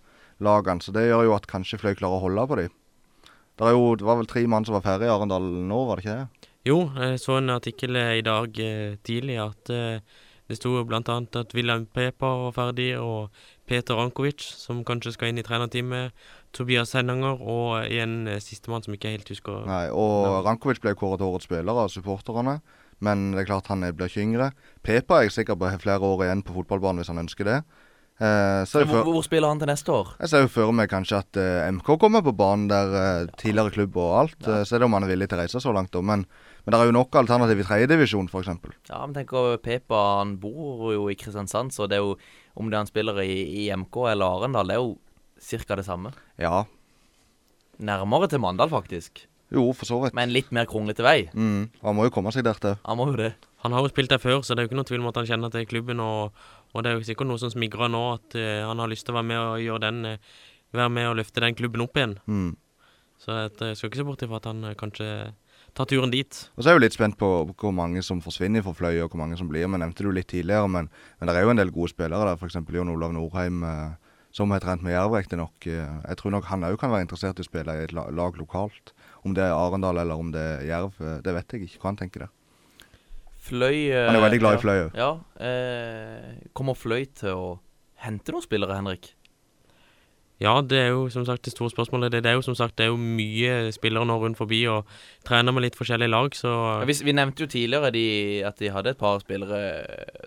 lagene. 0.44 0.84
Så 0.84 0.92
det 0.92 1.08
gjør 1.08 1.30
jo 1.30 1.38
at 1.38 1.48
kanskje 1.50 1.80
Fløy 1.82 1.96
klarer 1.96 2.20
å 2.20 2.26
holde 2.26 2.48
på 2.50 2.60
de. 2.60 2.68
Det, 3.58 3.72
jo, 3.74 3.96
det 3.98 4.06
var 4.06 4.20
vel 4.20 4.30
tre 4.30 4.44
mann 4.46 4.68
som 4.68 4.76
var 4.76 4.86
ferdig 4.86 5.08
i 5.08 5.14
Arendal 5.14 5.48
nå, 5.66 5.82
var 5.88 5.98
det 5.98 6.06
ikke 6.06 6.18
det? 6.20 6.50
Jo, 6.68 6.82
jeg 7.00 7.22
så 7.24 7.38
en 7.40 7.54
artikkel 7.54 7.96
i 7.96 8.22
dag 8.28 8.60
tidlig 9.08 9.38
at 9.40 9.72
det 9.72 10.56
sto 10.60 10.74
bl.a. 10.84 11.00
at 11.00 11.56
Wilhelm 11.56 11.88
Pepa 11.96 12.28
var 12.44 12.54
ferdig, 12.56 12.92
og 13.00 13.32
Peter 13.68 13.96
Rankovic, 14.00 14.44
som 14.44 14.84
kanskje 14.88 15.16
skal 15.16 15.32
inn 15.32 15.42
i 15.42 15.48
trenerteamet, 15.48 16.12
Tobias 16.58 16.92
Hennanger 16.98 17.40
og 17.42 17.86
en 17.86 18.16
eh, 18.28 18.40
sistemann 18.44 18.84
som 18.86 18.96
ikke 18.98 19.12
helt 19.14 19.30
husker 19.32 19.64
Nei, 19.70 19.86
og 19.94 20.26
Ja. 20.26 20.36
Rankovic 20.50 20.82
ble 20.84 20.96
kåret 20.98 21.22
til 21.22 21.30
årets 21.30 21.46
spiller 21.50 21.84
av 21.86 21.92
supporterne. 21.94 22.60
Men 23.00 23.28
det 23.36 23.44
er 23.44 23.52
klart 23.52 23.68
han 23.70 23.84
er- 23.86 23.94
blir 23.94 24.10
ikke 24.10 24.24
yngre. 24.26 24.52
Pepa 24.82 25.20
er 25.20 25.28
jeg 25.28 25.36
sikker 25.36 25.56
på 25.56 25.70
har 25.70 25.78
flere 25.78 26.02
år 26.02 26.24
igjen 26.26 26.42
på 26.44 26.56
fotballbanen 26.56 26.98
hvis 27.04 27.12
han 27.14 27.22
ønsker 27.22 27.46
det. 27.46 27.60
Eh, 28.20 28.64
så 28.66 28.82
Hvor, 28.82 29.04
hvor 29.06 29.22
spiller 29.22 29.48
han 29.48 29.60
til 29.62 29.68
neste 29.70 29.94
år? 29.94 30.16
jeg 30.20 30.30
ser 30.30 30.42
jo 30.42 30.48
for 30.50 30.72
meg 30.74 30.90
kanskje 30.90 31.20
at 31.20 31.38
eh, 31.38 31.70
MK 31.70 32.00
kommer 32.02 32.24
på 32.26 32.34
banen 32.36 32.68
der 32.68 32.90
eh, 32.98 33.28
tidligere 33.38 33.70
klubb 33.76 33.96
og 34.02 34.16
alt. 34.24 34.48
Eh, 34.48 34.64
så 34.66 34.74
er 34.74 34.80
det 34.82 34.86
om 34.90 34.94
han 34.98 35.04
er 35.06 35.12
villig 35.14 35.30
til 35.30 35.38
å 35.38 35.42
reise 35.44 35.62
så 35.62 35.72
langt, 35.72 35.92
da. 35.94 36.02
Men, 36.02 36.26
men 36.66 36.74
det 36.74 36.80
er 36.82 36.86
jo 36.90 36.96
nok 36.98 37.14
alternativ 37.14 37.62
i 37.62 37.68
tredjedivisjon, 37.70 38.26
f.eks. 38.34 38.48
Ja, 38.90 39.06
men 39.06 39.14
tenk 39.14 39.30
tenker 39.30 39.62
Pepa, 39.62 40.02
han 40.24 40.38
bor 40.42 40.90
jo 40.96 41.06
i 41.14 41.16
Kristiansand, 41.20 41.70
så 41.78 41.86
det 41.88 42.00
er 42.00 42.06
jo 42.08 42.18
om 42.58 42.72
det 42.72 42.74
er 42.74 42.82
han 42.82 42.90
spiller 42.90 43.22
i, 43.22 43.68
i 43.68 43.70
MK 43.78 43.96
eller 44.10 44.26
Arendal, 44.26 44.66
det 44.66 44.80
er 44.80 44.82
jo 44.82 44.98
cirka 45.44 45.78
det 45.80 45.86
samme. 45.88 46.12
Ja. 46.42 46.66
Nærmere 47.78 48.30
til 48.32 48.42
Mandal, 48.42 48.70
faktisk. 48.72 49.26
Jo, 49.54 49.70
for 49.72 49.88
så 49.88 50.00
vidt. 50.02 50.16
Men 50.18 50.34
litt 50.36 50.50
mer 50.52 50.68
kronglete 50.68 51.06
vei. 51.06 51.30
Mm, 51.32 51.70
han 51.84 51.96
må 51.96 52.08
jo 52.08 52.14
komme 52.18 52.34
seg 52.36 52.44
der 52.48 52.60
til. 52.60 52.76
Han 52.84 53.00
må 53.00 53.08
jo 53.14 53.18
det. 53.22 53.32
Han 53.64 53.74
har 53.74 53.86
jo 53.86 53.92
spilt 53.92 54.12
der 54.12 54.22
før, 54.22 54.42
så 54.44 54.54
det 54.54 54.62
er 54.62 54.68
jo 54.68 54.72
ikke 54.72 54.80
noe 54.82 54.90
tvil 54.90 55.02
om 55.04 55.10
at 55.12 55.20
han 55.22 55.30
kjenner 55.30 55.54
til 55.54 55.68
klubben. 55.70 56.04
Og, 56.04 56.36
og 56.74 56.84
det 56.84 56.92
er 56.92 57.00
jo 57.00 57.08
sikkert 57.08 57.32
noe 57.32 57.42
som 57.42 57.54
smigrer 57.54 57.92
nå, 57.94 58.04
at 58.20 58.38
uh, 58.38 58.68
han 58.68 58.84
har 58.84 58.92
lyst 58.92 59.08
til 59.08 59.16
å 59.16 59.20
være 59.22 59.30
med 59.32 59.42
og 59.42 59.64
gjøre 59.64 59.84
den 59.88 60.14
uh, 60.14 60.38
Være 60.76 60.92
med 60.92 61.06
og 61.08 61.14
løfte 61.16 61.40
den 61.40 61.56
klubben 61.56 61.80
opp 61.80 61.96
igjen. 61.96 62.18
Mm. 62.28 62.50
Så 63.24 63.32
at, 63.32 63.62
jeg 63.64 63.78
skal 63.80 63.88
ikke 63.88 64.00
se 64.02 64.04
bort 64.04 64.24
ifra 64.26 64.42
at 64.42 64.50
han 64.50 64.66
uh, 64.68 64.74
kanskje 64.76 65.08
tar 65.78 65.88
turen 65.90 66.12
dit. 66.12 66.40
Og 66.58 66.64
så 66.64 66.70
er 66.70 66.76
jeg 66.76 66.80
jo 66.80 66.84
litt 66.86 66.98
spent 66.98 67.18
på 67.20 67.30
hvor 67.54 67.74
mange 67.76 68.02
som 68.06 68.22
forsvinner 68.24 68.66
fra 68.66 68.74
Fløy, 68.76 69.00
og 69.04 69.14
hvor 69.14 69.22
mange 69.22 69.38
som 69.40 69.50
blir. 69.50 69.68
Vi 69.68 69.80
nevnte 69.80 70.04
det 70.04 70.10
jo 70.10 70.16
litt 70.16 70.30
tidligere, 70.32 70.68
men, 70.74 70.90
men 71.20 71.30
det 71.30 71.38
er 71.38 71.46
jo 71.46 71.54
en 71.54 71.62
del 71.62 71.74
gode 71.76 71.94
spillere 71.94 72.32
der. 72.32 72.40
F.eks. 72.40 72.60
Jon 72.74 72.94
Olav 72.94 73.14
Norheim, 73.16 73.62
eh, 73.68 74.07
som 74.38 74.54
har 74.54 74.62
trent 74.62 74.84
med 74.86 74.94
Jerv, 74.94 75.16
riktignok. 75.18 75.66
Eh, 75.66 75.94
jeg 76.06 76.20
tror 76.20 76.36
nok 76.36 76.48
han 76.52 76.66
òg 76.68 76.78
kan 76.82 76.94
være 76.94 77.08
interessert 77.08 77.40
i 77.42 77.46
å 77.46 77.48
spille 77.48 77.74
i 77.74 77.86
et 77.88 77.94
lag 77.96 78.38
lokalt. 78.38 78.94
Om 79.26 79.34
det 79.38 79.48
er 79.48 79.56
Arendal 79.56 79.98
eller 80.04 80.20
om 80.22 80.30
det 80.34 80.44
er 80.60 80.66
Jerv, 80.70 81.00
eh, 81.02 81.22
det 81.26 81.34
vet 81.40 81.56
jeg 81.56 81.66
ikke. 81.66 81.82
Hva 81.82 81.92
han 81.92 82.02
tenker 82.04 82.28
der. 82.28 82.34
Fløy 83.48 83.88
eh, 83.90 84.06
Han 84.06 84.16
er 84.16 84.20
jo 84.20 84.26
veldig 84.28 84.42
glad 84.44 84.58
i. 84.58 84.62
Fløy 84.62 84.78
òg. 84.84 84.98
Ja. 84.98 85.12
Eh, 85.50 86.50
kommer 86.58 86.78
Fløy 86.78 87.08
til 87.18 87.34
å 87.34 87.48
hente 88.04 88.36
noen 88.36 88.46
spillere, 88.46 88.78
Henrik? 88.78 89.14
Ja, 90.38 90.60
det 90.62 90.78
er 90.78 90.92
jo 90.94 91.08
som 91.10 91.24
sagt 91.26 91.48
det 91.48 91.54
store 91.56 91.72
spørsmålet. 91.74 92.12
Det, 92.14 92.22
det 92.24 92.30
er 92.30 92.36
jo 92.38 92.44
som 92.46 92.56
sagt 92.58 92.76
det 92.78 92.86
er 92.86 92.92
jo 92.92 92.98
mye 93.02 93.72
spillere 93.74 94.06
nå 94.06 94.18
rundt 94.22 94.38
forbi 94.38 94.60
og 94.70 94.86
trener 95.26 95.56
med 95.56 95.66
litt 95.66 95.78
forskjellige 95.78 96.14
lag, 96.14 96.36
så 96.38 96.52
Ja, 96.82 96.86
vi, 96.86 96.94
vi 97.08 97.16
nevnte 97.18 97.46
jo 97.46 97.50
tidligere 97.50 97.90
de, 97.96 98.06
at 98.46 98.62
de 98.62 98.70
hadde 98.74 98.94
et 98.94 99.00
par 99.02 99.18
spillere 99.24 99.62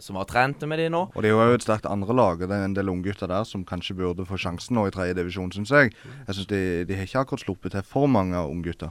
som 0.03 0.19
var 0.19 0.27
trente 0.31 0.67
med 0.67 0.83
de 0.83 0.89
nå. 0.91 1.05
Og 1.15 1.23
det 1.23 1.31
er 1.31 1.39
jo 1.53 1.61
et 1.61 1.67
sterkt 1.67 1.87
andre 1.87 2.17
lag. 2.17 2.43
Det 2.43 2.51
er 2.51 2.67
en 2.67 2.75
del 2.75 2.91
unggutter 2.91 3.31
der 3.31 3.47
som 3.47 3.63
kanskje 3.67 3.95
burde 4.03 4.27
få 4.27 4.41
sjansen 4.41 4.75
nå 4.79 4.89
i 4.89 4.95
tredje 4.95 5.15
divisjon, 5.21 5.55
syns 5.55 5.71
jeg. 5.71 5.95
Jeg 6.27 6.41
syns 6.41 6.51
de, 6.51 6.65
de 6.89 6.99
har 6.99 7.07
ikke 7.07 7.23
akkurat 7.23 7.47
sluppet 7.47 7.79
til 7.79 7.87
for 7.87 8.11
mange 8.11 8.43
unggutter. 8.51 8.91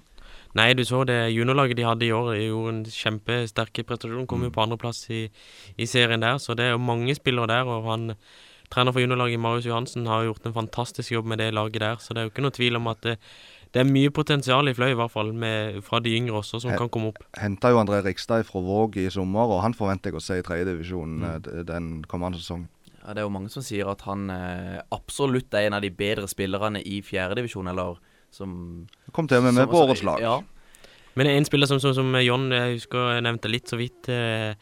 Nei, 0.58 0.72
du 0.74 0.82
så 0.88 1.04
det 1.06 1.30
juniorlaget 1.30 1.78
de 1.78 1.86
hadde 1.86 2.08
i 2.08 2.14
år, 2.16 2.32
gjorde 2.40 2.72
en 2.74 2.84
kjempesterk 2.90 3.84
prestasjon. 3.86 4.26
Kom 4.30 4.48
jo 4.48 4.54
på 4.54 4.64
andreplass 4.64 5.04
i, 5.14 5.28
i 5.78 5.86
serien 5.90 6.24
der, 6.24 6.40
så 6.42 6.56
det 6.58 6.66
er 6.66 6.74
jo 6.74 6.82
mange 6.82 7.14
spillere 7.18 7.52
der. 7.52 7.70
Og 7.70 7.86
han 7.92 8.16
trener 8.70 8.94
for 8.96 9.02
juniorlaget, 9.02 9.40
Marius 9.42 9.66
Johansen, 9.70 10.06
har 10.08 10.26
gjort 10.28 10.46
en 10.46 10.54
fantastisk 10.54 11.12
jobb 11.16 11.26
med 11.32 11.40
det 11.42 11.52
laget 11.54 11.80
der. 11.82 11.96
Så 12.04 12.14
det 12.14 12.22
er 12.22 12.28
jo 12.28 12.34
ikke 12.34 12.46
noe 12.46 12.56
tvil 12.56 12.76
om 12.78 12.88
at 12.92 13.02
det, 13.02 13.16
det 13.74 13.82
er 13.84 13.90
mye 13.90 14.10
potensial 14.14 14.68
i 14.70 14.74
Fløy, 14.74 14.92
i 14.94 14.98
hvert 14.98 15.12
fall, 15.14 15.32
med, 15.34 15.80
fra 15.86 16.00
de 16.02 16.14
yngre 16.18 16.40
også, 16.42 16.60
som 16.62 16.72
He- 16.72 16.78
kan 16.78 16.90
komme 16.90 17.12
opp. 17.12 17.20
Henta 17.38 17.70
jo 17.74 17.78
André 17.82 18.00
Rikstad 18.06 18.46
fra 18.48 18.62
Våg 18.66 18.98
i 18.98 19.08
sommer, 19.14 19.50
og 19.54 19.62
han 19.66 19.74
forventer 19.78 20.10
jeg 20.14 20.18
å 20.18 20.24
se 20.26 20.40
i 20.40 20.46
tredje 20.46 20.66
divisjon 20.72 21.20
Mm. 21.20 21.26
eh, 21.60 21.64
den 21.70 21.90
kommende 22.10 22.38
sesongen. 22.42 22.68
Ja, 23.04 23.14
det 23.14 23.22
er 23.22 23.28
jo 23.30 23.34
mange 23.34 23.50
som 23.50 23.64
sier 23.64 23.88
at 23.90 24.02
han 24.06 24.30
eh, 24.30 24.82
absolutt 24.92 25.54
er 25.54 25.68
en 25.70 25.74
av 25.78 25.82
de 25.82 25.90
bedre 25.90 26.28
spillerne 26.28 26.82
i 26.86 27.02
fjerdedivisjon, 27.02 27.68
eller 27.72 27.98
som 28.32 28.88
Kom 29.14 29.28
til 29.28 29.38
og 29.38 29.44
med 29.48 29.54
med 29.56 29.70
på 29.72 29.80
årets 29.86 30.04
lag. 30.04 30.20
Ja. 30.22 30.42
Men 31.16 31.28
en 31.28 31.46
spiller 31.46 31.66
som, 31.68 31.80
som, 31.82 31.94
som 31.98 32.14
John 32.22 32.52
jeg 32.54 32.76
husker 32.78 33.16
jeg 33.16 33.24
nevnte 33.26 33.50
litt 33.50 33.68
så 33.72 33.78
vidt 33.80 34.10
eh, 34.14 34.54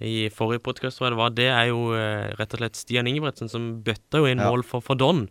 i 0.00 0.28
forrige 0.30 0.62
podkast, 0.62 0.98
tror 0.98 1.08
jeg 1.08 1.16
det 1.16 1.22
var, 1.22 1.32
det 1.34 1.48
er 1.50 1.70
jo 1.72 1.80
eh, 1.96 2.28
rett 2.38 2.54
og 2.54 2.62
slett 2.62 2.78
Stian 2.78 3.08
Ingebretsen 3.10 3.50
som 3.50 3.72
bøtta 3.82 4.22
jo 4.22 4.28
inn 4.30 4.38
Ja. 4.38 4.50
mål 4.50 4.62
for, 4.66 4.84
for 4.84 4.94
Don. 4.98 5.26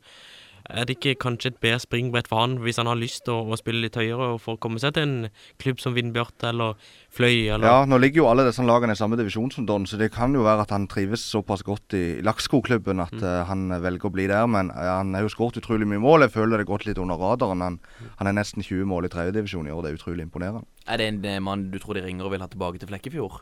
Er 0.67 0.83
det 0.83 0.97
ikke 0.97 1.13
kanskje 1.23 1.53
et 1.53 1.59
bedre 1.63 1.79
springbrett 1.79 2.27
for 2.27 2.41
han 2.41 2.57
hvis 2.59 2.75
han 2.75 2.89
har 2.89 2.97
lyst 2.99 3.21
til 3.23 3.37
å, 3.37 3.53
å 3.55 3.55
spille 3.55 3.85
litt 3.85 3.95
høyere 3.95 4.33
og 4.33 4.41
få 4.43 4.57
komme 4.59 4.81
seg 4.83 4.97
til 4.97 5.05
en 5.05 5.29
klubb 5.63 5.79
som 5.79 5.93
Vindbjart 5.95 6.43
eller 6.49 6.75
Fløy 7.15 7.47
eller 7.55 7.63
Ja, 7.69 7.85
nå 7.87 7.95
ligger 8.03 8.25
jo 8.25 8.27
alle 8.27 8.43
disse 8.49 8.65
lagene 8.67 8.91
i 8.91 8.99
samme 8.99 9.15
divisjon 9.15 9.53
som 9.55 9.63
Don, 9.69 9.87
så 9.87 9.95
det 9.95 10.09
kan 10.11 10.35
jo 10.35 10.43
være 10.43 10.65
at 10.65 10.73
han 10.75 10.89
trives 10.91 11.23
såpass 11.23 11.63
godt 11.63 11.95
i 11.95 12.03
Lakkskoklubben 12.19 12.99
at 12.99 13.15
eh, 13.15 13.45
han 13.47 13.69
velger 13.79 14.09
å 14.09 14.13
bli 14.17 14.27
der. 14.27 14.43
Men 14.51 14.73
uh, 14.75 14.97
han 14.97 15.15
har 15.15 15.23
jo 15.23 15.31
skåret 15.31 15.61
utrolig 15.61 15.87
mye 15.87 16.03
mål. 16.03 16.27
Jeg 16.27 16.35
føler 16.35 16.57
det 16.59 16.65
har 16.67 16.73
gått 16.75 16.89
litt 16.89 16.99
under 16.99 17.15
radaren. 17.15 17.63
Han, 17.63 17.79
han 18.19 18.27
er 18.27 18.35
nesten 18.35 18.65
20 18.65 18.91
mål 18.91 19.07
i 19.07 19.13
tredjedivisjon 19.15 19.71
i 19.71 19.71
år. 19.71 19.85
Det 19.85 19.93
er 19.93 20.01
utrolig 20.01 20.27
imponerende. 20.27 20.67
Er 20.83 20.99
det 20.99 21.07
en 21.13 21.23
eh, 21.31 21.39
mann 21.39 21.69
du 21.71 21.79
tror 21.79 21.95
de 21.95 22.03
ringer 22.03 22.27
og 22.27 22.35
vil 22.35 22.43
ha 22.43 22.51
tilbake 22.51 22.83
til 22.83 22.91
Flekkefjord? 22.91 23.39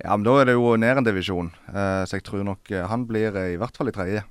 Ja, 0.00 0.16
men 0.16 0.24
da 0.24 0.36
er 0.40 0.48
det 0.48 0.56
jo 0.56 0.74
ned 0.80 1.00
en 1.00 1.06
divisjon, 1.06 1.50
eh, 1.68 2.02
så 2.08 2.18
jeg 2.18 2.24
tror 2.24 2.44
nok 2.46 2.70
eh, 2.72 2.86
han 2.88 3.06
blir 3.08 3.34
eh, 3.36 3.54
i 3.54 3.58
hvert 3.60 3.76
fall 3.76 3.90
i 3.90 3.94
tredje. 3.94 4.22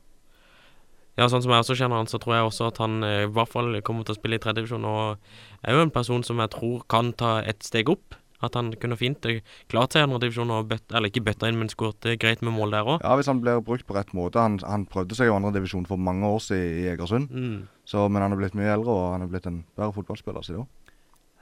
Ja, 1.20 1.28
sånn 1.28 1.44
som 1.44 1.52
jeg 1.52 1.62
også 1.66 1.76
kjenner 1.76 2.00
han, 2.00 2.08
så 2.10 2.18
tror 2.22 2.38
jeg 2.38 2.48
også 2.48 2.70
at 2.72 2.78
han 2.80 3.04
i 3.04 3.28
hvert 3.28 3.52
fall 3.52 3.74
kommer 3.84 4.08
til 4.08 4.16
å 4.16 4.18
spille 4.18 4.38
i 4.40 4.42
tredje 4.42 4.62
divisjon. 4.62 4.86
Og 4.88 5.68
er 5.68 5.76
jo 5.76 5.84
en 5.84 5.92
person 5.92 6.24
som 6.24 6.40
jeg 6.40 6.54
tror 6.54 6.86
kan 6.88 7.12
ta 7.20 7.42
et 7.44 7.60
steg 7.68 7.92
opp. 7.92 8.16
At 8.40 8.56
han 8.56 8.70
kunne 8.80 8.96
fint 8.96 9.26
klart 9.68 9.92
seg 9.92 10.00
i 10.00 10.08
andredivisjon 10.08 10.54
og 10.56 10.70
bøtt, 10.70 10.94
eller 10.96 11.12
ikke 11.12 11.26
bøtta 11.26 11.50
inn, 11.52 11.60
men 11.60 11.68
skåret 11.68 12.08
greit 12.22 12.40
med 12.40 12.56
mål 12.56 12.72
der 12.72 12.88
òg. 12.88 13.04
Ja, 13.04 13.18
hvis 13.20 13.28
han 13.28 13.42
blir 13.44 13.60
brukt 13.68 13.84
på 13.90 13.98
rett 13.98 14.16
måte. 14.16 14.40
Han, 14.40 14.56
han 14.64 14.88
prøvde 14.88 15.18
seg 15.20 15.28
i 15.28 15.36
andredivisjon 15.36 15.90
for 15.90 16.00
mange 16.00 16.24
år 16.24 16.40
siden 16.46 16.78
i 16.80 16.88
Egersund. 16.94 17.36
Mm. 17.36 17.58
Så, 17.84 18.08
men 18.08 18.24
han 18.24 18.32
er 18.32 18.40
blitt 18.40 18.56
mye 18.56 18.72
eldre, 18.78 18.96
og 18.96 19.18
han 19.18 19.28
er 19.28 19.34
blitt 19.34 19.50
en 19.52 19.66
bedre 19.76 19.92
fotballspiller 20.00 20.48
siden 20.48 20.64
da. 20.64 20.96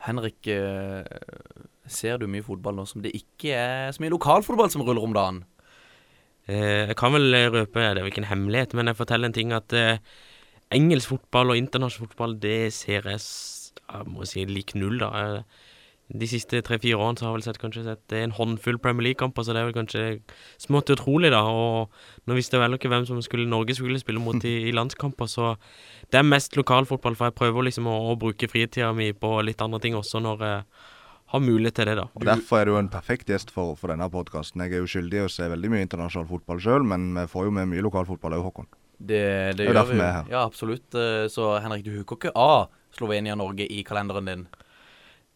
Henrik, 0.07 0.49
ser 1.91 2.19
du 2.21 2.27
mye 2.31 2.45
fotball 2.45 2.75
nå 2.77 2.85
som 2.89 3.03
det 3.03 3.13
ikke 3.17 3.53
er 3.57 3.91
så 3.95 4.03
mye 4.03 4.13
lokalfotball 4.13 4.71
som 4.73 4.83
ruller 4.87 5.03
om 5.03 5.15
dagen? 5.15 5.43
Eh, 6.47 6.87
jeg 6.91 6.97
kan 6.99 7.11
vel 7.15 7.35
røpe, 7.51 7.79
det 7.79 7.99
er 7.99 8.05
jo 8.05 8.11
ikke 8.11 8.23
en 8.23 8.31
hemmelighet, 8.31 8.75
men 8.77 8.87
jeg 8.87 8.99
forteller 8.99 9.27
en 9.27 9.35
ting 9.35 9.51
at 9.55 9.73
eh, 9.75 9.97
engelsk 10.71 11.11
fotball 11.15 11.51
og 11.51 11.59
internasjonal 11.59 12.07
fotball, 12.11 12.37
det 12.43 12.73
ser 12.75 13.07
jeg, 13.11 13.23
jeg 13.87 14.11
må 14.11 14.27
si 14.27 14.45
lik 14.47 14.75
null, 14.75 14.99
da. 15.03 15.09
Eh, 15.23 15.65
De 16.07 16.23
siste 16.23 16.61
tre-fire 16.63 16.95
årene 16.95 17.19
så 17.19 17.25
har 17.25 17.33
jeg 17.33 17.35
vel 17.35 17.43
sett 17.43 17.57
kanskje 17.59 17.81
sett 17.83 18.13
en 18.15 18.31
håndfull 18.31 18.77
Premier 18.79 19.09
League-kamper, 19.09 19.43
så 19.43 19.51
det 19.51 19.59
er 19.59 19.65
vel 19.67 19.75
kanskje 19.75 20.03
smått 20.63 20.87
utrolig, 20.93 21.33
da. 21.33 21.41
Og 21.43 21.91
nå 22.23 22.37
visste 22.37 22.55
jeg 22.55 22.63
vel 22.63 22.77
ikke 22.77 22.87
hvem 22.93 23.03
som 23.09 23.19
skulle 23.19 23.49
Norge 23.51 23.75
skulle 23.75 23.99
spille 23.99 24.23
mot 24.23 24.39
i, 24.47 24.69
i 24.69 24.71
landskamper, 24.71 25.27
så 25.27 25.57
det 26.07 26.21
er 26.21 26.23
mest 26.23 26.55
lokalfotball, 26.55 27.17
for 27.19 27.27
jeg 27.27 27.35
prøver 27.35 27.67
liksom 27.67 27.89
å, 27.91 27.97
å 28.13 28.15
bruke 28.15 28.47
fritida 28.47 28.93
mi 28.95 29.11
på 29.11 29.33
litt 29.43 29.59
andre 29.59 29.83
ting 29.83 29.99
også 29.99 30.23
når 30.23 30.45
jeg 30.47 30.63
har 31.33 31.41
mulighet 31.43 31.75
til 31.75 31.89
det, 31.89 31.95
da. 31.99 32.05
Og 32.15 32.23
Derfor 32.27 32.61
er 32.61 32.69
du 32.69 32.75
en 32.79 32.89
perfekt 32.89 33.27
gjest 33.31 33.49
for, 33.51 33.75
for 33.79 33.91
denne 33.91 34.07
podkasten. 34.11 34.61
Jeg 34.63 34.77
er 34.77 34.83
jo 34.83 34.87
skyldig 34.91 35.19
i 35.19 35.25
å 35.25 35.31
se 35.31 35.47
veldig 35.51 35.71
mye 35.73 35.83
internasjonal 35.83 36.27
fotball 36.29 36.61
sjøl, 36.63 36.85
men 36.87 37.09
vi 37.17 37.25
får 37.31 37.49
jo 37.49 37.55
med 37.57 37.67
mye 37.73 37.83
lokalfotball 37.83 38.37
òg, 38.37 38.45
Håkon. 38.47 38.69
Det, 38.97 39.17
det, 39.17 39.57
Det 39.57 39.65
er 39.65 39.67
gjør 39.69 39.79
derfor 39.81 39.97
vi. 39.99 40.05
er. 40.07 40.31
Ja, 40.31 40.45
absolutt. 40.47 40.87
Eh, 40.95 41.25
Så 41.29 41.49
Henrik, 41.61 41.83
du 41.85 41.91
huker 41.99 42.15
ikke 42.17 42.31
av 42.39 42.69
Slovenia-Norge 42.97 43.67
i 43.69 43.83
kalenderen 43.85 44.25
din. 44.31 44.47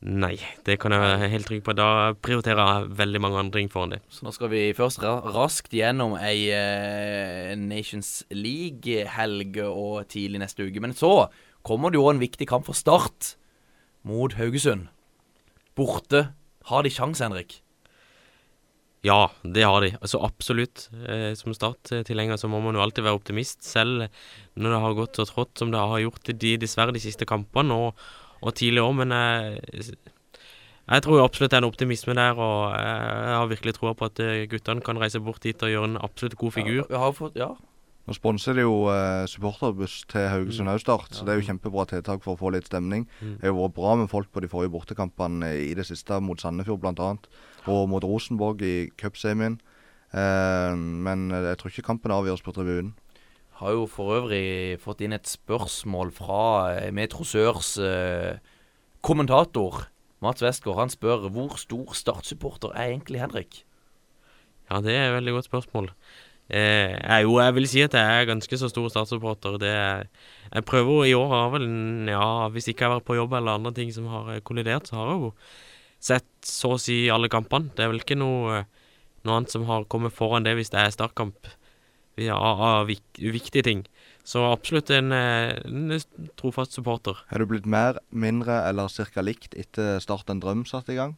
Nei, 0.01 0.39
det 0.65 0.79
kan 0.81 0.95
jeg 0.95 1.03
være 1.03 1.27
helt 1.29 1.45
trygg 1.45 1.61
på. 1.67 1.75
Da 1.77 2.13
prioriterer 2.25 2.57
jeg 2.57 2.87
veldig 2.97 3.19
mange 3.21 3.37
andre 3.43 3.59
ting 3.59 3.67
foran 3.69 3.91
det. 3.93 3.99
Så 4.09 4.23
nå 4.25 4.31
skal 4.33 4.49
vi 4.49 4.63
først 4.73 5.03
ra 5.03 5.11
raskt 5.35 5.75
gjennom 5.77 6.15
ei 6.17 6.47
uh, 6.55 7.51
Nations 7.59 8.23
League-helg 8.33 9.59
og 9.67 10.07
tidlig 10.09 10.41
neste 10.41 10.65
uke. 10.65 10.81
Men 10.81 10.95
så 10.97 11.27
kommer 11.61 11.93
det 11.93 11.99
jo 12.01 12.07
en 12.09 12.23
viktig 12.23 12.47
kamp 12.49 12.65
for 12.65 12.73
Start 12.73 13.35
mot 14.09 14.33
Haugesund. 14.39 14.87
Borte. 15.81 16.29
Har 16.69 16.85
de 16.85 16.93
sjans, 16.93 17.21
Henrik? 17.23 17.59
Ja, 19.01 19.31
det 19.41 19.63
har 19.65 19.81
de. 19.81 19.95
Altså 19.97 20.21
absolutt. 20.21 20.85
Eh, 21.09 21.33
som 21.37 21.55
starttilhenger 21.57 22.37
så 22.37 22.49
må 22.51 22.61
man 22.61 22.77
jo 22.77 22.83
alltid 22.83 23.05
være 23.07 23.17
optimist, 23.17 23.63
selv 23.65 24.05
når 24.53 24.75
det 24.75 24.81
har 24.83 24.97
gått 24.99 25.17
så 25.17 25.25
trått 25.25 25.57
som 25.57 25.73
det 25.73 25.81
har 25.81 26.03
gjort 26.03 26.29
de, 26.29 26.55
dessverre 26.61 26.93
de 26.93 27.01
siste 27.01 27.25
kampene 27.25 27.73
og, 27.87 28.03
og 28.41 28.53
tidligere 28.53 28.91
år. 28.91 28.97
Men 29.01 29.15
jeg, 29.17 29.97
jeg 30.85 31.05
tror 31.07 31.23
absolutt 31.23 31.53
det 31.53 31.57
er 31.57 31.65
en 31.65 31.71
optimisme 31.71 32.17
der, 32.17 32.37
og 32.37 32.77
jeg 32.77 33.35
har 33.39 33.49
virkelig 33.49 33.75
troa 33.79 33.95
på 33.97 34.11
at 34.11 34.21
eh, 34.21 34.45
guttene 34.51 34.85
kan 34.85 35.01
reise 35.01 35.23
bort 35.23 35.41
dit 35.45 35.65
og 35.65 35.73
gjøre 35.73 35.91
en 35.95 36.01
absolutt 36.05 36.37
god 36.37 36.57
figur. 36.59 36.81
Ja, 36.83 36.89
Vi 36.93 37.03
har 37.05 37.17
fått, 37.17 37.41
ja. 37.41 37.51
Nå 38.11 38.17
sponser 38.17 38.57
de 38.57 38.65
jo 38.65 38.89
eh, 38.91 39.23
supporterbuss 39.31 40.01
til 40.11 40.25
Haugesund 40.27 40.67
Mm. 40.67 40.79
Start, 40.83 41.13
så 41.15 41.23
det 41.23 41.31
er 41.31 41.37
jo 41.39 41.47
kjempebra 41.47 41.85
tiltak 41.87 42.19
for 42.25 42.35
å 42.35 42.39
få 42.39 42.49
litt 42.51 42.67
stemning. 42.67 43.05
Det 43.21 43.45
har 43.45 43.53
jo 43.53 43.61
vært 43.61 43.75
bra 43.77 43.93
med 43.95 44.09
folk 44.11 44.27
på 44.35 44.41
de 44.43 44.49
forrige 44.51 44.73
bortekampene 44.73 45.47
i 45.63 45.71
det 45.73 45.85
siste, 45.87 46.17
mot 46.19 46.35
Sandefjord 46.35 46.81
bl.a. 46.81 47.15
Og 47.71 47.87
mot 47.87 48.03
Rosenborg 48.03 48.59
i 48.67 48.89
cupsemien. 48.99 49.61
Eh, 50.11 50.75
men 50.75 51.31
jeg 51.31 51.59
tror 51.61 51.71
ikke 51.71 51.87
kampen 51.87 52.11
avgjøres 52.11 52.43
på 52.43 52.51
tribunen. 52.51 52.91
Har 53.61 53.77
jo 53.77 53.85
for 53.87 54.17
øvrig 54.17 54.75
fått 54.83 55.05
inn 55.05 55.15
et 55.15 55.29
spørsmål 55.31 56.11
fra 56.11 56.41
eh, 56.73 56.91
Metro 56.91 57.23
Sørs 57.23 57.77
eh, 57.79 58.41
kommentator. 58.99 59.85
Mats 60.19 60.43
Westgård 60.43 60.81
han 60.81 60.91
spør 60.91 61.29
hvor 61.31 61.55
stor 61.55 61.95
Start-supporter 61.95 62.75
er 62.75 62.91
egentlig 62.91 63.23
Henrik? 63.23 63.63
Ja, 64.67 64.81
det 64.83 64.97
er 64.97 65.07
et 65.07 65.15
veldig 65.21 65.37
godt 65.39 65.47
spørsmål. 65.47 65.93
Eh, 66.51 67.21
jo, 67.23 67.37
jeg 67.39 67.55
vil 67.55 67.67
si 67.69 67.83
at 67.85 67.93
jeg 67.95 68.21
er 68.21 68.27
ganske 68.27 68.57
så 68.59 68.67
stor 68.67 68.89
statssupporter. 68.91 69.55
Det 69.61 69.71
er, 69.71 70.07
jeg 70.51 70.67
prøver 70.67 71.05
i 71.07 71.15
år 71.15 71.29
har 71.31 71.53
vel 71.53 71.67
Ja, 72.11 72.49
hvis 72.51 72.67
ikke 72.67 72.83
jeg 72.83 72.89
har 72.89 72.97
vært 72.97 73.07
på 73.07 73.15
jobb 73.15 73.37
eller 73.39 73.55
andre 73.55 73.71
ting 73.77 73.93
som 73.95 74.09
har 74.11 74.33
eh, 74.35 74.43
kollidert, 74.43 74.89
så 74.89 74.99
har 74.99 75.13
jeg 75.13 75.21
jo 75.21 75.31
sett 76.01 76.29
så 76.43 76.75
å 76.75 76.81
si 76.81 77.05
alle 77.13 77.31
kampene. 77.31 77.71
Det 77.77 77.85
er 77.85 77.93
vel 77.93 78.03
ikke 78.03 78.19
noe, 78.19 78.65
noe 79.23 79.37
annet 79.37 79.53
som 79.53 79.63
har 79.69 79.87
kommet 79.87 80.15
foran 80.15 80.43
det 80.43 80.57
hvis 80.59 80.73
det 80.73 80.81
er 80.81 80.91
startkamp 80.91 81.47
ja, 82.19 82.35
av, 82.35 82.91
uviktige 82.91 83.63
ting. 83.63 83.85
Så 84.27 84.43
absolutt 84.45 84.91
en, 84.93 85.13
eh, 85.15 85.55
en 85.65 85.95
trofast 86.37 86.75
supporter. 86.75 87.23
Er 87.31 87.39
du 87.39 87.47
blitt 87.47 87.65
mer, 87.65 88.01
mindre 88.11 88.59
eller 88.67 88.91
ca. 88.91 89.23
likt 89.23 89.55
etter 89.55 90.03
Start 90.03 90.29
en 90.29 90.43
drøm 90.43 90.65
satt 90.67 90.91
i 90.91 90.99
gang? 90.99 91.15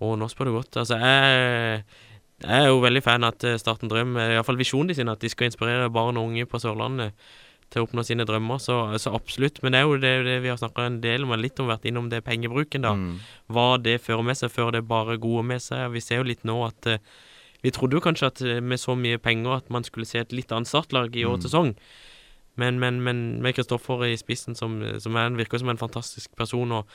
Å, 0.00 0.14
nå 0.16 0.30
spør 0.32 0.48
du 0.48 0.54
godt. 0.56 0.78
Altså, 0.80 0.96
jeg, 0.96 1.82
jeg 2.40 2.64
er 2.64 2.70
jo 2.70 2.80
veldig 2.80 3.02
fan 3.04 3.26
at 3.28 3.44
eh, 3.44 3.58
Start 3.60 3.84
en 3.84 3.92
drøm, 3.92 4.16
eh, 4.16 4.34
iallfall 4.36 4.58
visjonen 4.60 4.90
de 4.90 4.96
sin, 4.96 5.12
at 5.12 5.20
de 5.20 5.28
skal 5.28 5.50
inspirere 5.50 5.90
barn 5.92 6.18
og 6.20 6.30
unge 6.30 6.46
på 6.48 6.60
Sørlandet 6.62 7.16
til 7.70 7.82
å 7.82 7.86
oppnå 7.86 8.04
sine 8.06 8.26
drømmer. 8.26 8.60
Så, 8.62 8.76
så 9.02 9.12
absolutt. 9.14 9.60
Men 9.62 9.74
det 9.74 9.80
er 9.80 9.86
jo 9.86 9.98
det, 10.02 10.12
det 10.26 10.38
vi 10.44 10.50
har 10.50 10.58
snakka 10.60 10.88
en 10.88 11.00
del 11.04 11.26
om, 11.26 11.34
litt 11.38 11.60
om 11.62 11.70
vært 11.70 11.86
innom 11.88 12.10
det 12.10 12.22
pengebruken, 12.26 12.86
da. 12.86 12.94
Mm. 12.98 13.18
Hva 13.54 13.68
det 13.82 14.00
fører 14.02 14.26
med 14.26 14.40
seg, 14.40 14.52
fører 14.54 14.78
det 14.78 14.86
bare 14.90 15.20
gode 15.22 15.44
med 15.52 15.62
seg. 15.62 15.90
Vi 15.94 16.02
ser 16.04 16.22
jo 16.22 16.30
litt 16.30 16.46
nå 16.48 16.60
at 16.66 16.90
eh, 16.90 17.02
Vi 17.60 17.68
trodde 17.76 17.98
jo 17.98 18.00
kanskje 18.00 18.28
at 18.30 18.40
eh, 18.40 18.62
med 18.64 18.80
så 18.80 18.96
mye 18.96 19.20
penger 19.20 19.58
at 19.58 19.70
man 19.70 19.84
skulle 19.84 20.08
se 20.08 20.22
et 20.22 20.32
litt 20.32 20.52
annet 20.52 20.70
startlag 20.70 21.16
i 21.16 21.26
årets 21.28 21.50
sesong. 21.50 21.74
Men, 22.56 22.80
men, 22.80 23.02
men 23.04 23.40
med 23.44 23.54
Kristoffer 23.54 24.02
i 24.08 24.16
spissen, 24.18 24.56
som, 24.56 24.80
som 25.00 25.16
er, 25.16 25.30
virker 25.36 25.60
som 25.60 25.68
en 25.70 25.80
fantastisk 25.80 26.32
person, 26.36 26.72
og 26.72 26.88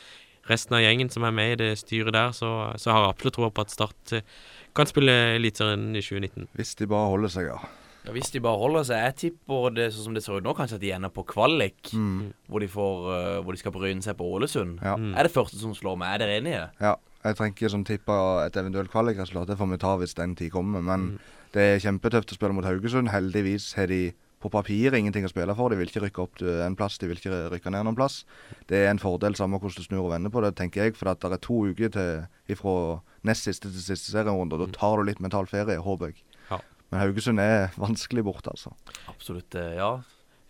resten 0.49 0.75
av 0.77 0.83
gjengen 0.83 1.09
som 1.13 1.25
er 1.25 1.33
med 1.33 1.53
i 1.53 1.59
det 1.63 1.71
styret 1.81 2.13
der, 2.13 2.33
så, 2.35 2.49
så 2.81 2.91
har 2.91 3.05
jeg 3.05 3.13
absolutt 3.13 3.37
tro 3.37 3.49
på 3.49 3.65
at 3.65 3.73
Start 3.73 4.17
eh, 4.17 4.27
kan 4.75 4.89
spille 4.89 5.13
Eliteserien 5.37 5.89
i 5.95 6.03
2019. 6.03 6.49
Hvis 6.59 6.75
de 6.79 6.87
bare 6.91 7.09
holder 7.13 7.31
seg, 7.33 7.49
ja. 7.49 7.57
Ja, 8.05 8.13
Hvis 8.13 8.29
de 8.29 8.37
bare 8.43 8.59
holder 8.61 8.83
seg 8.85 8.99
Jeg 9.01 9.15
tipper 9.17 9.71
det 9.73 9.87
sånn 9.95 10.11
som 10.11 10.13
det 10.13 10.21
ser 10.21 10.37
ut 10.37 10.45
nå, 10.45 10.53
kanskje 10.53 10.77
at 10.77 10.83
de 10.83 10.91
ender 10.93 11.09
på 11.09 11.23
kvalik. 11.25 11.89
Hvor, 11.89 12.61
de 12.61 12.67
får, 12.69 13.07
uh, 13.09 13.39
hvor 13.41 13.55
de 13.55 13.61
skal 13.61 13.73
bryne 13.73 14.05
seg 14.05 14.17
på 14.19 14.27
Ålesund. 14.37 14.77
Ja. 14.85 14.93
Mm. 14.99 15.15
Er 15.17 15.25
det 15.25 15.33
første 15.33 15.57
som 15.57 15.73
slår 15.73 15.97
meg. 15.97 16.13
Er 16.13 16.25
dere 16.25 16.39
enige? 16.41 16.63
ja. 16.83 16.95
Jeg 17.25 17.39
trenger 17.39 17.55
ikke 17.55 17.69
sånn 17.73 17.85
tippe 17.87 18.15
et 18.45 18.57
eventuelt 18.61 18.91
kvalikresultat. 18.93 19.47
Det 19.49 19.55
får 19.57 19.69
vi 19.71 19.77
ta 19.81 19.95
hvis 19.97 20.11
den 20.13 20.35
tid 20.37 20.51
kommer. 20.53 20.83
Men 20.85 21.07
det 21.55 21.63
er 21.71 21.81
kjempetøft 21.81 22.35
å 22.35 22.37
spille 22.37 22.53
mot 22.53 22.67
Haugesund. 22.67 23.09
Heldigvis 23.09 23.71
har 23.79 23.89
de 23.89 24.11
på 24.43 24.49
papiret 24.53 24.97
ingenting 24.99 25.25
å 25.25 25.31
spille 25.31 25.55
for. 25.57 25.69
De 25.71 25.77
vil 25.79 25.89
ikke 25.89 26.03
rykke 26.05 26.21
opp 26.25 26.41
en 26.65 26.75
plass, 26.77 26.97
de 27.01 27.07
vil 27.09 27.17
ikke 27.17 27.37
rykke 27.53 27.71
ned 27.73 27.85
noen 27.87 27.97
plass. 27.97 28.19
Det 28.69 28.83
er 28.83 28.91
en 28.91 28.99
fordel, 29.01 29.35
samme 29.39 29.57
hvordan 29.61 29.79
du 29.81 29.87
snur 29.87 30.03
og 30.05 30.11
vender 30.13 30.33
på 30.33 30.43
det, 30.45 30.53
tenker 30.59 30.83
jeg. 30.89 30.95
For 30.99 31.09
at 31.13 31.23
det 31.23 31.31
er 31.39 31.43
to 31.45 31.61
uker 31.71 31.93
til 31.95 32.59
fra 32.59 32.75
nest 33.25 33.47
siste 33.47 33.71
til 33.71 33.81
siste 33.81 34.11
serierunde. 34.13 34.59
Da 34.61 34.67
tar 34.75 34.99
du 35.01 35.07
litt 35.09 35.21
mental 35.23 35.47
ferie, 35.49 35.79
håper 35.81 36.11
jeg. 36.13 36.21
Ja. 36.51 36.59
Men 36.91 37.01
Haugesund 37.01 37.41
er 37.41 37.71
vanskelig 37.81 38.25
borte, 38.27 38.53
altså. 38.53 38.75
Absolutt. 39.09 39.55
eh, 39.55 39.75
Ja. 39.79 39.95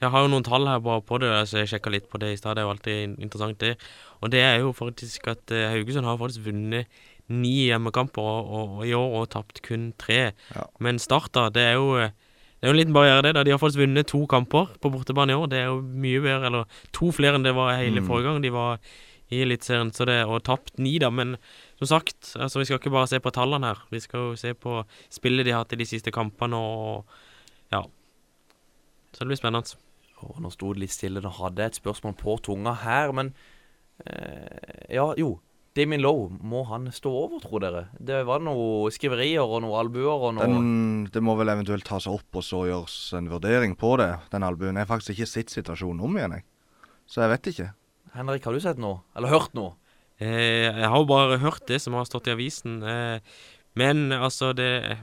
Jeg 0.04 0.12
har 0.12 0.26
jo 0.26 0.28
noen 0.28 0.44
tall 0.44 0.68
her 0.68 0.82
bare 0.84 1.00
på 1.08 1.18
det, 1.24 1.30
så 1.48 1.62
jeg 1.62 1.70
sjekka 1.72 1.90
litt 1.94 2.10
på 2.12 2.20
det 2.20 2.34
i 2.34 2.36
stad. 2.36 2.58
Det 2.58 2.62
er 2.62 2.66
jo 2.68 2.74
alltid 2.74 3.14
interessant, 3.24 3.58
det. 3.64 3.78
Og 4.22 4.30
det 4.34 4.42
er 4.44 4.58
jo 4.60 4.74
faktisk 4.76 5.30
at 5.32 5.50
eh, 5.56 5.70
Haugesund 5.72 6.04
har 6.06 6.18
faktisk 6.20 6.44
vunnet 6.50 6.92
ni 7.32 7.70
hjemmekamper 7.72 8.22
og, 8.22 8.50
og, 8.52 8.74
og 8.82 8.86
i 8.86 8.92
år 8.94 9.16
og 9.22 9.30
tapt 9.32 9.62
kun 9.64 9.94
tre. 9.98 10.34
Ja. 10.54 10.66
Men 10.84 11.00
Start, 11.00 11.32
da, 11.34 11.48
det 11.50 11.64
er 11.64 11.78
jo 11.80 11.96
eh, 12.04 12.12
det 12.66 12.72
er 12.72 12.74
jo 12.74 12.78
en 12.80 12.80
liten 12.82 12.96
barriere, 12.98 13.22
det. 13.22 13.34
da 13.38 13.44
De 13.46 13.52
har 13.54 13.60
faktisk 13.62 13.78
vunnet 13.84 14.08
to 14.10 14.24
kamper 14.26 14.72
på 14.82 14.90
bortebane 14.90 15.30
i 15.30 15.38
år. 15.38 15.50
Det 15.52 15.58
er 15.60 15.68
jo 15.70 15.82
mye 15.86 16.22
bedre, 16.24 16.48
eller 16.50 16.66
to 16.98 17.12
flere 17.14 17.38
enn 17.38 17.44
det 17.46 17.54
var 17.54 17.76
hele 17.78 18.02
Mm. 18.02 18.08
forrige 18.08 18.26
gang 18.26 18.42
de 18.42 18.50
var 18.50 18.80
i 19.30 19.42
Eliteserien. 19.44 19.92
Så 19.94 20.06
det, 20.10 20.26
og 20.26 20.42
tapt 20.44 20.80
ni, 20.80 20.98
da. 20.98 21.12
Men 21.14 21.36
som 21.78 21.88
sagt, 21.88 22.34
altså 22.42 22.58
vi 22.58 22.66
skal 22.66 22.80
ikke 22.80 22.90
bare 22.96 23.08
se 23.08 23.20
på 23.22 23.30
tallene 23.32 23.70
her. 23.70 23.84
Vi 23.92 24.00
skal 24.02 24.32
jo 24.32 24.36
se 24.36 24.54
på 24.58 24.84
spillet 25.14 25.46
de 25.46 25.52
har 25.52 25.62
hatt 25.64 25.74
i 25.74 25.76
de 25.78 25.86
siste 25.86 26.10
kampene, 26.12 26.56
og 26.58 27.06
ja. 27.72 27.84
Så 29.14 29.20
det 29.20 29.28
blir 29.28 29.38
spennende. 29.38 29.76
Oh, 30.24 30.40
nå 30.42 30.50
sto 30.52 30.74
det 30.74 30.80
litt 30.82 30.92
stille. 30.96 31.22
Nå 31.22 31.30
hadde 31.30 31.62
jeg 31.62 31.66
et 31.76 31.82
spørsmål 31.84 32.16
på 32.18 32.42
tunga 32.42 32.74
her, 32.82 33.12
men 33.14 33.34
eh, 34.08 34.90
Ja, 34.96 35.14
jo. 35.18 35.40
Damien 35.76 36.00
Lowe, 36.00 36.30
må 36.40 36.62
han 36.70 36.88
stå 36.96 37.12
over, 37.12 37.42
tror 37.44 37.60
dere? 37.60 37.82
Det 38.00 38.22
var 38.28 38.44
noe 38.44 38.88
skriverier 38.96 39.44
og 39.44 39.60
noe 39.66 39.80
albuer 39.82 40.30
og 40.30 40.38
noe 40.38 40.46
Den, 40.48 41.08
det 41.12 41.24
må 41.24 41.36
vel 41.36 41.52
eventuelt 41.52 41.84
tas 41.88 42.08
opp, 42.08 42.30
og 42.32 42.46
så 42.48 42.62
gjøres 42.70 42.96
en 43.20 43.28
vurdering 43.32 43.76
på 43.80 43.96
det. 44.00 44.14
Den 44.32 44.48
albuen. 44.48 44.80
Jeg 44.80 44.88
har 44.88 44.94
faktisk 44.94 45.18
ikke 45.18 45.28
sett 45.34 45.52
situasjonen 45.52 46.06
om 46.08 46.16
igjen, 46.16 46.38
jeg. 46.38 46.46
Så 47.12 47.26
jeg 47.26 47.34
vet 47.34 47.52
ikke. 47.52 47.68
Henrik, 48.16 48.48
har 48.48 48.56
du 48.56 48.64
sett 48.64 48.80
noe? 48.80 49.02
Eller 49.20 49.34
hørt 49.34 49.52
noe? 49.58 49.76
Eh, 50.16 50.72
jeg 50.72 50.88
har 50.88 50.96
jo 50.96 51.12
bare 51.12 51.42
hørt 51.44 51.68
det 51.68 51.82
som 51.84 51.98
har 52.00 52.08
stått 52.08 52.32
i 52.32 52.36
avisen. 52.38 52.80
Eh, 52.80 53.20
men 53.76 54.12
altså, 54.16 54.54
det 54.56 54.96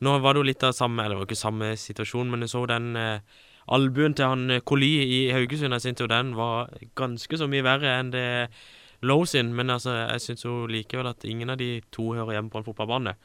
Nå 0.00 0.14
var 0.22 0.32
det 0.32 0.40
jo 0.40 0.46
litt 0.48 0.62
av 0.64 0.72
samme 0.72 1.02
Eller 1.02 1.18
det 1.18 1.20
var 1.20 1.26
ikke 1.28 1.36
samme 1.42 1.74
situasjon, 1.76 2.30
men 2.30 2.46
jeg 2.46 2.52
så 2.54 2.62
den 2.70 2.94
eh, 2.96 3.40
albuen 3.74 4.14
til 4.14 4.30
han 4.30 4.54
eh, 4.54 4.62
Koli 4.62 4.92
i 5.02 5.18
Haugesund. 5.34 5.74
Jeg 5.74 5.84
syntes 5.84 6.06
jo 6.06 6.10
den 6.14 6.36
var 6.38 6.70
ganske 6.98 7.40
så 7.42 7.50
mye 7.50 7.66
verre 7.66 7.98
enn 7.98 8.14
det 8.14 8.28
Lowe 9.02 9.26
sin. 9.26 9.54
Men 9.56 9.70
altså, 9.70 9.94
jeg 10.02 10.24
syns 10.24 10.44
likevel 10.70 11.10
at 11.10 11.24
ingen 11.24 11.50
av 11.50 11.60
de 11.60 11.80
to 11.92 12.12
hører 12.12 12.38
hjemme 12.38 12.52
på 12.52 12.60
en 12.60 12.68
fotballbane. 12.68 13.16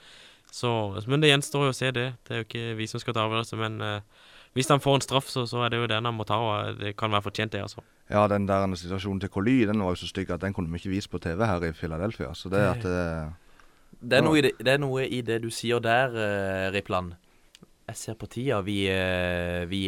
Så, 0.52 0.70
men 1.08 1.20
det 1.20 1.34
gjenstår 1.34 1.68
jo 1.68 1.74
å 1.74 1.76
se 1.76 1.92
det. 1.92 2.06
Det 2.24 2.32
er 2.32 2.42
jo 2.42 2.48
ikke 2.48 2.78
vi 2.80 2.88
som 2.88 3.02
skal 3.02 3.16
ta 3.18 3.26
avgjørelsen, 3.26 3.60
men 3.60 3.82
eh, 3.84 4.28
hvis 4.56 4.70
han 4.72 4.80
får 4.80 5.00
en 5.00 5.04
straff, 5.04 5.28
så, 5.28 5.44
så 5.50 5.66
er 5.66 5.74
det 5.74 5.82
jo 5.82 5.90
den 5.92 6.08
han 6.08 6.16
må 6.16 6.24
ta. 6.28 6.38
og 6.40 6.80
Det 6.80 6.94
kan 6.96 7.12
være 7.12 7.26
fortjent, 7.26 7.52
det, 7.52 7.66
altså. 7.66 7.84
Ja, 8.08 8.24
den 8.32 8.46
der 8.48 8.64
situasjonen 8.80 9.20
til 9.20 9.34
Coly 9.34 9.58
den 9.68 9.84
var 9.84 9.96
jo 9.96 10.04
så 10.06 10.08
stygg 10.08 10.32
at 10.32 10.46
den 10.46 10.56
kunne 10.56 10.72
vi 10.72 10.80
ikke 10.80 10.94
vise 10.94 11.12
på 11.12 11.20
TV 11.20 11.44
her 11.44 11.66
i 11.68 11.74
Philadelphia. 11.76 12.32
Så 12.38 12.52
det 12.54 12.62
at 12.64 12.86
det, 12.86 13.02
Det 14.00 14.20
er, 14.20 14.24
noe 14.24 14.40
i 14.40 14.46
det, 14.46 14.54
det 14.62 14.76
er 14.76 14.80
noe 14.80 15.08
i 15.08 15.22
det 15.26 15.42
du 15.44 15.50
sier 15.52 15.82
der, 15.84 16.16
uh, 16.16 16.72
Rippland. 16.76 17.16
Jeg 17.86 17.98
ser 18.00 18.16
på 18.18 18.26
tida. 18.34 18.64
Vi, 18.66 18.88
eh, 18.90 19.66
vi, 19.70 19.84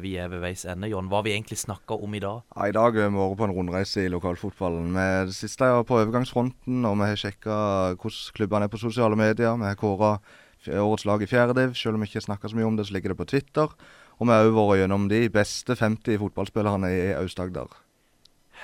vi 0.00 0.12
er 0.16 0.30
ved 0.32 0.40
veis 0.40 0.62
ende, 0.64 0.88
John. 0.88 1.10
Hva 1.12 1.18
har 1.20 1.26
vi 1.26 1.34
egentlig 1.34 1.58
snakka 1.60 1.98
om 2.00 2.14
i 2.16 2.20
dag? 2.24 2.40
ja, 2.56 2.68
I 2.70 2.72
dag 2.72 2.96
har 2.96 3.10
vi 3.12 3.18
vært 3.18 3.36
på 3.36 3.44
en 3.44 3.52
rundreise 3.58 4.06
i 4.06 4.08
lokalfotballen. 4.12 4.88
Vi- 4.96 5.26
Det 5.28 5.34
siste 5.36 5.60
er 5.68 5.82
på 5.84 5.98
overgangsfronten, 6.00 6.84
og 6.88 6.96
vi 6.96 7.04
har 7.10 7.16
sjekka 7.20 7.96
hvordan 8.00 8.32
klubbene 8.32 8.64
er 8.64 8.68
på 8.72 8.80
sosiale 8.80 9.16
medier. 9.16 9.52
Vi 9.58 9.64
har 9.68 9.76
kåra 9.76 10.18
årets 10.66 11.04
lag 11.04 11.20
i 11.22 11.26
fjerde 11.26 11.54
div. 11.54 11.74
Selv 11.76 11.94
om 11.94 12.00
vi 12.00 12.06
ikke 12.08 12.24
snakker 12.24 12.48
så 12.48 12.56
mye 12.56 12.66
om 12.66 12.76
det, 12.76 12.86
så 12.88 12.92
ligger 12.96 13.12
det 13.12 13.18
på 13.18 13.26
Twitter. 13.28 13.68
Og 14.18 14.26
vi 14.26 14.32
har 14.32 14.44
òg 14.48 14.56
vært 14.56 14.80
gjennom 14.88 15.08
de 15.08 15.28
beste 15.28 15.76
50 15.76 16.16
fotballspillerne 16.18 16.88
i 16.88 17.12
Aust-Agder. 17.20 17.68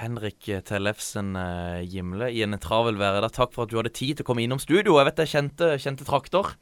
Henrik 0.00 0.48
Tellefsen 0.64 1.36
eh, 1.36 1.84
Gimle 1.84 2.32
i 2.32 2.40
en 2.42 2.56
travel 2.58 2.96
hverdag. 2.96 3.30
Takk 3.36 3.52
for 3.52 3.64
at 3.64 3.68
du 3.68 3.76
hadde 3.76 3.92
tid 3.92 4.16
til 4.16 4.24
å 4.24 4.28
komme 4.32 4.40
innom 4.42 4.58
studio. 4.58 4.96
Jeg 4.96 5.04
vet 5.12 5.20
jeg 5.26 5.28
kjente, 5.34 5.76
kjente 5.76 6.06
trakter. 6.08 6.54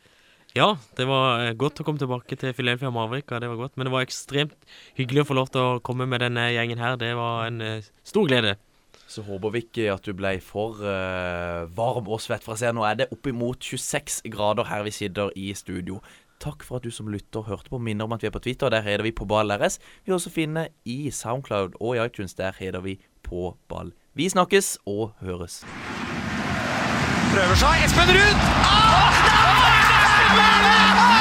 Ja, 0.57 0.72
det 0.98 1.07
var 1.07 1.44
eh, 1.44 1.53
godt 1.55 1.78
å 1.78 1.84
komme 1.86 2.01
tilbake 2.01 2.34
til 2.38 2.55
Philadelphia 2.57 2.90
Marvika. 2.90 3.38
Det 3.38 3.51
var 3.53 3.61
godt. 3.61 3.76
Men 3.78 3.86
det 3.86 3.92
var 3.94 4.07
ekstremt 4.07 4.57
hyggelig 4.98 5.22
å 5.22 5.28
få 5.28 5.36
lov 5.38 5.53
til 5.55 5.62
å 5.62 5.82
komme 5.86 6.09
med 6.11 6.24
denne 6.24 6.48
gjengen 6.51 6.82
her. 6.82 6.96
Det 6.98 7.12
var 7.18 7.46
en 7.46 7.62
uh, 7.62 7.90
stor 8.07 8.26
glede. 8.26 8.57
Så 9.11 9.22
håper 9.26 9.55
vi 9.55 9.62
ikke 9.62 9.86
at 9.94 10.07
du 10.07 10.11
ble 10.14 10.32
for 10.42 10.82
uh, 10.82 11.70
varm 11.76 12.11
og 12.11 12.22
svett. 12.22 12.42
For 12.46 12.59
scenen. 12.59 12.80
nå 12.80 12.88
er 12.88 12.98
det 12.98 13.09
oppimot 13.14 13.62
26 13.62 14.24
grader 14.34 14.66
her 14.66 14.82
vi 14.86 14.94
sitter 14.94 15.30
i 15.38 15.53
studio. 15.55 16.01
Takk 16.42 16.64
for 16.66 16.80
at 16.80 16.86
du 16.88 16.90
som 16.94 17.11
lytter 17.12 17.46
hørte 17.46 17.70
på. 17.70 17.78
Minner 17.78 18.11
om 18.11 18.16
at 18.16 18.24
vi 18.24 18.30
er 18.30 18.34
på 18.34 18.42
Twitter. 18.42 18.74
Der 18.74 18.82
heter 18.82 19.07
vi 19.07 19.14
På 19.14 19.28
ball 19.30 19.55
RS. 19.55 19.78
Vi 20.03 20.11
er 20.11 20.18
også 20.18 20.34
finne 20.34 20.68
i 20.82 21.12
Soundcloud 21.14 21.78
og 21.78 21.94
i 21.94 22.03
iTunes. 22.03 22.34
Der 22.34 22.59
heter 22.59 22.82
vi 22.82 22.98
På 23.22 23.55
ball. 23.70 23.94
Vi 24.18 24.26
snakkes 24.26 24.80
og 24.82 25.12
høres. 25.22 25.62
Prøver 27.30 27.59
seg. 27.62 27.86
Espen 27.86 28.11
Ruud! 28.18 28.46
Ah, 28.66 29.59
¡Gol! 30.32 31.19